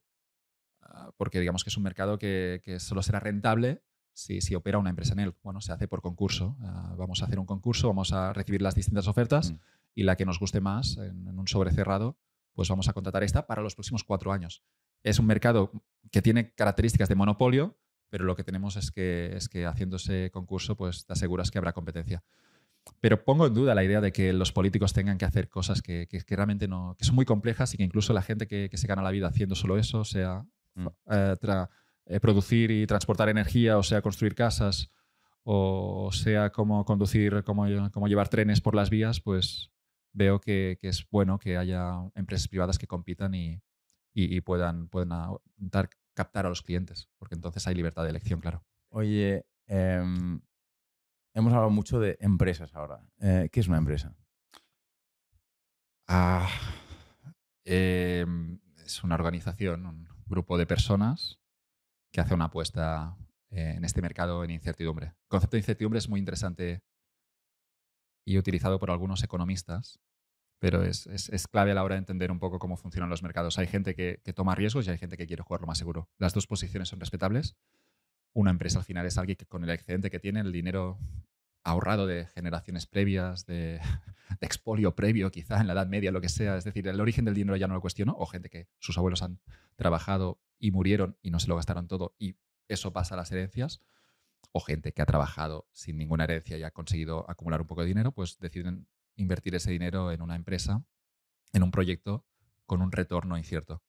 [0.82, 3.84] ah, porque digamos que es un mercado que, que solo será rentable
[4.14, 5.36] si, si opera una empresa en él.
[5.44, 6.58] Bueno, se hace por concurso.
[6.62, 9.60] Ah, vamos a hacer un concurso, vamos a recibir las distintas ofertas Mm.
[9.96, 12.18] y la que nos guste más en, en un sobre cerrado,
[12.54, 14.64] pues vamos a contratar esta para los próximos cuatro años.
[15.04, 15.72] Es un mercado
[16.12, 17.78] que tiene características de monopolio,
[18.10, 21.58] pero lo que tenemos es que, es que haciendo ese concurso, pues te aseguras que
[21.58, 22.24] habrá competencia.
[23.00, 26.08] Pero pongo en duda la idea de que los políticos tengan que hacer cosas que,
[26.08, 28.78] que- que realmente no, que son muy complejas y que incluso la gente que, que
[28.78, 30.46] se gana la vida haciendo solo eso, sea
[30.76, 30.88] Mm.
[31.12, 31.70] eh, tra-
[32.06, 34.90] eh, producir y transportar energía, o sea construir casas,
[35.44, 37.68] o sea como conducir, como
[38.08, 39.72] llevar trenes por las vías, pues
[40.14, 43.62] veo que, es bueno que haya empresas privadas que compitan y,
[44.14, 45.12] y- y puedan, puedan
[45.58, 48.64] intentar captar a los clientes, porque entonces hay libertad de elección, claro.
[48.90, 50.40] Oye, em,
[51.34, 53.02] hemos hablado mucho de empresas ahora.
[53.20, 54.16] Eh, ¿Qué es una empresa?
[56.08, 56.50] Ah,
[57.66, 61.40] em, es una organización, un grupo de personas
[62.12, 63.18] que hace una apuesta
[63.52, 65.08] eh, en este mercado en incertidumbre.
[65.08, 66.84] El concepto de incertidumbre es muy interesante
[68.26, 70.00] y utilizado por algunos economistas,
[70.60, 73.24] pero es, es- es clave a la hora de entender un poco cómo funcionan los
[73.24, 73.58] mercados.
[73.58, 76.10] Hay gente que, que toma riesgos y hay gente que quiere jugar lo más seguro.
[76.18, 77.56] Las dos posiciones son respetables.
[78.34, 80.98] Una empresa al final es alguien que con el excedente que tiene, el dinero
[81.64, 83.80] ahorrado de generaciones previas, de,
[84.42, 86.58] expolio previo, quizá en la Edad Media, lo que sea.
[86.58, 89.22] Es decir, el origen del dinero ya no lo cuestiono, o gente que sus abuelos
[89.22, 89.40] han
[89.76, 92.36] trabajado y murieron y no se lo gastaron todo y
[92.68, 93.82] eso pasa a las herencias,
[94.52, 97.88] o gente que ha trabajado sin ninguna herencia y ha conseguido acumular un poco de
[97.88, 100.84] dinero, pues deciden invertir ese dinero en una empresa,
[101.54, 102.26] en un proyecto
[102.66, 103.82] con un retorno incierto.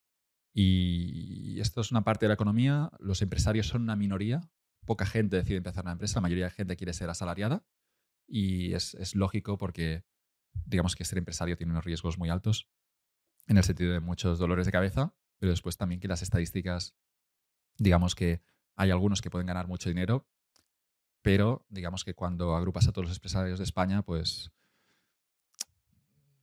[0.55, 4.41] Y esto es una parte de la economía, los empresarios son una minoría,
[4.87, 7.67] poca gente decide empezar una empresa, la mayoría de gente quiere ser asalariada
[8.29, 10.05] y es, es lógico porque
[10.65, 12.71] digamos que ser empresario tiene unos riesgos muy altos
[13.49, 16.97] en el sentido de muchos dolores de cabeza, pero después también que las estadísticas,
[17.77, 18.43] digamos que
[18.77, 20.29] hay algunos que pueden ganar mucho dinero,
[21.23, 24.53] pero digamos que cuando agrupas a todos los empresarios de España, pues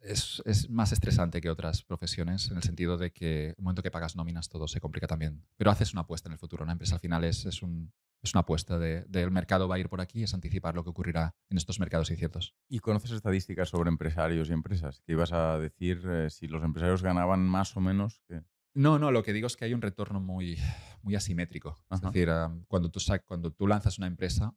[0.01, 3.91] es, es más estresante que otras profesiones en el sentido de que el momento que
[3.91, 5.43] pagas nóminas todo se complica también.
[5.57, 6.63] Pero haces una apuesta en el futuro.
[6.63, 7.91] Una empresa al final es, es, un-
[8.23, 10.89] es una apuesta de- del mercado va a ir por aquí, es anticipar lo que
[10.89, 12.55] ocurrirá en estos mercados inciertos.
[12.67, 15.01] ¿Y conoces estadísticas sobre empresarios y empresas?
[15.05, 18.21] ¿Qué ibas a decir eh, si los empresarios ganaban más o menos?
[18.27, 18.41] que-
[18.73, 20.57] No, no, lo que digo es que hay un retorno muy,
[21.03, 21.77] muy asimétrico.
[21.91, 22.07] Es Ajá.
[22.11, 24.55] decir, um, cuando, tú cuando tú lanzas una empresa,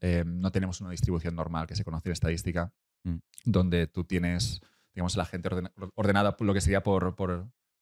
[0.00, 2.72] eh, no tenemos una distribución normal que se conoce en estadística,
[3.04, 3.18] Mm.
[3.44, 4.60] donde tú tienes,
[4.98, 7.14] digamos, la gente orden- ordenada lo que sería por,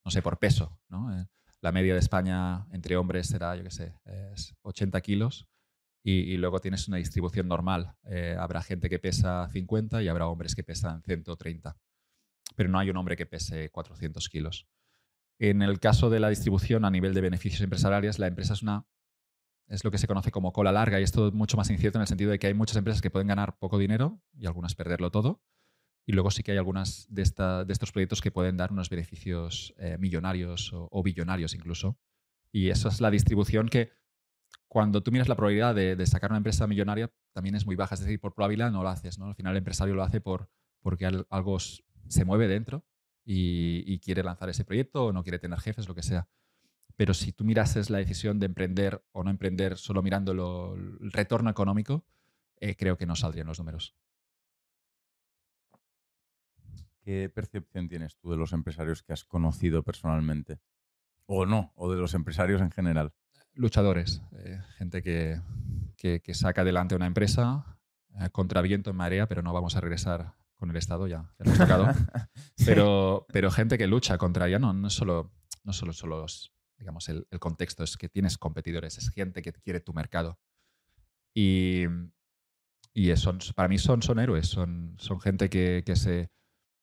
[0.04, 0.78] no sé, por peso.
[0.90, 1.24] Eh,
[1.62, 5.48] la media de España entre hombres será, yo qué sé, es 80 kilos.
[6.04, 7.96] Y, y luego tienes una distribución normal.
[8.04, 11.78] Eh, habrá gente que pesa 50 y habrá hombres que pesan 130.
[12.54, 14.68] Pero no hay un hombre que pese 400 kilos.
[15.38, 18.86] En el caso de la distribución a nivel de beneficios empresariales, la empresa es una
[19.68, 22.02] es lo que se conoce como cola larga y esto es mucho más incierto en
[22.02, 25.10] el sentido de que hay muchas empresas que pueden ganar poco dinero y algunas perderlo
[25.10, 25.40] todo.
[26.06, 28.88] Y luego sí que hay algunas de, esta- de estos proyectos que pueden dar unos
[28.88, 31.98] beneficios eh, millonarios o, billonarios incluso.
[32.52, 33.90] Y esa es la distribución que
[34.68, 37.94] cuando tú miras la probabilidad de, de sacar una empresa millonaria también es muy baja.
[37.96, 39.18] Es decir, por probabilidad no lo haces.
[39.18, 39.26] ¿no?
[39.26, 40.48] Al final el empresario lo hace por,
[40.80, 42.84] porque al- algo se mueve dentro
[43.24, 46.28] y, quiere lanzar ese proyecto o no quiere tener jefes, lo que sea.
[46.94, 50.32] Pero si tú mirases la decisión de emprender o no emprender solo mirando
[50.76, 52.04] el retorno económico,
[52.60, 53.96] eh, creo que no saldrían los números.
[57.06, 60.58] ¿Qué percepción tienes tú de los empresarios que has conocido personalmente?
[61.26, 63.12] O no, o de los empresarios en general.
[63.54, 65.40] Luchadores, eh, gente que,
[65.96, 67.78] que- que saca adelante una empresa
[68.20, 71.44] eh, contra viento en marea, pero no vamos a regresar con el Estado, ya, ya
[71.44, 71.86] nos ha tocado.
[72.66, 76.52] pero, pero gente que lucha contra ya no, no es solo, no solo, solo los-
[76.76, 80.40] digamos, el, el contexto, es que tienes competidores, es gente que quiere tu mercado.
[81.34, 81.84] Y,
[82.92, 86.30] y son, para mí son, son héroes, son, son gente que, que se,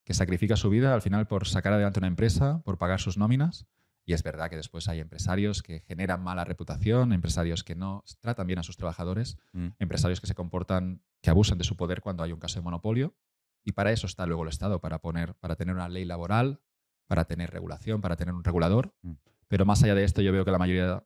[0.03, 3.65] que sacrifica su vida al final por sacar adelante una empresa, por pagar sus nóminas.
[4.05, 8.47] Y es verdad que después hay empresarios que generan mala reputación, empresarios que no tratan
[8.47, 9.67] bien a sus trabajadores, Mm.
[9.79, 13.15] empresarios que se comportan, que abusan de su poder cuando hay un caso de monopolio.
[13.63, 16.59] Y para eso está luego el Estado, para, poner, para tener una ley laboral,
[17.07, 18.93] para tener regulación, para tener un regulador.
[19.03, 19.13] Mm.
[19.47, 21.03] Pero más allá de esto, yo veo que la mayoría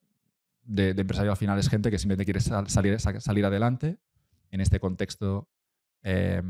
[0.63, 3.99] de, de empresarios al final es gente que simplemente quiere sal- salir, sa- salir adelante
[4.49, 5.47] en este contexto
[6.01, 6.41] eh,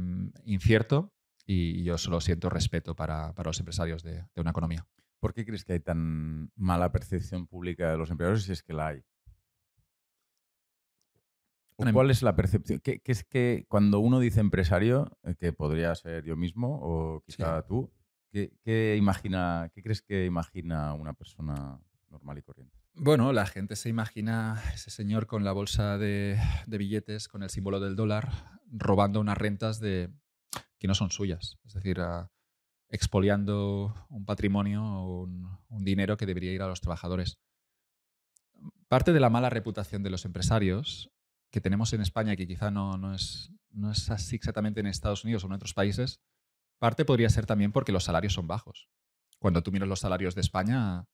[0.45, 1.11] incierto
[1.47, 4.85] y yo solo siento respeto para, para los empresarios de, de una economía.
[5.19, 8.73] ¿Por qué crees que hay tan mala percepción pública de los empleadores si es que
[8.73, 8.99] la hay?
[11.77, 12.79] ¿O Bueno, ¿Cuál es la percepción?
[12.81, 17.21] ¿Qué, qué es que cuando uno dice empresario, eh, que podría ser yo mismo o
[17.21, 17.91] quizá tú,
[18.29, 22.77] ¿qué, qué imagina, ¿qué crees que imagina una persona normal y corriente?
[22.93, 27.49] Bueno, la gente se imagina ese señor con la bolsa de, de billetes, con el
[27.49, 30.09] símbolo del dólar, robando unas rentas de,
[30.79, 31.57] que no son suyas.
[31.65, 32.31] Es decir, ah,
[32.89, 37.39] expoliando un patrimonio o un, dinero que debería ir a los trabajadores.
[38.87, 41.11] Parte de la mala reputación de los empresarios
[41.51, 45.23] que tenemos en España, que quizá no, no, es, no es así exactamente en Estados
[45.23, 46.21] Unidos o en otros países,
[46.79, 48.89] parte podría ser también porque los salarios son bajos.
[49.39, 51.05] Cuando tú miras los salarios de España,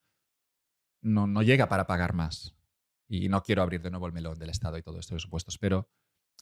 [1.02, 2.56] no, no llega para pagar más.
[3.08, 5.58] Y no quiero abrir de nuevo el melón del Estado y todo esto de supuestos,
[5.58, 5.90] pero,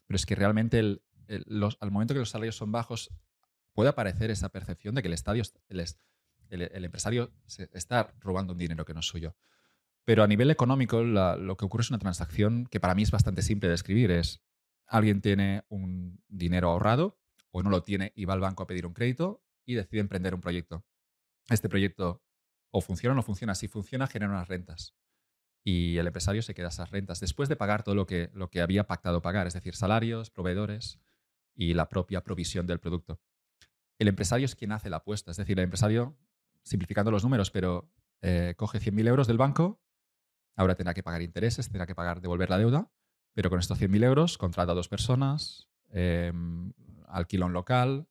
[0.07, 3.11] pero es que realmente el- los- al momento que los salarios son bajos,
[3.73, 5.99] puede aparecer esa percepción de que el, estadio, est- el, es-
[6.49, 9.35] el- el empresario se está robando un dinero que no es suyo.
[10.03, 13.41] Pero a nivel económico, lo que ocurre es una transacción que para mí es bastante
[13.43, 14.09] simple de describir.
[14.11, 14.41] Es
[14.87, 17.19] alguien tiene un dinero ahorrado
[17.51, 20.33] o no lo tiene y va al banco a pedir un crédito y decide emprender
[20.33, 20.83] un proyecto.
[21.49, 22.23] Este proyecto
[22.71, 23.53] o funciona o no funciona.
[23.55, 24.95] Si funciona, genera unas rentas.
[25.63, 29.21] Y el empresario se queda esas rentas después de pagar todo lo que había pactado
[29.21, 30.99] pagar, es decir, salarios, proveedores
[31.61, 33.21] y la propia provisión del producto.
[33.99, 36.17] El empresario es quien hace la apuesta, es decir, el empresario,
[36.63, 37.87] simplificando los números, pero
[38.23, 39.79] eh, coge 100.000 euros del banco,
[40.55, 42.91] ahora tendrá que pagar intereses, tendrá que pagar devolver la deuda,
[43.33, 46.33] pero con estos 100.000 euros contrata a dos personas, eh,
[47.07, 48.07] alquila un local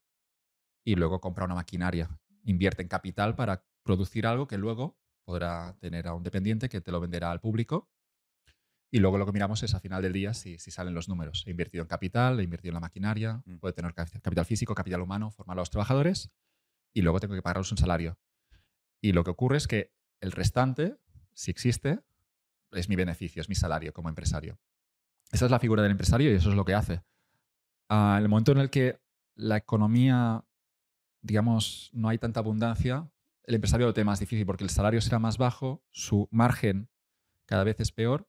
[0.85, 2.09] y luego compra una maquinaria.
[2.45, 6.93] Invierte en capital para producir algo que luego podrá tener a un dependiente que te
[6.93, 7.91] lo venderá al público.
[8.93, 11.45] Y luego lo que miramos es a final del día si, si salen los números.
[11.47, 13.59] He invertido en capital, he invertido en la maquinaria, Mm.
[13.59, 16.31] puede tener capi- capital físico, capital humano, formar a los trabajadores
[16.93, 18.19] y luego tengo que pagarles un salario.
[19.01, 20.97] Y lo que ocurre es que el restante,
[21.33, 22.01] si existe,
[22.73, 24.59] es mi beneficio, es mi salario como empresario.
[25.33, 27.03] Esa es la figura del empresario y eso es lo que hace.
[27.89, 29.01] Ah, en el momento en el que
[29.37, 30.45] la economía,
[31.23, 33.09] digamos, no hay tanta abundancia,
[33.45, 36.89] el empresario lo tiene más difícil porque el salario será más bajo, su margen
[37.47, 38.29] cada vez es peor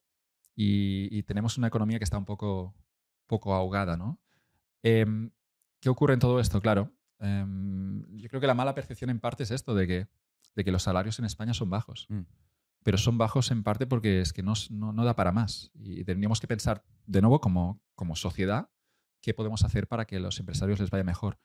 [0.55, 2.75] y, y tenemos una economía que está un poco,
[3.27, 3.97] poco ahogada.
[3.97, 4.19] ¿no?
[4.83, 5.31] Em,
[5.79, 6.61] ¿Qué ocurre en todo esto?
[6.61, 10.07] Claro, em, yo creo que la mala percepción en parte es esto de que,
[10.55, 12.21] de que los salarios en España son bajos Mm.
[12.83, 15.71] pero son bajos en parte porque es que no, no, no da para más.
[15.75, 18.69] Y tendríamos que pensar de nuevo como, como sociedad
[19.21, 21.37] qué podemos hacer para que a los empresarios les vaya mejor.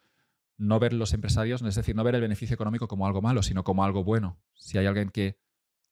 [0.57, 3.65] No ver los empresarios, es decir, no ver el beneficio económico como algo malo, sino
[3.65, 4.39] como algo bueno.
[4.55, 5.39] Si hay alguien que...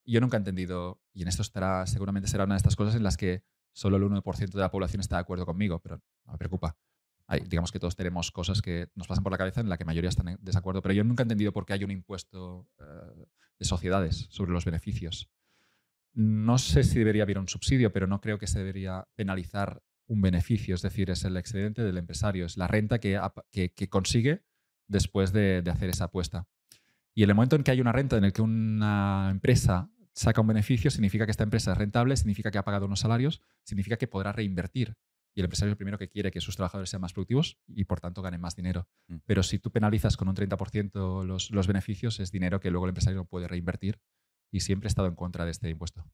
[0.04, 3.02] Yo nunca he entendido, y en esto estará, seguramente será una de estas cosas en
[3.02, 3.42] las que
[3.72, 6.76] solo el 1% de la población está de acuerdo conmigo, pero no me preocupa.
[7.48, 10.10] Digamos que todos tenemos cosas que nos pasan por la cabeza en la que mayoría
[10.10, 13.26] están en desacuerdo, pero yo nunca he entendido por qué hay un impuesto eh,
[13.58, 15.30] de sociedades sobre los beneficios.
[16.12, 20.20] No sé si debería haber un subsidio, pero no creo que se debería penalizar un
[20.20, 24.44] beneficio, es decir, es el excedente del empresario, es la renta que consigue
[24.86, 26.46] después de, de hacer esa apuesta.
[27.14, 30.40] Y en el momento en que hay una renta en el que una empresa saca
[30.40, 33.96] un beneficio, significa que esta empresa es rentable, significa que ha pagado unos salarios, significa
[33.96, 34.96] que podrá reinvertir.
[35.36, 37.84] Y el empresario es el primero que quiere que sus trabajadores sean más productivos y
[37.84, 38.88] por tanto ganen más dinero.
[39.08, 39.16] Mm.
[39.26, 42.90] Pero si tú penalizas con un 30% los, los beneficios, es dinero que luego el
[42.90, 44.00] empresario no puede reinvertir.
[44.52, 46.08] Y siempre he estado en contra de este impuesto.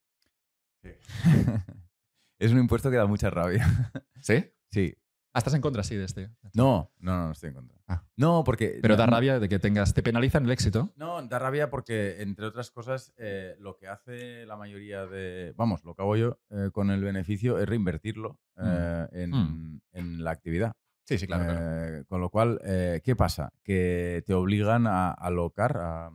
[2.39, 3.69] es un impuesto que da mucha rabia.
[4.23, 4.51] ¿Sí?
[4.71, 4.97] Sí.
[5.33, 6.29] Ah, estás en contra, sí, de este.
[6.55, 7.79] No, no, no, no estoy en contra.
[7.87, 8.03] Ah.
[8.17, 8.81] No, porque...
[8.83, 10.91] Pero no- da rabia de que tengas, te penalizan el éxito.
[10.97, 15.53] No, da rabia porque, entre otras cosas, eh, lo que hace la mayoría de.
[15.57, 19.81] Vamos, lo que hago yo eh, con el beneficio es reinvertirlo eh, en, Mm.
[19.93, 20.73] en la actividad.
[21.05, 22.61] Sí, sí, Eh, con lo cual,
[23.05, 23.53] ¿qué pasa?
[23.65, 26.11] Que te obligan a alocar, a,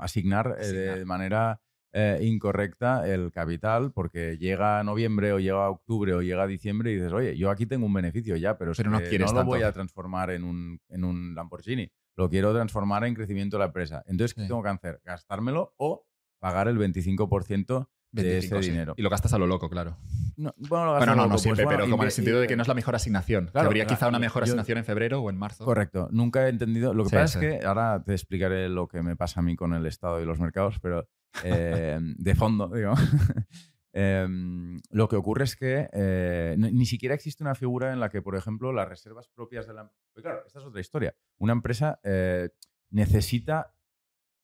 [0.00, 1.60] asignar, de manera
[1.96, 7.12] eh, incorrecta el capital, porque llega noviembre o llega octubre o llega diciembre y dices,
[7.12, 9.70] oye, yo aquí tengo un beneficio ya, pero, no que quieres no lo voy a
[9.72, 14.02] transformar en un, en un Lamborghini, lo quiero transformar en crecimiento de la empresa.
[14.06, 14.48] Entonces, ¿qué Sí.
[14.48, 15.00] tengo que hacer?
[15.04, 16.04] ¿Gastármelo o
[16.40, 18.70] pagar el 25% de 25, ese sí.
[18.70, 18.94] dinero.
[18.96, 19.96] Y lo gastas a lo loco, claro.
[20.36, 22.12] No, bueno, lo gastas Bueno, no, luego, no pues, siempre, bueno, pero como en el
[22.12, 23.46] sentido de que no es la mejor asignación.
[23.46, 25.64] que Claro, habría quizá una mejor yo- asignación en febrero o en marzo.
[25.64, 26.92] Correcto, nunca he entendido.
[26.94, 27.46] Lo que Sí, pasa sí.
[27.46, 30.24] es que ahora te explicaré lo que me pasa a mí con el Estado y
[30.26, 31.08] los mercados, pero
[31.42, 32.94] eh, de fondo, digo.
[33.96, 38.22] Em, lo que ocurre es que eh, ni, siquiera existe una figura en la que,
[38.22, 39.84] por ejemplo, las reservas propias de la.
[40.12, 41.14] Porque claro, esta es otra historia.
[41.38, 42.48] Una empresa eh,
[42.90, 43.72] necesita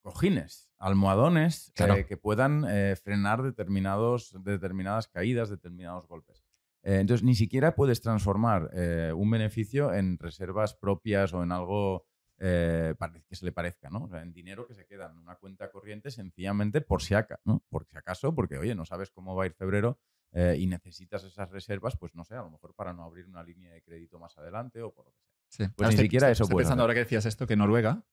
[0.02, 2.06] cojines, almohadones Claro.
[2.06, 2.64] que puedan
[3.02, 6.44] frenar determinados, determinadas caídas, determinados golpes.
[6.84, 8.70] Entonces, ni siquiera puedes transformar
[9.16, 12.06] un beneficio en reservas propias o en algo
[12.40, 12.94] eh,
[13.28, 14.04] que se le parezca, ¿no?
[14.04, 17.40] O sea, en dinero que se queda en una cuenta corriente sencillamente por si, aca-
[17.44, 17.62] ¿no?
[17.68, 19.98] por si acaso, porque, oye, no sabes cómo va a ir febrero
[20.32, 23.42] eh, y necesitas esas reservas, pues no sé, a lo mejor para no abrir una
[23.42, 25.34] línea de crédito más adelante o por lo que sea.
[25.48, 25.64] Sí.
[25.76, 26.90] Pues Ahora ni estoy- siquiera eso Estoy puedes pensando hacer.
[26.90, 28.04] ahora que decías esto, que Noruega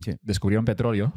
[0.00, 0.16] Sí.
[0.20, 1.12] descubrieron petróleo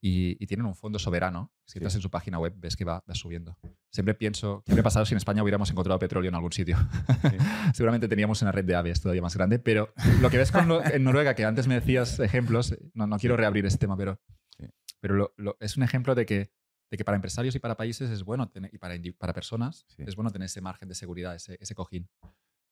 [0.00, 1.52] y, y tienen un fondo soberano.
[1.64, 1.98] Si entras Sí.
[1.98, 3.58] en su página web, ves que va, va subiendo.
[3.90, 6.76] Siempre pienso, ¿qué habría pasado si en España hubiéramos encontrado petróleo en algún sitio?
[7.74, 11.04] Seguramente teníamos una red de aves todavía más grande, pero lo que ves con en
[11.04, 14.20] Noruega, que antes me decías ejemplos, no, no quiero reabrir ese tema, pero,
[14.58, 14.66] Sí.
[15.00, 16.50] pero lo- lo- es un ejemplo de que,
[16.90, 20.30] de que para empresarios y para países es bueno tener, y para, personas es bueno
[20.30, 22.08] tener ese margen de seguridad, ese, ese cojín.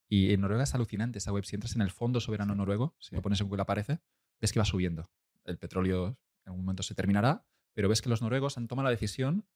[0.09, 1.45] Y en Noruega es alucinante esa web.
[1.45, 4.01] Si entras en el Fondo Soberano Noruego, si lo pones en Google aparece,
[4.41, 5.11] ves que va subiendo.
[5.45, 8.91] El petróleo en algún momento se terminará, pero ves que los noruegos han tomado la
[8.91, 9.47] decisión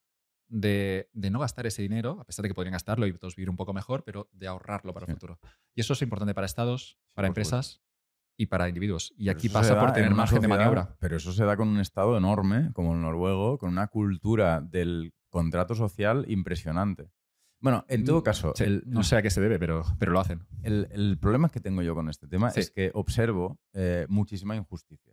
[0.48, 3.50] de, de no gastar ese dinero, a pesar de que podrían gastarlo y todos vivir
[3.50, 5.38] un poco mejor, pero de ahorrarlo para el futuro.
[5.74, 7.82] Y eso es importante para estados, para empresas
[8.38, 9.12] y para individuos.
[9.16, 10.96] Y Pero aquí pasa por en tener margen de sociedad- maniobra.
[11.00, 15.12] Pero eso se da con un Estado enorme, como el noruego, con una cultura del
[15.28, 17.10] contrato social impresionante.
[17.60, 20.12] Bueno, en todo Mm, caso, sí, el, no sé a qué se debe, pero, pero
[20.12, 20.46] lo hacen.
[20.62, 25.12] el- el problema que tengo yo con este tema es que observo eh, muchísima injusticia.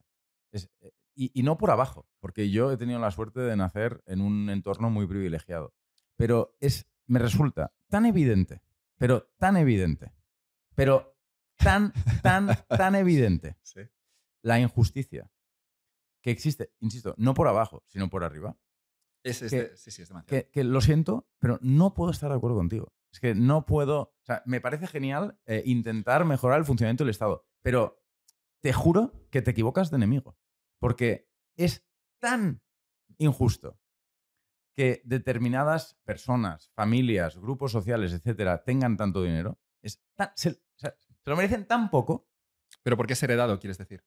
[0.52, 4.04] Es- eh, y, y no por abajo, porque yo he tenido la suerte de nacer
[4.06, 5.74] en un entorno muy privilegiado.
[6.16, 8.62] Pero es, me resulta tan evidente,
[8.98, 10.14] pero tan evidente,
[10.76, 11.18] pero
[11.58, 13.58] tan, tan, tan evidente
[14.42, 15.32] la injusticia
[16.22, 18.58] que existe, insisto, no por abajo, sino por arriba,
[19.24, 22.36] Es, es Que- sí, sí, es que, que lo siento, pero no puedo estar de
[22.38, 22.94] acuerdo contigo.
[23.12, 24.00] Es que no puedo.
[24.02, 28.04] O sea, me parece genial eh, intentar mejorar el funcionamiento del Estado, pero
[28.62, 30.36] te juro que te equivocas de enemigo.
[30.86, 31.84] Porque es
[32.20, 32.62] tan
[33.18, 33.80] injusto
[34.76, 39.58] que determinadas personas, familias, grupos sociales, etcétera, tengan tanto dinero.
[39.82, 42.28] Es tan- se, o sea, se lo merecen tan poco
[42.84, 44.04] Pero ¿por qué es heredado, quieres decir?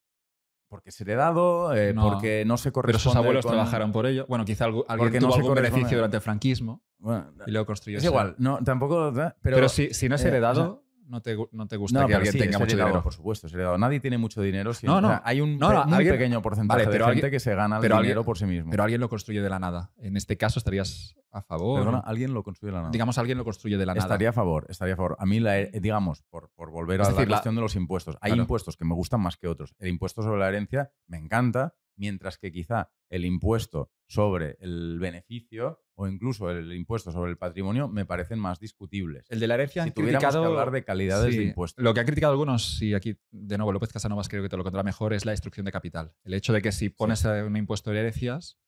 [0.71, 2.03] porque es heredado, eh, No.
[2.11, 3.03] porque no se Pero corresponde.
[3.03, 4.27] sus abuelos con- trabajaron por ello.
[4.29, 7.65] Bueno, quizá algu- alguien Porque tuvo no algún beneficio durante el franquismo Bueno, y luego
[7.65, 9.11] construyó es ese- igual, no, tampoco.
[9.15, 12.15] Pero, Pero, si, si no es eh, heredado, no, te, no te gusta No, que
[12.15, 13.03] alguien sí, tenga mucho dinero.
[13.03, 13.49] por supuesto.
[13.79, 14.73] Nadie tiene mucho dinero.
[14.75, 15.09] sin- No, no.
[15.09, 17.41] o sea, hay un pe- muy alguien- pequeño porcentaje Vale, pero de gente alguien- que
[17.41, 18.71] se gana el pero dinero alguien- por sí mismo.
[18.71, 19.91] Pero alguien lo construye de la nada.
[19.99, 21.81] En este caso estarías a favor.
[21.81, 22.91] Perdona, alguien lo construye de la nada.
[22.93, 24.05] Digamos, alguien lo construye de la nada.
[24.07, 25.17] estaría a favor, estaría a favor.
[25.19, 28.31] A mí, la, he- digamos, por, por volver a la cuestión de los impuestos, hay
[28.31, 28.43] Claro.
[28.43, 29.75] impuestos que me gustan más que otros.
[29.79, 35.83] El impuesto sobre la herencia me encanta, mientras que quizá el impuesto sobre el beneficio
[35.95, 39.27] o incluso el impuesto sobre el patrimonio me parecen más discutibles.
[39.31, 40.43] El de la herencia si han tuviéramos criticado...
[40.45, 41.83] que hablar de calidades Sí, de impuestos.
[41.83, 44.63] Lo que han criticado algunos, y aquí de nuevo López Casanovas creo que te lo
[44.63, 46.15] contará mejor, es la destrucción de capital.
[46.25, 48.59] El hecho de que si pones un impuesto de herencias,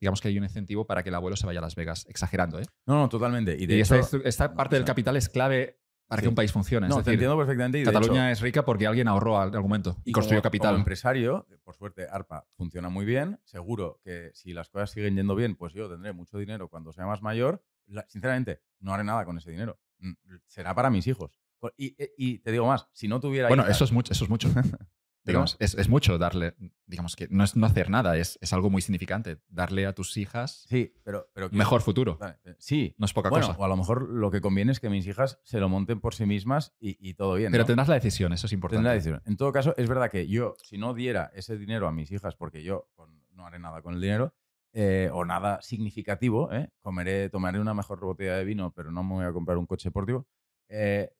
[0.00, 2.60] digamos que hay un incentivo para que el abuelo se vaya a Las Vegas, exagerando.
[2.60, 2.64] ¿eh?
[2.86, 3.56] No, no, totalmente.
[3.58, 5.77] Y de esta, hecho, destru- esta parte del capital es clave
[6.08, 6.24] para sí.
[6.24, 6.88] que un país funcione.
[6.88, 7.78] no, es te decir, entiendo perfectamente.
[7.80, 10.70] Y Cataluña hecho, es rica porque alguien ahorró al argumento y, construyó capital.
[10.70, 13.38] Como empresario, por suerte, ARPA funciona muy bien.
[13.44, 17.06] Seguro que si las cosas siguen yendo bien, pues yo tendré mucho dinero cuando sea
[17.06, 17.62] más mayor.
[17.86, 19.78] La- sinceramente, no haré nada con ese dinero.
[20.00, 20.12] Mm,
[20.46, 21.38] Será para mis hijos.
[21.76, 24.12] Y, y te digo más, si no tuviera bueno, hijas- eso es mucho.
[24.12, 24.48] Eso es mucho.
[25.28, 26.54] digamos, es, es mucho darle,
[26.86, 29.38] digamos que no es no hacer nada, es, es algo muy significante.
[29.48, 31.30] Darle a tus hijas Sí, pero...
[31.32, 32.16] pero un mejor futuro.
[32.18, 32.94] Vale, eh, Sí.
[32.98, 33.58] No es poca Bueno, cosa.
[33.58, 36.14] o a lo mejor lo que conviene es que mis hijas se lo monten por
[36.14, 37.52] sí mismas y, y todo bien.
[37.52, 37.66] Pero ¿no?
[37.66, 38.78] tendrás la decisión, eso es importante.
[38.80, 39.22] Tendrá decisión.
[39.26, 42.34] En todo caso, es verdad que yo, si no diera ese dinero a mis hijas,
[42.36, 44.34] porque yo con- no haré nada con el dinero,
[44.72, 46.70] eh, o nada significativo, ¿eh?
[46.80, 49.88] comeré, tomaré una mejor botella de vino, pero no me voy a comprar un coche
[49.88, 50.26] deportivo.
[50.68, 51.10] eh,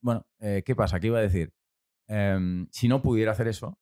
[0.00, 1.00] bueno, ¿qué pasa?
[1.00, 1.54] ¿Qué iba a decir?
[2.06, 3.78] Em, si no pudiera hacer eso,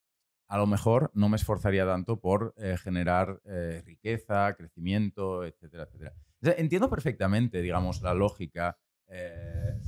[0.52, 6.12] a lo mejor no me esforzaría tanto por eh, generar eh, riqueza, crecimiento, etcétera, etcétera.
[6.42, 8.76] Entiendo perfectamente, digamos, la lógica,
[9.08, 9.80] eh,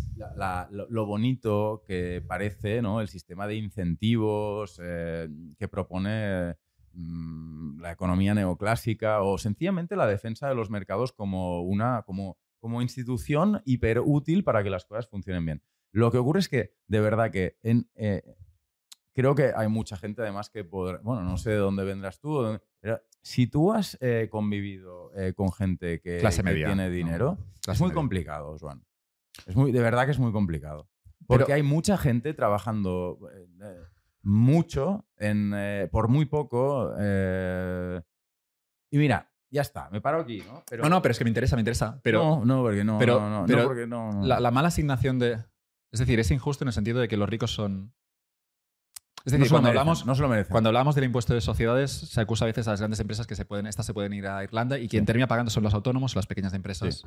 [0.89, 3.03] lo, bonito que parece ¿no?
[3.03, 6.57] el sistema de incentivos que propone
[6.93, 12.81] mm, la economía neoclásica o sencillamente la defensa de los mercados como una como, como
[12.81, 15.63] institución hiperútil para que las cosas funcionen bien.
[15.95, 18.23] Lo que ocurre es que, de verdad, que en, eh,
[19.15, 22.33] creo que hay mucha gente además que podrá, bueno, no sé de dónde vendrás tú,
[22.33, 26.67] o dónde- pero si tú has eh, convivido eh, con gente que, Clase que media,
[26.67, 26.95] tiene ¿no?
[26.95, 27.95] dinero, Clase es muy media.
[27.95, 28.85] complicado, Juan.
[29.47, 30.89] Es muy, de verdad que es muy complicado.
[31.27, 33.77] Porque Pero- hay mucha gente trabajando eh,
[34.23, 35.55] mucho en,
[35.93, 36.93] por muy poco.
[38.91, 40.63] y mira, ya está, me paro aquí, ¿no?
[40.69, 42.01] Pero, No, no, pero es que me interesa, me interesa.
[42.03, 44.27] Pero no, no, porque no, pero- no, no, no, pero porque no, no.
[44.27, 45.39] la, la mala asignación de.
[45.95, 47.95] Es decir, es injusto en el sentido de que los ricos son.
[49.25, 50.51] Es decir, se cuando merecen, hablamos, no se lo merecen.
[50.51, 53.37] Cuando hablamos del impuesto de sociedades, se acusa a veces a las grandes empresas que
[53.37, 56.17] se pueden, estas se pueden ir a Irlanda y quien termina pagando son los autónomos,
[56.17, 57.07] las pequeñas empresas, Sí.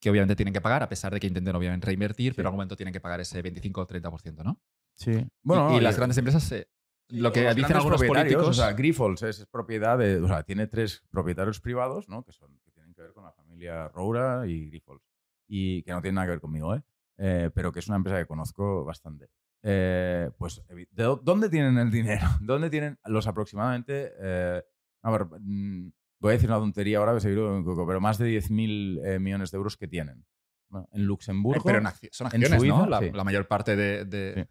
[0.00, 2.36] que obviamente tienen que pagar, a pesar de que intenten obviamente reinvertir, Sí.
[2.36, 4.60] pero en algún momento tienen que pagar ese 25 o 30%, ¿no?
[4.96, 5.12] sí.
[5.12, 6.68] y, Bueno, y las grandes empresas, eh,
[7.10, 8.48] lo que dicen algunos políticos...
[8.48, 10.20] O sea, Grifols es, es propiedad de.
[10.20, 12.24] O sea, tiene tres propietarios privados, ¿no?
[12.24, 15.02] Que, son, que tienen que ver con la familia Roura y Grifols.
[15.46, 16.82] Y que no tienen nada que ver conmigo, ¿eh?
[17.16, 19.28] Eh, pero que es una empresa que conozco bastante.
[19.62, 22.26] Eh, pues, evi- ¿de dó- ¿dónde tienen el dinero?
[22.40, 24.12] ¿Dónde tienen los aproximadamente.
[24.20, 24.62] eh,
[25.02, 28.26] a ver, mm, voy a decir una tontería ahora, que me equivoco, pero más de
[28.40, 30.24] 10.000 eh, millones de euros que tienen.
[30.68, 31.62] Bueno, en Luxemburgo.
[31.64, 32.86] pero en son en acciones, Suiza, ¿no?
[32.86, 33.10] La, sí.
[33.12, 34.04] la mayor parte de...
[34.04, 34.50] de- Sí.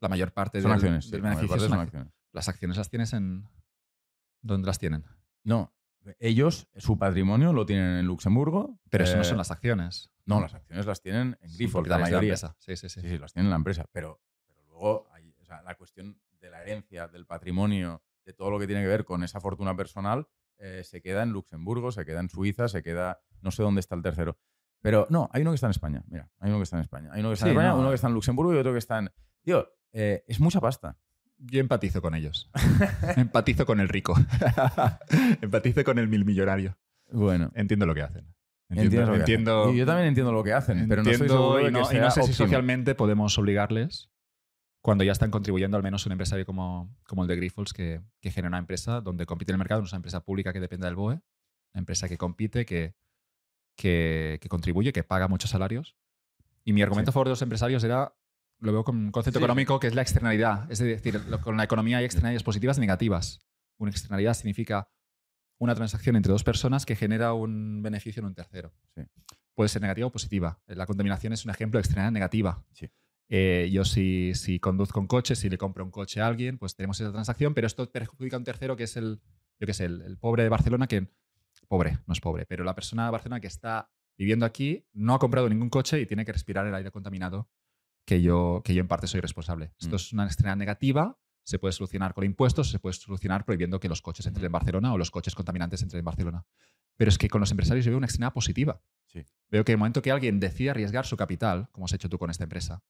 [0.00, 1.10] La mayor parte son del, acciones.
[1.10, 2.12] del beneficio son son acciones.
[2.32, 3.48] Las acciones las tienes en...
[4.42, 5.04] ¿Dónde las tienen?
[5.44, 5.74] No,
[6.18, 8.78] ellos, su patrimonio lo tienen en Luxemburgo.
[8.90, 10.12] Pero eso no son las acciones.
[10.26, 12.56] No, las acciones las tienen en Grifols, la propietarios de mayoría.
[12.58, 13.00] Sí, sí, sí.
[13.00, 13.86] Sí, sí, las tienen en la empresa.
[13.92, 18.50] Pero, pero luego hay, o sea, la cuestión de la herencia, del patrimonio, de todo
[18.50, 20.26] lo que tiene que ver con esa fortuna personal,
[20.58, 23.20] eh, se queda en Luxemburgo, se queda en Suiza, se queda.
[23.42, 24.38] No sé dónde está el tercero.
[24.80, 26.02] Pero no, hay uno que está en España.
[26.08, 27.10] Mira, hay uno que está en España.
[27.12, 28.72] Hay uno que está en Sí, España, no, uno que está en Luxemburgo y otro
[28.72, 29.10] que está en.
[29.42, 30.98] Tío, eh, es mucha pasta.
[31.38, 32.50] Yo empatizo con ellos.
[33.16, 34.14] empatizo con el rico.
[35.40, 36.78] empatizo con el mil millonario.
[37.10, 37.50] Bueno.
[37.54, 38.34] Entiendo lo que hacen.
[38.82, 39.72] Entiendo.
[39.72, 41.80] Y yo también entiendo lo que hacen, pero no estoy entiendo seguro de y no,
[41.82, 44.10] y sea no sé si socialmente podemos obligarles
[44.82, 48.30] cuando ya están contribuyendo al menos un empresario como, como el de Grifols que, que
[48.30, 50.86] genera una empresa donde compite en el mercado, no es una empresa pública que depende
[50.86, 51.22] del BOE, una
[51.78, 52.94] empresa que compite, que,
[53.76, 55.96] que, que contribuye, que paga muchos salarios.
[56.64, 57.12] Y mi argumento Sí.
[57.12, 58.14] a favor de los empresarios era,
[58.60, 59.42] lo veo con un concepto Sí.
[59.44, 60.70] económico que es la externalidad.
[60.70, 63.40] Es decir, lo- con la economía hay externalidades positivas y negativas.
[63.78, 64.88] Una externalidad significa
[65.58, 68.72] una transacción entre dos personas que genera un beneficio en un tercero.
[68.94, 69.02] Sí.
[69.54, 70.60] Puede ser negativa o positiva.
[70.66, 72.64] La contaminación es un ejemplo externalidad negativa.
[72.72, 72.90] Sí.
[73.28, 76.74] Eh, yo si, si conduzco un coche, si le compro un coche a alguien, pues
[76.76, 79.20] tenemos esa transacción, pero esto perjudica a un tercero que es el,
[79.60, 81.08] yo qué sé, el, el pobre de Barcelona que,
[81.68, 85.18] pobre, no es pobre, pero la persona de Barcelona que está viviendo aquí no ha
[85.18, 87.48] comprado ningún coche y tiene que respirar el aire contaminado
[88.06, 89.72] que yo, que yo en parte soy responsable.
[89.80, 89.96] Esto Mm.
[89.96, 94.02] es una externalidad negativa, se puede solucionar con impuestos, se puede solucionar prohibiendo que los
[94.02, 96.44] coches entren en Barcelona o los coches contaminantes entren en Barcelona.
[96.96, 98.80] Pero es que con los empresarios yo veo una externalidad positiva.
[99.06, 99.24] Sí.
[99.50, 102.18] Veo que en el momento que alguien decide arriesgar su capital, como has hecho tú
[102.18, 102.82] con esta empresa,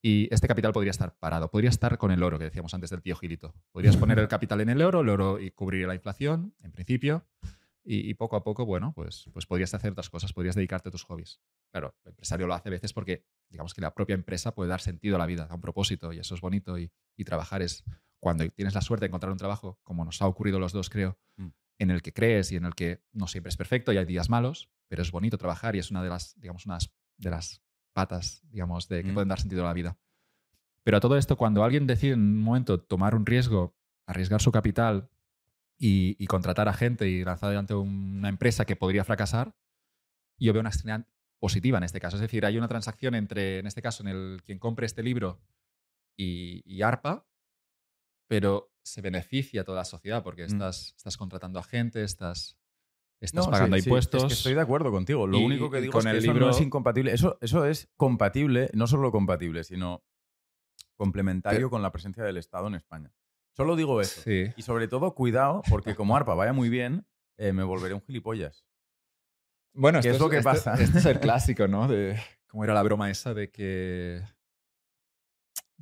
[0.00, 3.02] y este capital podría estar parado, podría estar con el oro que decíamos antes del
[3.02, 3.54] tío Gilito.
[3.72, 7.26] Podrías poner el capital en el oro, el oro y cubrir la inflación, en principio,
[7.90, 10.92] y, y poco a poco, bueno, pues, pues podrías hacer otras cosas, podrías dedicarte a
[10.92, 11.40] tus hobbies.
[11.70, 14.80] Claro, el empresario lo hace a veces porque, digamos que la propia empresa puede dar
[14.80, 16.78] sentido a la vida, a un propósito, y eso es bonito.
[16.78, 17.84] Y, y trabajar es
[18.20, 20.90] cuando tienes la suerte de encontrar un trabajo, como nos ha ocurrido a los dos,
[20.90, 21.48] creo, Mm.
[21.78, 24.28] en el que crees y en el que no siempre es perfecto y hay días
[24.28, 28.42] malos, pero es bonito trabajar y es una de las, digamos, unas de las patas,
[28.50, 29.14] digamos, de que Mm.
[29.14, 29.96] pueden dar sentido a la vida.
[30.82, 33.74] Pero a todo esto, cuando alguien decide en un momento tomar un riesgo,
[34.06, 35.08] arriesgar su capital
[35.78, 39.54] y, y contratar a gente y lanzar adelante una empresa que podría fracasar,
[40.38, 41.08] yo veo una externalidad
[41.40, 42.16] positiva en este caso.
[42.16, 45.40] Es decir, hay una transacción entre, en este caso, en el quien compre este libro
[46.16, 47.26] y, y ARPA,
[48.28, 50.46] pero se beneficia a toda la sociedad porque Mm.
[50.52, 52.58] estás, estás contratando a gente, estás,
[53.20, 54.22] estás No, pagando sí, sí, impuestos.
[54.24, 55.26] es que estoy de acuerdo contigo.
[55.26, 57.12] Lo Y- único que digo con es que el eso libro- no es incompatible.
[57.12, 60.02] Eso, eso es compatible, no solo compatible, sino
[60.96, 63.12] complementario con la presencia del Estado en España.
[63.58, 64.20] Solo digo eso.
[64.20, 64.52] Sí.
[64.56, 67.04] Y sobre todo, cuidado, porque como ARPA vaya muy bien,
[67.38, 68.64] eh, me volveré un gilipollas.
[69.74, 70.74] Bueno, ¿Qué esto es lo que pasa?
[70.74, 71.88] Este es el clásico, ¿no?
[71.88, 74.22] De cómo era la broma esa de que.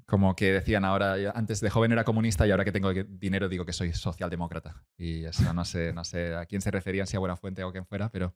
[0.07, 3.67] Como que decían ahora, antes de joven era comunista y ahora que tengo dinero digo
[3.67, 4.83] que soy socialdemócrata.
[4.97, 7.73] Y eso no sé, no sé a quién se referían, si a Buenafuente o a
[7.73, 8.35] quien fuera, pero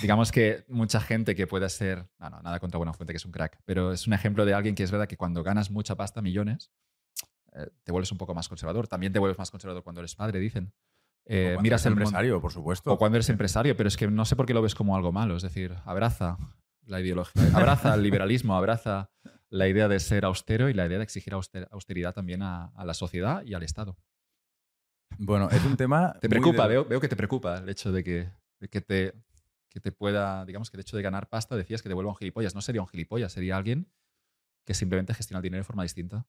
[0.00, 2.08] digamos que mucha gente que pueda ser.
[2.18, 4.74] No, no, nada contra Buenafuente, que es un crack, pero es un ejemplo de alguien
[4.74, 6.70] que es verdad que cuando ganas mucha pasta, millones,
[7.84, 8.88] te vuelves un poco más conservador.
[8.88, 10.72] También te vuelves más conservador cuando eres padre, dicen.
[11.26, 12.92] Eh, O cuando miras eres el empresario, por supuesto.
[12.92, 15.12] o cuando eres empresario, pero es que no sé por qué lo ves como algo
[15.12, 15.36] malo.
[15.36, 16.38] Es decir, abraza
[16.86, 19.10] la ideología, abraza el liberalismo, abraza
[19.50, 22.84] la idea de ser austero y la idea de exigir auster- austeridad también a, a
[22.84, 23.96] la sociedad y al Estado.
[25.18, 26.14] Bueno, es un tema.
[26.20, 28.30] Te preocupa, de- veo, veo que te preocupa el hecho de que,
[28.60, 29.14] de que, te,
[29.68, 32.16] que te pueda, digamos que el hecho de ganar pasta decías que te vuelva un
[32.16, 32.54] gilipollas.
[32.54, 33.90] No sería un gilipollas, sería alguien
[34.64, 36.26] que simplemente gestiona el dinero de forma distinta.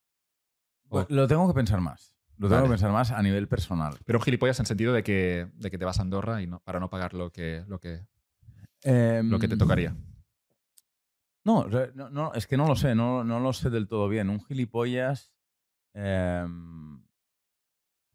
[1.08, 2.14] Lo tengo que pensar más.
[2.36, 2.68] Lo tengo Vale.
[2.68, 3.98] que pensar más a nivel personal.
[4.04, 6.60] Pero un gilipollas en sentido de que, de que te vas a Andorra y no,
[6.60, 8.06] para no pagar lo que, lo que,
[8.82, 9.94] lo que te Em, tocaría.
[11.44, 14.30] No, no, no, es que no lo sé, no, no lo sé del todo bien.
[14.30, 15.32] Un gilipollas,
[15.94, 17.02] em,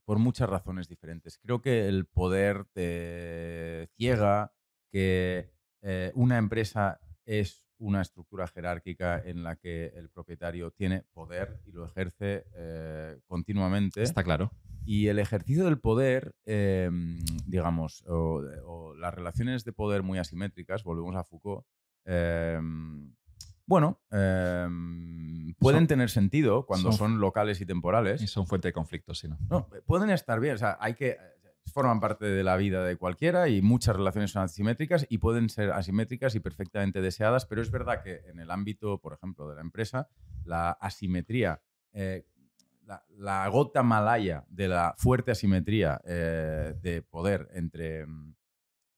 [0.06, 1.38] por muchas razones diferentes.
[1.40, 4.54] Creo que el poder te ciega,
[4.92, 11.60] que eh, una empresa es una estructura jerárquica en la que el propietario tiene poder
[11.66, 14.02] y lo ejerce eh, continuamente.
[14.04, 14.52] Está claro.
[14.86, 16.90] Y el ejercicio del poder, eh,
[17.48, 21.66] digamos, o, o las relaciones de poder muy asimétricas, volvemos a Foucault,
[22.06, 22.60] eh,
[23.68, 24.68] bueno, eh,
[25.58, 28.22] pueden Son- tener sentido cuando son- son locales y temporales.
[28.22, 29.38] Y son fuente de conflictos, sí, ¿no?
[29.50, 31.18] No, pueden estar bien, o sea, hay que
[31.74, 35.72] forman parte de la vida de cualquiera y muchas relaciones son asimétricas y pueden ser
[35.72, 39.61] asimétricas y perfectamente deseadas, pero es verdad que en el ámbito, por ejemplo, de la
[39.61, 40.08] empresa,
[40.44, 41.61] la asimetría,
[41.94, 42.26] eh,
[42.85, 48.35] la, la gota malaya de la fuerte asimetría eh, de poder entre, mm,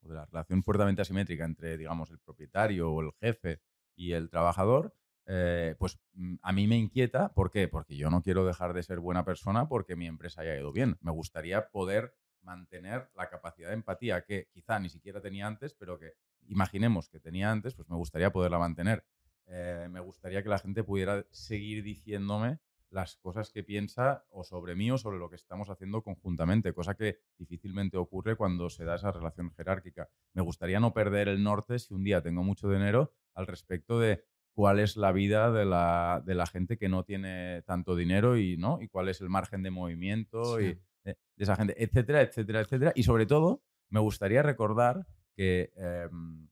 [0.04, 3.62] o de la relación fuertemente asimétrica entre, digamos, el propietario o el jefe
[3.96, 4.94] y el trabajador,
[5.26, 7.34] eh, pues mm, a mí me inquieta.
[7.34, 7.68] ¿Por qué?
[7.68, 10.98] Porque yo no quiero dejar de ser buena persona porque mi empresa haya ido bien.
[11.02, 12.14] Me gustaría poder
[12.48, 16.14] mantener la capacidad de empatía que quizá ni siquiera tenía antes, pero que
[16.48, 19.06] imaginemos que tenía antes, pues me gustaría poderla mantener.
[19.48, 22.60] Eh, me gustaría que la gente pudiera seguir diciéndome
[22.90, 26.96] las cosas que piensa o sobre mí o sobre lo que estamos haciendo conjuntamente, cosa
[26.96, 30.10] que difícilmente ocurre cuando se da esa relación jerárquica.
[30.34, 34.24] Me gustaría no perder el norte si un día tengo mucho dinero al respecto de
[34.54, 38.56] cuál es la vida de la, de la gente que no tiene tanto dinero y,
[38.58, 38.80] ¿no?
[38.82, 40.66] y cuál es el margen de movimiento Sí.
[40.66, 42.92] y, de, de esa gente, etcétera, etcétera, etcétera.
[42.96, 45.06] Y sobre todo, me gustaría recordar
[45.36, 46.48] que, em,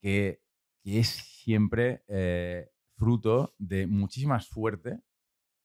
[0.00, 0.40] que,
[0.82, 5.00] que es siempre eh, fruto de muchísima suerte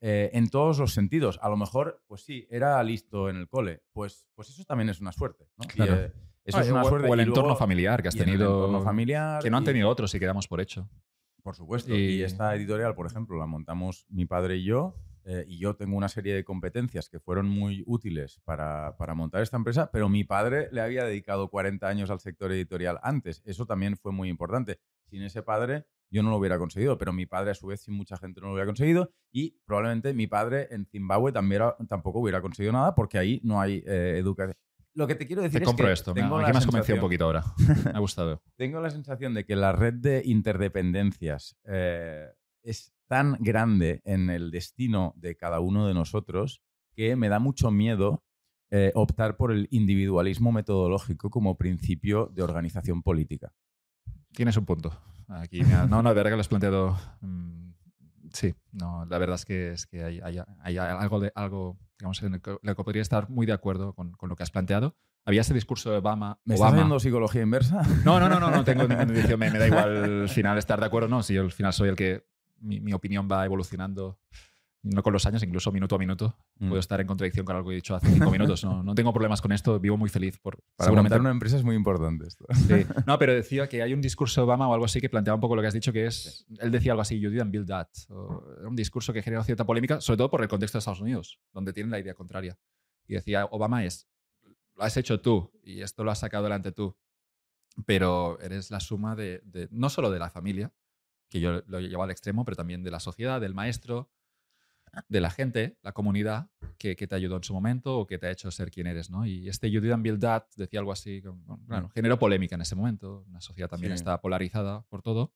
[0.02, 1.40] eh, en todos los sentidos.
[1.42, 3.84] A lo mejor, pues sí, era listo en el cole.
[3.94, 5.46] Pues, pues eso también es una suerte.
[5.58, 5.66] ¿no?
[5.66, 5.96] Y, Claro.
[5.96, 7.08] eh, eso Ah, es una o, suerte.
[7.08, 8.48] o el entorno familiar que has en el tenido.
[8.66, 9.44] entorno familiar.
[9.44, 10.90] Que no han y- tenido otros y que damos por hecho.
[11.44, 11.94] por supuesto.
[11.96, 14.96] Y, Y- esta editorial, por ejemplo, la montamos mi padre y yo.
[15.26, 19.42] Eh, y yo tengo una serie de competencias que fueron muy útiles para, para montar
[19.42, 23.42] esta empresa, pero mi padre le había dedicado 40 años al sector editorial antes.
[23.46, 24.80] Eso también fue muy importante.
[25.06, 27.94] Sin ese padre yo no lo hubiera conseguido, pero mi padre a su vez sin
[27.94, 32.20] mucha gente no lo hubiera conseguido y probablemente mi padre en Zimbabue también era- tampoco
[32.20, 34.56] hubiera conseguido nada porque ahí no hay eh, educación.
[34.94, 36.14] Lo que te quiero decir Te es compro que esto.
[36.14, 37.44] tengo Aquí la me has convencido un poquito ahora.
[37.86, 38.42] Me ha gustado.
[38.58, 42.28] tengo la sensación de que la red de interdependencias eh,
[42.64, 46.62] es tan grande en el destino de cada uno de nosotros
[46.96, 48.24] que me da mucho miedo
[48.70, 53.52] eh, optar por el individualismo metodológico como principio de organización política.
[54.32, 54.98] Tienes un punto.
[55.28, 56.98] Aquí no, no, de verdad que lo has planteado.
[57.20, 57.74] mm,
[58.32, 62.24] sí, no, la verdad es que, es que hay, hay- hay algo, de, algo digamos,
[62.24, 62.32] en
[62.62, 64.96] lo que, podría estar muy de acuerdo con, con lo que has planteado.
[65.26, 66.40] Había ese discurso de Obama.
[66.46, 66.78] ¿Me estás Obama.
[66.78, 67.82] haciendo psicología inversa?
[68.06, 69.38] No, no, no, no, no tengo ninguna intención.
[69.38, 71.10] Me, me da igual al final estar de acuerdo.
[71.10, 72.24] No, si yo al final soy el que
[72.62, 74.20] mi, mi opinión va evolucionando,
[74.84, 76.38] no con los años, incluso minuto a minuto.
[76.58, 76.70] Mm.
[76.70, 78.64] Puedo estar en contradicción con algo que he dicho hace cinco minutos.
[78.64, 79.80] No, no tengo problemas con esto.
[79.80, 82.46] Vivo muy feliz por Para seguramente- montar una empresa es muy importante esto.
[82.68, 82.86] Sí.
[83.06, 85.42] No, pero decía que hay un discurso de Obama o algo así que planteaba un
[85.42, 87.90] poco lo que has dicho, que es, él decía algo así, you didn't build that.
[88.10, 91.02] O era un discurso que generó cierta polémica, sobre todo por el contexto de Estados
[91.02, 92.58] Unidos, donde tienen la idea contraria.
[93.08, 94.08] Y decía, Obama es,
[94.76, 96.96] lo has hecho tú y esto lo has sacado adelante tú,
[97.86, 100.72] pero eres la suma de, de- no solo de la familia,
[101.32, 104.12] que yo lo llevo al extremo, pero también de la sociedad, del maestro,
[105.08, 108.28] de la gente, la comunidad que, que te ayudó en su momento o que te
[108.28, 109.26] ha hecho ser quien eres, ¿no?
[109.26, 112.76] Y este You Didn't Build That decía algo así, bueno, claro, generó polémica en ese
[112.76, 113.96] momento, una sociedad también Sí.
[113.96, 115.34] está polarizada por todo,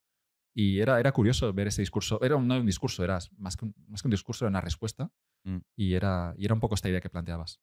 [0.54, 3.64] y era, era curioso ver ese discurso, era un- no un discurso, era más que
[3.66, 5.10] un, más que un discurso, era una respuesta,
[5.46, 5.58] Mm.
[5.78, 7.62] y, era, y era un poco esta idea que planteabas.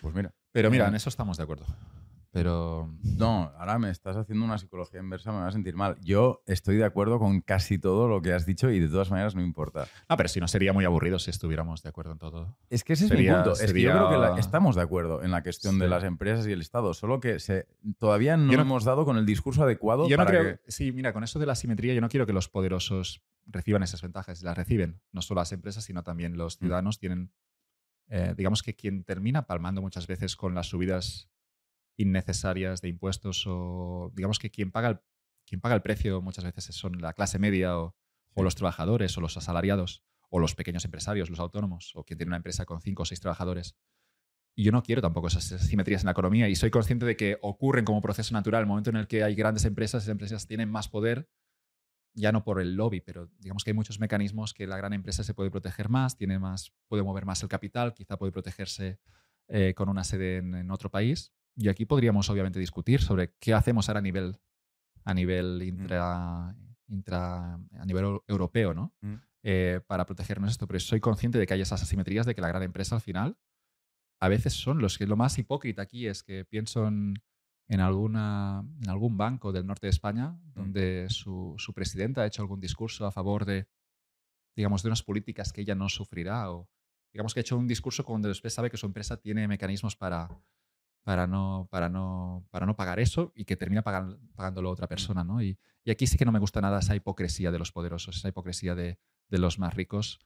[0.00, 0.34] Pues mira.
[0.52, 1.66] Pero mira, Eh, en eso estamos de acuerdo.
[2.32, 5.98] Pero No, ahora me estás haciendo una psicología inversa, me va a sentir mal.
[6.00, 9.34] Yo estoy de acuerdo con casi todo lo que has dicho y de todas maneras
[9.34, 9.86] no importa.
[10.08, 12.56] Ah, pero si no sería muy aburrido si estuviéramos de acuerdo en todo.
[12.70, 13.52] Es que ese es mi punto.
[13.52, 16.46] Es que yo creo que la- estamos de acuerdo en la cuestión de las empresas
[16.46, 20.08] y el Estado, solo que se, todavía no, no- hemos dado con el discurso adecuado
[20.08, 20.56] Yo no para creo.
[20.64, 23.82] que- Sí, mira, con eso de la simetría, yo no quiero que los poderosos reciban
[23.82, 24.42] esas ventajas.
[24.42, 26.58] Las reciben, no solo las empresas, sino también los Mm.
[26.60, 26.98] ciudadanos.
[26.98, 27.30] Tienen.
[28.08, 31.30] eh, digamos que quien termina palmando muchas veces con las subidas
[31.96, 35.00] innecesarias de impuestos o digamos que quien paga el,
[35.46, 37.96] quien paga el precio muchas veces son la clase media o,
[38.34, 42.30] o los trabajadores o los asalariados o los pequeños empresarios, los autónomos o quien tiene
[42.30, 43.76] una empresa con cinco o seis trabajadores.
[44.54, 47.38] Y yo no quiero tampoco esas simetrías en la economía y soy consciente de que
[47.42, 48.62] ocurren como proceso natural.
[48.62, 51.28] El momento en el que hay grandes empresas, esas empresas tienen más poder
[52.14, 55.24] ya no por el lobby, pero digamos que hay muchos mecanismos que la gran empresa
[55.24, 59.00] se puede proteger más, tiene más, puede mover más el capital, quizá puede protegerse
[59.48, 61.32] eh, con una sede en, otro país.
[61.56, 64.38] Y aquí podríamos obviamente discutir sobre qué hacemos ahora a nivel,
[65.04, 65.62] a nivel mm.
[65.62, 66.56] intra,
[66.88, 68.94] intra a nivel europeo, ¿no?
[69.00, 69.14] Mm.
[69.44, 70.66] Eh, para protegernos esto.
[70.66, 73.36] Pero soy consciente de que hay esas asimetrías, de que la gran empresa al final
[74.20, 77.14] a veces son los que lo más hipócrita aquí es que pienso en,
[77.66, 80.52] en, alguna, en algún banco del norte de España mm.
[80.54, 83.66] donde su, su, presidenta ha hecho algún discurso a favor de,
[84.54, 86.68] digamos, de unas políticas que ella no sufrirá o
[87.12, 90.28] digamos que ha hecho un discurso cuando después sabe que su empresa tiene mecanismos para,
[91.02, 94.88] para, no, para, no, para no pagar eso y que termina pagando, pagándolo otra mm.
[94.88, 95.24] persona.
[95.24, 95.42] ¿no?
[95.42, 98.28] Y, y, aquí sí que no me gusta nada esa hipocresía de los poderosos, esa
[98.28, 98.98] hipocresía de,
[99.28, 100.20] de los más ricos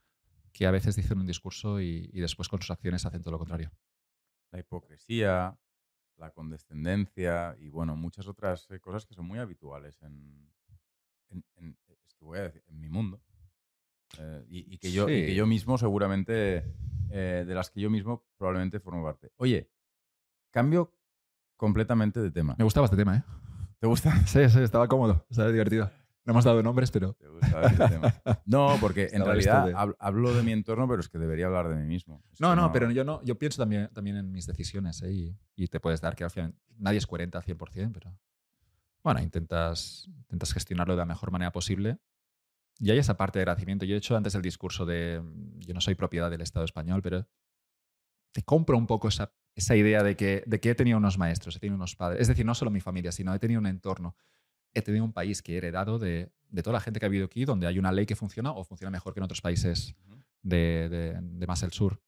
[0.57, 3.71] que a veces dicen un discurso y, después con sus acciones hacen todo lo contrario.
[4.51, 5.55] La hipocresía,
[6.17, 10.51] la condescendencia y bueno, muchas otras eh, cosas que son muy habituales en,
[11.29, 13.21] es que voy a decir, en mi mundo.
[14.19, 16.65] Eh, y, que yo, que yo mismo seguramente,
[17.11, 19.33] eh, de las que yo mismo probablemente formo parte.
[19.37, 19.69] Oye,
[20.57, 20.91] cambio
[21.59, 22.55] completamente de tema.
[22.57, 23.23] Me gustaba este tema, ¿eh?
[23.79, 24.11] ¿Te gusta?
[24.27, 25.91] Sí, sí, estaba cómodo, estaba divertido.
[26.25, 27.15] No hemos dado nombres, pero.
[28.47, 31.87] No, porque en realidad hablo de mi entorno, pero es que debería hablar de mí
[31.87, 32.23] mismo.
[32.41, 33.23] no, no, pero yo no.
[33.23, 35.37] Yo pienso también, también en mis decisiones ¿eh?
[35.57, 38.19] y, te puedes dar que al final nadie es coherente al 100%, pero.
[39.05, 41.99] Bueno, intentas, intentas gestionarlo de la mejor manera posible.
[42.79, 43.85] Y hay esa parte de agradecimiento.
[43.85, 45.23] Yo he hecho antes el discurso de.
[45.59, 47.29] Yo no soy propiedad del Estado español, pero
[48.37, 51.57] te compro un poco esa, esa idea de que, de que he tenido unos maestros,
[51.57, 52.21] he tenido unos padres.
[52.21, 54.15] Es decir, no solo mi familia, sino he tenido un entorno
[54.77, 56.31] he tenido un país que he heredado de,
[56.63, 58.91] toda la gente que ha vivido aquí, donde hay una ley que funciona o funciona
[58.91, 59.97] mejor que en otros países
[60.43, 62.03] de, más el sur.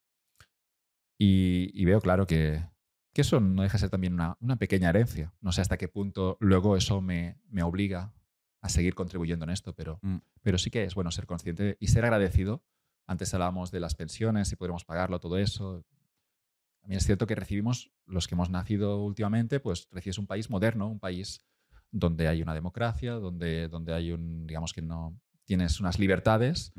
[1.18, 2.62] Y, veo claro que,
[3.14, 5.32] eso no deja de ser también una, pequeña herencia.
[5.40, 8.12] No sé hasta qué punto luego eso me, obliga
[8.60, 10.18] a seguir contribuyendo en esto, pero, mm.
[10.42, 12.62] pero sí que es bueno ser consciente y ser agradecido.
[13.06, 15.86] Antes hablábamos de las pensiones, si podremos pagarlo, todo eso.
[16.88, 20.88] También es cierto que recibimos, los que hemos nacido últimamente, pues recibes un país moderno,
[20.88, 21.44] un país
[21.90, 26.72] donde hay una democracia, donde, donde hay un, digamos que no tienes unas libertades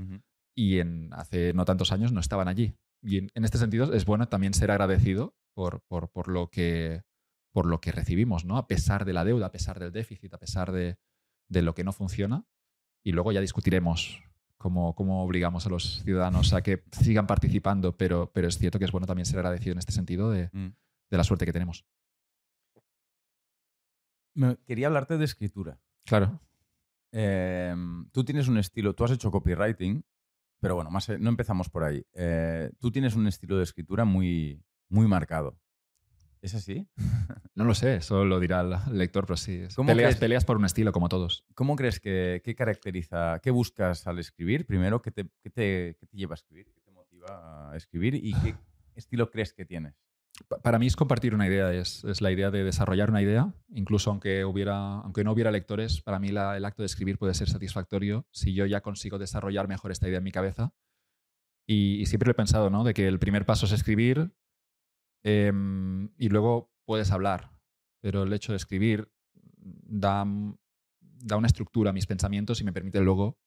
[0.55, 2.73] y en, hace no tantos años no estaban allí.
[3.03, 7.03] Y en, este sentido es bueno también ser agradecido por, por, por, lo que,
[7.51, 8.57] por lo que recibimos, ¿no?
[8.57, 10.97] a pesar de la deuda, a pesar del déficit, a pesar de,
[11.49, 12.47] de lo que no funciona.
[13.03, 14.23] Y luego ya discutiremos
[14.59, 18.85] cómo, cómo, obligamos a los ciudadanos a que sigan participando, pero, pero es cierto que
[18.85, 20.67] es bueno también ser agradecido en este sentido de, mm.
[21.09, 21.83] de la suerte que tenemos
[24.65, 25.79] quería hablarte de escritura.
[26.05, 26.39] Claro.
[27.11, 30.03] Em, tú tienes un estilo, tú has hecho copywriting,
[30.59, 32.03] pero bueno, más, no empezamos por ahí.
[32.13, 35.57] Eh, tú tienes un estilo de escritura muy, muy marcado.
[36.41, 36.87] ¿Es así?
[37.55, 39.63] No lo sé, eso lo dirá el lector, pero sí.
[39.85, 41.43] Peleas, peleas por un estilo, como todos.
[41.55, 44.65] ¿Cómo crees que qué caracteriza, qué buscas al escribir?
[44.65, 46.71] Primero, ¿qué te, qué te, qué te lleva a escribir?
[46.73, 48.15] ¿Qué te motiva a escribir?
[48.15, 48.55] ¿Y qué
[48.95, 49.93] estilo crees que tienes?
[50.61, 54.45] para mí es compartir una idea, es, la idea de desarrollar una idea, incluso aunque,
[54.45, 58.53] hubiera, aunque no hubiera lectores, para mí el acto de escribir puede ser satisfactorio si
[58.53, 60.73] yo ya consigo desarrollar mejor esta idea en mi cabeza.
[61.67, 62.83] Y, siempre lo he pensado, ¿no?
[62.83, 64.31] De que el primer paso es escribir
[65.23, 67.51] em, y luego puedes hablar,
[68.01, 69.11] pero el hecho de escribir
[69.57, 70.25] da,
[70.99, 73.37] da una estructura a mis pensamientos y me permite luego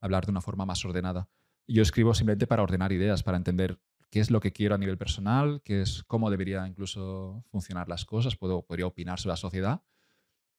[0.00, 1.28] hablar de una forma más ordenada.
[1.66, 3.80] Yo escribo simplemente para ordenar ideas, para entender
[4.10, 8.04] qué es lo que quiero a nivel personal, qué es cómo debería incluso funcionar las
[8.04, 9.82] cosas, puedo, podría opinar sobre la sociedad,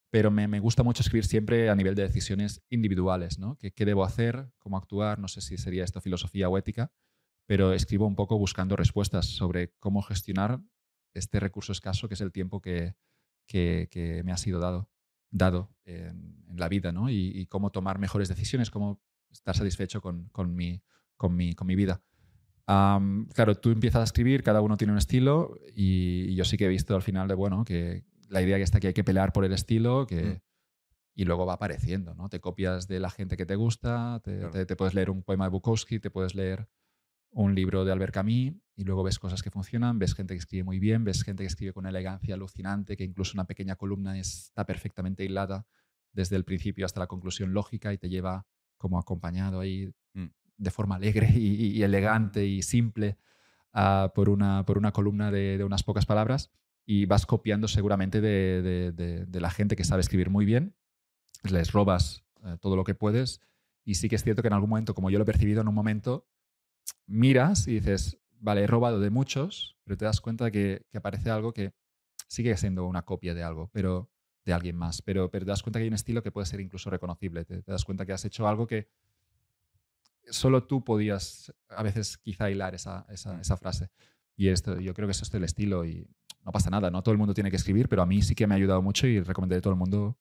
[0.10, 3.58] pero me, me gusta mucho escribir siempre a nivel de decisiones individuales, ¿no?
[3.58, 4.52] ¿Qué, ¿Qué, debo hacer?
[4.60, 5.20] ¿Cómo actuar?
[5.20, 6.92] No sé si sería esto filosofía o ética,
[7.46, 10.62] pero escribo un poco buscando respuestas sobre cómo gestionar
[11.14, 12.96] este recurso escaso que es el tiempo que,
[13.48, 14.90] que, que me ha sido dado,
[15.30, 17.10] dado en, en la vida, ¿no?
[17.10, 20.82] Y, y, cómo tomar mejores decisiones, cómo estar satisfecho con, con, mi,
[21.18, 22.04] con, mi, con mi vida
[22.66, 26.70] claro, tú empiezas a escribir, cada uno tiene un estilo y, yo sí que he
[26.70, 29.46] visto al final de, bueno, que la idea que está que hay que pelear por
[29.46, 30.24] el estilo, que...
[30.24, 30.42] Mm.
[31.16, 32.28] Y luego va apareciendo, ¿no?
[32.28, 35.52] Te copias de la gente que te gusta, te, te, puedes leer un poema de
[35.52, 36.68] Bukowski, te puedes leer
[37.34, 40.64] un libro de Albert Camus y luego ves cosas que funcionan, ves gente que escribe
[40.64, 44.66] muy bien, ves gente que escribe con elegancia alucinante, que incluso una pequeña columna está
[44.66, 45.68] perfectamente hilada
[46.12, 48.46] desde el principio hasta la conclusión lógica y te lleva
[48.78, 53.18] como acompañado ahí mm de forma alegre y, elegante y simple
[54.14, 56.52] por, una, por una columna de, unas pocas palabras
[56.86, 60.76] y vas copiando seguramente de, la gente que sabe escribir muy bien,
[61.44, 63.42] les robas eh, todo lo que puedes
[63.86, 65.68] y sí que es cierto que en algún momento, como yo lo he percibido en
[65.68, 66.28] un momento,
[67.06, 71.30] miras y dices, vale, he robado de muchos, pero te das cuenta que, que aparece
[71.30, 71.74] algo que
[72.28, 74.10] sigue siendo una copia de algo, pero
[74.46, 76.60] de alguien más, pero, pero te das cuenta que hay un estilo que puede ser
[76.60, 78.90] incluso reconocible, te, das cuenta que has hecho algo que
[80.30, 83.90] solo tú podías a veces quizá hilar esa, esa, esa frase.
[84.36, 86.08] Y esto, yo creo que eso es el estilo y
[86.44, 88.48] no pasa nada, no todo el mundo tiene que escribir, pero a mí sí que
[88.48, 90.18] me ha ayudado mucho y recomendaré a todo el mundo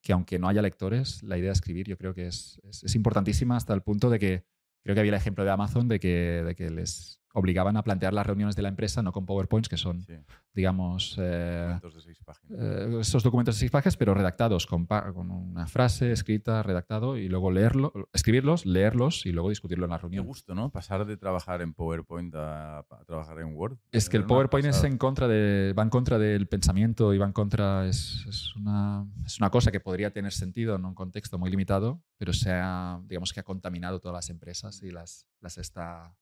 [0.00, 2.94] que aunque no haya lectores, la idea de escribir yo creo que es, es, es
[2.94, 4.46] importantísima hasta el punto de que
[4.86, 8.14] creo que había el ejemplo de Amazon de que, de que les obligaban a plantear
[8.14, 10.06] las reuniones de la empresa no con PowerPoints, que son,
[10.54, 11.78] digamos, eh,
[12.50, 17.28] eh, esos documentos de seis páginas, pero redactados con, con, una frase escrita, redactado, y
[17.28, 20.24] luego leerlo, escribirlos, leerlos y luego discutirlo en la reunión.
[20.24, 20.70] Qué gusto, ¿no?
[20.70, 23.76] Pasar de trabajar en PowerPoint a, trabajar en Word.
[23.92, 27.26] Es que el PowerPoint es en contra de, va en contra del pensamiento y va
[27.26, 31.38] en contra, es, es, una, es una cosa que podría tener sentido en un contexto
[31.38, 35.58] muy limitado, pero se ha, digamos que ha contaminado todas las empresas y las, las
[35.58, 36.16] está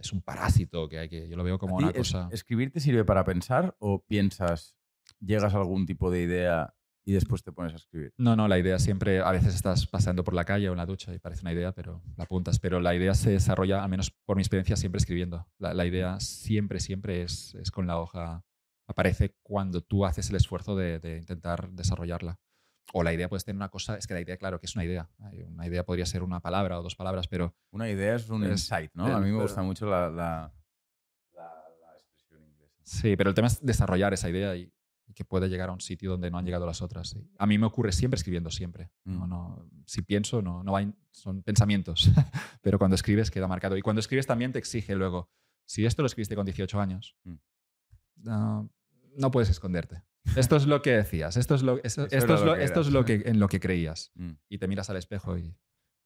[0.00, 1.28] es un parásito que hay que.
[1.28, 2.28] Yo lo veo como una cosa.
[2.32, 4.76] ¿Escribir te sirve para pensar o piensas,
[5.20, 8.12] llegas a algún tipo de idea y después te pones a escribir?
[8.16, 9.20] No, no, la idea siempre.
[9.20, 11.72] A veces estás pasando por la calle o en la ducha y parece una idea,
[11.72, 12.58] pero la apuntas.
[12.58, 15.46] Pero la idea se desarrolla, al menos por mi experiencia, siempre escribiendo.
[15.58, 18.44] La, idea siempre, siempre es, es, con la hoja.
[18.88, 22.40] Aparece cuando tú haces el esfuerzo de, de intentar desarrollarla.
[22.92, 24.84] O la idea puede tener una cosa, es que la idea, claro, que es una
[24.84, 25.08] idea.
[25.48, 27.54] Una idea podría ser una palabra o dos palabras, pero...
[27.70, 29.06] Una idea es un insight, ¿no?
[29.06, 30.52] a mí me gusta mucho la, la,
[31.96, 32.74] expresión inglesa.
[32.82, 34.70] Sí, pero el tema es desarrollar esa idea y,
[35.14, 37.16] que pueda llegar a un sitio donde no han llegado las otras.
[37.38, 38.90] A mí me ocurre siempre escribiendo, siempre.
[39.04, 39.28] No, mm.
[39.28, 42.10] no, si pienso, no, no hay, son pensamientos,
[42.62, 43.76] pero cuando escribes queda marcado.
[43.76, 45.30] Y cuando escribes también te exige luego,
[45.66, 47.34] si esto lo escribiste con 18 años, mm.
[48.24, 50.02] no puedes esconderte.
[50.36, 53.22] Esto es lo que decías, esto es lo, esto, es lo, esto es lo que,
[53.26, 54.12] en lo que creías.
[54.14, 54.32] Mm.
[54.48, 55.56] Y te miras al espejo y,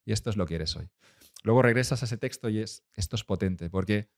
[0.04, 0.88] y, esto es lo que eres hoy.
[1.42, 4.10] Luego regresas a ese texto y es, esto es potente, porque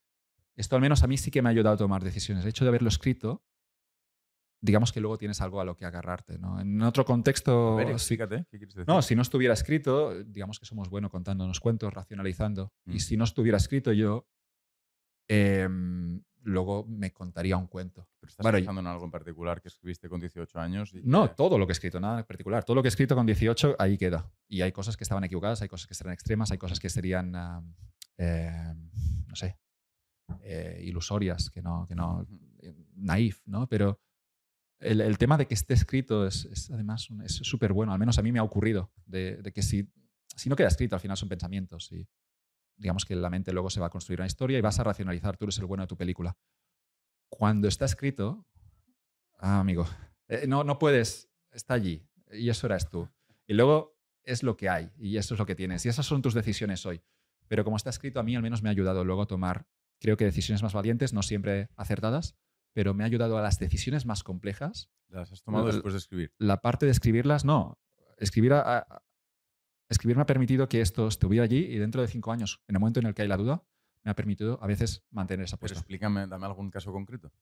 [0.57, 2.44] esto al menos a mí sí que me ha ayudado a tomar decisiones.
[2.44, 3.44] El hecho de haberlo escrito,
[4.60, 6.39] digamos que luego tienes algo a lo que agarrarte.
[6.39, 6.60] ¿no?
[6.60, 7.77] En otro contexto...
[7.77, 8.89] Ver, ¿qué quieres decir?
[8.89, 12.73] No, si no estuviera escrito, digamos que somos buenos contándonos cuentos, racionalizando.
[12.86, 13.01] Y mm.
[13.01, 14.27] si no estuviera escrito yo,
[15.28, 15.68] eh,
[16.42, 18.08] luego me contaría un cuento.
[18.20, 20.92] ¿Pero estás pensando en algo en particular que escribiste con 18 años?
[21.05, 22.65] no, todo lo que he escrito, nada en particular.
[22.65, 24.31] Todo lo que he escrito con 18, ahí queda.
[24.49, 27.34] Y hay cosas que estaban equivocadas, hay cosas que serían extremas, hay cosas que serían,
[27.36, 27.62] ah,
[28.17, 28.75] eh,
[29.26, 29.58] no sé,
[30.42, 32.26] eh, ilusorias, que no, que no,
[32.60, 33.68] eh, naif, ¿no?
[33.68, 34.00] Pero
[34.81, 38.18] el, el, tema de que esté escrito es, es además es súper bueno, al menos
[38.18, 39.91] a mí me ha ocurrido, de, de que si,
[40.36, 41.91] si no queda escrito, al final son pensamientos.
[41.92, 42.07] Y,
[42.78, 45.36] digamos que la mente luego se va a construir una historia y vas a racionalizar,
[45.36, 46.36] tú eres el bueno de tu película.
[47.28, 48.47] Cuando está escrito,
[49.39, 49.86] ah, amigo,
[50.28, 53.08] eh, no, no puedes, está allí y eso eras tú.
[53.47, 56.23] Y luego es lo que hay y eso es lo que tienes y esas son
[56.23, 57.02] tus decisiones hoy.
[57.48, 59.66] Pero como está escrito, a mí al menos me ha ayudado luego a tomar,
[59.98, 62.36] creo que decisiones más valientes, no siempre acertadas,
[62.73, 64.90] pero me ha ayudado a las decisiones más complejas.
[65.08, 66.34] ¿Las has tomado después de escribir?
[66.39, 67.78] La parte de escribirlas, no.
[68.18, 68.86] Escribir a,
[69.89, 72.81] escribir me ha permitido que esto estuviera allí y dentro de cinco años, en el
[72.81, 73.62] momento en el que hay la duda,
[74.05, 75.81] me ha permitido a veces mantener esa postura.
[75.81, 77.33] explícame, dame algún caso concreto.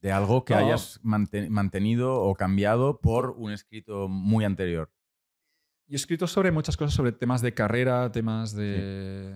[0.00, 4.92] De algo que hayas mantenido o cambiado por un escrito muy anterior.
[5.88, 9.34] Yo he escrito sobre muchas cosas, sobre temas de carrera, temas de,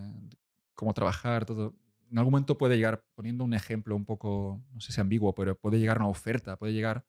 [0.74, 1.74] cómo trabajar, todo.
[2.10, 5.56] En algún momento puede llegar, poniendo un ejemplo un poco, no sé si ambiguo, pero
[5.56, 7.04] puede llegar una oferta, puede llegar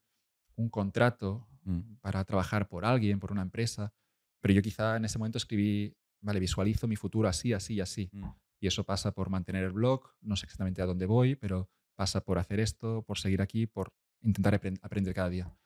[0.54, 1.96] un contrato mm.
[2.00, 3.92] para trabajar por alguien, por una empresa
[4.42, 8.10] pero yo quizá en ese momento escribí, vale, visualizo mi futuro así, así y así.
[8.12, 8.24] Mm.
[8.60, 12.24] Y eso pasa por mantener el blog, no sé exactamente a dónde voy, pero pasa
[12.24, 15.56] por hacer esto, por seguir aquí, por intentar aprender cada día.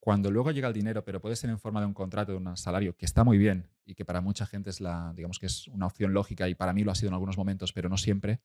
[0.00, 2.56] Cuando luego llega el dinero, pero puede ser en forma de un contrato, de un
[2.56, 5.68] salario, que está muy bien y que para mucha gente es la, digamos que es
[5.68, 8.40] una opción lógica y para mí lo ha sido en algunos momentos, pero no siempre.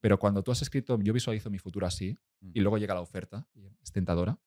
[0.00, 2.50] Pero cuando tú has escrito, yo visualizo mi futuro así, mm.
[2.54, 3.48] y luego llega la oferta,
[3.82, 4.38] es tentadora,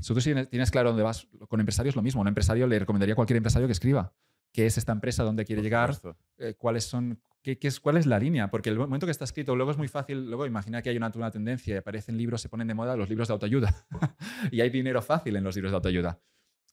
[0.00, 2.20] si tú tienes claro dónde vas, con empresarios lo mismo.
[2.20, 4.12] Un empresario le recomendaría a cualquier empresario que escriba
[4.56, 5.94] qué es esta empresa, dónde quiere llegar,
[6.38, 8.50] eh, cuáles son, qué, es, cuál es la línea.
[8.50, 11.12] Porque el momento que está escrito, luego es muy fácil, luego imagina que hay una,
[11.14, 13.86] una tendencia y aparecen libros, se ponen de moda los libros de autoayuda.
[14.50, 16.22] y hay dinero fácil en los libros de autoayuda.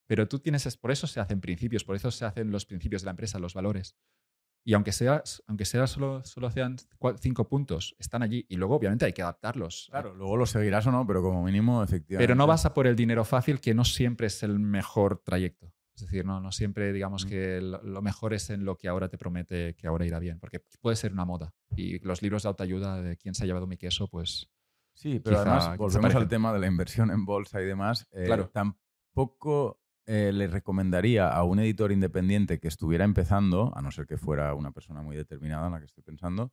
[0.08, 3.08] Pero tú tienes, por eso se hacen principios, por eso se hacen los principios de
[3.08, 3.98] la empresa, los valores.
[4.66, 6.78] Y aunque sea, aunque sea solo, solo sean
[7.20, 8.46] cinco puntos, están allí.
[8.48, 9.88] Y luego, obviamente, hay que adaptarlos.
[9.90, 12.26] Claro, luego los seguirás o no, pero como mínimo, efectivamente.
[12.26, 15.74] Pero no vas a por el dinero fácil, que no siempre es el mejor trayecto.
[15.96, 19.18] Es decir, no, no siempre digamos que lo, mejor es en lo que ahora te
[19.18, 21.54] promete que ahora irá bien, porque puede ser una moda.
[21.76, 24.50] Y los libros de autoayuda de quién se ha llevado mi queso, pues...
[24.96, 28.08] Sí, pero además volvemos al tema de la inversión en bolsa y demás.
[28.12, 28.50] Eh, claro.
[28.50, 34.18] Tampoco eh, le recomendaría a un editor independiente que estuviera empezando, a no ser que
[34.18, 36.52] fuera una persona muy determinada en la que estoy pensando,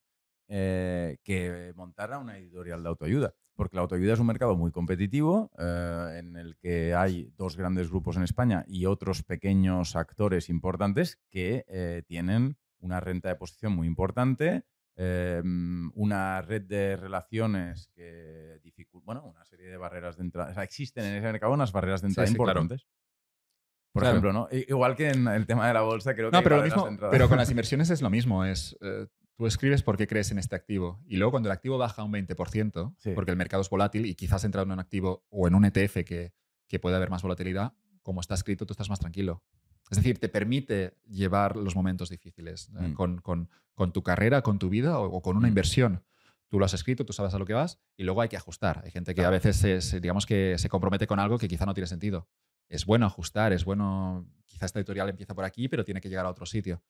[0.53, 5.49] eh, que montara una editorial de autoayuda, porque la autoayuda es un mercado muy competitivo
[5.57, 11.21] eh, en el que hay dos grandes grupos en España y otros pequeños actores importantes
[11.31, 14.65] que eh, tienen una renta de posición muy importante,
[15.95, 20.51] una red de relaciones que dificulta, bueno, una serie de barreras de entrada.
[20.51, 22.61] O sea, existen en ese mercado unas barreras de entrada sí, claro.
[22.61, 22.87] importantes.
[23.93, 24.19] Por Claro.
[24.19, 24.49] ejemplo, ¿no?
[24.53, 27.29] Igual que en el tema de la bolsa, creo que No, pero, lo mismo, pero
[27.29, 28.45] con las inversiones es lo mismo.
[28.45, 31.01] Es, eh, tú escribes por qué crees en este activo.
[31.07, 33.13] Y luego cuando el activo baja un 20%, Sí.
[33.15, 36.05] porque el mercado es volátil y quizás entrar en un activo o en un ETF
[36.05, 36.33] que,
[36.69, 39.43] que puede haber más volatilidad, como está escrito, tú estás más tranquilo.
[39.91, 42.95] Es decir, te permite llevar los momentos difíciles eh, Mm.
[42.95, 45.51] con, con- con tu carrera, con tu vida o, o con una Mm.
[45.51, 46.05] inversión.
[46.49, 48.83] Tú lo has escrito, tú sabes a lo que vas y luego hay que ajustar.
[48.85, 51.67] Hay gente que a veces se- se- digamos que se compromete con algo que quizá
[51.67, 52.29] no tiene sentido.
[52.71, 56.25] Es bueno ajustar, es bueno, quizá esta editorial empieza por aquí, pero tiene que llegar
[56.25, 56.83] a otro sitio.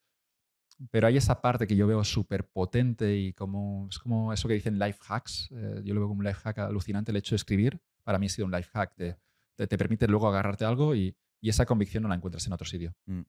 [0.91, 4.55] Pero hay esa parte que yo veo súper potente y como, es como eso que
[4.55, 5.49] dicen life hacks.
[5.51, 7.81] eh, yo lo veo como un life hack alucinante el hecho de escribir.
[8.05, 8.95] Para mí ha sido un life hack.
[8.97, 9.17] de-
[9.57, 12.53] te, te permite luego agarrarte a algo y, y esa convicción no la encuentras en
[12.55, 12.95] otro sitio.
[13.07, 13.23] Mm.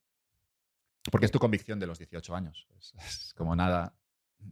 [1.12, 2.68] Porque es tu convicción de los 18 años.
[2.78, 3.94] Es, es como nada,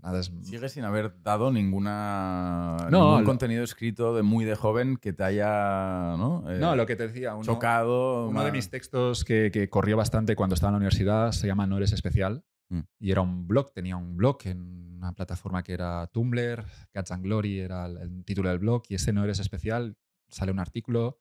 [0.02, 0.32] nada es...
[0.44, 5.14] Sigue sin haber dado ninguna, No, ningún lo- contenido escrito de muy de joven que
[5.14, 6.44] te haya ¿no?
[6.50, 8.28] Eh, No, lo que te decía, uno, chocado.
[8.30, 11.68] uno de mis textos que, que corrió bastante cuando estaba en la universidad se llama
[11.68, 12.44] No eres especial.
[12.70, 12.80] Mm.
[13.00, 17.24] Y era un blog, tenía un blog en una plataforma que era Tumblr, Cats and
[17.24, 21.20] Glory era el, el título del blog, y ese No eres especial sale un artículo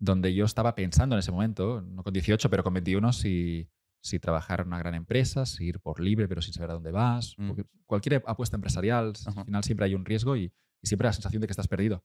[0.00, 3.68] donde yo estaba pensando en ese momento, no con 18, pero con 21, si,
[4.04, 6.90] si trabajar en una gran empresa, si ir por libre pero sin saber a dónde
[6.92, 7.34] vas.
[7.38, 7.52] Mm.
[7.86, 9.40] cualquier apuesta empresarial, Ajá.
[9.40, 10.52] al final siempre hay un riesgo y,
[10.82, 12.04] y siempre la sensación de que estás perdido.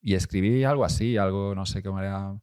[0.00, 2.40] Y escribí algo así, algo, no sé cómo era.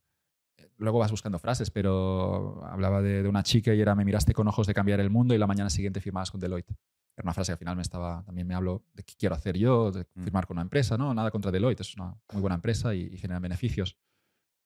[0.78, 4.48] Luego vas buscando frases, pero hablaba de, de una chica y era me miraste con
[4.48, 6.70] ojos de cambiar el mundo y la mañana siguiente firmabas con Deloitte.
[7.16, 9.58] Era una frase que al final me estaba, también me hablo de qué quiero hacer
[9.58, 10.24] yo, de Mm.
[10.26, 11.14] firmar con una empresa, ¿no?
[11.16, 13.98] Nada contra Deloitte, es una muy buena empresa y, y genera beneficios.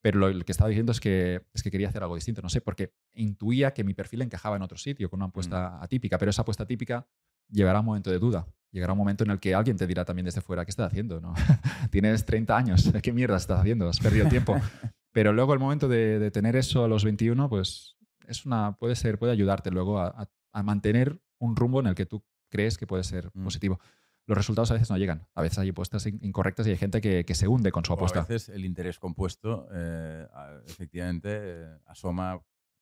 [0.01, 2.49] Pero lo, lo que estaba diciendo es que, es que quería hacer algo distinto, no
[2.49, 6.31] sé, porque intuía que mi perfil encajaba en otro sitio, con una apuesta atípica, pero
[6.31, 7.07] esa apuesta atípica
[7.49, 8.47] llegará un momento de duda.
[8.71, 11.19] Llegará un momento en el que alguien te dirá también desde fuera, ¿qué estás haciendo?
[11.21, 11.33] ¿no?
[11.91, 13.87] Tienes 30 años, ¿qué mierda estás haciendo?
[13.89, 14.55] Has perdido tiempo.
[15.13, 17.97] Pero luego el momento de, de tener eso a los 21, pues
[18.27, 21.95] es una, puede ser, puede ayudarte luego a, a- a mantener un rumbo en el
[21.95, 23.43] que tú crees que puede ser Mm.
[23.43, 23.79] positivo.
[24.27, 25.27] Los resultados a veces no llegan.
[25.33, 27.91] A veces hay apuestas in- incorrectas y hay gente que, que se hunde con su
[27.91, 28.21] o a apuesta.
[28.21, 30.27] veces el interés compuesto eh,
[30.67, 32.41] efectivamente eh, asoma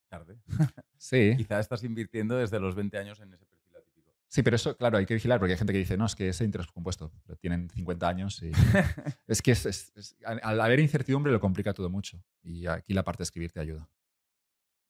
[0.09, 0.37] tarde.
[0.97, 1.33] Sí.
[1.37, 4.11] Quizá estás invirtiendo desde los 20 años en ese perfil atípico.
[4.27, 6.27] Sí, pero eso, claro, hay que vigilar porque hay gente que dice, no, es que
[6.27, 8.51] ese interés compuesto, pero tienen 50 años y
[9.27, 12.93] es que es- es- es- al al haber incertidumbre lo complica todo mucho y aquí
[12.93, 13.87] la parte de escribir te ayuda.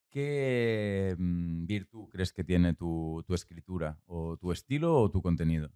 [0.09, 3.99] ¿Qué mm, virtud crees que tiene tu, tu escritura?
[4.07, 5.69] ¿O tu estilo o tu contenido?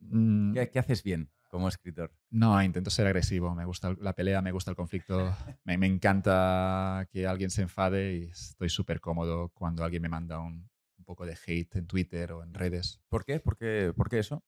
[0.00, 2.12] Mm, ¿Qué, qué haces bien como escritor?
[2.30, 5.16] No, intento ser agresivo, me gusta la pelea, me gusta el conflicto,
[5.64, 10.38] me, me encanta que alguien se enfade y estoy súper cómodo cuando alguien me manda
[10.40, 10.68] un,
[10.98, 13.00] un poco de hate en Twitter o en redes.
[13.08, 13.40] ¿Por qué?
[13.40, 14.44] ¿Por qué, por qué eso?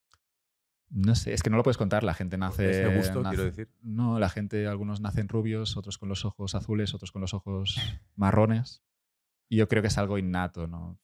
[0.92, 2.68] No sé, es que no lo puedes contar, la gente nace...
[2.70, 3.68] Ese gusto, nace- quiero decir.
[3.80, 7.78] No, la gente, algunos nacen rubios, otros con los ojos azules, otros con los ojos
[8.16, 8.82] marrones.
[9.48, 10.98] Y yo creo que es algo innato, ¿no?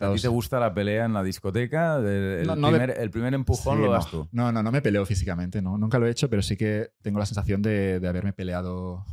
[0.00, 1.96] ¿A ti te gusta la pelea en la discoteca?
[1.98, 3.92] El, el No, no de- primer, el primer empujón Sí, lo no.
[3.92, 4.28] das tú.
[4.32, 5.76] No, no, no me peleo físicamente, ¿no?
[5.78, 9.04] Nunca lo he hecho, pero sí que tengo la sensación de, de haberme peleado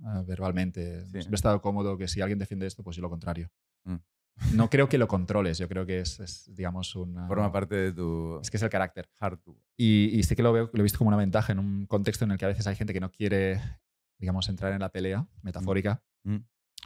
[0.00, 1.04] eh, verbalmente.
[1.04, 1.10] Sí.
[1.12, 3.50] Siempre he estado cómodo que si alguien defiende esto, pues yo lo contrario.
[3.84, 3.96] Mm.
[4.54, 7.26] No creo que lo controles, yo creo que es, es, digamos, una...
[7.28, 9.10] Forma parte de tu Es que es el carácter.
[9.18, 9.58] hardware.
[9.76, 12.24] Y, y sí que lo, veo, lo he visto como una ventaja en un contexto
[12.24, 13.60] en el que a veces hay gente que no quiere,
[14.18, 16.02] digamos, entrar en la pelea metafórica.
[16.24, 16.36] Mm.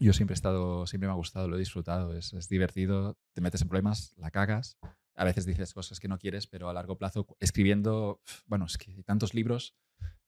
[0.00, 3.40] Yo siempre he estado, siempre me ha gustado, lo he disfrutado, es, es divertido, te
[3.40, 4.76] metes en problemas, la cagas.
[5.14, 8.90] A veces dices cosas que no quieres, pero a largo plazo, escribiendo, bueno, es que
[8.92, 9.76] hay tantos libros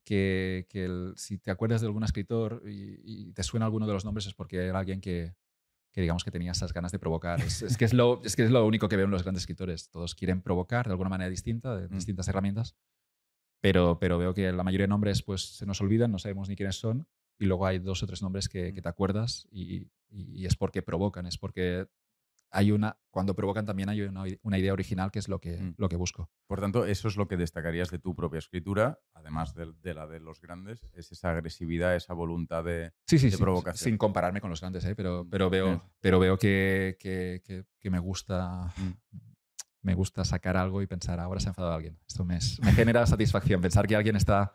[0.05, 3.93] que, que el- si te acuerdas de algún escritor y, y te suena alguno de
[3.93, 5.35] los nombres es porque era alguien que,
[5.93, 7.41] que digamos que tenía esas ganas de provocar.
[7.41, 9.43] Es, es que es, lo, es que es lo único que veo en los grandes
[9.43, 9.91] escritores.
[9.91, 11.95] Todos quieren provocar de alguna manera distinta, de Mm.
[11.97, 12.77] distintas herramientas,
[13.61, 16.55] pero, pero veo que la mayoría de nombres pues, se nos olvidan, no sabemos ni
[16.55, 19.89] quiénes son, y luego hay dos o tres nombres que, que te acuerdas y,
[20.45, 21.87] es porque provocan, es porque
[22.51, 25.75] hay una, cuando provocan también hay una, una idea original que es lo que, Mm.
[25.77, 26.31] lo que busco.
[26.47, 30.07] Por tanto, eso es lo que destacarías de tu propia escritura, además de, de la
[30.07, 32.93] de los grandes, es esa agresividad, esa voluntad de...
[33.07, 33.91] Sí, sí, de sí, provocación.
[33.91, 34.95] sin compararme con los grandes, ¿eh?
[34.95, 38.93] pero, pero veo, pero veo que, que, que- que me gusta Mm.
[39.83, 41.97] me gusta sacar algo y pensar, ahora se ha enfadado alguien.
[42.09, 44.53] Esto me, es- me genera satisfacción, pensar que alguien está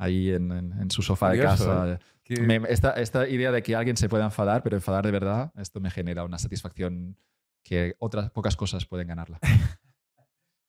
[0.00, 1.98] ahí en, en- en su sofá de Curioso, casa.
[2.24, 5.52] Que- Me- esta, esta idea de que alguien se pueda enfadar, pero enfadar de verdad,
[5.56, 7.16] esto me genera una satisfacción
[7.62, 9.38] que otras pocas cosas pueden ganarla.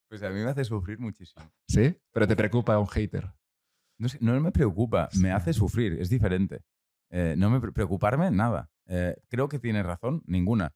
[0.09, 1.49] Pues a mí me hace sufrir muchísimo.
[1.69, 1.95] ¿Sí?
[2.11, 3.31] Pero te preocupa un hater.
[3.97, 6.63] No, sé, no me preocupa, me hace sufrir, es diferente.
[7.09, 8.69] Eh, no me pre- preocuparme, nada.
[8.87, 10.73] Eh, creo que tienes razón, ninguna.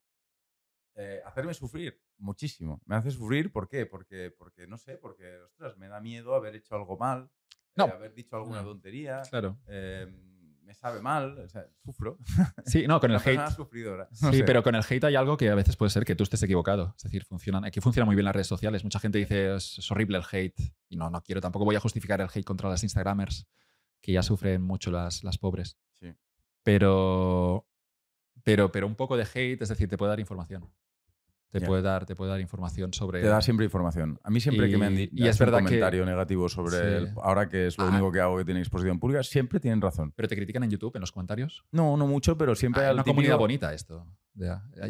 [0.94, 2.80] Eh, hacerme sufrir, muchísimo.
[2.86, 3.84] Me hace sufrir, ¿por qué?
[3.84, 7.28] Porque, porque no sé, porque, ostras, me da miedo haber hecho algo mal, eh,
[7.76, 7.84] No.
[7.84, 8.68] haber dicho alguna No.
[8.68, 9.58] tontería, Claro.
[9.68, 10.06] eh,
[10.62, 12.18] me sabe mal, o sea, sufro.
[12.64, 13.50] Sí, no, con el hate.
[13.54, 14.08] sufridora.
[14.20, 14.44] no Sí, sé.
[14.44, 16.92] pero con el hate hay algo que a veces puede ser que tú estés equivocado.
[16.96, 18.82] Es decir, funcionan, aquí funcionan muy bien las redes sociales.
[18.82, 20.58] Mucha gente dice es, es horrible el hate.
[20.88, 23.46] Y no, no quiero, tampoco voy a justificar el hate contra las Instagramers,
[24.00, 25.76] que ya sufren mucho las, las pobres.
[26.00, 26.12] Sí.
[26.64, 27.64] Pero,
[28.42, 30.68] pero, pero un poco de hate, es decir, te puede dar información.
[31.60, 33.20] Te, puede, dar, te puede dar información sobre.
[33.20, 34.18] Te da siempre información.
[34.22, 36.76] A mí siempre que me han dicho y es verdad un que- comentario negativo sobre
[36.76, 36.82] Sí.
[36.82, 37.88] el- ahora que es lo Ah.
[37.90, 40.12] único que hago que tiene exposición pública, siempre tienen razón.
[40.16, 41.64] Pero te critican en YouTube, en los comentarios.
[41.72, 44.06] No, no mucho, pero siempre Hay al una típico- comunidad bonita esto.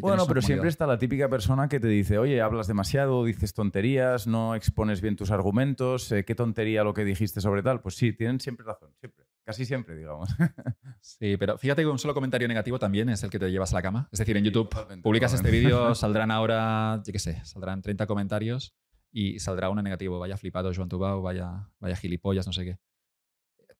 [0.01, 4.27] Bueno, pero siempre está la típica persona que te dice, oye, hablas demasiado, dices tonterías,
[4.27, 7.81] no expones bien tus argumentos, eh, qué tontería lo que dijiste sobre tal.
[7.81, 9.25] Pues sí, tienen siempre razón, siempre.
[9.47, 10.29] Casi siempre, digamos.
[11.01, 13.77] Sí, pero fíjate que un solo comentario negativo también es el que te llevas a
[13.77, 14.09] la cama.
[14.11, 14.69] Es decir, en YouTube
[15.03, 18.75] publicas este vídeo, saldrán ahora, yo qué sé, saldrán 30 comentarios
[19.13, 20.19] y saldrá uno negativo.
[20.19, 22.79] Vaya flipado Joan Tubao, vaya, vaya gilipollas, no sé qué.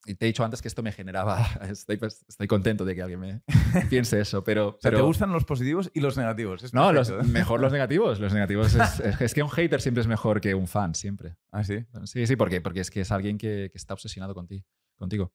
[0.05, 1.45] Y te he dicho antes que esto me generaba.
[1.69, 3.41] Estoy, pues, estoy contento de que alguien me
[3.89, 4.69] piense eso, pero.
[4.69, 6.63] O sea, pero te gustan los positivos y los negativos.
[6.63, 8.21] es no, los- mejor los negativos.
[8.21, 11.35] Los negativos es, es- es que un hater siempre es mejor que un fan, siempre.
[11.51, 11.85] Ah, sí.
[12.05, 12.61] Sí, sí, ¿por qué?
[12.61, 14.63] Porque es que es alguien que, que está obsesionado conti-
[14.97, 15.33] contigo.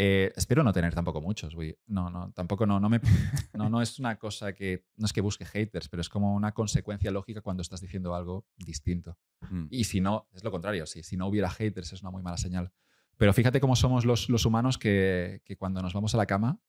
[0.00, 1.76] Eh, espero no tener tampoco muchos, güey.
[1.86, 3.00] No, no, tampoco no, no me.
[3.54, 4.84] No, no es una cosa que.
[4.96, 8.46] No es que busque haters, pero es como una consecuencia lógica cuando estás diciendo algo
[8.56, 9.18] distinto.
[9.50, 9.66] Mm.
[9.70, 10.86] Y si no, es lo contrario.
[10.86, 12.70] Si, si no hubiera haters, es una muy mala señal.
[13.16, 16.60] Pero fíjate cómo somos los, los humanos que, que cuando nos vamos a la cama,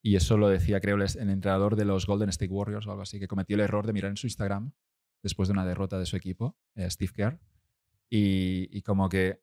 [0.00, 3.02] y eso lo decía, creo, el el entrenador de los Golden State Warriors o algo
[3.02, 4.72] así, que cometió el error de mirar en su Instagram
[5.20, 7.40] después de una derrota de su equipo, eh, Steve Kerr,
[8.08, 9.42] y, y como que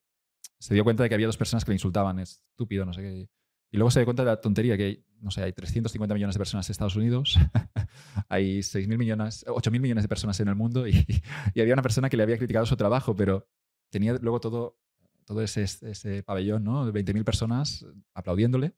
[0.59, 3.29] se dio cuenta de que había dos personas que le insultaban, estúpido, no sé qué.
[3.71, 6.35] Y luego se dio cuenta de la tontería que hay, no sé, hay 350 millones
[6.35, 7.37] de personas en Estados Unidos,
[8.29, 11.05] hay 6.000 millones, 8.000 millones de personas en el mundo y,
[11.53, 13.47] y había una persona que le había criticado su trabajo, pero
[13.91, 14.79] tenía luego todo,
[15.25, 16.85] todo ese, ese pabellón, ¿no?
[16.85, 18.73] De 20.000 personas aplaudiéndole,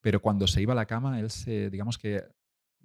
[0.00, 2.22] pero cuando se iba a la cama, él se, digamos que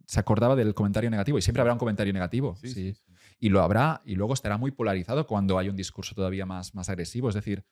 [0.08, 2.56] se acordaba del comentario negativo y siempre habrá un comentario negativo.
[2.56, 2.94] Sí, sí.
[2.94, 3.14] sí, sí.
[3.40, 6.90] Y lo habrá y luego estará muy polarizado cuando hay un discurso todavía más, más
[6.90, 7.30] agresivo.
[7.30, 7.64] Es decir,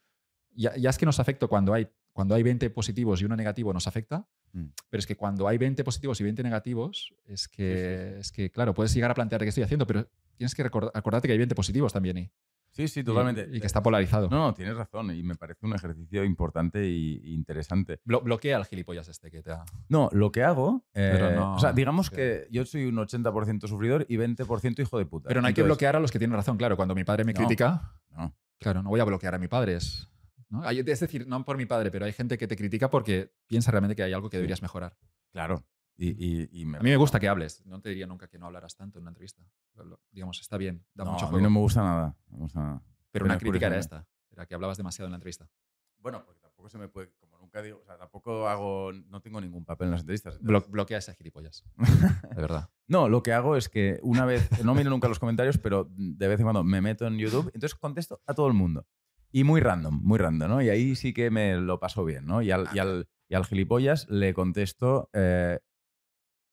[0.60, 3.74] ya, ya es que nos afecta cuando hay, cuando hay 20 positivos y uno negativo
[3.74, 4.66] nos afecta, Mm.
[4.90, 8.20] pero es que cuando hay 20 positivos y 20 negativos, es que, Sí, sí, sí.
[8.20, 11.28] es que claro, puedes llegar a plantearte qué estoy haciendo, pero tienes que recordar, acordarte
[11.28, 12.32] que hay 20 positivos también y,
[12.72, 13.48] Sí, sí, totalmente.
[13.52, 14.28] y, y que está polarizado.
[14.30, 18.00] No, no, tienes razón y me parece un ejercicio importante y interesante.
[18.06, 19.66] Blo- bloquea al gilipollas este que te ha...
[19.88, 20.84] No, lo que hago.
[20.94, 24.82] eh, Pero no, o sea, digamos que- que yo soy un 80% sufridor y 20%
[24.82, 25.28] hijo de puta.
[25.28, 26.58] Pero no hay que bloquear a los que tienen razón.
[26.58, 27.38] Claro, cuando mi padre me No.
[27.40, 28.36] critica, No.
[28.60, 29.76] claro, no voy a bloquear a mi padre.
[29.76, 30.08] Es,
[30.50, 30.64] ¿no?
[30.64, 33.72] Hay- es decir, no por mi padre, pero hay gente que te critica porque piensa
[33.72, 34.98] realmente que hay algo que deberías mejorar.
[35.32, 35.64] Claro.
[35.98, 37.66] Y, y- y me- A mí me gusta que hables.
[37.66, 39.44] No te diría nunca que no hablarás tanto en una entrevista.
[39.76, 41.44] Lo- lo- digamos, está bien, da No, mucho a mí juego.
[41.44, 42.18] no me gusta nada.
[42.30, 42.84] no me gusta nada.
[43.12, 44.08] pero una Pero crítica era curiosamente.
[44.08, 44.34] esta.
[44.36, 45.50] Era que hablabas demasiado en la entrevista.
[45.98, 47.12] Bueno, porque tampoco se me puede.
[47.20, 47.80] Como nunca digo.
[47.82, 48.94] O sea, tampoco hago.
[48.94, 50.40] No tengo ningún papel en las entrevistas.
[50.42, 51.66] Blo- bloquea ese gilipollas.
[52.36, 52.70] De verdad.
[52.88, 54.64] No, lo que hago es que una vez.
[54.64, 57.52] No miro nunca los comentarios, pero de vez en cuando me meto en YouTube.
[57.54, 58.88] Entonces contesto a todo el mundo.
[59.32, 60.62] Y muy random, muy random, ¿no?
[60.62, 62.42] Y ahí sí que me lo paso bien, ¿no?
[62.42, 65.10] Y al, y al, y al gilipollas le contesto.
[65.14, 65.60] eh,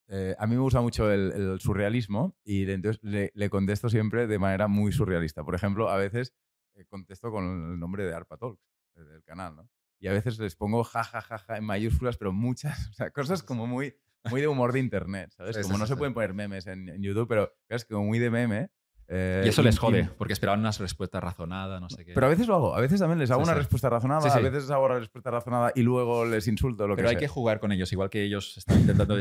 [0.09, 3.89] eh, a mí me gusta mucho el, el surrealismo y le- entonces le, le contesto
[3.89, 5.43] siempre de manera muy surrealista.
[5.45, 6.33] Por ejemplo, a veces
[6.75, 8.61] eh, contesto con el nombre de Arpa Talks,
[8.97, 9.69] eh, del canal, ¿no?
[9.99, 13.11] Y a veces les pongo ja, ja, ja, ja en mayúsculas, pero muchas, o sea,
[13.11, 13.95] cosas como muy,
[14.31, 15.57] muy de humor de internet, ¿sabes?
[15.63, 18.71] Como no se pueden poner memes en, en YouTube, pero es como muy de meme.
[19.09, 22.13] Eh, Y eso les y- jode, porque esperaban una respuesta razonada, no sé qué.
[22.15, 23.59] Pero a veces lo hago, a veces también les hago Sí, una sí.
[23.59, 27.07] respuesta razonada, Sí, a veces hago la respuesta razonada y luego les insulto, lo Pero
[27.07, 27.21] que hay sea.
[27.21, 29.15] que jugar con ellos, igual que ellos están intentando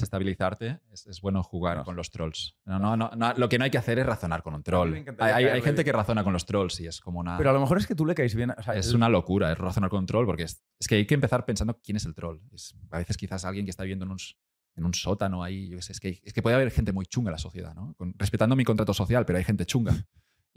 [0.00, 1.84] desestabilizarte, es, es bueno jugar No.
[1.84, 2.56] con los trolls.
[2.64, 4.94] No, no, no, no, lo que no hay que hacer es razonar con un troll.
[5.18, 7.36] Hay, hay- hay gente que razona con los trolls y es como una...
[7.38, 8.50] Pero a lo mejor es que tú le caes bien.
[8.56, 10.96] o sea, es el- una locura, es razonar con un troll, porque es, es que
[10.96, 12.40] hay que empezar pensando quién es el troll.
[12.52, 14.34] Es, a veces quizás alguien que está viviendo en un, s-
[14.76, 17.06] en un sótano ahí, yo qué sé, es que, es que puede haber gente muy
[17.06, 17.94] chunga en la sociedad, ¿no?
[17.94, 19.94] Con- respetando mi contrato social, pero hay gente chunga.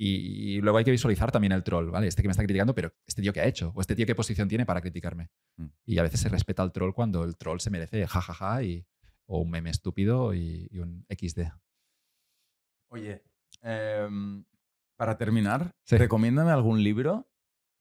[0.02, 2.08] Y, y luego hay que visualizar también el troll, ¿vale?
[2.08, 4.16] Este que me está criticando, pero este tío que ha hecho, o este tío qué
[4.16, 5.30] posición tiene para criticarme.
[5.58, 5.66] Mm.
[5.86, 8.86] Y a veces se respeta al troll cuando el troll se merece jajaja y,
[9.26, 11.52] o un meme estúpido y, y un XD.
[12.92, 13.24] Oye,
[13.62, 14.46] em,
[14.96, 15.98] para terminar, Sí.
[15.98, 17.30] recomiéndame algún libro,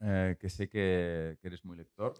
[0.00, 2.15] eh, que sé que, que eres muy lector.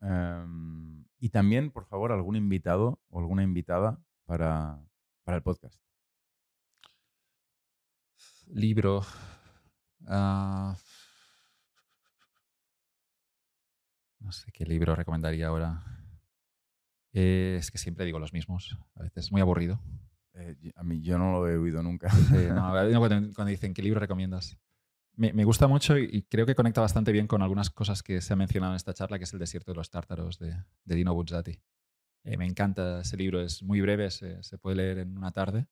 [0.00, 4.80] em, y también, por favor, algún invitado o alguna invitada para,
[5.24, 5.80] para el podcast.
[8.46, 9.02] Libro.
[10.06, 10.76] Ah,
[14.20, 15.82] no sé qué libro recomendaría ahora.
[17.12, 18.76] Eh, es que siempre digo los mismos.
[18.94, 19.80] A veces es muy aburrido.
[20.34, 22.08] Eh, a mí yo no lo he oído nunca.
[22.98, 24.58] cuando, dicen qué libro recomiendas.
[25.16, 28.32] Me, me gusta mucho y, creo que conecta bastante bien con algunas cosas que se
[28.32, 31.60] han mencionado en esta charla, que es El desierto de los tártaros de, Dino Buzzati.
[32.24, 35.68] Eh, me encanta ese libro, es muy breve, se, puede leer en una tarde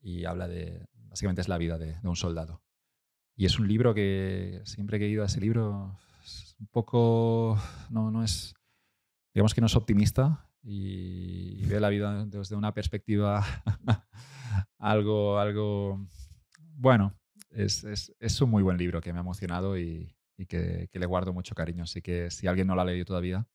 [0.00, 2.62] y habla de, básicamente es la vida de, de, un soldado.
[3.36, 7.58] Y es un libro que siempre que he ido a ese libro es un poco,
[7.90, 8.54] no, no es,
[9.34, 13.44] digamos que no es optimista, y, ve la vida desde una perspectiva
[14.78, 16.04] algo, algo,
[16.74, 17.14] bueno,
[17.56, 21.06] es, es, es, un muy buen libro que me ha emocionado y, y que, le
[21.06, 21.84] guardo mucho cariño.
[21.84, 23.48] Así que si alguien no lo ha leído todavía,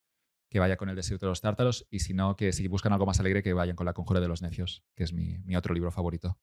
[0.50, 3.06] que vaya con El desierto de los tártaros y si no, que si buscan algo
[3.06, 5.74] más alegre, que vayan con La conjura de los necios, que es mi, mi otro
[5.74, 6.38] libro favorito.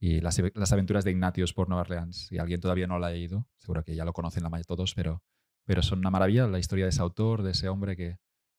[0.00, 2.26] Y las, las, aventuras de Ignatius por Nueva Orleans.
[2.28, 4.76] Si alguien todavía no lo ha leído, seguro que ya lo conocen la mayoría de
[4.76, 5.22] todos, pero,
[5.64, 8.18] pero son una maravilla la historia de ese autor, de ese hombre que,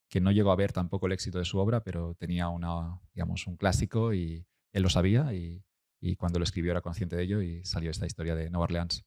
[0.09, 3.47] que no llegó a ver tampoco el éxito de su obra, pero tenía una, digamos,
[3.47, 5.63] un clásico y él lo sabía y,
[6.01, 9.05] y cuando lo escribió era consciente de ello y salió esta historia de Nueva Orleans.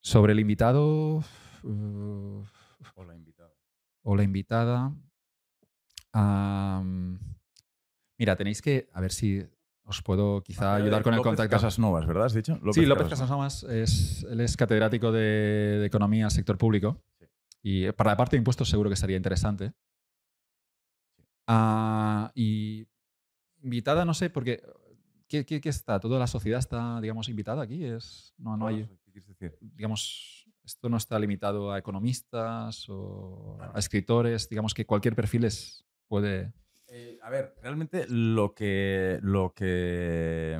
[0.00, 1.24] Sobre el invitado...
[1.62, 2.44] Uh,
[2.94, 3.52] o la invitada.
[4.02, 4.94] O la invitada.
[6.14, 7.18] Um,
[8.18, 8.88] mira, tenéis que...
[8.92, 9.44] A ver si
[9.84, 11.56] os puedo quizá ah, ayudar con López el contacto.
[11.56, 12.26] Casas Novas, ¿verdad?
[12.26, 12.58] ¿Has dicho?
[12.62, 17.02] López sí, López Casas Novas es, él es catedrático de, de Economía Sector Público.
[17.18, 17.26] Sí.
[17.62, 19.72] Y para la parte de impuestos seguro que sería interesante.
[21.48, 22.86] Uh, y
[23.62, 24.62] invitada, no sé, porque
[25.28, 26.00] ¿qué, qué, qué está?
[26.00, 27.84] ¿Toda la sociedad está, digamos, invitada aquí?
[27.84, 29.58] Es, no, no hay, ¿Qué quieres decir?
[29.60, 35.84] digamos, esto no está limitado a economistas o a escritores, digamos que cualquier perfil es,
[36.08, 36.52] puede...
[36.88, 40.58] Eh, a ver, realmente lo que, lo que,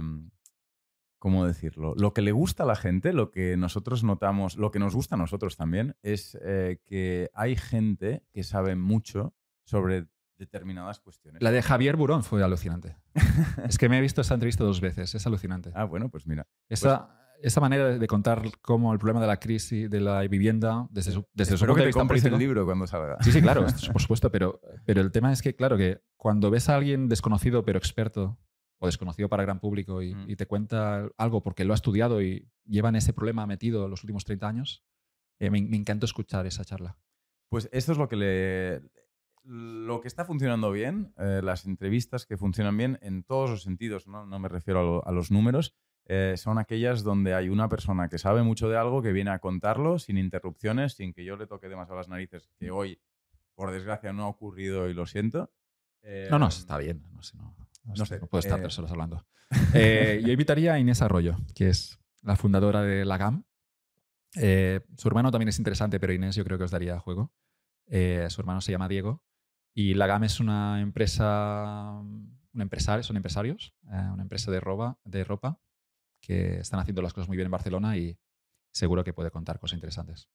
[1.19, 1.95] ¿cómo decirlo?
[1.97, 5.15] Lo que le gusta a la gente, lo que nosotros notamos, lo que nos gusta
[5.15, 10.07] a nosotros también, es eh, que hay gente que sabe mucho sobre
[10.39, 11.43] determinadas cuestiones.
[11.43, 12.97] La de Javier Burón fue alucinante.
[13.69, 15.71] es que me he visto esa entrevista dos veces, es alucinante.
[15.75, 16.47] Ah, bueno, pues mira.
[16.69, 17.19] Esa, pues...
[17.53, 21.27] esa manera de contar cómo el problema de la crisis de la vivienda desde su,
[21.33, 22.37] desde su punto que compres político.
[22.37, 23.17] el libro cuando salga.
[23.21, 26.69] Sí, sí, claro, por supuesto, pero, pero el tema es que, claro, que cuando ves
[26.69, 28.39] a alguien desconocido pero experto
[28.79, 30.31] o desconocido para el gran público y, Mm.
[30.31, 34.03] y te cuenta algo porque lo ha estudiado y lleva en ese problema metido los
[34.03, 34.85] últimos 30 años,
[35.39, 36.99] eh, me, me encantó escuchar esa charla.
[37.49, 38.83] Pues esto es lo que le.
[39.49, 44.07] Lo que está funcionando bien, eh, las entrevistas que funcionan bien en todos los sentidos,
[44.09, 45.75] no, no me refiero a, lo- a los números,
[46.07, 49.39] eh, son aquellas donde hay una persona que sabe mucho de algo que viene a
[49.39, 53.01] contarlo sin interrupciones, sin que yo le toque demasiado las narices, que hoy,
[53.55, 55.53] por desgracia, no ha ocurrido y lo siento.
[56.03, 57.03] Eh, No, no, está bien.
[57.13, 59.25] No, sé, no, no no sé, puedo estar eh, tres horas hablando.
[59.75, 63.45] Eh, yo invitaría a Inés Arroyo, que es la fundadora de la GAM.
[64.35, 67.33] Eh, su hermano también es interesante, pero Inés yo creo que os daría juego.
[67.87, 69.23] Eh, su hermano se llama Diego.
[69.79, 74.99] Y la GAM es una empresa, un empresario, son empresarios, eh, una empresa de ropa,
[75.05, 75.61] de ropa
[76.19, 78.19] que están haciendo las cosas muy bien en Barcelona y
[78.73, 80.31] seguro que puede contar cosas interesantes.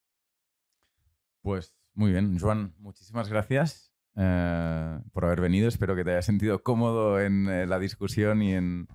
[1.41, 5.67] Pues muy bien, Joan, muchísimas gracias eh, por haber venido.
[5.67, 8.87] Espero que te hayas sentido cómodo en eh, la discusión y, en,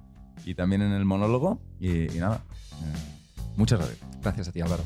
[0.44, 1.60] y también en el monólogo.
[1.81, 4.20] Y, y nada, eh, muchas gracias.
[4.23, 4.84] Gracias a ti, Álvaro.